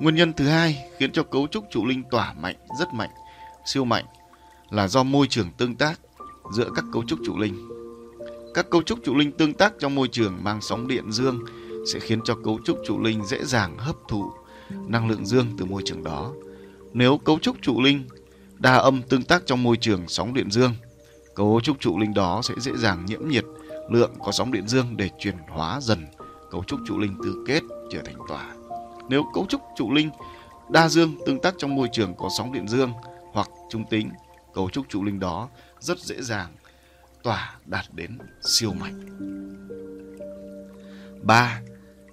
Nguyên 0.00 0.14
nhân 0.14 0.32
thứ 0.32 0.46
hai 0.46 0.84
khiến 0.98 1.12
cho 1.12 1.22
cấu 1.22 1.46
trúc 1.46 1.64
trụ 1.70 1.86
linh 1.86 2.02
tỏa 2.10 2.32
mạnh, 2.32 2.56
rất 2.78 2.88
mạnh, 2.94 3.10
siêu 3.64 3.84
mạnh 3.84 4.04
là 4.70 4.88
do 4.88 5.02
môi 5.02 5.26
trường 5.26 5.50
tương 5.58 5.76
tác 5.76 6.00
giữa 6.52 6.70
các 6.74 6.84
cấu 6.92 7.04
trúc 7.04 7.18
trụ 7.24 7.38
linh. 7.38 7.68
Các 8.54 8.70
cấu 8.70 8.82
trúc 8.82 8.98
trụ 9.04 9.14
linh 9.14 9.32
tương 9.32 9.54
tác 9.54 9.72
trong 9.78 9.94
môi 9.94 10.08
trường 10.08 10.44
mang 10.44 10.60
sóng 10.60 10.88
điện 10.88 11.12
dương 11.12 11.40
sẽ 11.92 11.98
khiến 11.98 12.20
cho 12.24 12.34
cấu 12.44 12.58
trúc 12.64 12.78
trụ 12.86 13.00
linh 13.00 13.24
dễ 13.24 13.44
dàng 13.44 13.78
hấp 13.78 13.96
thụ 14.08 14.32
năng 14.70 15.08
lượng 15.08 15.26
dương 15.26 15.46
từ 15.58 15.64
môi 15.64 15.82
trường 15.84 16.04
đó. 16.04 16.32
Nếu 16.92 17.18
cấu 17.18 17.38
trúc 17.38 17.56
trụ 17.62 17.82
linh 17.82 18.08
đa 18.58 18.74
âm 18.74 19.02
tương 19.02 19.22
tác 19.22 19.42
trong 19.46 19.62
môi 19.62 19.76
trường 19.76 20.08
sóng 20.08 20.34
điện 20.34 20.50
dương, 20.50 20.72
cấu 21.34 21.60
trúc 21.62 21.80
trụ 21.80 21.98
linh 21.98 22.14
đó 22.14 22.40
sẽ 22.44 22.54
dễ 22.60 22.72
dàng 22.76 23.06
nhiễm 23.06 23.28
nhiệt 23.28 23.44
lượng 23.90 24.12
có 24.24 24.32
sóng 24.32 24.52
điện 24.52 24.68
dương 24.68 24.96
để 24.96 25.10
chuyển 25.18 25.36
hóa 25.48 25.80
dần 25.80 26.06
cấu 26.52 26.64
trúc 26.64 26.80
trụ 26.86 26.98
linh 26.98 27.16
từ 27.24 27.44
kết 27.46 27.62
trở 27.90 28.02
thành 28.04 28.16
tỏa. 28.28 28.54
Nếu 29.08 29.24
cấu 29.34 29.46
trúc 29.48 29.60
trụ 29.76 29.92
linh 29.92 30.10
đa 30.70 30.88
dương 30.88 31.16
tương 31.26 31.40
tác 31.40 31.54
trong 31.58 31.74
môi 31.74 31.88
trường 31.92 32.14
có 32.14 32.28
sóng 32.38 32.52
điện 32.52 32.68
dương 32.68 32.92
hoặc 33.32 33.48
trung 33.70 33.84
tính, 33.90 34.10
cấu 34.54 34.70
trúc 34.70 34.88
trụ 34.88 35.04
linh 35.04 35.20
đó 35.20 35.48
rất 35.80 35.98
dễ 35.98 36.22
dàng 36.22 36.52
tỏa 37.22 37.56
đạt 37.66 37.84
đến 37.92 38.18
siêu 38.42 38.72
mạnh. 38.72 39.06
3. 41.22 41.60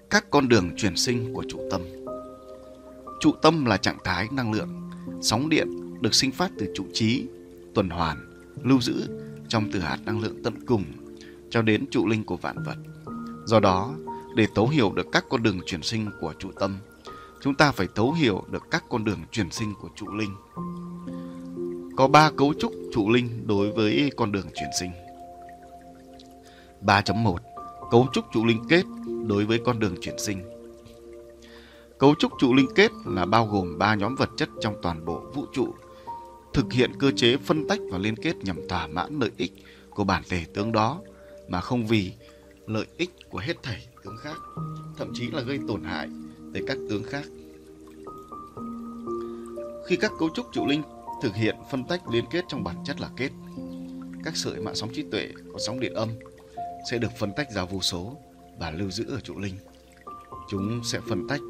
Các 0.09 0.25
con 0.29 0.49
đường 0.49 0.75
chuyển 0.77 0.95
sinh 0.95 1.33
của 1.33 1.43
trụ 1.49 1.59
tâm. 1.71 1.81
Trụ 3.19 3.31
tâm 3.41 3.65
là 3.65 3.77
trạng 3.77 3.97
thái 4.03 4.27
năng 4.31 4.51
lượng, 4.51 4.89
sóng 5.21 5.49
điện 5.49 5.67
được 6.01 6.13
sinh 6.13 6.31
phát 6.31 6.51
từ 6.59 6.71
trụ 6.75 6.85
trí, 6.93 7.27
tuần 7.75 7.89
hoàn, 7.89 8.28
lưu 8.63 8.81
giữ 8.81 9.07
trong 9.47 9.69
từ 9.71 9.79
hạt 9.79 9.97
năng 10.05 10.21
lượng 10.21 10.43
tận 10.43 10.65
cùng 10.65 10.83
cho 11.49 11.61
đến 11.61 11.85
trụ 11.91 12.07
linh 12.07 12.23
của 12.23 12.37
vạn 12.37 12.63
vật. 12.63 12.77
Do 13.45 13.59
đó, 13.59 13.95
để 14.35 14.47
thấu 14.55 14.67
hiểu 14.67 14.93
được 14.95 15.07
các 15.11 15.25
con 15.29 15.43
đường 15.43 15.59
chuyển 15.65 15.83
sinh 15.83 16.09
của 16.21 16.33
trụ 16.39 16.51
tâm, 16.59 16.77
chúng 17.41 17.55
ta 17.55 17.71
phải 17.71 17.87
thấu 17.95 18.13
hiểu 18.13 18.43
được 18.51 18.63
các 18.71 18.83
con 18.89 19.03
đường 19.03 19.19
chuyển 19.31 19.51
sinh 19.51 19.73
của 19.81 19.89
trụ 19.95 20.07
linh. 20.13 20.35
Có 21.97 22.07
ba 22.07 22.31
cấu 22.37 22.53
trúc 22.59 22.73
trụ 22.93 23.09
linh 23.09 23.47
đối 23.47 23.71
với 23.71 24.11
con 24.17 24.31
đường 24.31 24.47
chuyển 24.55 24.69
sinh. 24.79 24.91
3.1 26.81 27.35
Cấu 27.91 28.07
trúc 28.13 28.25
trụ 28.33 28.45
linh 28.45 28.63
kết 28.69 28.83
đối 29.27 29.45
với 29.45 29.59
con 29.65 29.79
đường 29.79 29.95
chuyển 30.01 30.19
sinh. 30.19 30.41
Cấu 31.97 32.15
trúc 32.15 32.31
trụ 32.39 32.53
linh 32.53 32.67
kết 32.75 32.91
là 33.05 33.25
bao 33.25 33.47
gồm 33.47 33.77
ba 33.77 33.95
nhóm 33.95 34.15
vật 34.15 34.29
chất 34.37 34.49
trong 34.61 34.75
toàn 34.81 35.05
bộ 35.05 35.21
vũ 35.33 35.45
trụ, 35.53 35.73
thực 36.53 36.73
hiện 36.73 36.91
cơ 36.99 37.11
chế 37.15 37.37
phân 37.37 37.67
tách 37.67 37.79
và 37.91 37.97
liên 37.97 38.15
kết 38.15 38.35
nhằm 38.37 38.67
thỏa 38.69 38.87
mãn 38.87 39.19
lợi 39.19 39.31
ích 39.37 39.51
của 39.89 40.03
bản 40.03 40.23
thể 40.29 40.45
tướng 40.53 40.71
đó 40.71 41.01
mà 41.47 41.61
không 41.61 41.87
vì 41.87 42.13
lợi 42.67 42.85
ích 42.97 43.09
của 43.29 43.39
hết 43.39 43.63
thảy 43.63 43.87
tướng 44.05 44.17
khác, 44.17 44.37
thậm 44.97 45.11
chí 45.13 45.27
là 45.31 45.41
gây 45.41 45.59
tổn 45.67 45.83
hại 45.83 46.09
tới 46.53 46.63
các 46.67 46.77
tướng 46.89 47.03
khác. 47.03 47.23
Khi 49.87 49.95
các 49.95 50.11
cấu 50.19 50.29
trúc 50.29 50.45
trụ 50.51 50.67
linh 50.67 50.81
thực 51.21 51.35
hiện 51.35 51.55
phân 51.71 51.83
tách 51.83 52.09
liên 52.11 52.25
kết 52.31 52.45
trong 52.47 52.63
bản 52.63 52.75
chất 52.85 53.01
là 53.01 53.09
kết, 53.17 53.29
các 54.23 54.37
sợi 54.37 54.61
mạng 54.61 54.75
sóng 54.75 54.89
trí 54.93 55.03
tuệ 55.11 55.27
có 55.53 55.59
sóng 55.59 55.79
điện 55.79 55.93
âm 55.93 56.09
sẽ 56.91 56.97
được 56.97 57.11
phân 57.19 57.31
tách 57.35 57.51
ra 57.51 57.65
vô 57.65 57.81
số 57.81 58.17
và 58.59 58.71
lưu 58.71 58.91
giữ 58.91 59.05
ở 59.09 59.19
trụ 59.19 59.39
linh. 59.39 59.55
Chúng 60.49 60.81
sẽ 60.83 60.99
phân 61.09 61.27
tách 61.27 61.41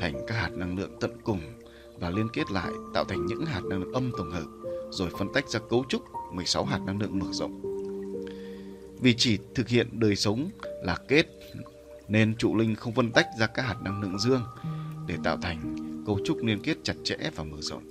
thành 0.00 0.24
các 0.26 0.34
hạt 0.34 0.50
năng 0.52 0.78
lượng 0.78 0.96
tận 1.00 1.10
cùng 1.24 1.40
và 2.00 2.10
liên 2.10 2.28
kết 2.32 2.50
lại 2.50 2.72
tạo 2.94 3.04
thành 3.04 3.26
những 3.26 3.46
hạt 3.46 3.60
năng 3.64 3.80
lượng 3.82 3.92
âm 3.92 4.10
tổng 4.18 4.30
hợp, 4.30 4.46
rồi 4.90 5.10
phân 5.18 5.32
tách 5.32 5.48
ra 5.48 5.60
cấu 5.70 5.84
trúc 5.88 6.02
16 6.32 6.64
hạt 6.64 6.80
năng 6.86 7.00
lượng 7.00 7.18
mở 7.18 7.26
rộng. 7.32 7.60
Vì 9.00 9.14
chỉ 9.14 9.38
thực 9.54 9.68
hiện 9.68 9.88
đời 9.92 10.16
sống 10.16 10.50
là 10.82 10.98
kết, 11.08 11.26
nên 12.08 12.36
trụ 12.36 12.56
linh 12.56 12.74
không 12.74 12.94
phân 12.94 13.12
tách 13.12 13.26
ra 13.38 13.46
các 13.46 13.62
hạt 13.62 13.76
năng 13.82 14.02
lượng 14.02 14.18
dương 14.18 14.42
để 15.06 15.16
tạo 15.24 15.36
thành 15.42 15.76
cấu 16.06 16.18
trúc 16.24 16.44
liên 16.44 16.60
kết 16.62 16.76
chặt 16.82 16.94
chẽ 17.04 17.16
và 17.36 17.44
mở 17.44 17.56
rộng. 17.60 17.82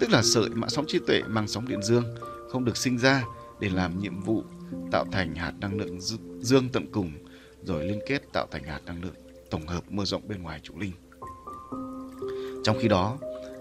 Tức 0.00 0.10
là 0.10 0.22
sợi 0.22 0.48
mạng 0.48 0.70
sóng 0.70 0.84
trí 0.88 0.98
tuệ 1.06 1.22
mang 1.28 1.48
sóng 1.48 1.68
điện 1.68 1.82
dương 1.82 2.04
không 2.48 2.64
được 2.64 2.76
sinh 2.76 2.98
ra 2.98 3.24
để 3.60 3.68
làm 3.68 4.00
nhiệm 4.00 4.20
vụ 4.20 4.42
tạo 4.92 5.04
thành 5.12 5.34
hạt 5.34 5.52
năng 5.60 5.78
lượng 5.78 5.98
dương 6.40 6.68
tận 6.72 6.86
cùng, 6.92 7.12
rồi 7.62 7.84
liên 7.84 8.00
kết 8.08 8.22
tạo 8.32 8.46
thành 8.50 8.64
hạt 8.64 8.80
năng 8.86 9.02
lượng 9.02 9.14
tổng 9.50 9.66
hợp 9.66 9.92
mở 9.92 10.04
rộng 10.04 10.28
bên 10.28 10.42
ngoài 10.42 10.60
trụ 10.62 10.74
linh. 10.78 10.92
Trong 12.64 12.76
khi 12.80 12.88
đó, 12.88 13.18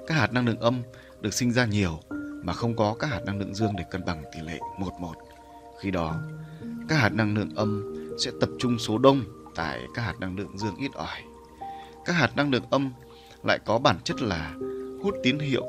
các 0.08 0.16
hạt 0.16 0.34
năng 0.34 0.46
lượng 0.46 0.60
âm 0.60 0.82
được 1.22 1.34
sinh 1.34 1.52
ra 1.52 1.66
nhiều 1.66 2.00
mà 2.44 2.54
không 2.54 2.76
có 2.76 2.96
các 3.00 3.08
hạt 3.08 3.20
năng 3.26 3.40
lượng 3.40 3.56
dương 3.56 3.76
để 3.78 3.84
cân 3.92 4.06
bằng 4.06 4.24
tỷ 4.34 4.42
lệ 4.42 4.60
1-1. 4.80 5.14
Khi 5.80 5.92
đó, 5.92 6.22
các 6.90 6.96
hạt 6.96 7.14
năng 7.14 7.36
lượng 7.36 7.56
âm 7.56 7.96
sẽ 8.20 8.32
tập 8.42 8.50
trung 8.60 8.80
số 8.80 8.98
đông 8.98 9.24
tại 9.56 9.80
các 9.96 10.02
hạt 10.02 10.14
năng 10.20 10.38
lượng 10.38 10.58
dương 10.58 10.76
ít 10.76 10.92
ỏi. 10.94 11.22
Các 12.06 12.14
hạt 12.14 12.36
năng 12.36 12.52
lượng 12.52 12.64
âm 12.70 12.94
lại 13.44 13.60
có 13.66 13.80
bản 13.80 13.98
chất 14.04 14.22
là 14.22 14.54
hút 15.04 15.16
tín 15.24 15.40
hiệu 15.40 15.66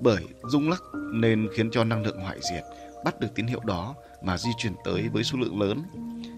bởi 0.00 0.24
rung 0.48 0.70
lắc 0.70 0.82
nên 1.12 1.48
khiến 1.54 1.70
cho 1.70 1.84
năng 1.84 2.02
lượng 2.02 2.20
hoại 2.20 2.38
diệt 2.50 2.62
bắt 3.04 3.20
được 3.20 3.28
tín 3.34 3.46
hiệu 3.46 3.60
đó 3.64 3.94
mà 4.22 4.38
di 4.38 4.50
chuyển 4.58 4.72
tới 4.84 5.08
với 5.12 5.24
số 5.24 5.38
lượng 5.38 5.60
lớn. 5.60 5.82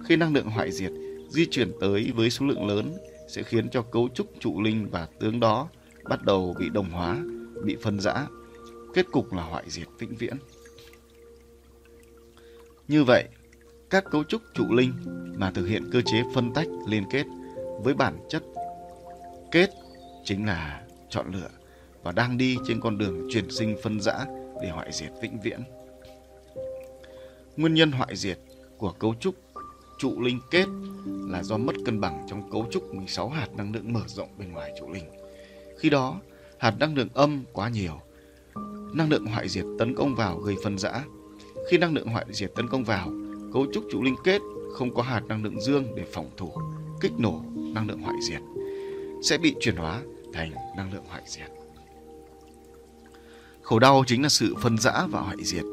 Khi 0.08 0.16
năng 0.16 0.34
lượng 0.34 0.50
hoại 0.50 0.72
diệt 0.72 0.92
di 1.30 1.46
chuyển 1.50 1.72
tới 1.80 2.12
với 2.16 2.30
số 2.30 2.46
lượng 2.46 2.66
lớn 2.66 2.96
sẽ 3.28 3.42
khiến 3.42 3.70
cho 3.70 3.82
cấu 3.82 4.08
trúc 4.14 4.26
trụ 4.40 4.62
linh 4.62 4.88
và 4.90 5.08
tướng 5.20 5.40
đó 5.40 5.68
bắt 6.04 6.22
đầu 6.24 6.54
bị 6.58 6.68
đồng 6.68 6.90
hóa, 6.90 7.18
bị 7.64 7.76
phân 7.82 8.00
rã. 8.00 8.26
Kết 8.94 9.06
cục 9.12 9.32
là 9.32 9.42
hoại 9.42 9.64
diệt 9.66 9.86
vĩnh 9.98 10.14
viễn. 10.16 10.36
Như 12.88 13.04
vậy, 13.04 13.24
các 13.90 14.04
cấu 14.10 14.24
trúc 14.24 14.42
trụ 14.54 14.64
linh 14.74 14.92
mà 15.36 15.50
thực 15.50 15.66
hiện 15.66 15.90
cơ 15.92 16.00
chế 16.00 16.22
phân 16.34 16.52
tách 16.52 16.66
liên 16.88 17.04
kết 17.10 17.26
với 17.82 17.94
bản 17.94 18.18
chất 18.28 18.42
kết 19.50 19.70
chính 20.24 20.46
là 20.46 20.82
chọn 21.10 21.32
lựa 21.32 21.48
và 22.02 22.12
đang 22.12 22.38
đi 22.38 22.56
trên 22.66 22.80
con 22.80 22.98
đường 22.98 23.28
chuyển 23.30 23.50
sinh 23.50 23.76
phân 23.82 24.00
rã 24.00 24.26
để 24.62 24.70
hoại 24.70 24.92
diệt 24.92 25.10
vĩnh 25.22 25.40
viễn. 25.40 25.60
Nguyên 27.56 27.74
nhân 27.74 27.92
hoại 27.92 28.16
diệt 28.16 28.38
của 28.78 28.92
cấu 28.92 29.14
trúc 29.20 29.34
trụ 29.98 30.20
linh 30.20 30.40
kết 30.50 30.66
là 31.06 31.42
do 31.42 31.56
mất 31.56 31.76
cân 31.84 32.00
bằng 32.00 32.26
trong 32.28 32.50
cấu 32.50 32.66
trúc 32.70 32.94
16 32.94 33.28
hạt 33.28 33.48
năng 33.56 33.72
lượng 33.72 33.92
mở 33.92 34.00
rộng 34.06 34.28
bên 34.38 34.52
ngoài 34.52 34.72
trụ 34.80 34.92
linh. 34.92 35.04
Khi 35.78 35.90
đó, 35.90 36.20
hạt 36.58 36.74
năng 36.78 36.94
lượng 36.94 37.08
âm 37.14 37.44
quá 37.52 37.68
nhiều. 37.68 38.00
Năng 38.94 39.10
lượng 39.10 39.26
hoại 39.26 39.48
diệt 39.48 39.64
tấn 39.78 39.94
công 39.94 40.14
vào 40.14 40.38
gây 40.38 40.56
phân 40.64 40.78
rã. 40.78 41.04
Khi 41.70 41.78
năng 41.78 41.94
lượng 41.94 42.08
hoại 42.08 42.26
diệt 42.30 42.50
tấn 42.54 42.68
công 42.68 42.84
vào, 42.84 43.12
cấu 43.52 43.66
trúc 43.72 43.84
trụ 43.92 44.02
linh 44.02 44.16
kết 44.24 44.42
không 44.74 44.94
có 44.94 45.02
hạt 45.02 45.20
năng 45.28 45.44
lượng 45.44 45.60
dương 45.60 45.84
để 45.96 46.04
phòng 46.12 46.30
thủ, 46.36 46.52
kích 47.00 47.12
nổ 47.18 47.42
năng 47.74 47.88
lượng 47.88 48.00
hoại 48.00 48.16
diệt 48.28 48.40
sẽ 49.22 49.38
bị 49.38 49.54
chuyển 49.60 49.76
hóa 49.76 50.02
thành 50.32 50.52
năng 50.76 50.92
lượng 50.92 51.04
hoại 51.08 51.22
diệt. 51.26 51.50
Khổ 53.62 53.78
đau 53.78 54.04
chính 54.06 54.22
là 54.22 54.28
sự 54.28 54.54
phân 54.60 54.78
rã 54.78 55.06
và 55.10 55.20
hoại 55.20 55.36
diệt 55.44 55.64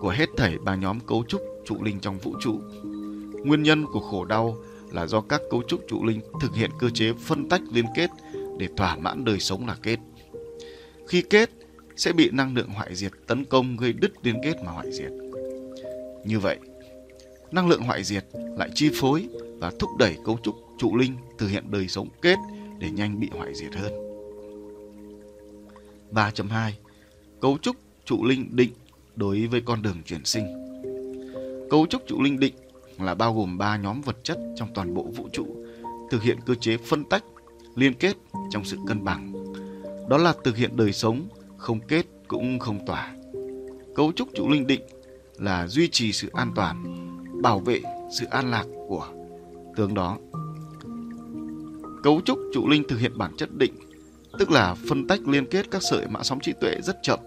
của 0.00 0.10
hết 0.10 0.28
thảy 0.36 0.58
ba 0.58 0.74
nhóm 0.74 1.00
cấu 1.00 1.24
trúc 1.28 1.40
trụ 1.66 1.82
linh 1.82 2.00
trong 2.00 2.18
vũ 2.18 2.34
trụ. 2.40 2.60
Nguyên 3.46 3.62
nhân 3.62 3.86
của 3.86 4.00
khổ 4.00 4.24
đau 4.24 4.56
là 4.92 5.06
do 5.06 5.20
các 5.20 5.40
cấu 5.50 5.62
trúc 5.62 5.80
trụ 5.88 6.04
linh 6.04 6.20
thực 6.40 6.54
hiện 6.54 6.70
cơ 6.78 6.90
chế 6.90 7.12
phân 7.12 7.48
tách 7.48 7.62
liên 7.72 7.84
kết 7.96 8.10
để 8.58 8.68
thỏa 8.76 8.96
mãn 8.96 9.24
đời 9.24 9.40
sống 9.40 9.66
là 9.66 9.76
kết. 9.82 9.98
Khi 11.08 11.22
kết 11.22 11.50
sẽ 11.96 12.12
bị 12.12 12.30
năng 12.30 12.54
lượng 12.54 12.68
hoại 12.68 12.94
diệt 12.94 13.12
tấn 13.26 13.44
công 13.44 13.76
gây 13.76 13.92
đứt 13.92 14.12
liên 14.22 14.36
kết 14.44 14.54
mà 14.64 14.72
hoại 14.72 14.92
diệt. 14.92 15.10
Như 16.24 16.38
vậy, 16.38 16.58
năng 17.52 17.68
lượng 17.68 17.82
hoại 17.82 18.04
diệt 18.04 18.24
lại 18.32 18.70
chi 18.74 18.90
phối 18.94 19.28
và 19.60 19.72
thúc 19.78 19.90
đẩy 19.98 20.16
cấu 20.24 20.38
trúc 20.42 20.56
trụ 20.78 20.96
linh 20.96 21.16
thực 21.38 21.48
hiện 21.48 21.64
đời 21.70 21.88
sống 21.88 22.08
kết 22.22 22.36
để 22.78 22.90
nhanh 22.90 23.20
bị 23.20 23.28
hoại 23.32 23.54
diệt 23.54 23.74
hơn. 23.74 23.92
3.2 26.12 26.70
Cấu 27.40 27.58
trúc 27.58 27.76
trụ 28.04 28.24
linh 28.24 28.56
định 28.56 28.70
đối 29.16 29.46
với 29.46 29.60
con 29.60 29.82
đường 29.82 30.02
chuyển 30.06 30.24
sinh. 30.24 30.46
Cấu 31.70 31.86
trúc 31.86 32.02
trụ 32.06 32.22
linh 32.22 32.40
định 32.40 32.54
là 32.98 33.14
bao 33.14 33.34
gồm 33.34 33.58
3 33.58 33.76
nhóm 33.76 34.00
vật 34.00 34.16
chất 34.22 34.38
trong 34.56 34.68
toàn 34.74 34.94
bộ 34.94 35.02
vũ 35.02 35.28
trụ, 35.32 35.46
thực 36.10 36.22
hiện 36.22 36.38
cơ 36.46 36.54
chế 36.54 36.76
phân 36.76 37.04
tách, 37.04 37.24
liên 37.74 37.94
kết 37.94 38.16
trong 38.50 38.64
sự 38.64 38.76
cân 38.86 39.04
bằng. 39.04 39.32
Đó 40.08 40.18
là 40.18 40.34
thực 40.44 40.56
hiện 40.56 40.76
đời 40.76 40.92
sống 40.92 41.28
không 41.56 41.80
kết 41.80 42.06
cũng 42.28 42.58
không 42.58 42.86
tỏa. 42.86 43.14
Cấu 43.94 44.12
trúc 44.12 44.28
trụ 44.34 44.48
linh 44.48 44.66
định 44.66 44.80
là 45.38 45.66
duy 45.66 45.88
trì 45.88 46.12
sự 46.12 46.30
an 46.32 46.52
toàn, 46.54 46.84
bảo 47.42 47.58
vệ 47.60 47.80
sự 48.18 48.26
an 48.30 48.50
lạc 48.50 48.64
của 48.88 49.08
tướng 49.76 49.94
đó. 49.94 50.18
Cấu 52.02 52.20
trúc 52.24 52.38
trụ 52.54 52.68
linh 52.68 52.82
thực 52.88 52.98
hiện 52.98 53.18
bản 53.18 53.36
chất 53.36 53.48
định, 53.58 53.74
tức 54.38 54.50
là 54.50 54.74
phân 54.88 55.06
tách 55.06 55.28
liên 55.28 55.46
kết 55.46 55.70
các 55.70 55.82
sợi 55.90 56.06
mã 56.06 56.22
sóng 56.22 56.40
trí 56.40 56.52
tuệ 56.60 56.74
rất 56.82 56.96
chậm 57.02 57.20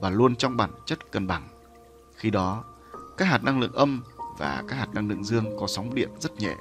và 0.00 0.10
luôn 0.10 0.36
trong 0.36 0.56
bản 0.56 0.70
chất 0.86 1.12
cân 1.12 1.26
bằng. 1.26 1.48
Khi 2.14 2.30
đó, 2.30 2.64
các 3.16 3.24
hạt 3.24 3.44
năng 3.44 3.60
lượng 3.60 3.72
âm 3.72 4.02
và 4.38 4.64
các 4.68 4.76
hạt 4.76 4.94
năng 4.94 5.08
lượng 5.08 5.24
dương 5.24 5.56
có 5.60 5.66
sóng 5.66 5.94
điện 5.94 6.08
rất 6.20 6.40
nhẹ. 6.40 6.54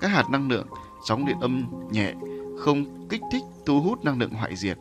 Các 0.00 0.08
hạt 0.08 0.30
năng 0.30 0.48
lượng 0.48 0.66
sóng 1.06 1.26
điện 1.26 1.36
âm 1.40 1.64
nhẹ 1.90 2.14
không 2.58 3.08
kích 3.08 3.22
thích 3.32 3.42
thu 3.66 3.80
hút 3.80 4.04
năng 4.04 4.18
lượng 4.18 4.30
hoại 4.30 4.56
diệt. 4.56 4.78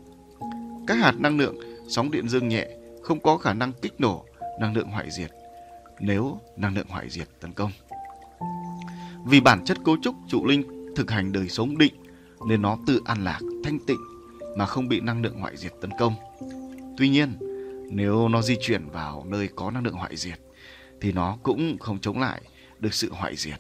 Các 0.88 0.96
hạt 0.96 1.14
năng 1.20 1.38
lượng 1.38 1.56
sóng 1.88 2.12
điện 2.12 2.30
dương 2.30 2.48
nhẹ 2.48 2.68
không 3.04 3.20
có 3.20 3.38
khả 3.38 3.54
năng 3.54 3.74
kích 3.82 3.94
nổ 4.00 4.26
năng 4.60 4.76
lượng 4.76 4.90
hoại 4.90 5.12
diệt 5.12 5.32
nếu 6.00 6.40
năng 6.58 6.76
lượng 6.76 6.88
hoại 6.90 7.10
diệt 7.10 7.28
tấn 7.40 7.54
công. 7.54 7.72
Vì 9.26 9.42
bản 9.42 9.66
chất 9.66 9.78
cấu 9.86 9.98
trúc 10.02 10.16
trụ 10.28 10.46
linh 10.46 10.94
thực 10.96 11.12
hành 11.12 11.32
đời 11.32 11.50
sống 11.50 11.78
định 11.78 11.94
nên 12.48 12.62
nó 12.62 12.78
tự 12.88 13.02
an 13.06 13.24
lạc, 13.24 13.40
thanh 13.64 13.80
tịnh 13.88 14.00
mà 14.58 14.66
không 14.66 14.88
bị 14.88 15.00
năng 15.00 15.22
lượng 15.22 15.40
hoại 15.40 15.58
diệt 15.58 15.72
tấn 15.82 15.92
công. 16.00 16.14
Tuy 16.98 17.10
nhiên, 17.10 17.38
nếu 17.92 18.28
nó 18.28 18.42
di 18.42 18.56
chuyển 18.62 18.90
vào 18.90 19.26
nơi 19.28 19.50
có 19.56 19.72
năng 19.72 19.84
lượng 19.84 19.94
hoại 19.94 20.16
diệt 20.16 20.40
thì 21.04 21.12
nó 21.12 21.38
cũng 21.44 21.78
không 21.80 22.00
chống 22.00 22.20
lại 22.20 22.42
được 22.80 22.94
sự 22.94 23.12
hoại 23.12 23.36
diệt. 23.36 23.60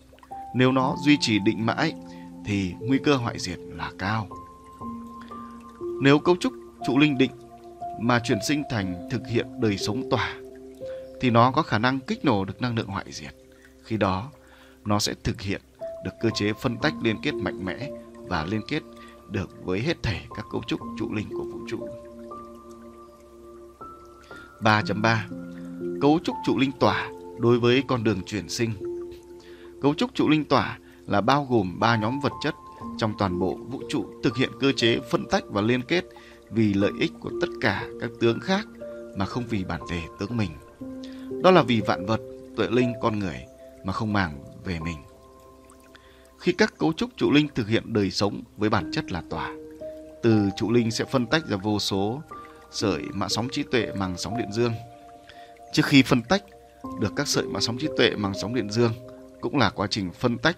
Nếu 0.55 0.71
nó 0.71 0.95
duy 1.05 1.17
trì 1.21 1.39
định 1.39 1.65
mãi 1.65 1.93
thì 2.45 2.73
nguy 2.79 2.97
cơ 2.97 3.15
hoại 3.15 3.39
diệt 3.39 3.59
là 3.59 3.91
cao. 3.99 4.27
Nếu 6.01 6.19
cấu 6.19 6.35
trúc 6.39 6.53
trụ 6.87 6.97
linh 6.97 7.17
định 7.17 7.31
mà 8.01 8.19
chuyển 8.19 8.37
sinh 8.47 8.63
thành 8.69 9.07
thực 9.11 9.27
hiện 9.27 9.47
đời 9.61 9.77
sống 9.77 10.09
tỏa 10.09 10.35
thì 11.21 11.29
nó 11.29 11.51
có 11.51 11.61
khả 11.61 11.77
năng 11.77 11.99
kích 11.99 12.25
nổ 12.25 12.45
được 12.45 12.61
năng 12.61 12.75
lượng 12.75 12.87
hoại 12.87 13.05
diệt. 13.09 13.35
Khi 13.83 13.97
đó, 13.97 14.31
nó 14.85 14.99
sẽ 14.99 15.13
thực 15.23 15.41
hiện 15.41 15.61
được 16.05 16.11
cơ 16.21 16.29
chế 16.35 16.53
phân 16.53 16.77
tách 16.77 16.93
liên 17.01 17.17
kết 17.23 17.33
mạnh 17.33 17.65
mẽ 17.65 17.89
và 18.15 18.45
liên 18.45 18.61
kết 18.67 18.83
được 19.29 19.65
với 19.65 19.79
hết 19.79 20.03
thể 20.03 20.21
các 20.35 20.45
cấu 20.51 20.63
trúc 20.67 20.79
trụ 20.97 21.13
linh 21.13 21.29
của 21.29 21.43
vũ 21.43 21.59
trụ. 21.67 21.87
3.3 24.61 25.99
Cấu 26.01 26.19
trúc 26.23 26.35
trụ 26.45 26.57
linh 26.57 26.71
tỏa 26.79 27.09
đối 27.43 27.59
với 27.59 27.83
con 27.87 28.03
đường 28.03 28.21
chuyển 28.25 28.49
sinh. 28.49 28.71
Cấu 29.81 29.93
trúc 29.93 30.13
trụ 30.13 30.29
linh 30.29 30.45
tỏa 30.45 30.79
là 31.07 31.21
bao 31.21 31.47
gồm 31.49 31.79
ba 31.79 31.95
nhóm 31.95 32.19
vật 32.19 32.31
chất 32.43 32.55
trong 32.97 33.13
toàn 33.17 33.39
bộ 33.39 33.55
vũ 33.55 33.81
trụ 33.89 34.05
thực 34.23 34.37
hiện 34.37 34.49
cơ 34.59 34.71
chế 34.71 34.99
phân 35.11 35.25
tách 35.31 35.43
và 35.49 35.61
liên 35.61 35.81
kết 35.81 36.05
vì 36.49 36.73
lợi 36.73 36.91
ích 36.99 37.11
của 37.19 37.31
tất 37.41 37.47
cả 37.61 37.87
các 38.01 38.09
tướng 38.19 38.39
khác 38.39 38.67
mà 39.17 39.25
không 39.25 39.43
vì 39.49 39.63
bản 39.63 39.81
thể 39.89 40.01
tướng 40.19 40.37
mình. 40.37 40.51
Đó 41.43 41.51
là 41.51 41.63
vì 41.63 41.81
vạn 41.81 42.05
vật, 42.05 42.21
tuệ 42.55 42.67
linh, 42.69 42.93
con 43.01 43.19
người 43.19 43.45
mà 43.83 43.93
không 43.93 44.13
màng 44.13 44.43
về 44.65 44.79
mình. 44.79 44.97
Khi 46.37 46.51
các 46.51 46.77
cấu 46.77 46.93
trúc 46.93 47.09
trụ 47.17 47.31
linh 47.31 47.47
thực 47.55 47.67
hiện 47.67 47.93
đời 47.93 48.11
sống 48.11 48.41
với 48.57 48.69
bản 48.69 48.91
chất 48.93 49.11
là 49.11 49.23
tỏa, 49.29 49.53
từ 50.23 50.49
trụ 50.57 50.71
linh 50.71 50.91
sẽ 50.91 51.05
phân 51.05 51.25
tách 51.25 51.47
ra 51.47 51.57
vô 51.57 51.79
số 51.79 52.21
sợi 52.71 53.01
mạng 53.13 53.29
sóng 53.29 53.47
trí 53.51 53.63
tuệ 53.63 53.91
bằng 53.99 54.17
sóng 54.17 54.37
điện 54.37 54.51
dương. 54.51 54.73
Trước 55.73 55.85
khi 55.85 56.03
phân 56.03 56.21
tách 56.21 56.43
được 56.99 57.13
các 57.15 57.27
sợi 57.27 57.43
mã 57.43 57.59
sóng 57.59 57.77
trí 57.77 57.87
tuệ 57.97 58.15
mang 58.15 58.33
sóng 58.41 58.55
điện 58.55 58.69
dương, 58.71 58.91
cũng 59.41 59.57
là 59.57 59.69
quá 59.69 59.87
trình 59.87 60.11
phân 60.11 60.37
tách 60.37 60.57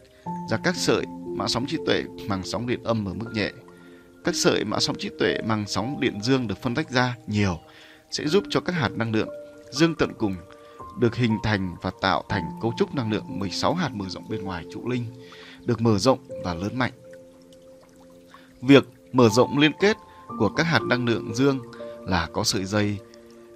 ra 0.50 0.58
các 0.64 0.76
sợi 0.76 1.06
mã 1.38 1.48
sóng 1.48 1.66
trí 1.68 1.78
tuệ 1.86 2.04
mang 2.28 2.44
sóng 2.44 2.68
điện 2.68 2.84
âm 2.84 3.06
ở 3.06 3.14
mức 3.14 3.26
nhẹ. 3.34 3.52
Các 4.24 4.36
sợi 4.36 4.64
mã 4.66 4.80
sóng 4.80 4.96
trí 5.00 5.10
tuệ 5.20 5.38
mang 5.46 5.64
sóng 5.68 6.00
điện 6.00 6.22
dương 6.22 6.48
được 6.48 6.58
phân 6.62 6.76
tách 6.76 6.90
ra 6.90 7.18
nhiều 7.28 7.60
sẽ 8.12 8.28
giúp 8.28 8.44
cho 8.50 8.60
các 8.60 8.74
hạt 8.74 8.90
năng 8.96 9.12
lượng 9.12 9.30
dương 9.72 9.96
tận 9.96 10.12
cùng 10.18 10.36
được 11.00 11.16
hình 11.16 11.38
thành 11.44 11.76
và 11.82 11.92
tạo 12.02 12.24
thành 12.30 12.44
cấu 12.62 12.74
trúc 12.78 12.96
năng 12.96 13.12
lượng 13.12 13.40
16 13.40 13.74
hạt 13.74 13.90
mở 13.94 14.06
rộng 14.10 14.30
bên 14.30 14.44
ngoài 14.44 14.66
trụ 14.74 14.90
linh, 14.90 15.06
được 15.66 15.82
mở 15.82 15.98
rộng 15.98 16.20
và 16.44 16.54
lớn 16.54 16.78
mạnh. 16.78 16.92
Việc 18.62 18.88
mở 19.14 19.30
rộng 19.30 19.58
liên 19.58 19.72
kết 19.80 19.98
của 20.40 20.50
các 20.50 20.64
hạt 20.64 20.82
năng 20.82 21.06
lượng 21.06 21.36
dương 21.36 21.60
là 22.00 22.28
có 22.34 22.44
sợi 22.44 22.66
dây 22.66 22.98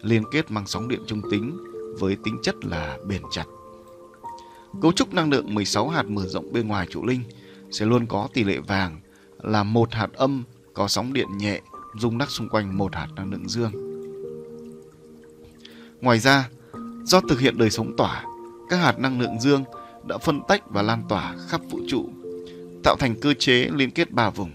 liên 0.01 0.23
kết 0.31 0.51
mang 0.51 0.67
sóng 0.67 0.87
điện 0.87 0.99
trung 1.07 1.21
tính 1.31 1.57
với 1.99 2.17
tính 2.23 2.39
chất 2.43 2.55
là 2.65 2.97
bền 3.07 3.21
chặt. 3.31 3.45
Cấu 4.81 4.91
trúc 4.91 5.13
năng 5.13 5.29
lượng 5.29 5.55
16 5.55 5.89
hạt 5.89 6.05
mở 6.09 6.27
rộng 6.27 6.53
bên 6.53 6.67
ngoài 6.67 6.87
trụ 6.89 7.05
linh 7.05 7.23
sẽ 7.71 7.85
luôn 7.85 8.05
có 8.05 8.27
tỷ 8.33 8.43
lệ 8.43 8.57
vàng 8.57 8.99
là 9.41 9.63
một 9.63 9.93
hạt 9.93 10.13
âm 10.13 10.43
có 10.73 10.87
sóng 10.87 11.13
điện 11.13 11.37
nhẹ 11.37 11.61
rung 11.99 12.19
lắc 12.19 12.29
xung 12.29 12.49
quanh 12.49 12.77
một 12.77 12.95
hạt 12.95 13.07
năng 13.15 13.31
lượng 13.31 13.49
dương. 13.49 13.71
Ngoài 16.01 16.19
ra, 16.19 16.49
do 17.03 17.21
thực 17.29 17.39
hiện 17.39 17.57
đời 17.57 17.69
sống 17.69 17.97
tỏa, 17.97 18.23
các 18.69 18.77
hạt 18.77 18.99
năng 18.99 19.21
lượng 19.21 19.39
dương 19.39 19.63
đã 20.07 20.17
phân 20.17 20.41
tách 20.47 20.69
và 20.69 20.81
lan 20.81 21.03
tỏa 21.09 21.35
khắp 21.47 21.61
vũ 21.69 21.79
trụ, 21.87 22.09
tạo 22.83 22.95
thành 22.99 23.15
cơ 23.21 23.33
chế 23.33 23.69
liên 23.73 23.91
kết 23.91 24.11
ba 24.11 24.29
vùng. 24.29 24.51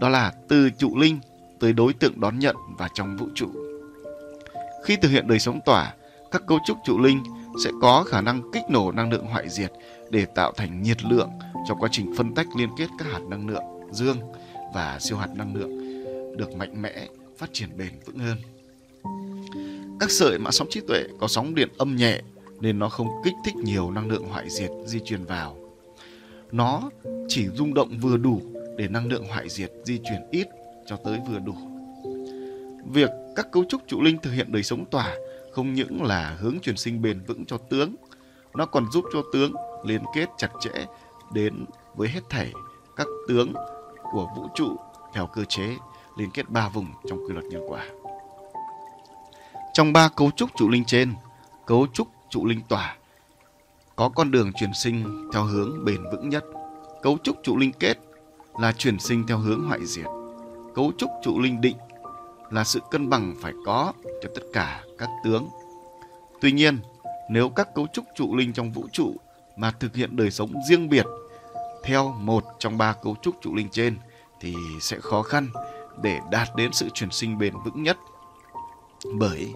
Đó 0.00 0.08
là 0.08 0.32
từ 0.48 0.70
trụ 0.78 0.98
linh 0.98 1.20
tới 1.60 1.72
đối 1.72 1.92
tượng 1.92 2.20
đón 2.20 2.38
nhận 2.38 2.56
và 2.78 2.88
trong 2.94 3.16
vũ 3.16 3.26
trụ. 3.34 3.48
Khi 4.84 4.96
thực 4.96 5.08
hiện 5.08 5.28
đời 5.28 5.38
sống 5.38 5.60
tỏa, 5.66 5.94
các 6.30 6.42
cấu 6.46 6.58
trúc 6.66 6.78
trụ 6.84 6.98
linh 6.98 7.22
sẽ 7.64 7.70
có 7.80 8.04
khả 8.08 8.20
năng 8.20 8.52
kích 8.52 8.62
nổ 8.70 8.92
năng 8.92 9.12
lượng 9.12 9.26
hoại 9.26 9.48
diệt 9.48 9.72
để 10.10 10.24
tạo 10.24 10.52
thành 10.52 10.82
nhiệt 10.82 11.04
lượng 11.04 11.30
cho 11.68 11.74
quá 11.74 11.88
trình 11.92 12.14
phân 12.16 12.34
tách 12.34 12.46
liên 12.56 12.68
kết 12.78 12.86
các 12.98 13.08
hạt 13.12 13.20
năng 13.28 13.48
lượng 13.48 13.64
dương 13.90 14.18
và 14.74 14.98
siêu 15.00 15.18
hạt 15.18 15.30
năng 15.34 15.54
lượng 15.54 15.90
được 16.36 16.56
mạnh 16.56 16.82
mẽ, 16.82 17.08
phát 17.36 17.50
triển 17.52 17.68
bền 17.78 17.92
vững 18.04 18.18
hơn. 18.18 18.36
Các 20.00 20.10
sợi 20.10 20.38
mã 20.38 20.50
sóng 20.50 20.68
trí 20.70 20.80
tuệ 20.80 21.04
có 21.20 21.28
sóng 21.28 21.54
điện 21.54 21.68
âm 21.78 21.96
nhẹ 21.96 22.20
nên 22.60 22.78
nó 22.78 22.88
không 22.88 23.08
kích 23.24 23.34
thích 23.44 23.56
nhiều 23.56 23.90
năng 23.90 24.08
lượng 24.08 24.28
hoại 24.28 24.50
diệt 24.50 24.70
di 24.86 25.00
chuyển 25.04 25.24
vào. 25.24 25.56
Nó 26.52 26.90
chỉ 27.28 27.48
rung 27.48 27.74
động 27.74 27.98
vừa 28.00 28.16
đủ 28.16 28.40
để 28.76 28.88
năng 28.88 29.06
lượng 29.06 29.26
hoại 29.26 29.48
diệt 29.48 29.72
di 29.84 29.98
chuyển 29.98 30.22
ít 30.30 30.46
cho 30.86 30.96
tới 30.96 31.18
vừa 31.28 31.38
đủ. 31.38 31.54
Việc 32.92 33.10
các 33.36 33.52
cấu 33.52 33.64
trúc 33.64 33.82
trụ 33.86 34.02
linh 34.02 34.18
thực 34.18 34.30
hiện 34.30 34.52
đời 34.52 34.62
sống 34.62 34.84
tỏa 34.84 35.16
không 35.52 35.74
những 35.74 36.02
là 36.02 36.36
hướng 36.40 36.60
truyền 36.62 36.76
sinh 36.76 37.02
bền 37.02 37.24
vững 37.26 37.44
cho 37.46 37.58
tướng, 37.58 37.94
nó 38.54 38.66
còn 38.66 38.90
giúp 38.92 39.04
cho 39.12 39.22
tướng 39.32 39.52
liên 39.84 40.02
kết 40.14 40.28
chặt 40.38 40.50
chẽ 40.60 40.86
đến 41.32 41.64
với 41.94 42.08
hết 42.08 42.20
thảy 42.30 42.52
các 42.96 43.06
tướng 43.28 43.52
của 44.12 44.28
vũ 44.36 44.48
trụ 44.54 44.76
theo 45.14 45.26
cơ 45.26 45.44
chế 45.48 45.76
liên 46.16 46.30
kết 46.30 46.50
ba 46.50 46.68
vùng 46.68 46.86
trong 47.08 47.18
quy 47.18 47.34
luật 47.34 47.44
nhân 47.44 47.62
quả. 47.68 47.86
Trong 49.72 49.92
ba 49.92 50.08
cấu 50.08 50.30
trúc 50.30 50.50
trụ 50.56 50.68
linh 50.68 50.84
trên, 50.84 51.14
cấu 51.66 51.86
trúc 51.92 52.08
trụ 52.30 52.46
linh 52.46 52.60
tỏa 52.68 52.96
có 53.96 54.08
con 54.08 54.30
đường 54.30 54.52
chuyển 54.52 54.74
sinh 54.74 55.28
theo 55.32 55.44
hướng 55.44 55.84
bền 55.84 56.02
vững 56.12 56.28
nhất. 56.28 56.44
Cấu 57.02 57.18
trúc 57.22 57.36
trụ 57.42 57.56
linh 57.56 57.72
kết 57.72 57.98
là 58.60 58.72
chuyển 58.72 58.98
sinh 58.98 59.26
theo 59.26 59.38
hướng 59.38 59.64
hoại 59.64 59.86
diệt. 59.86 60.06
Cấu 60.74 60.92
trúc 60.98 61.10
trụ 61.22 61.40
linh 61.40 61.60
định 61.60 61.76
là 62.50 62.64
sự 62.64 62.80
cân 62.90 63.10
bằng 63.10 63.34
phải 63.42 63.52
có 63.66 63.92
cho 64.22 64.28
tất 64.34 64.42
cả 64.52 64.84
các 65.00 65.10
tướng. 65.24 65.48
Tuy 66.40 66.52
nhiên, 66.52 66.78
nếu 67.30 67.48
các 67.48 67.74
cấu 67.74 67.86
trúc 67.92 68.04
trụ 68.14 68.36
linh 68.36 68.52
trong 68.52 68.72
vũ 68.72 68.84
trụ 68.92 69.14
mà 69.56 69.70
thực 69.70 69.94
hiện 69.94 70.16
đời 70.16 70.30
sống 70.30 70.52
riêng 70.68 70.88
biệt 70.88 71.06
theo 71.84 72.08
một 72.08 72.44
trong 72.58 72.78
ba 72.78 72.92
cấu 72.92 73.16
trúc 73.22 73.34
trụ 73.42 73.54
linh 73.54 73.68
trên 73.70 73.96
thì 74.40 74.54
sẽ 74.80 75.00
khó 75.00 75.22
khăn 75.22 75.48
để 76.02 76.18
đạt 76.30 76.48
đến 76.56 76.72
sự 76.72 76.88
chuyển 76.94 77.10
sinh 77.10 77.38
bền 77.38 77.54
vững 77.64 77.82
nhất. 77.82 77.98
Bởi 79.18 79.52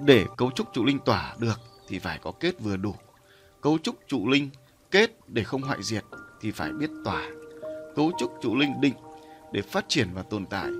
để 0.00 0.24
cấu 0.36 0.50
trúc 0.50 0.72
trụ 0.72 0.84
linh 0.84 0.98
tỏa 0.98 1.34
được 1.38 1.60
thì 1.88 1.98
phải 1.98 2.18
có 2.22 2.32
kết 2.40 2.60
vừa 2.60 2.76
đủ. 2.76 2.94
Cấu 3.60 3.78
trúc 3.78 3.94
trụ 4.08 4.28
linh 4.28 4.50
kết 4.90 5.10
để 5.26 5.44
không 5.44 5.62
hoại 5.62 5.82
diệt 5.82 6.04
thì 6.40 6.50
phải 6.50 6.72
biết 6.72 6.90
tỏa. 7.04 7.22
Cấu 7.96 8.12
trúc 8.18 8.32
trụ 8.42 8.56
linh 8.56 8.80
định 8.80 8.94
để 9.52 9.62
phát 9.62 9.84
triển 9.88 10.08
và 10.14 10.22
tồn 10.22 10.46
tại 10.46 10.70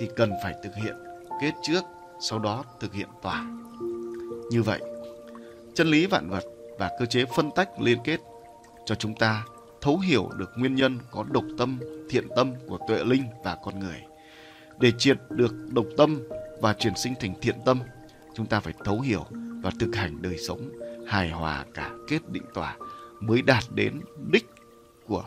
thì 0.00 0.08
cần 0.16 0.32
phải 0.42 0.54
thực 0.64 0.74
hiện 0.76 0.94
kết 1.40 1.52
trước, 1.62 1.84
sau 2.20 2.38
đó 2.38 2.64
thực 2.80 2.94
hiện 2.94 3.08
tỏa. 3.22 3.44
Như 4.50 4.62
vậy, 4.62 4.80
chân 5.74 5.86
lý 5.86 6.06
vạn 6.06 6.30
vật 6.30 6.44
và 6.78 6.90
cơ 6.98 7.06
chế 7.06 7.24
phân 7.36 7.50
tách 7.50 7.80
liên 7.80 7.98
kết 8.04 8.20
cho 8.86 8.94
chúng 8.94 9.14
ta 9.14 9.44
thấu 9.80 9.98
hiểu 9.98 10.28
được 10.36 10.50
nguyên 10.56 10.74
nhân 10.74 10.98
có 11.10 11.24
độc 11.30 11.44
tâm, 11.58 11.78
thiện 12.10 12.28
tâm 12.36 12.52
của 12.68 12.78
tuệ 12.88 13.04
linh 13.04 13.24
và 13.44 13.56
con 13.64 13.80
người. 13.80 14.02
Để 14.78 14.92
triệt 14.98 15.18
được 15.30 15.54
độc 15.72 15.86
tâm 15.96 16.20
và 16.60 16.72
chuyển 16.72 16.96
sinh 16.96 17.14
thành 17.20 17.34
thiện 17.40 17.56
tâm, 17.64 17.80
chúng 18.34 18.46
ta 18.46 18.60
phải 18.60 18.74
thấu 18.84 19.00
hiểu 19.00 19.24
và 19.62 19.70
thực 19.80 19.96
hành 19.96 20.22
đời 20.22 20.38
sống 20.38 20.70
hài 21.06 21.30
hòa 21.30 21.64
cả 21.74 21.90
kết 22.08 22.30
định 22.30 22.44
tỏa 22.54 22.76
mới 23.20 23.42
đạt 23.42 23.64
đến 23.74 24.00
đích 24.32 24.46
của 25.06 25.24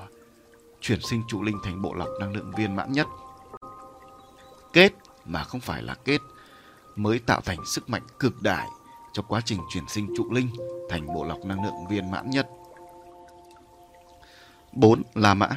chuyển 0.82 1.00
sinh 1.02 1.24
trụ 1.28 1.44
linh 1.44 1.58
thành 1.64 1.82
bộ 1.82 1.94
lọc 1.94 2.08
năng 2.20 2.34
lượng 2.34 2.52
viên 2.58 2.76
mãn 2.76 2.92
nhất. 2.92 3.08
Kết 4.74 4.94
mà 5.26 5.44
không 5.44 5.62
phải 5.62 5.84
là 5.84 5.96
kết 5.96 6.22
mới 7.04 7.20
tạo 7.20 7.42
thành 7.42 7.66
sức 7.66 7.90
mạnh 7.90 8.04
cực 8.20 8.42
đại 8.42 8.68
cho 9.14 9.24
quá 9.24 9.42
trình 9.46 9.60
chuyển 9.74 9.84
sinh 9.88 10.14
trụ 10.18 10.32
linh 10.32 10.50
thành 10.90 11.08
bộ 11.08 11.26
lọc 11.26 11.46
năng 11.46 11.64
lượng 11.64 11.88
viên 11.90 12.12
mãn 12.12 12.30
nhất. 12.30 12.48
4. 14.74 15.02
La 15.14 15.34
Mã 15.34 15.50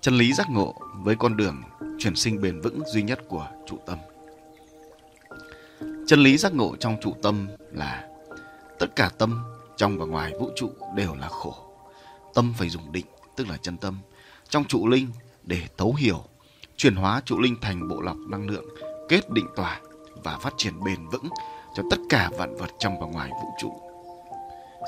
Chân 0.00 0.14
lý 0.14 0.32
giác 0.32 0.50
ngộ 0.50 0.74
với 0.94 1.16
con 1.16 1.36
đường 1.36 1.62
chuyển 1.98 2.16
sinh 2.16 2.40
bền 2.40 2.60
vững 2.60 2.80
duy 2.86 3.02
nhất 3.02 3.20
của 3.28 3.48
trụ 3.66 3.78
tâm. 3.86 3.98
Chân 6.06 6.20
lý 6.20 6.36
giác 6.36 6.54
ngộ 6.54 6.76
trong 6.76 6.96
trụ 7.02 7.14
tâm 7.22 7.48
là 7.72 8.08
tất 8.78 8.96
cả 8.96 9.10
tâm 9.18 9.44
trong 9.76 9.98
và 9.98 10.04
ngoài 10.06 10.32
vũ 10.40 10.50
trụ 10.56 10.70
đều 10.96 11.14
là 11.14 11.28
khổ. 11.28 11.54
Tâm 12.34 12.54
phải 12.58 12.68
dùng 12.68 12.92
định, 12.92 13.06
tức 13.36 13.48
là 13.48 13.56
chân 13.56 13.76
tâm, 13.76 13.98
trong 14.48 14.64
trụ 14.64 14.88
linh 14.88 15.08
để 15.42 15.62
thấu 15.76 15.94
hiểu, 15.94 16.24
chuyển 16.76 16.96
hóa 16.96 17.22
trụ 17.24 17.40
linh 17.40 17.56
thành 17.60 17.88
bộ 17.88 18.00
lọc 18.00 18.16
năng 18.16 18.48
lượng, 18.48 18.64
kết 19.08 19.30
định 19.30 19.46
tỏa 19.56 19.80
và 20.24 20.38
phát 20.38 20.54
triển 20.56 20.84
bền 20.84 21.08
vững 21.08 21.28
cho 21.74 21.82
tất 21.90 21.96
cả 22.08 22.30
vạn 22.38 22.56
vật 22.56 22.70
trong 22.78 23.00
và 23.00 23.06
ngoài 23.06 23.30
vũ 23.30 23.48
trụ. 23.60 23.72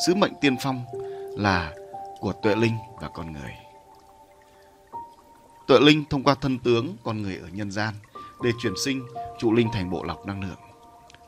Sứ 0.07 0.15
mệnh 0.15 0.33
tiên 0.41 0.57
phong 0.63 0.85
là 1.37 1.75
của 2.21 2.33
tuệ 2.33 2.55
linh 2.55 2.77
và 3.01 3.09
con 3.09 3.33
người. 3.33 3.53
Tuệ 5.67 5.79
linh 5.81 6.05
thông 6.11 6.23
qua 6.23 6.35
thân 6.35 6.59
tướng, 6.59 6.97
con 7.05 7.23
người 7.23 7.37
ở 7.37 7.49
nhân 7.53 7.71
gian, 7.71 7.95
để 8.43 8.51
chuyển 8.63 8.73
sinh 8.85 9.07
trụ 9.39 9.53
linh 9.53 9.69
thành 9.73 9.91
bộ 9.91 10.05
lọc 10.05 10.27
năng 10.27 10.41
lượng. 10.41 10.59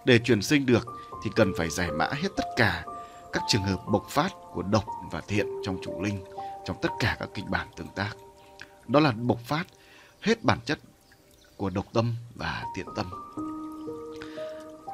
Để 0.05 0.19
chuyển 0.19 0.43
sinh 0.43 0.67
được 0.67 0.87
thì 1.25 1.31
cần 1.37 1.53
phải 1.59 1.71
giải 1.71 1.91
mã 1.91 2.09
hết 2.13 2.29
tất 2.37 2.45
cả 2.57 2.85
các 3.33 3.43
trường 3.49 3.63
hợp 3.63 3.81
bộc 3.87 4.07
phát 4.09 4.33
của 4.53 4.63
độc 4.63 4.85
và 5.11 5.21
thiện 5.29 5.47
trong 5.65 5.79
trụ 5.83 6.03
linh, 6.03 6.25
trong 6.65 6.77
tất 6.83 6.89
cả 7.01 7.17
các 7.21 7.29
kịch 7.35 7.45
bản 7.49 7.67
tương 7.77 7.89
tác. 7.89 8.11
Đó 8.89 9.01
là 9.01 9.13
bộc 9.13 9.39
phát 9.41 9.65
hết 10.21 10.45
bản 10.45 10.59
chất 10.65 10.79
của 11.57 11.71
độc 11.71 11.87
tâm 11.93 12.15
và 12.35 12.65
thiện 12.77 12.87
tâm. 12.97 13.11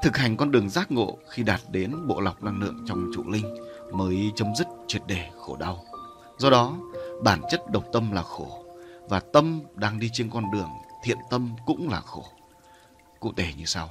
Thực 0.03 0.17
hành 0.17 0.37
con 0.37 0.51
đường 0.51 0.71
giác 0.71 0.93
ngộ 0.93 1.19
khi 1.29 1.43
đạt 1.43 1.61
đến 1.71 2.07
bộ 2.07 2.21
lọc 2.21 2.43
năng 2.43 2.61
lượng 2.61 2.85
trong 2.87 3.11
trụ 3.15 3.23
linh 3.31 3.57
mới 3.93 4.33
chấm 4.37 4.49
dứt 4.59 4.67
triệt 4.87 5.03
để 5.07 5.29
khổ 5.39 5.57
đau. 5.57 5.85
Do 6.39 6.51
đó, 6.51 6.77
bản 7.25 7.41
chất 7.51 7.61
độc 7.73 7.85
tâm 7.93 8.13
là 8.13 8.23
khổ 8.23 8.65
và 9.09 9.21
tâm 9.21 9.61
đang 9.75 9.99
đi 9.99 10.11
trên 10.13 10.31
con 10.31 10.45
đường 10.53 10.69
thiện 11.05 11.19
tâm 11.31 11.55
cũng 11.67 11.89
là 11.89 12.01
khổ. 12.01 12.25
Cụ 13.21 13.33
thể 13.37 13.53
như 13.59 13.65
sau. 13.65 13.89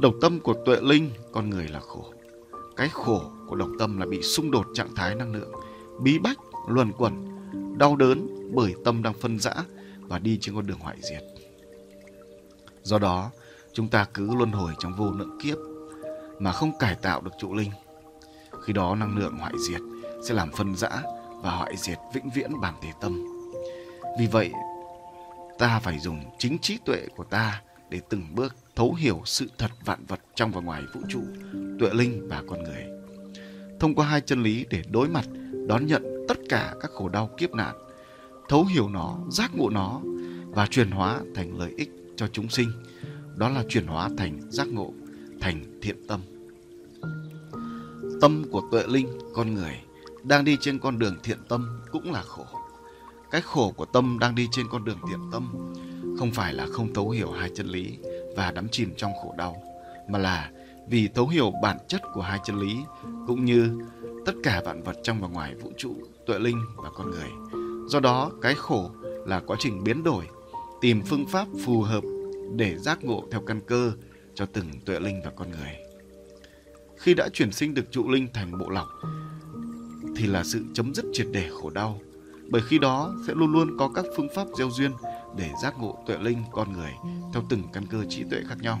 Độc 0.00 0.14
tâm 0.20 0.40
của 0.40 0.54
tuệ 0.66 0.76
linh, 0.80 1.10
con 1.32 1.50
người 1.50 1.68
là 1.68 1.80
khổ. 1.80 2.04
Cái 2.76 2.88
khổ 2.88 3.22
của 3.48 3.56
độc 3.56 3.68
tâm 3.78 3.98
là 3.98 4.06
bị 4.06 4.22
xung 4.22 4.50
đột 4.50 4.66
trạng 4.74 4.94
thái 4.94 5.14
năng 5.14 5.32
lượng, 5.32 5.52
bí 6.00 6.18
bách, 6.18 6.38
luẩn 6.68 6.92
quẩn, 6.92 7.28
đau 7.78 7.96
đớn 7.96 8.28
bởi 8.54 8.74
tâm 8.84 9.02
đang 9.02 9.14
phân 9.14 9.38
rã 9.38 9.54
và 10.00 10.18
đi 10.18 10.38
trên 10.40 10.54
con 10.54 10.66
đường 10.66 10.78
hoại 10.78 10.96
diệt. 11.00 11.22
Do 12.82 12.98
đó, 12.98 13.30
chúng 13.72 13.88
ta 13.88 14.06
cứ 14.14 14.34
luân 14.34 14.52
hồi 14.52 14.72
trong 14.78 14.94
vô 14.94 15.10
lượng 15.10 15.38
kiếp 15.42 15.58
mà 16.38 16.52
không 16.52 16.78
cải 16.78 16.94
tạo 16.94 17.20
được 17.20 17.30
trụ 17.38 17.54
linh. 17.54 17.70
Khi 18.64 18.72
đó 18.72 18.94
năng 18.94 19.18
lượng 19.18 19.36
hoại 19.38 19.52
diệt 19.68 19.80
sẽ 20.28 20.34
làm 20.34 20.52
phân 20.52 20.76
rã 20.76 20.90
và 21.42 21.50
hoại 21.50 21.76
diệt 21.76 21.98
vĩnh 22.14 22.30
viễn 22.30 22.60
bản 22.60 22.74
thể 22.82 22.92
tâm. 23.00 23.24
Vì 24.18 24.26
vậy, 24.26 24.50
ta 25.58 25.80
phải 25.80 25.98
dùng 25.98 26.24
chính 26.38 26.58
trí 26.58 26.78
tuệ 26.84 27.06
của 27.16 27.24
ta 27.24 27.62
để 27.90 28.00
từng 28.08 28.34
bước 28.34 28.56
thấu 28.76 28.94
hiểu 28.94 29.22
sự 29.24 29.50
thật 29.58 29.70
vạn 29.84 30.04
vật 30.08 30.20
trong 30.34 30.50
và 30.50 30.60
ngoài 30.60 30.82
vũ 30.94 31.00
trụ, 31.08 31.20
tuệ 31.80 31.90
linh 31.92 32.28
và 32.28 32.42
con 32.48 32.62
người. 32.62 32.84
Thông 33.80 33.94
qua 33.94 34.06
hai 34.06 34.20
chân 34.20 34.42
lý 34.42 34.66
để 34.70 34.82
đối 34.90 35.08
mặt, 35.08 35.24
đón 35.68 35.86
nhận 35.86 36.26
tất 36.28 36.38
cả 36.48 36.74
các 36.80 36.90
khổ 36.90 37.08
đau 37.08 37.30
kiếp 37.36 37.54
nạn, 37.54 37.74
thấu 38.48 38.64
hiểu 38.64 38.88
nó, 38.88 39.18
giác 39.30 39.50
ngộ 39.54 39.70
nó 39.70 40.00
và 40.46 40.66
truyền 40.66 40.90
hóa 40.90 41.20
thành 41.34 41.58
lợi 41.58 41.74
ích 41.76 41.90
cho 42.16 42.28
chúng 42.32 42.48
sinh. 42.48 42.72
Đó 43.36 43.48
là 43.48 43.64
chuyển 43.68 43.86
hóa 43.86 44.10
thành 44.16 44.40
giác 44.50 44.68
ngộ, 44.68 44.92
thành 45.40 45.78
thiện 45.82 45.96
tâm. 46.08 46.20
Tâm 48.20 48.44
của 48.50 48.62
tuệ 48.70 48.82
linh, 48.86 49.08
con 49.34 49.54
người 49.54 49.80
đang 50.22 50.44
đi 50.44 50.56
trên 50.60 50.78
con 50.78 50.98
đường 50.98 51.16
thiện 51.22 51.38
tâm 51.48 51.80
cũng 51.92 52.12
là 52.12 52.22
khổ. 52.22 52.46
Cái 53.30 53.40
khổ 53.40 53.72
của 53.76 53.84
tâm 53.84 54.18
đang 54.20 54.34
đi 54.34 54.48
trên 54.52 54.66
con 54.70 54.84
đường 54.84 54.98
thiện 55.08 55.18
tâm 55.32 55.52
không 56.18 56.30
phải 56.30 56.54
là 56.54 56.66
không 56.72 56.94
thấu 56.94 57.10
hiểu 57.10 57.30
hai 57.30 57.50
chân 57.54 57.66
lý 57.66 57.98
và 58.36 58.50
đắm 58.50 58.68
chìm 58.68 58.94
trong 58.96 59.12
khổ 59.22 59.34
đau, 59.38 59.62
mà 60.08 60.18
là 60.18 60.50
vì 60.88 61.08
thấu 61.08 61.28
hiểu 61.28 61.52
bản 61.62 61.78
chất 61.88 62.02
của 62.14 62.22
hai 62.22 62.38
chân 62.44 62.58
lý 62.60 62.76
cũng 63.26 63.44
như 63.44 63.80
tất 64.26 64.32
cả 64.42 64.62
vạn 64.64 64.82
vật 64.82 64.96
trong 65.02 65.20
và 65.20 65.28
ngoài 65.28 65.54
vũ 65.54 65.72
trụ, 65.78 65.94
tuệ 66.26 66.38
linh 66.38 66.60
và 66.76 66.90
con 66.94 67.10
người. 67.10 67.30
Do 67.88 68.00
đó, 68.00 68.30
cái 68.42 68.54
khổ 68.54 68.90
là 69.26 69.40
quá 69.46 69.56
trình 69.60 69.84
biến 69.84 70.02
đổi, 70.02 70.28
tìm 70.80 71.02
phương 71.02 71.26
pháp 71.26 71.46
phù 71.64 71.82
hợp 71.82 72.04
để 72.56 72.78
giác 72.78 73.04
ngộ 73.04 73.24
theo 73.30 73.40
căn 73.40 73.60
cơ 73.66 73.92
cho 74.34 74.46
từng 74.46 74.66
tuệ 74.84 75.00
linh 75.00 75.22
và 75.24 75.30
con 75.36 75.50
người. 75.50 75.76
Khi 76.96 77.14
đã 77.14 77.28
chuyển 77.32 77.52
sinh 77.52 77.74
được 77.74 77.84
trụ 77.90 78.08
linh 78.08 78.28
thành 78.34 78.58
bộ 78.58 78.70
lọc 78.70 78.88
thì 80.16 80.26
là 80.26 80.44
sự 80.44 80.64
chấm 80.74 80.94
dứt 80.94 81.04
triệt 81.12 81.26
để 81.32 81.50
khổ 81.50 81.70
đau. 81.70 82.00
Bởi 82.48 82.62
khi 82.68 82.78
đó 82.78 83.14
sẽ 83.26 83.34
luôn 83.34 83.52
luôn 83.52 83.76
có 83.78 83.90
các 83.94 84.04
phương 84.16 84.28
pháp 84.34 84.46
gieo 84.58 84.70
duyên 84.70 84.90
để 85.36 85.50
giác 85.62 85.74
ngộ 85.78 86.04
tuệ 86.06 86.18
linh 86.18 86.42
con 86.52 86.72
người 86.72 86.92
theo 87.32 87.42
từng 87.48 87.62
căn 87.72 87.86
cơ 87.86 88.04
trí 88.08 88.24
tuệ 88.30 88.40
khác 88.48 88.58
nhau. 88.60 88.80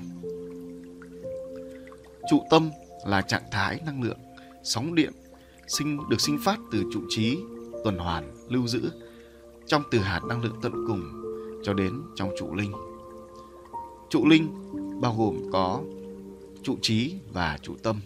Trụ 2.30 2.42
tâm 2.50 2.70
là 3.06 3.22
trạng 3.22 3.42
thái 3.52 3.80
năng 3.86 4.02
lượng, 4.02 4.18
sóng 4.64 4.94
điện 4.94 5.12
sinh 5.66 5.98
được 6.08 6.20
sinh 6.20 6.38
phát 6.44 6.58
từ 6.72 6.84
trụ 6.92 7.00
trí, 7.08 7.38
tuần 7.84 7.98
hoàn, 7.98 8.34
lưu 8.48 8.66
giữ 8.66 8.90
trong 9.66 9.82
từ 9.90 9.98
hạt 9.98 10.20
năng 10.28 10.42
lượng 10.42 10.58
tận 10.62 10.72
cùng 10.88 11.22
cho 11.64 11.74
đến 11.74 12.02
trong 12.16 12.30
trụ 12.38 12.54
linh. 12.54 12.72
Trụ 14.12 14.26
linh 14.26 14.48
bao 15.00 15.14
gồm 15.18 15.50
có 15.52 15.80
trụ 16.62 16.76
trí 16.82 17.14
và 17.32 17.58
trụ 17.62 17.76
tâm. 17.82 18.00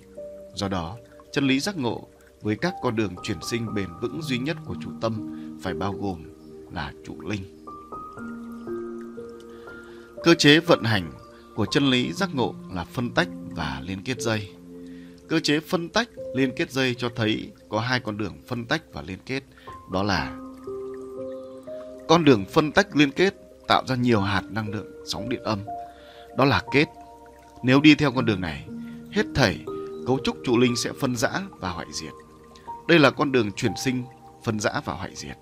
Do 0.54 0.68
đó, 0.68 0.96
chân 1.32 1.46
lý 1.46 1.60
giác 1.60 1.76
ngộ 1.76 2.08
với 2.42 2.56
các 2.56 2.74
con 2.82 2.96
đường 2.96 3.14
chuyển 3.22 3.38
sinh 3.42 3.74
bền 3.74 3.88
vững 4.00 4.22
duy 4.22 4.38
nhất 4.38 4.56
của 4.66 4.74
trụ 4.82 4.90
tâm 5.00 5.36
phải 5.62 5.74
bao 5.74 5.92
gồm 5.92 6.22
là 6.72 6.92
trụ 7.06 7.20
linh. 7.20 7.42
Cơ 10.24 10.34
chế 10.34 10.60
vận 10.60 10.82
hành 10.82 11.12
của 11.54 11.66
chân 11.66 11.90
lý 11.90 12.12
giác 12.12 12.34
ngộ 12.34 12.54
là 12.72 12.84
phân 12.84 13.10
tách 13.10 13.28
và 13.50 13.82
liên 13.84 14.02
kết 14.04 14.20
dây. 14.20 14.48
Cơ 15.28 15.40
chế 15.40 15.60
phân 15.60 15.88
tách 15.88 16.08
liên 16.34 16.50
kết 16.56 16.72
dây 16.72 16.94
cho 16.94 17.08
thấy 17.16 17.52
có 17.68 17.80
hai 17.80 18.00
con 18.00 18.16
đường 18.16 18.34
phân 18.46 18.64
tách 18.64 18.82
và 18.92 19.02
liên 19.02 19.18
kết, 19.26 19.42
đó 19.92 20.02
là 20.02 20.36
con 22.08 22.24
đường 22.24 22.44
phân 22.52 22.72
tách 22.72 22.96
liên 22.96 23.10
kết 23.10 23.34
tạo 23.68 23.84
ra 23.86 23.96
nhiều 23.96 24.20
hạt 24.20 24.42
năng 24.50 24.68
lượng 24.68 24.86
sóng 25.06 25.28
điện 25.28 25.42
âm, 25.42 25.58
đó 26.36 26.44
là 26.44 26.62
kết. 26.72 26.86
Nếu 27.62 27.80
đi 27.80 27.94
theo 27.94 28.12
con 28.12 28.26
đường 28.26 28.40
này, 28.40 28.66
hết 29.12 29.26
thảy 29.34 29.64
cấu 30.06 30.18
trúc 30.24 30.36
trụ 30.44 30.58
linh 30.58 30.76
sẽ 30.76 30.92
phân 31.00 31.16
rã 31.16 31.30
và 31.60 31.70
hoại 31.70 31.86
diệt. 31.92 32.12
Đây 32.88 32.98
là 32.98 33.10
con 33.10 33.32
đường 33.32 33.52
chuyển 33.52 33.72
sinh, 33.84 34.04
phân 34.44 34.60
rã 34.60 34.70
và 34.84 34.92
hoại 34.92 35.14
diệt. 35.14 35.36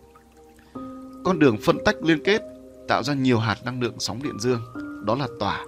Con 1.24 1.38
đường 1.38 1.56
phân 1.64 1.78
tách 1.84 1.96
liên 2.02 2.24
kết 2.24 2.42
tạo 2.88 3.02
ra 3.02 3.14
nhiều 3.14 3.38
hạt 3.38 3.56
năng 3.64 3.82
lượng 3.82 3.94
sóng 3.98 4.22
điện 4.22 4.40
dương, 4.40 4.60
đó 5.04 5.14
là 5.14 5.28
tỏa. 5.40 5.66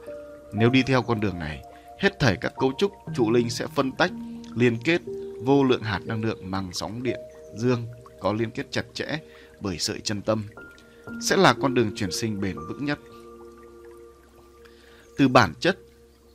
Nếu 0.53 0.71
đi 0.71 0.83
theo 0.83 1.03
con 1.03 1.21
đường 1.21 1.39
này, 1.39 1.63
hết 1.99 2.21
thảy 2.21 2.37
các 2.41 2.53
cấu 2.59 2.73
trúc 2.79 2.93
trụ 3.15 3.31
linh 3.31 3.51
sẽ 3.51 3.67
phân 3.67 3.93
tách, 3.93 4.13
liên 4.55 4.79
kết 4.85 5.01
vô 5.43 5.65
lượng 5.65 5.83
hạt 5.83 6.01
năng 6.05 6.25
lượng 6.25 6.51
mang 6.51 6.71
sóng 6.73 7.03
điện 7.03 7.21
dương 7.55 7.87
có 8.21 8.33
liên 8.33 8.51
kết 8.51 8.67
chặt 8.71 8.85
chẽ 8.95 9.19
bởi 9.61 9.79
sợi 9.79 10.01
chân 10.01 10.23
tâm 10.23 10.45
sẽ 11.23 11.37
là 11.37 11.55
con 11.61 11.75
đường 11.75 11.91
chuyển 11.97 12.13
sinh 12.13 12.41
bền 12.41 12.57
vững 12.69 12.85
nhất. 12.85 12.99
Từ 15.17 15.29
bản 15.29 15.53
chất 15.61 15.79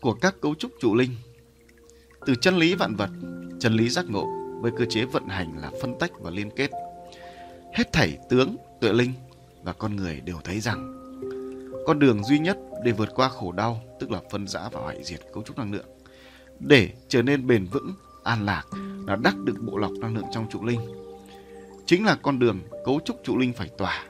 của 0.02 0.14
các 0.14 0.36
cấu 0.41 0.56
trúc 0.56 0.72
trụ 0.80 0.95
linh, 0.95 1.16
từ 2.26 2.36
chân 2.36 2.56
lý 2.56 2.76
vạn 2.76 2.95
vật, 2.95 3.10
chân 3.60 3.74
lý 3.74 3.90
giác 3.90 4.06
ngộ 4.10 4.28
với 4.62 4.72
cơ 4.78 4.86
chế 4.90 5.06
vận 5.06 5.28
hành 5.28 5.58
là 5.62 5.72
phân 5.82 5.95
tách 5.99 6.12
và 6.20 6.32
liên 6.32 6.49
kết. 6.56 6.72
Hết 7.74 7.94
thảy 7.94 8.18
tướng, 8.30 8.56
tuệ 8.82 8.94
linh 8.94 9.14
và 9.64 9.74
con 9.74 9.95
người 9.95 10.22
đều 10.26 10.38
thấy 10.44 10.60
rằng 10.60 10.98
con 11.88 11.99
đường 11.99 12.24
duy 12.24 12.40
nhất 12.40 12.58
để 12.84 12.91
vượt 12.91 13.10
qua 13.16 13.30
khổ 13.30 13.52
đau 13.52 13.82
tức 13.99 14.12
là 14.12 14.22
phân 14.32 14.48
rã 14.48 14.70
và 14.72 14.82
hoại 14.82 15.03
diệt 15.03 15.20
cấu 15.34 15.44
trúc 15.44 15.58
năng 15.58 15.72
lượng 15.72 15.86
để 16.60 16.90
trở 17.08 17.22
nên 17.22 17.48
bền 17.48 17.66
vững, 17.66 17.94
an 18.24 18.45
lạc 18.45 18.64
là 19.08 19.16
đắc 19.16 19.38
được 19.38 19.56
bộ 19.62 19.78
lọc 19.78 19.91
năng 19.91 20.16
lượng 20.16 20.26
trong 20.32 20.49
trụ 20.52 20.66
linh. 20.66 20.80
Chính 21.86 22.06
là 22.06 22.16
con 22.22 22.40
đường 22.40 22.60
cấu 22.86 22.99
trúc 23.06 23.22
trụ 23.24 23.38
linh 23.38 23.53
phải 23.53 23.70
tỏa. 23.78 24.06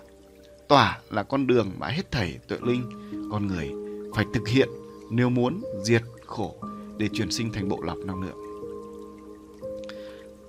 Tỏa 0.68 1.00
là 1.10 1.24
con 1.24 1.48
đường 1.48 1.72
mà 1.78 1.88
hết 1.88 2.12
thảy 2.12 2.40
tuệ 2.48 2.58
linh, 2.62 2.90
con 3.32 3.48
người 3.48 3.72
phải 4.16 4.26
thực 4.34 4.48
hiện 4.48 4.70
nếu 5.10 5.30
muốn 5.30 5.62
diệt 5.84 6.02
khổ 6.26 6.56
để 6.98 7.10
chuyển 7.14 7.32
sinh 7.32 7.52
thành 7.52 7.70
bộ 7.70 7.82
lọc 7.82 7.98
năng 7.98 8.22
lượng. 8.22 8.38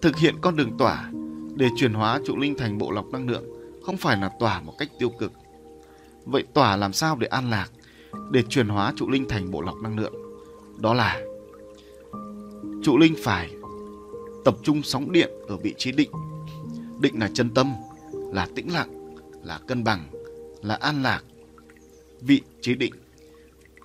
Thực 0.00 0.16
hiện 0.16 0.34
con 0.40 0.56
đường 0.56 0.76
tỏa 0.78 1.10
để 1.56 1.68
chuyển 1.76 1.92
hóa 1.92 2.20
trụ 2.26 2.36
linh 2.36 2.54
thành 2.58 2.78
bộ 2.78 2.90
lọc 2.90 3.06
năng 3.12 3.28
lượng 3.28 3.44
không 3.82 3.96
phải 3.96 4.16
là 4.16 4.30
tỏa 4.40 4.60
một 4.60 4.74
cách 4.78 4.88
tiêu 4.98 5.10
cực. 5.18 5.32
Vậy 6.24 6.44
tỏa 6.54 6.76
làm 6.76 6.92
sao 6.92 7.16
để 7.16 7.26
an 7.26 7.50
lạc, 7.50 7.70
để 8.30 8.42
chuyển 8.48 8.68
hóa 8.68 8.92
trụ 8.96 9.10
linh 9.10 9.28
thành 9.28 9.50
bộ 9.50 9.60
lọc 9.60 9.76
năng 9.82 9.98
lượng? 9.98 10.14
Đó 10.78 10.94
là 10.94 11.20
trụ 12.82 12.98
linh 12.98 13.14
phải 13.18 13.50
tập 14.44 14.56
trung 14.62 14.82
sóng 14.82 15.12
điện 15.12 15.30
ở 15.48 15.56
vị 15.56 15.74
trí 15.78 15.92
định. 15.92 16.10
Định 17.00 17.18
là 17.18 17.30
chân 17.34 17.50
tâm, 17.54 17.72
là 18.12 18.48
tĩnh 18.54 18.72
lặng, 18.72 19.16
là 19.44 19.60
cân 19.66 19.84
bằng, 19.84 20.08
là 20.62 20.74
an 20.74 21.02
lạc. 21.02 21.22
Vị 22.20 22.40
trí 22.60 22.74
định 22.74 22.94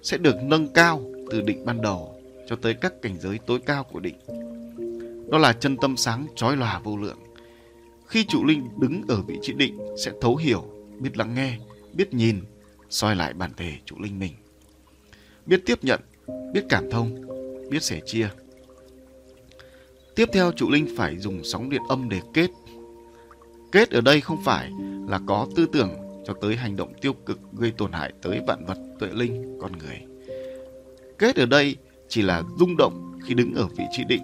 sẽ 0.07 0.17
được 0.17 0.35
nâng 0.43 0.67
cao 0.67 1.01
từ 1.31 1.41
định 1.41 1.65
ban 1.65 1.81
đầu 1.81 2.21
cho 2.47 2.55
tới 2.55 2.73
các 2.73 2.93
cảnh 3.01 3.17
giới 3.19 3.39
tối 3.47 3.59
cao 3.65 3.83
của 3.83 3.99
định. 3.99 4.15
Đó 5.29 5.37
là 5.37 5.53
chân 5.53 5.77
tâm 5.77 5.97
sáng 5.97 6.27
trói 6.35 6.57
lòa 6.57 6.79
vô 6.79 6.97
lượng. 6.97 7.17
Khi 8.05 8.25
trụ 8.25 8.45
linh 8.45 8.69
đứng 8.79 9.01
ở 9.07 9.21
vị 9.21 9.39
trí 9.41 9.53
định 9.53 9.77
sẽ 10.05 10.11
thấu 10.21 10.35
hiểu, 10.35 10.63
biết 10.99 11.17
lắng 11.17 11.35
nghe, 11.35 11.57
biết 11.93 12.13
nhìn, 12.13 12.41
soi 12.89 13.15
lại 13.15 13.33
bản 13.33 13.51
thể 13.57 13.73
trụ 13.85 13.95
linh 13.99 14.19
mình. 14.19 14.33
Biết 15.45 15.61
tiếp 15.65 15.83
nhận, 15.83 15.99
biết 16.53 16.65
cảm 16.69 16.91
thông, 16.91 17.15
biết 17.69 17.83
sẻ 17.83 17.99
chia. 18.05 18.29
Tiếp 20.15 20.29
theo 20.33 20.51
trụ 20.51 20.69
linh 20.69 20.87
phải 20.97 21.17
dùng 21.17 21.43
sóng 21.43 21.69
điện 21.69 21.81
âm 21.89 22.09
để 22.09 22.21
kết. 22.33 22.49
Kết 23.71 23.89
ở 23.89 24.01
đây 24.01 24.21
không 24.21 24.43
phải 24.45 24.71
là 25.07 25.19
có 25.27 25.47
tư 25.55 25.65
tưởng 25.73 26.06
cho 26.27 26.33
tới 26.33 26.55
hành 26.55 26.75
động 26.75 26.93
tiêu 27.01 27.13
cực 27.13 27.39
gây 27.53 27.71
tổn 27.71 27.91
hại 27.91 28.13
tới 28.21 28.41
vạn 28.47 28.65
vật, 28.65 28.77
tuệ 28.99 29.09
linh, 29.13 29.59
con 29.61 29.71
người. 29.77 30.01
Kết 31.17 31.35
ở 31.35 31.45
đây 31.45 31.75
chỉ 32.07 32.21
là 32.21 32.43
rung 32.59 32.77
động 32.77 33.19
khi 33.23 33.33
đứng 33.33 33.53
ở 33.55 33.67
vị 33.77 33.83
trí 33.91 34.03
định. 34.03 34.23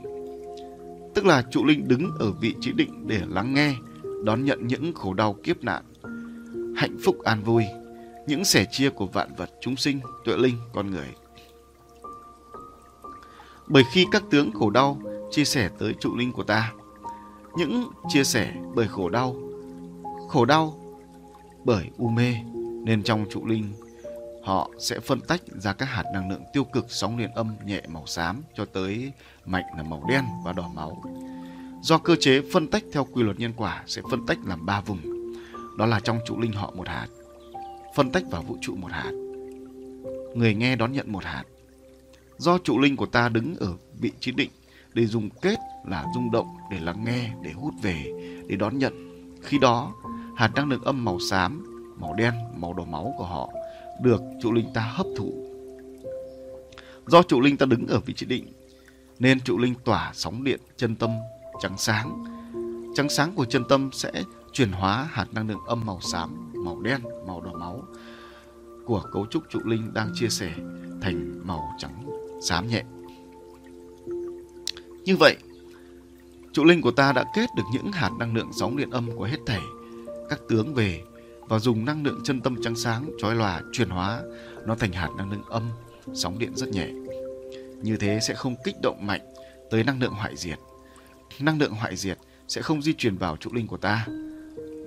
Tức 1.16 1.26
là 1.26 1.44
trụ 1.52 1.66
linh 1.66 1.88
đứng 1.88 2.12
ở 2.20 2.32
vị 2.32 2.56
trí 2.62 2.72
định 2.72 3.08
để 3.08 3.22
lắng 3.28 3.54
nghe, 3.54 3.76
đón 4.24 4.46
nhận 4.46 4.68
những 4.68 4.94
khổ 4.94 5.14
đau 5.14 5.34
kiếp 5.44 5.64
nạn, 5.64 5.84
hạnh 6.76 6.98
phúc 7.04 7.24
an 7.24 7.44
vui, 7.44 7.64
những 8.28 8.46
sẻ 8.46 8.66
chia 8.72 8.90
của 8.90 9.06
vạn 9.06 9.36
vật 9.38 9.50
chúng 9.62 9.76
sinh, 9.76 10.00
tuệ 10.26 10.38
linh, 10.38 10.58
con 10.74 10.92
người. 10.92 11.08
Bởi 13.68 13.84
khi 13.94 14.06
các 14.12 14.24
tướng 14.32 14.52
khổ 14.52 14.70
đau 14.70 15.02
chia 15.32 15.46
sẻ 15.46 15.70
tới 15.80 15.96
trụ 16.00 16.16
linh 16.16 16.32
của 16.32 16.44
ta, 16.44 16.74
những 17.58 17.84
chia 18.10 18.24
sẻ 18.24 18.54
bởi 18.76 18.88
khổ 18.88 19.10
đau, 19.10 19.36
khổ 20.30 20.46
đau 20.46 20.83
bởi 21.66 21.90
u 21.98 22.10
mê, 22.10 22.36
nên 22.84 23.04
trong 23.04 23.26
trụ 23.32 23.46
linh 23.46 23.74
họ 24.44 24.70
sẽ 24.80 25.00
phân 25.00 25.20
tách 25.22 25.42
ra 25.48 25.74
các 25.74 25.86
hạt 25.86 26.04
năng 26.14 26.30
lượng 26.30 26.44
tiêu 26.54 26.64
cực 26.64 26.86
sóng 26.90 27.18
liền 27.18 27.32
âm 27.32 27.56
nhẹ 27.66 27.82
màu 27.88 28.06
xám 28.06 28.42
cho 28.56 28.66
tới 28.66 29.12
mạnh 29.46 29.64
là 29.78 29.84
màu 29.84 30.04
đen 30.10 30.26
và 30.46 30.54
đỏ 30.54 30.70
máu. 30.74 31.04
Do 31.82 31.98
cơ 31.98 32.16
chế 32.20 32.42
phân 32.54 32.68
tách 32.68 32.84
theo 32.94 33.08
quy 33.12 33.24
luật 33.24 33.40
nhân 33.40 33.54
quả 33.56 33.84
sẽ 33.88 34.02
phân 34.12 34.26
tách 34.26 34.38
làm 34.46 34.66
ba 34.66 34.82
vùng. 34.82 35.00
Đó 35.78 35.86
là 35.86 36.00
trong 36.00 36.20
trụ 36.26 36.40
linh 36.40 36.52
họ 36.52 36.74
một 36.76 36.88
hạt, 36.88 37.08
phân 37.96 38.12
tách 38.12 38.24
vào 38.32 38.42
vũ 38.42 38.58
trụ 38.62 38.76
một 38.76 38.92
hạt. 38.92 39.12
Người 40.36 40.56
nghe 40.56 40.76
đón 40.76 40.92
nhận 40.92 41.12
một 41.12 41.24
hạt. 41.24 41.44
Do 42.38 42.58
trụ 42.58 42.80
linh 42.80 42.96
của 42.96 43.06
ta 43.06 43.30
đứng 43.30 43.56
ở 43.56 43.74
vị 44.00 44.12
trí 44.20 44.32
định 44.32 44.50
để 44.94 45.06
dùng 45.06 45.30
kết 45.42 45.60
là 45.86 46.06
rung 46.16 46.32
động 46.32 46.48
để 46.72 46.80
lắng 46.80 47.04
nghe, 47.06 47.30
để 47.42 47.52
hút 47.52 47.74
về, 47.82 48.04
để 48.48 48.56
đón 48.56 48.78
nhận. 48.78 48.94
Khi 49.42 49.58
đó, 49.58 49.94
hạt 50.36 50.52
năng 50.56 50.70
lượng 50.70 50.84
âm 50.84 51.06
màu 51.06 51.20
xám, 51.20 51.64
màu 52.00 52.14
đen, 52.14 52.34
màu 52.56 52.74
đỏ 52.74 52.84
máu 52.84 53.14
của 53.18 53.26
họ 53.26 53.50
được 54.02 54.22
trụ 54.42 54.52
linh 54.52 54.74
ta 54.74 54.82
hấp 54.82 55.06
thụ. 55.18 55.34
Do 57.08 57.24
trụ 57.24 57.42
linh 57.42 57.58
ta 57.58 57.66
đứng 57.66 57.88
ở 57.88 58.00
vị 58.00 58.14
trí 58.14 58.26
định, 58.26 58.48
nên 59.20 59.40
trụ 59.40 59.58
linh 59.58 59.76
tỏa 59.86 60.12
sóng 60.14 60.44
điện 60.44 60.60
chân 60.78 60.96
tâm 60.96 61.10
trắng 61.62 61.78
sáng. 61.78 62.24
Trắng 62.96 63.10
sáng 63.10 63.32
của 63.36 63.46
chân 63.46 63.64
tâm 63.70 63.90
sẽ 63.94 64.12
chuyển 64.52 64.72
hóa 64.72 65.08
hạt 65.12 65.26
năng 65.32 65.50
lượng 65.50 65.66
âm 65.68 65.86
màu 65.86 66.02
xám, 66.02 66.52
màu 66.66 66.82
đen, 66.82 67.02
màu 67.28 67.42
đỏ 67.42 67.52
máu 67.52 67.84
của 68.86 69.04
cấu 69.14 69.26
trúc 69.26 69.44
trụ 69.50 69.60
linh 69.66 69.94
đang 69.94 70.12
chia 70.14 70.30
sẻ 70.30 70.54
thành 71.02 71.48
màu 71.48 71.74
trắng 71.78 72.06
xám 72.42 72.68
nhẹ. 72.68 72.84
Như 75.06 75.16
vậy, 75.18 75.38
trụ 76.54 76.64
linh 76.64 76.82
của 76.82 76.92
ta 76.92 77.12
đã 77.12 77.24
kết 77.36 77.50
được 77.56 77.64
những 77.74 77.92
hạt 77.92 78.12
năng 78.20 78.36
lượng 78.36 78.50
sóng 78.54 78.78
điện 78.78 78.90
âm 78.90 79.18
của 79.18 79.24
hết 79.24 79.38
thảy 79.46 79.62
các 80.34 80.42
tướng 80.50 80.74
về 80.74 81.02
và 81.40 81.60
dùng 81.60 81.86
năng 81.86 82.04
lượng 82.04 82.20
chân 82.24 82.42
tâm 82.42 82.56
trắng 82.64 82.76
sáng 82.76 83.10
chói 83.22 83.36
lòa 83.36 83.62
chuyển 83.72 83.90
hóa, 83.90 84.22
nó 84.66 84.76
thành 84.76 84.92
hạt 84.92 85.10
năng 85.18 85.32
lượng 85.32 85.44
âm, 85.50 85.70
sóng 86.14 86.40
điện 86.40 86.52
rất 86.56 86.70
nhẹ. 86.70 86.88
Như 87.82 87.98
thế 87.98 88.20
sẽ 88.22 88.34
không 88.34 88.56
kích 88.64 88.76
động 88.82 89.08
mạnh 89.08 89.22
tới 89.72 89.84
năng 89.84 90.00
lượng 90.00 90.14
hoại 90.14 90.36
diệt. 90.36 90.60
Năng 91.40 91.60
lượng 91.60 91.72
hoại 91.72 91.96
diệt 91.96 92.18
sẽ 92.48 92.62
không 92.62 92.82
di 92.82 92.94
chuyển 92.94 93.18
vào 93.18 93.38
trụ 93.38 93.50
linh 93.54 93.68
của 93.68 93.78
ta. 93.78 94.06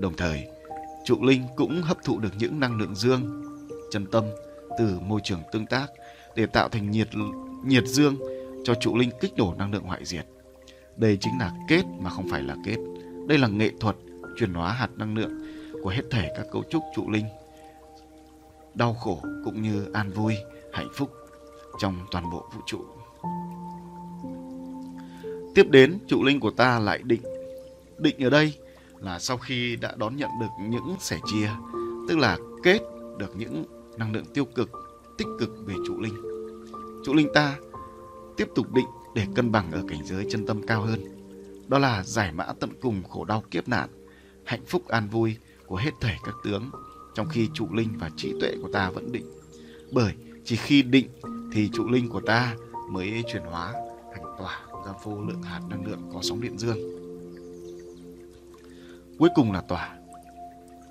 Đồng 0.00 0.16
thời, 0.16 0.44
trụ 1.04 1.24
linh 1.24 1.42
cũng 1.56 1.82
hấp 1.82 2.04
thụ 2.04 2.18
được 2.18 2.32
những 2.38 2.60
năng 2.60 2.78
lượng 2.78 2.94
dương, 2.94 3.42
chân 3.90 4.06
tâm 4.06 4.24
từ 4.78 4.98
môi 5.00 5.20
trường 5.24 5.40
tương 5.52 5.66
tác 5.66 5.86
để 6.36 6.46
tạo 6.46 6.68
thành 6.68 6.90
nhiệt 6.90 7.08
nhiệt 7.64 7.84
dương 7.86 8.16
cho 8.64 8.74
trụ 8.74 8.96
linh 8.96 9.10
kích 9.20 9.32
nổ 9.36 9.54
năng 9.58 9.72
lượng 9.72 9.84
hoại 9.84 10.04
diệt. 10.04 10.26
Đây 10.96 11.18
chính 11.20 11.38
là 11.38 11.52
kết 11.68 11.82
mà 12.00 12.10
không 12.10 12.28
phải 12.30 12.42
là 12.42 12.56
kết. 12.64 12.76
Đây 13.28 13.38
là 13.38 13.48
nghệ 13.48 13.70
thuật 13.80 13.96
chuyển 14.36 14.54
hóa 14.54 14.72
hạt 14.72 14.90
năng 14.96 15.14
lượng 15.14 15.32
của 15.82 15.90
hết 15.90 16.02
thể 16.10 16.28
các 16.36 16.46
cấu 16.52 16.62
trúc 16.70 16.82
trụ 16.96 17.10
linh. 17.10 17.26
Đau 18.74 18.94
khổ 18.94 19.20
cũng 19.44 19.62
như 19.62 19.86
an 19.92 20.10
vui, 20.10 20.34
hạnh 20.72 20.88
phúc 20.94 21.10
trong 21.78 22.06
toàn 22.10 22.30
bộ 22.30 22.48
vũ 22.54 22.60
trụ. 22.66 22.80
Tiếp 25.54 25.66
đến, 25.70 25.98
trụ 26.08 26.24
linh 26.24 26.40
của 26.40 26.50
ta 26.50 26.78
lại 26.78 27.00
định. 27.04 27.22
Định 27.98 28.24
ở 28.24 28.30
đây 28.30 28.54
là 29.00 29.18
sau 29.18 29.36
khi 29.36 29.76
đã 29.76 29.94
đón 29.96 30.16
nhận 30.16 30.30
được 30.40 30.46
những 30.60 30.96
sẻ 31.00 31.18
chia, 31.32 31.50
tức 32.08 32.18
là 32.18 32.38
kết 32.62 32.80
được 33.18 33.36
những 33.36 33.64
năng 33.96 34.12
lượng 34.12 34.24
tiêu 34.34 34.44
cực, 34.44 34.70
tích 35.18 35.28
cực 35.40 35.50
về 35.66 35.74
trụ 35.86 36.00
linh. 36.00 36.14
Trụ 37.04 37.14
linh 37.14 37.28
ta 37.34 37.56
tiếp 38.36 38.48
tục 38.54 38.72
định 38.72 38.86
để 39.14 39.26
cân 39.34 39.52
bằng 39.52 39.72
ở 39.72 39.82
cảnh 39.88 40.00
giới 40.04 40.26
chân 40.30 40.46
tâm 40.46 40.66
cao 40.66 40.82
hơn. 40.82 41.00
Đó 41.68 41.78
là 41.78 42.02
giải 42.02 42.32
mã 42.32 42.46
tận 42.60 42.70
cùng 42.80 43.02
khổ 43.08 43.24
đau 43.24 43.42
kiếp 43.50 43.68
nạn 43.68 43.88
hạnh 44.46 44.64
phúc, 44.66 44.88
an 44.88 45.08
vui 45.08 45.36
của 45.66 45.76
hết 45.76 45.90
thảy 46.00 46.18
các 46.24 46.34
tướng, 46.44 46.70
trong 47.14 47.28
khi 47.28 47.48
trụ 47.54 47.66
linh 47.72 47.88
và 47.98 48.10
trí 48.16 48.32
tuệ 48.40 48.52
của 48.62 48.68
ta 48.72 48.90
vẫn 48.90 49.12
định. 49.12 49.26
Bởi 49.92 50.14
chỉ 50.44 50.56
khi 50.56 50.82
định 50.82 51.08
thì 51.52 51.70
trụ 51.72 51.88
linh 51.88 52.08
của 52.08 52.20
ta 52.20 52.54
mới 52.90 53.24
chuyển 53.32 53.42
hóa 53.42 53.72
thành 54.14 54.24
tỏa 54.38 54.60
ra 54.86 54.92
vô 55.04 55.20
lượng 55.20 55.42
hạt 55.42 55.60
năng 55.68 55.86
lượng 55.86 56.10
có 56.14 56.20
sóng 56.22 56.40
điện 56.40 56.58
dương. 56.58 56.78
Cuối 59.18 59.28
cùng 59.34 59.52
là 59.52 59.60
tỏa. 59.60 59.96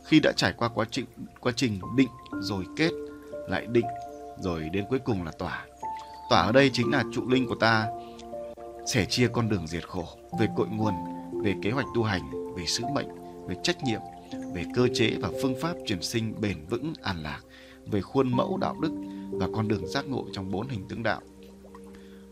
Khi 0.06 0.20
đã 0.20 0.32
trải 0.36 0.54
qua 0.58 0.68
quá 0.68 0.86
trình 0.92 1.06
quá 1.40 1.52
trình 1.56 1.80
định 1.96 2.10
rồi 2.40 2.66
kết, 2.76 2.92
lại 3.50 3.66
định 3.66 3.86
rồi 4.40 4.70
đến 4.70 4.86
cuối 4.90 5.00
cùng 5.00 5.24
là 5.24 5.32
tỏa. 5.40 5.66
Tỏa 6.30 6.42
ở 6.42 6.52
đây 6.52 6.70
chính 6.74 6.92
là 6.92 7.04
trụ 7.14 7.30
linh 7.30 7.48
của 7.48 7.56
ta 7.56 7.88
sẻ 8.88 9.06
chia 9.10 9.28
con 9.28 9.50
đường 9.50 9.68
diệt 9.68 9.88
khổ 9.88 10.06
về 10.40 10.48
cội 10.56 10.68
nguồn, 10.68 10.94
về 11.44 11.56
kế 11.62 11.72
hoạch 11.72 11.86
tu 11.96 12.04
hành, 12.04 12.54
về 12.56 12.66
sứ 12.66 12.84
mệnh 12.94 13.25
về 13.48 13.56
trách 13.64 13.84
nhiệm 13.84 14.02
về 14.54 14.66
cơ 14.76 14.88
chế 14.94 15.18
và 15.22 15.30
phương 15.42 15.56
pháp 15.62 15.74
chuyển 15.86 16.02
sinh 16.02 16.34
bền 16.42 16.66
vững 16.70 16.94
an 17.02 17.24
lạc, 17.24 17.40
về 17.86 18.02
khuôn 18.02 18.36
mẫu 18.36 18.58
đạo 18.58 18.76
đức 18.82 18.92
và 19.32 19.48
con 19.54 19.68
đường 19.68 19.88
giác 19.88 20.06
ngộ 20.08 20.26
trong 20.34 20.52
bốn 20.52 20.68
hình 20.68 20.88
tướng 20.90 21.04
đạo. 21.04 21.22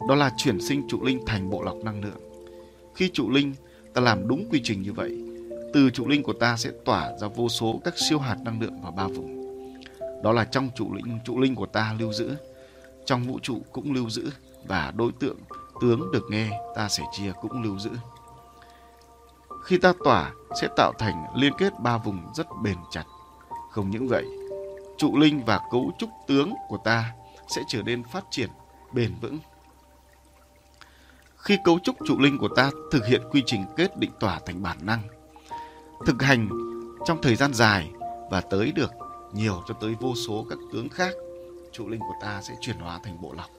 Đó 0.07 0.15
là 0.15 0.31
chuyển 0.38 0.61
sinh 0.61 0.88
trụ 0.88 1.03
linh 1.03 1.26
thành 1.26 1.49
bộ 1.49 1.61
lọc 1.61 1.77
năng 1.77 2.03
lượng. 2.03 2.49
Khi 2.95 3.10
trụ 3.14 3.30
linh 3.30 3.53
ta 3.94 4.02
làm 4.02 4.27
đúng 4.27 4.49
quy 4.52 4.61
trình 4.64 4.81
như 4.81 4.94
vậy, 4.94 5.18
từ 5.73 5.90
trụ 5.90 6.07
linh 6.07 6.23
của 6.23 6.34
ta 6.34 6.57
sẽ 6.57 6.72
tỏa 6.85 7.18
ra 7.18 7.27
vô 7.27 7.49
số 7.49 7.81
các 7.84 7.94
siêu 7.98 8.19
hạt 8.19 8.38
năng 8.44 8.61
lượng 8.61 8.81
vào 8.81 8.91
ba 8.91 9.07
vùng. 9.07 9.44
Đó 10.23 10.31
là 10.31 10.45
trong 10.45 10.69
trụ 10.76 10.94
linh 10.94 11.19
trụ 11.26 11.40
linh 11.40 11.56
của 11.56 11.65
ta 11.65 11.95
lưu 11.99 12.14
giữ, 12.14 12.35
trong 13.06 13.23
vũ 13.23 13.40
trụ 13.40 13.61
cũng 13.72 13.94
lưu 13.94 14.10
giữ 14.10 14.30
và 14.68 14.94
đối 14.95 15.11
tượng 15.19 15.38
tướng 15.81 16.11
được 16.11 16.23
nghe 16.30 16.49
ta 16.76 16.90
sẽ 16.90 17.03
chia 17.11 17.31
cũng 17.41 17.64
lưu 17.64 17.80
giữ. 17.80 17.90
Khi 19.64 19.77
ta 19.77 19.94
tỏa 20.03 20.31
sẽ 20.61 20.68
tạo 20.76 20.94
thành 20.99 21.26
liên 21.35 21.53
kết 21.57 21.73
ba 21.80 21.98
vùng 21.98 22.34
rất 22.34 22.48
bền 22.64 22.77
chặt. 22.91 23.03
Không 23.72 23.90
những 23.90 24.07
vậy, 24.07 24.26
trụ 24.98 25.18
linh 25.18 25.45
và 25.45 25.60
cấu 25.72 25.91
trúc 25.98 26.10
tướng 26.27 26.53
của 26.68 26.77
ta 26.77 27.14
sẽ 27.48 27.61
trở 27.68 27.81
nên 27.81 28.03
phát 28.03 28.23
triển 28.31 28.49
bền 28.94 29.15
vững. 29.22 29.40
khi 31.38 31.57
cấu 31.64 31.80
trúc 31.80 31.95
trụ 32.06 32.19
linh 32.19 32.38
của 32.38 32.48
ta 32.48 32.72
thực 32.91 33.06
hiện 33.06 33.22
quy 33.31 33.44
trình 33.45 33.65
kết 33.76 33.98
định 33.98 34.11
tỏa 34.19 34.40
thành 34.45 34.64
bản 34.64 34.77
năng, 34.81 35.02
thực 36.06 36.22
hành 36.22 36.49
trong 37.06 37.22
thời 37.22 37.35
gian 37.35 37.53
dài 37.53 37.91
và 38.31 38.41
tới 38.41 38.72
được 38.72 38.91
nhiều 39.34 39.64
cho 39.68 39.73
tới 39.81 39.95
vô 39.99 40.15
số 40.15 40.45
các 40.49 40.60
tướng 40.73 40.90
khác, 40.90 41.14
trụ 41.72 41.88
linh 41.88 41.99
của 41.99 42.15
ta 42.22 42.41
sẽ 42.41 42.53
chuyển 42.61 42.77
hóa 42.77 42.99
thành 43.03 43.22
bộ 43.22 43.34
lọc. 43.38 43.49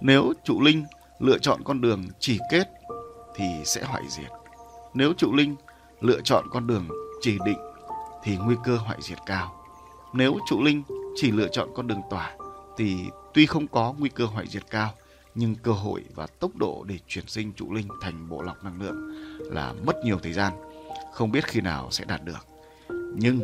Nếu 0.00 0.32
trụ 0.44 0.60
linh 0.60 0.84
lựa 1.18 1.38
chọn 1.38 1.64
con 1.64 1.80
đường 1.80 2.04
chỉ 2.18 2.38
kết 2.50 2.68
thì 3.36 3.44
sẽ 3.64 3.82
hoại 3.84 4.02
diệt. 4.08 4.41
Nếu 4.94 5.12
trụ 5.12 5.32
linh 5.32 5.56
lựa 6.00 6.20
chọn 6.20 6.44
con 6.50 6.66
đường 6.66 6.88
chỉ 7.20 7.38
định 7.44 7.58
thì 8.24 8.36
nguy 8.36 8.56
cơ 8.64 8.76
hoại 8.76 8.98
diệt 9.00 9.18
cao. 9.26 9.64
Nếu 10.12 10.38
trụ 10.48 10.62
linh 10.62 10.82
chỉ 11.16 11.30
lựa 11.30 11.48
chọn 11.48 11.68
con 11.74 11.86
đường 11.86 12.02
tỏa 12.10 12.36
thì 12.76 12.96
tuy 13.34 13.46
không 13.46 13.66
có 13.66 13.94
nguy 13.98 14.08
cơ 14.08 14.24
hoại 14.24 14.46
diệt 14.46 14.62
cao 14.70 14.90
nhưng 15.34 15.54
cơ 15.54 15.72
hội 15.72 16.02
và 16.14 16.26
tốc 16.26 16.56
độ 16.56 16.84
để 16.88 16.98
chuyển 17.08 17.26
sinh 17.26 17.52
trụ 17.52 17.72
linh 17.72 17.88
thành 18.00 18.28
bộ 18.28 18.42
lọc 18.42 18.64
năng 18.64 18.82
lượng 18.82 19.14
là 19.38 19.74
mất 19.86 19.96
nhiều 20.04 20.18
thời 20.22 20.32
gian, 20.32 20.52
không 21.12 21.32
biết 21.32 21.46
khi 21.46 21.60
nào 21.60 21.88
sẽ 21.90 22.04
đạt 22.04 22.20
được. 22.24 22.46
Nhưng 23.14 23.40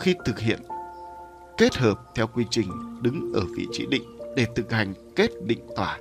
khi 0.00 0.14
thực 0.24 0.38
hiện 0.38 0.60
kết 1.58 1.76
hợp 1.76 2.00
theo 2.14 2.26
quy 2.26 2.44
trình 2.50 2.68
đứng 3.02 3.32
ở 3.34 3.42
vị 3.56 3.66
trí 3.72 3.86
định 3.86 4.18
để 4.36 4.46
thực 4.54 4.72
hành 4.72 4.94
kết 5.16 5.30
định 5.46 5.60
tỏa 5.76 5.98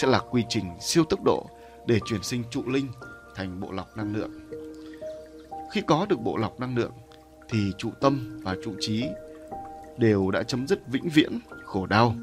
sẽ 0.00 0.08
là 0.08 0.18
quy 0.18 0.44
trình 0.48 0.64
siêu 0.80 1.04
tốc 1.04 1.22
độ 1.24 1.46
để 1.86 1.98
chuyển 2.06 2.22
sinh 2.22 2.42
trụ 2.50 2.62
linh 2.66 2.88
thành 3.34 3.60
bộ 3.60 3.72
lọc 3.72 3.96
năng 3.96 4.16
lượng. 4.16 4.30
Khi 5.72 5.80
có 5.86 6.06
được 6.08 6.20
bộ 6.20 6.36
lọc 6.36 6.60
năng 6.60 6.76
lượng, 6.76 6.92
thì 7.48 7.72
trụ 7.78 7.90
tâm 8.00 8.40
và 8.42 8.56
trụ 8.64 8.74
trí 8.80 9.04
đều 9.98 10.30
đã 10.30 10.42
chấm 10.42 10.66
dứt 10.66 10.86
vĩnh 10.86 11.08
viễn 11.08 11.38
khổ 11.64 11.86
đau 11.86 12.14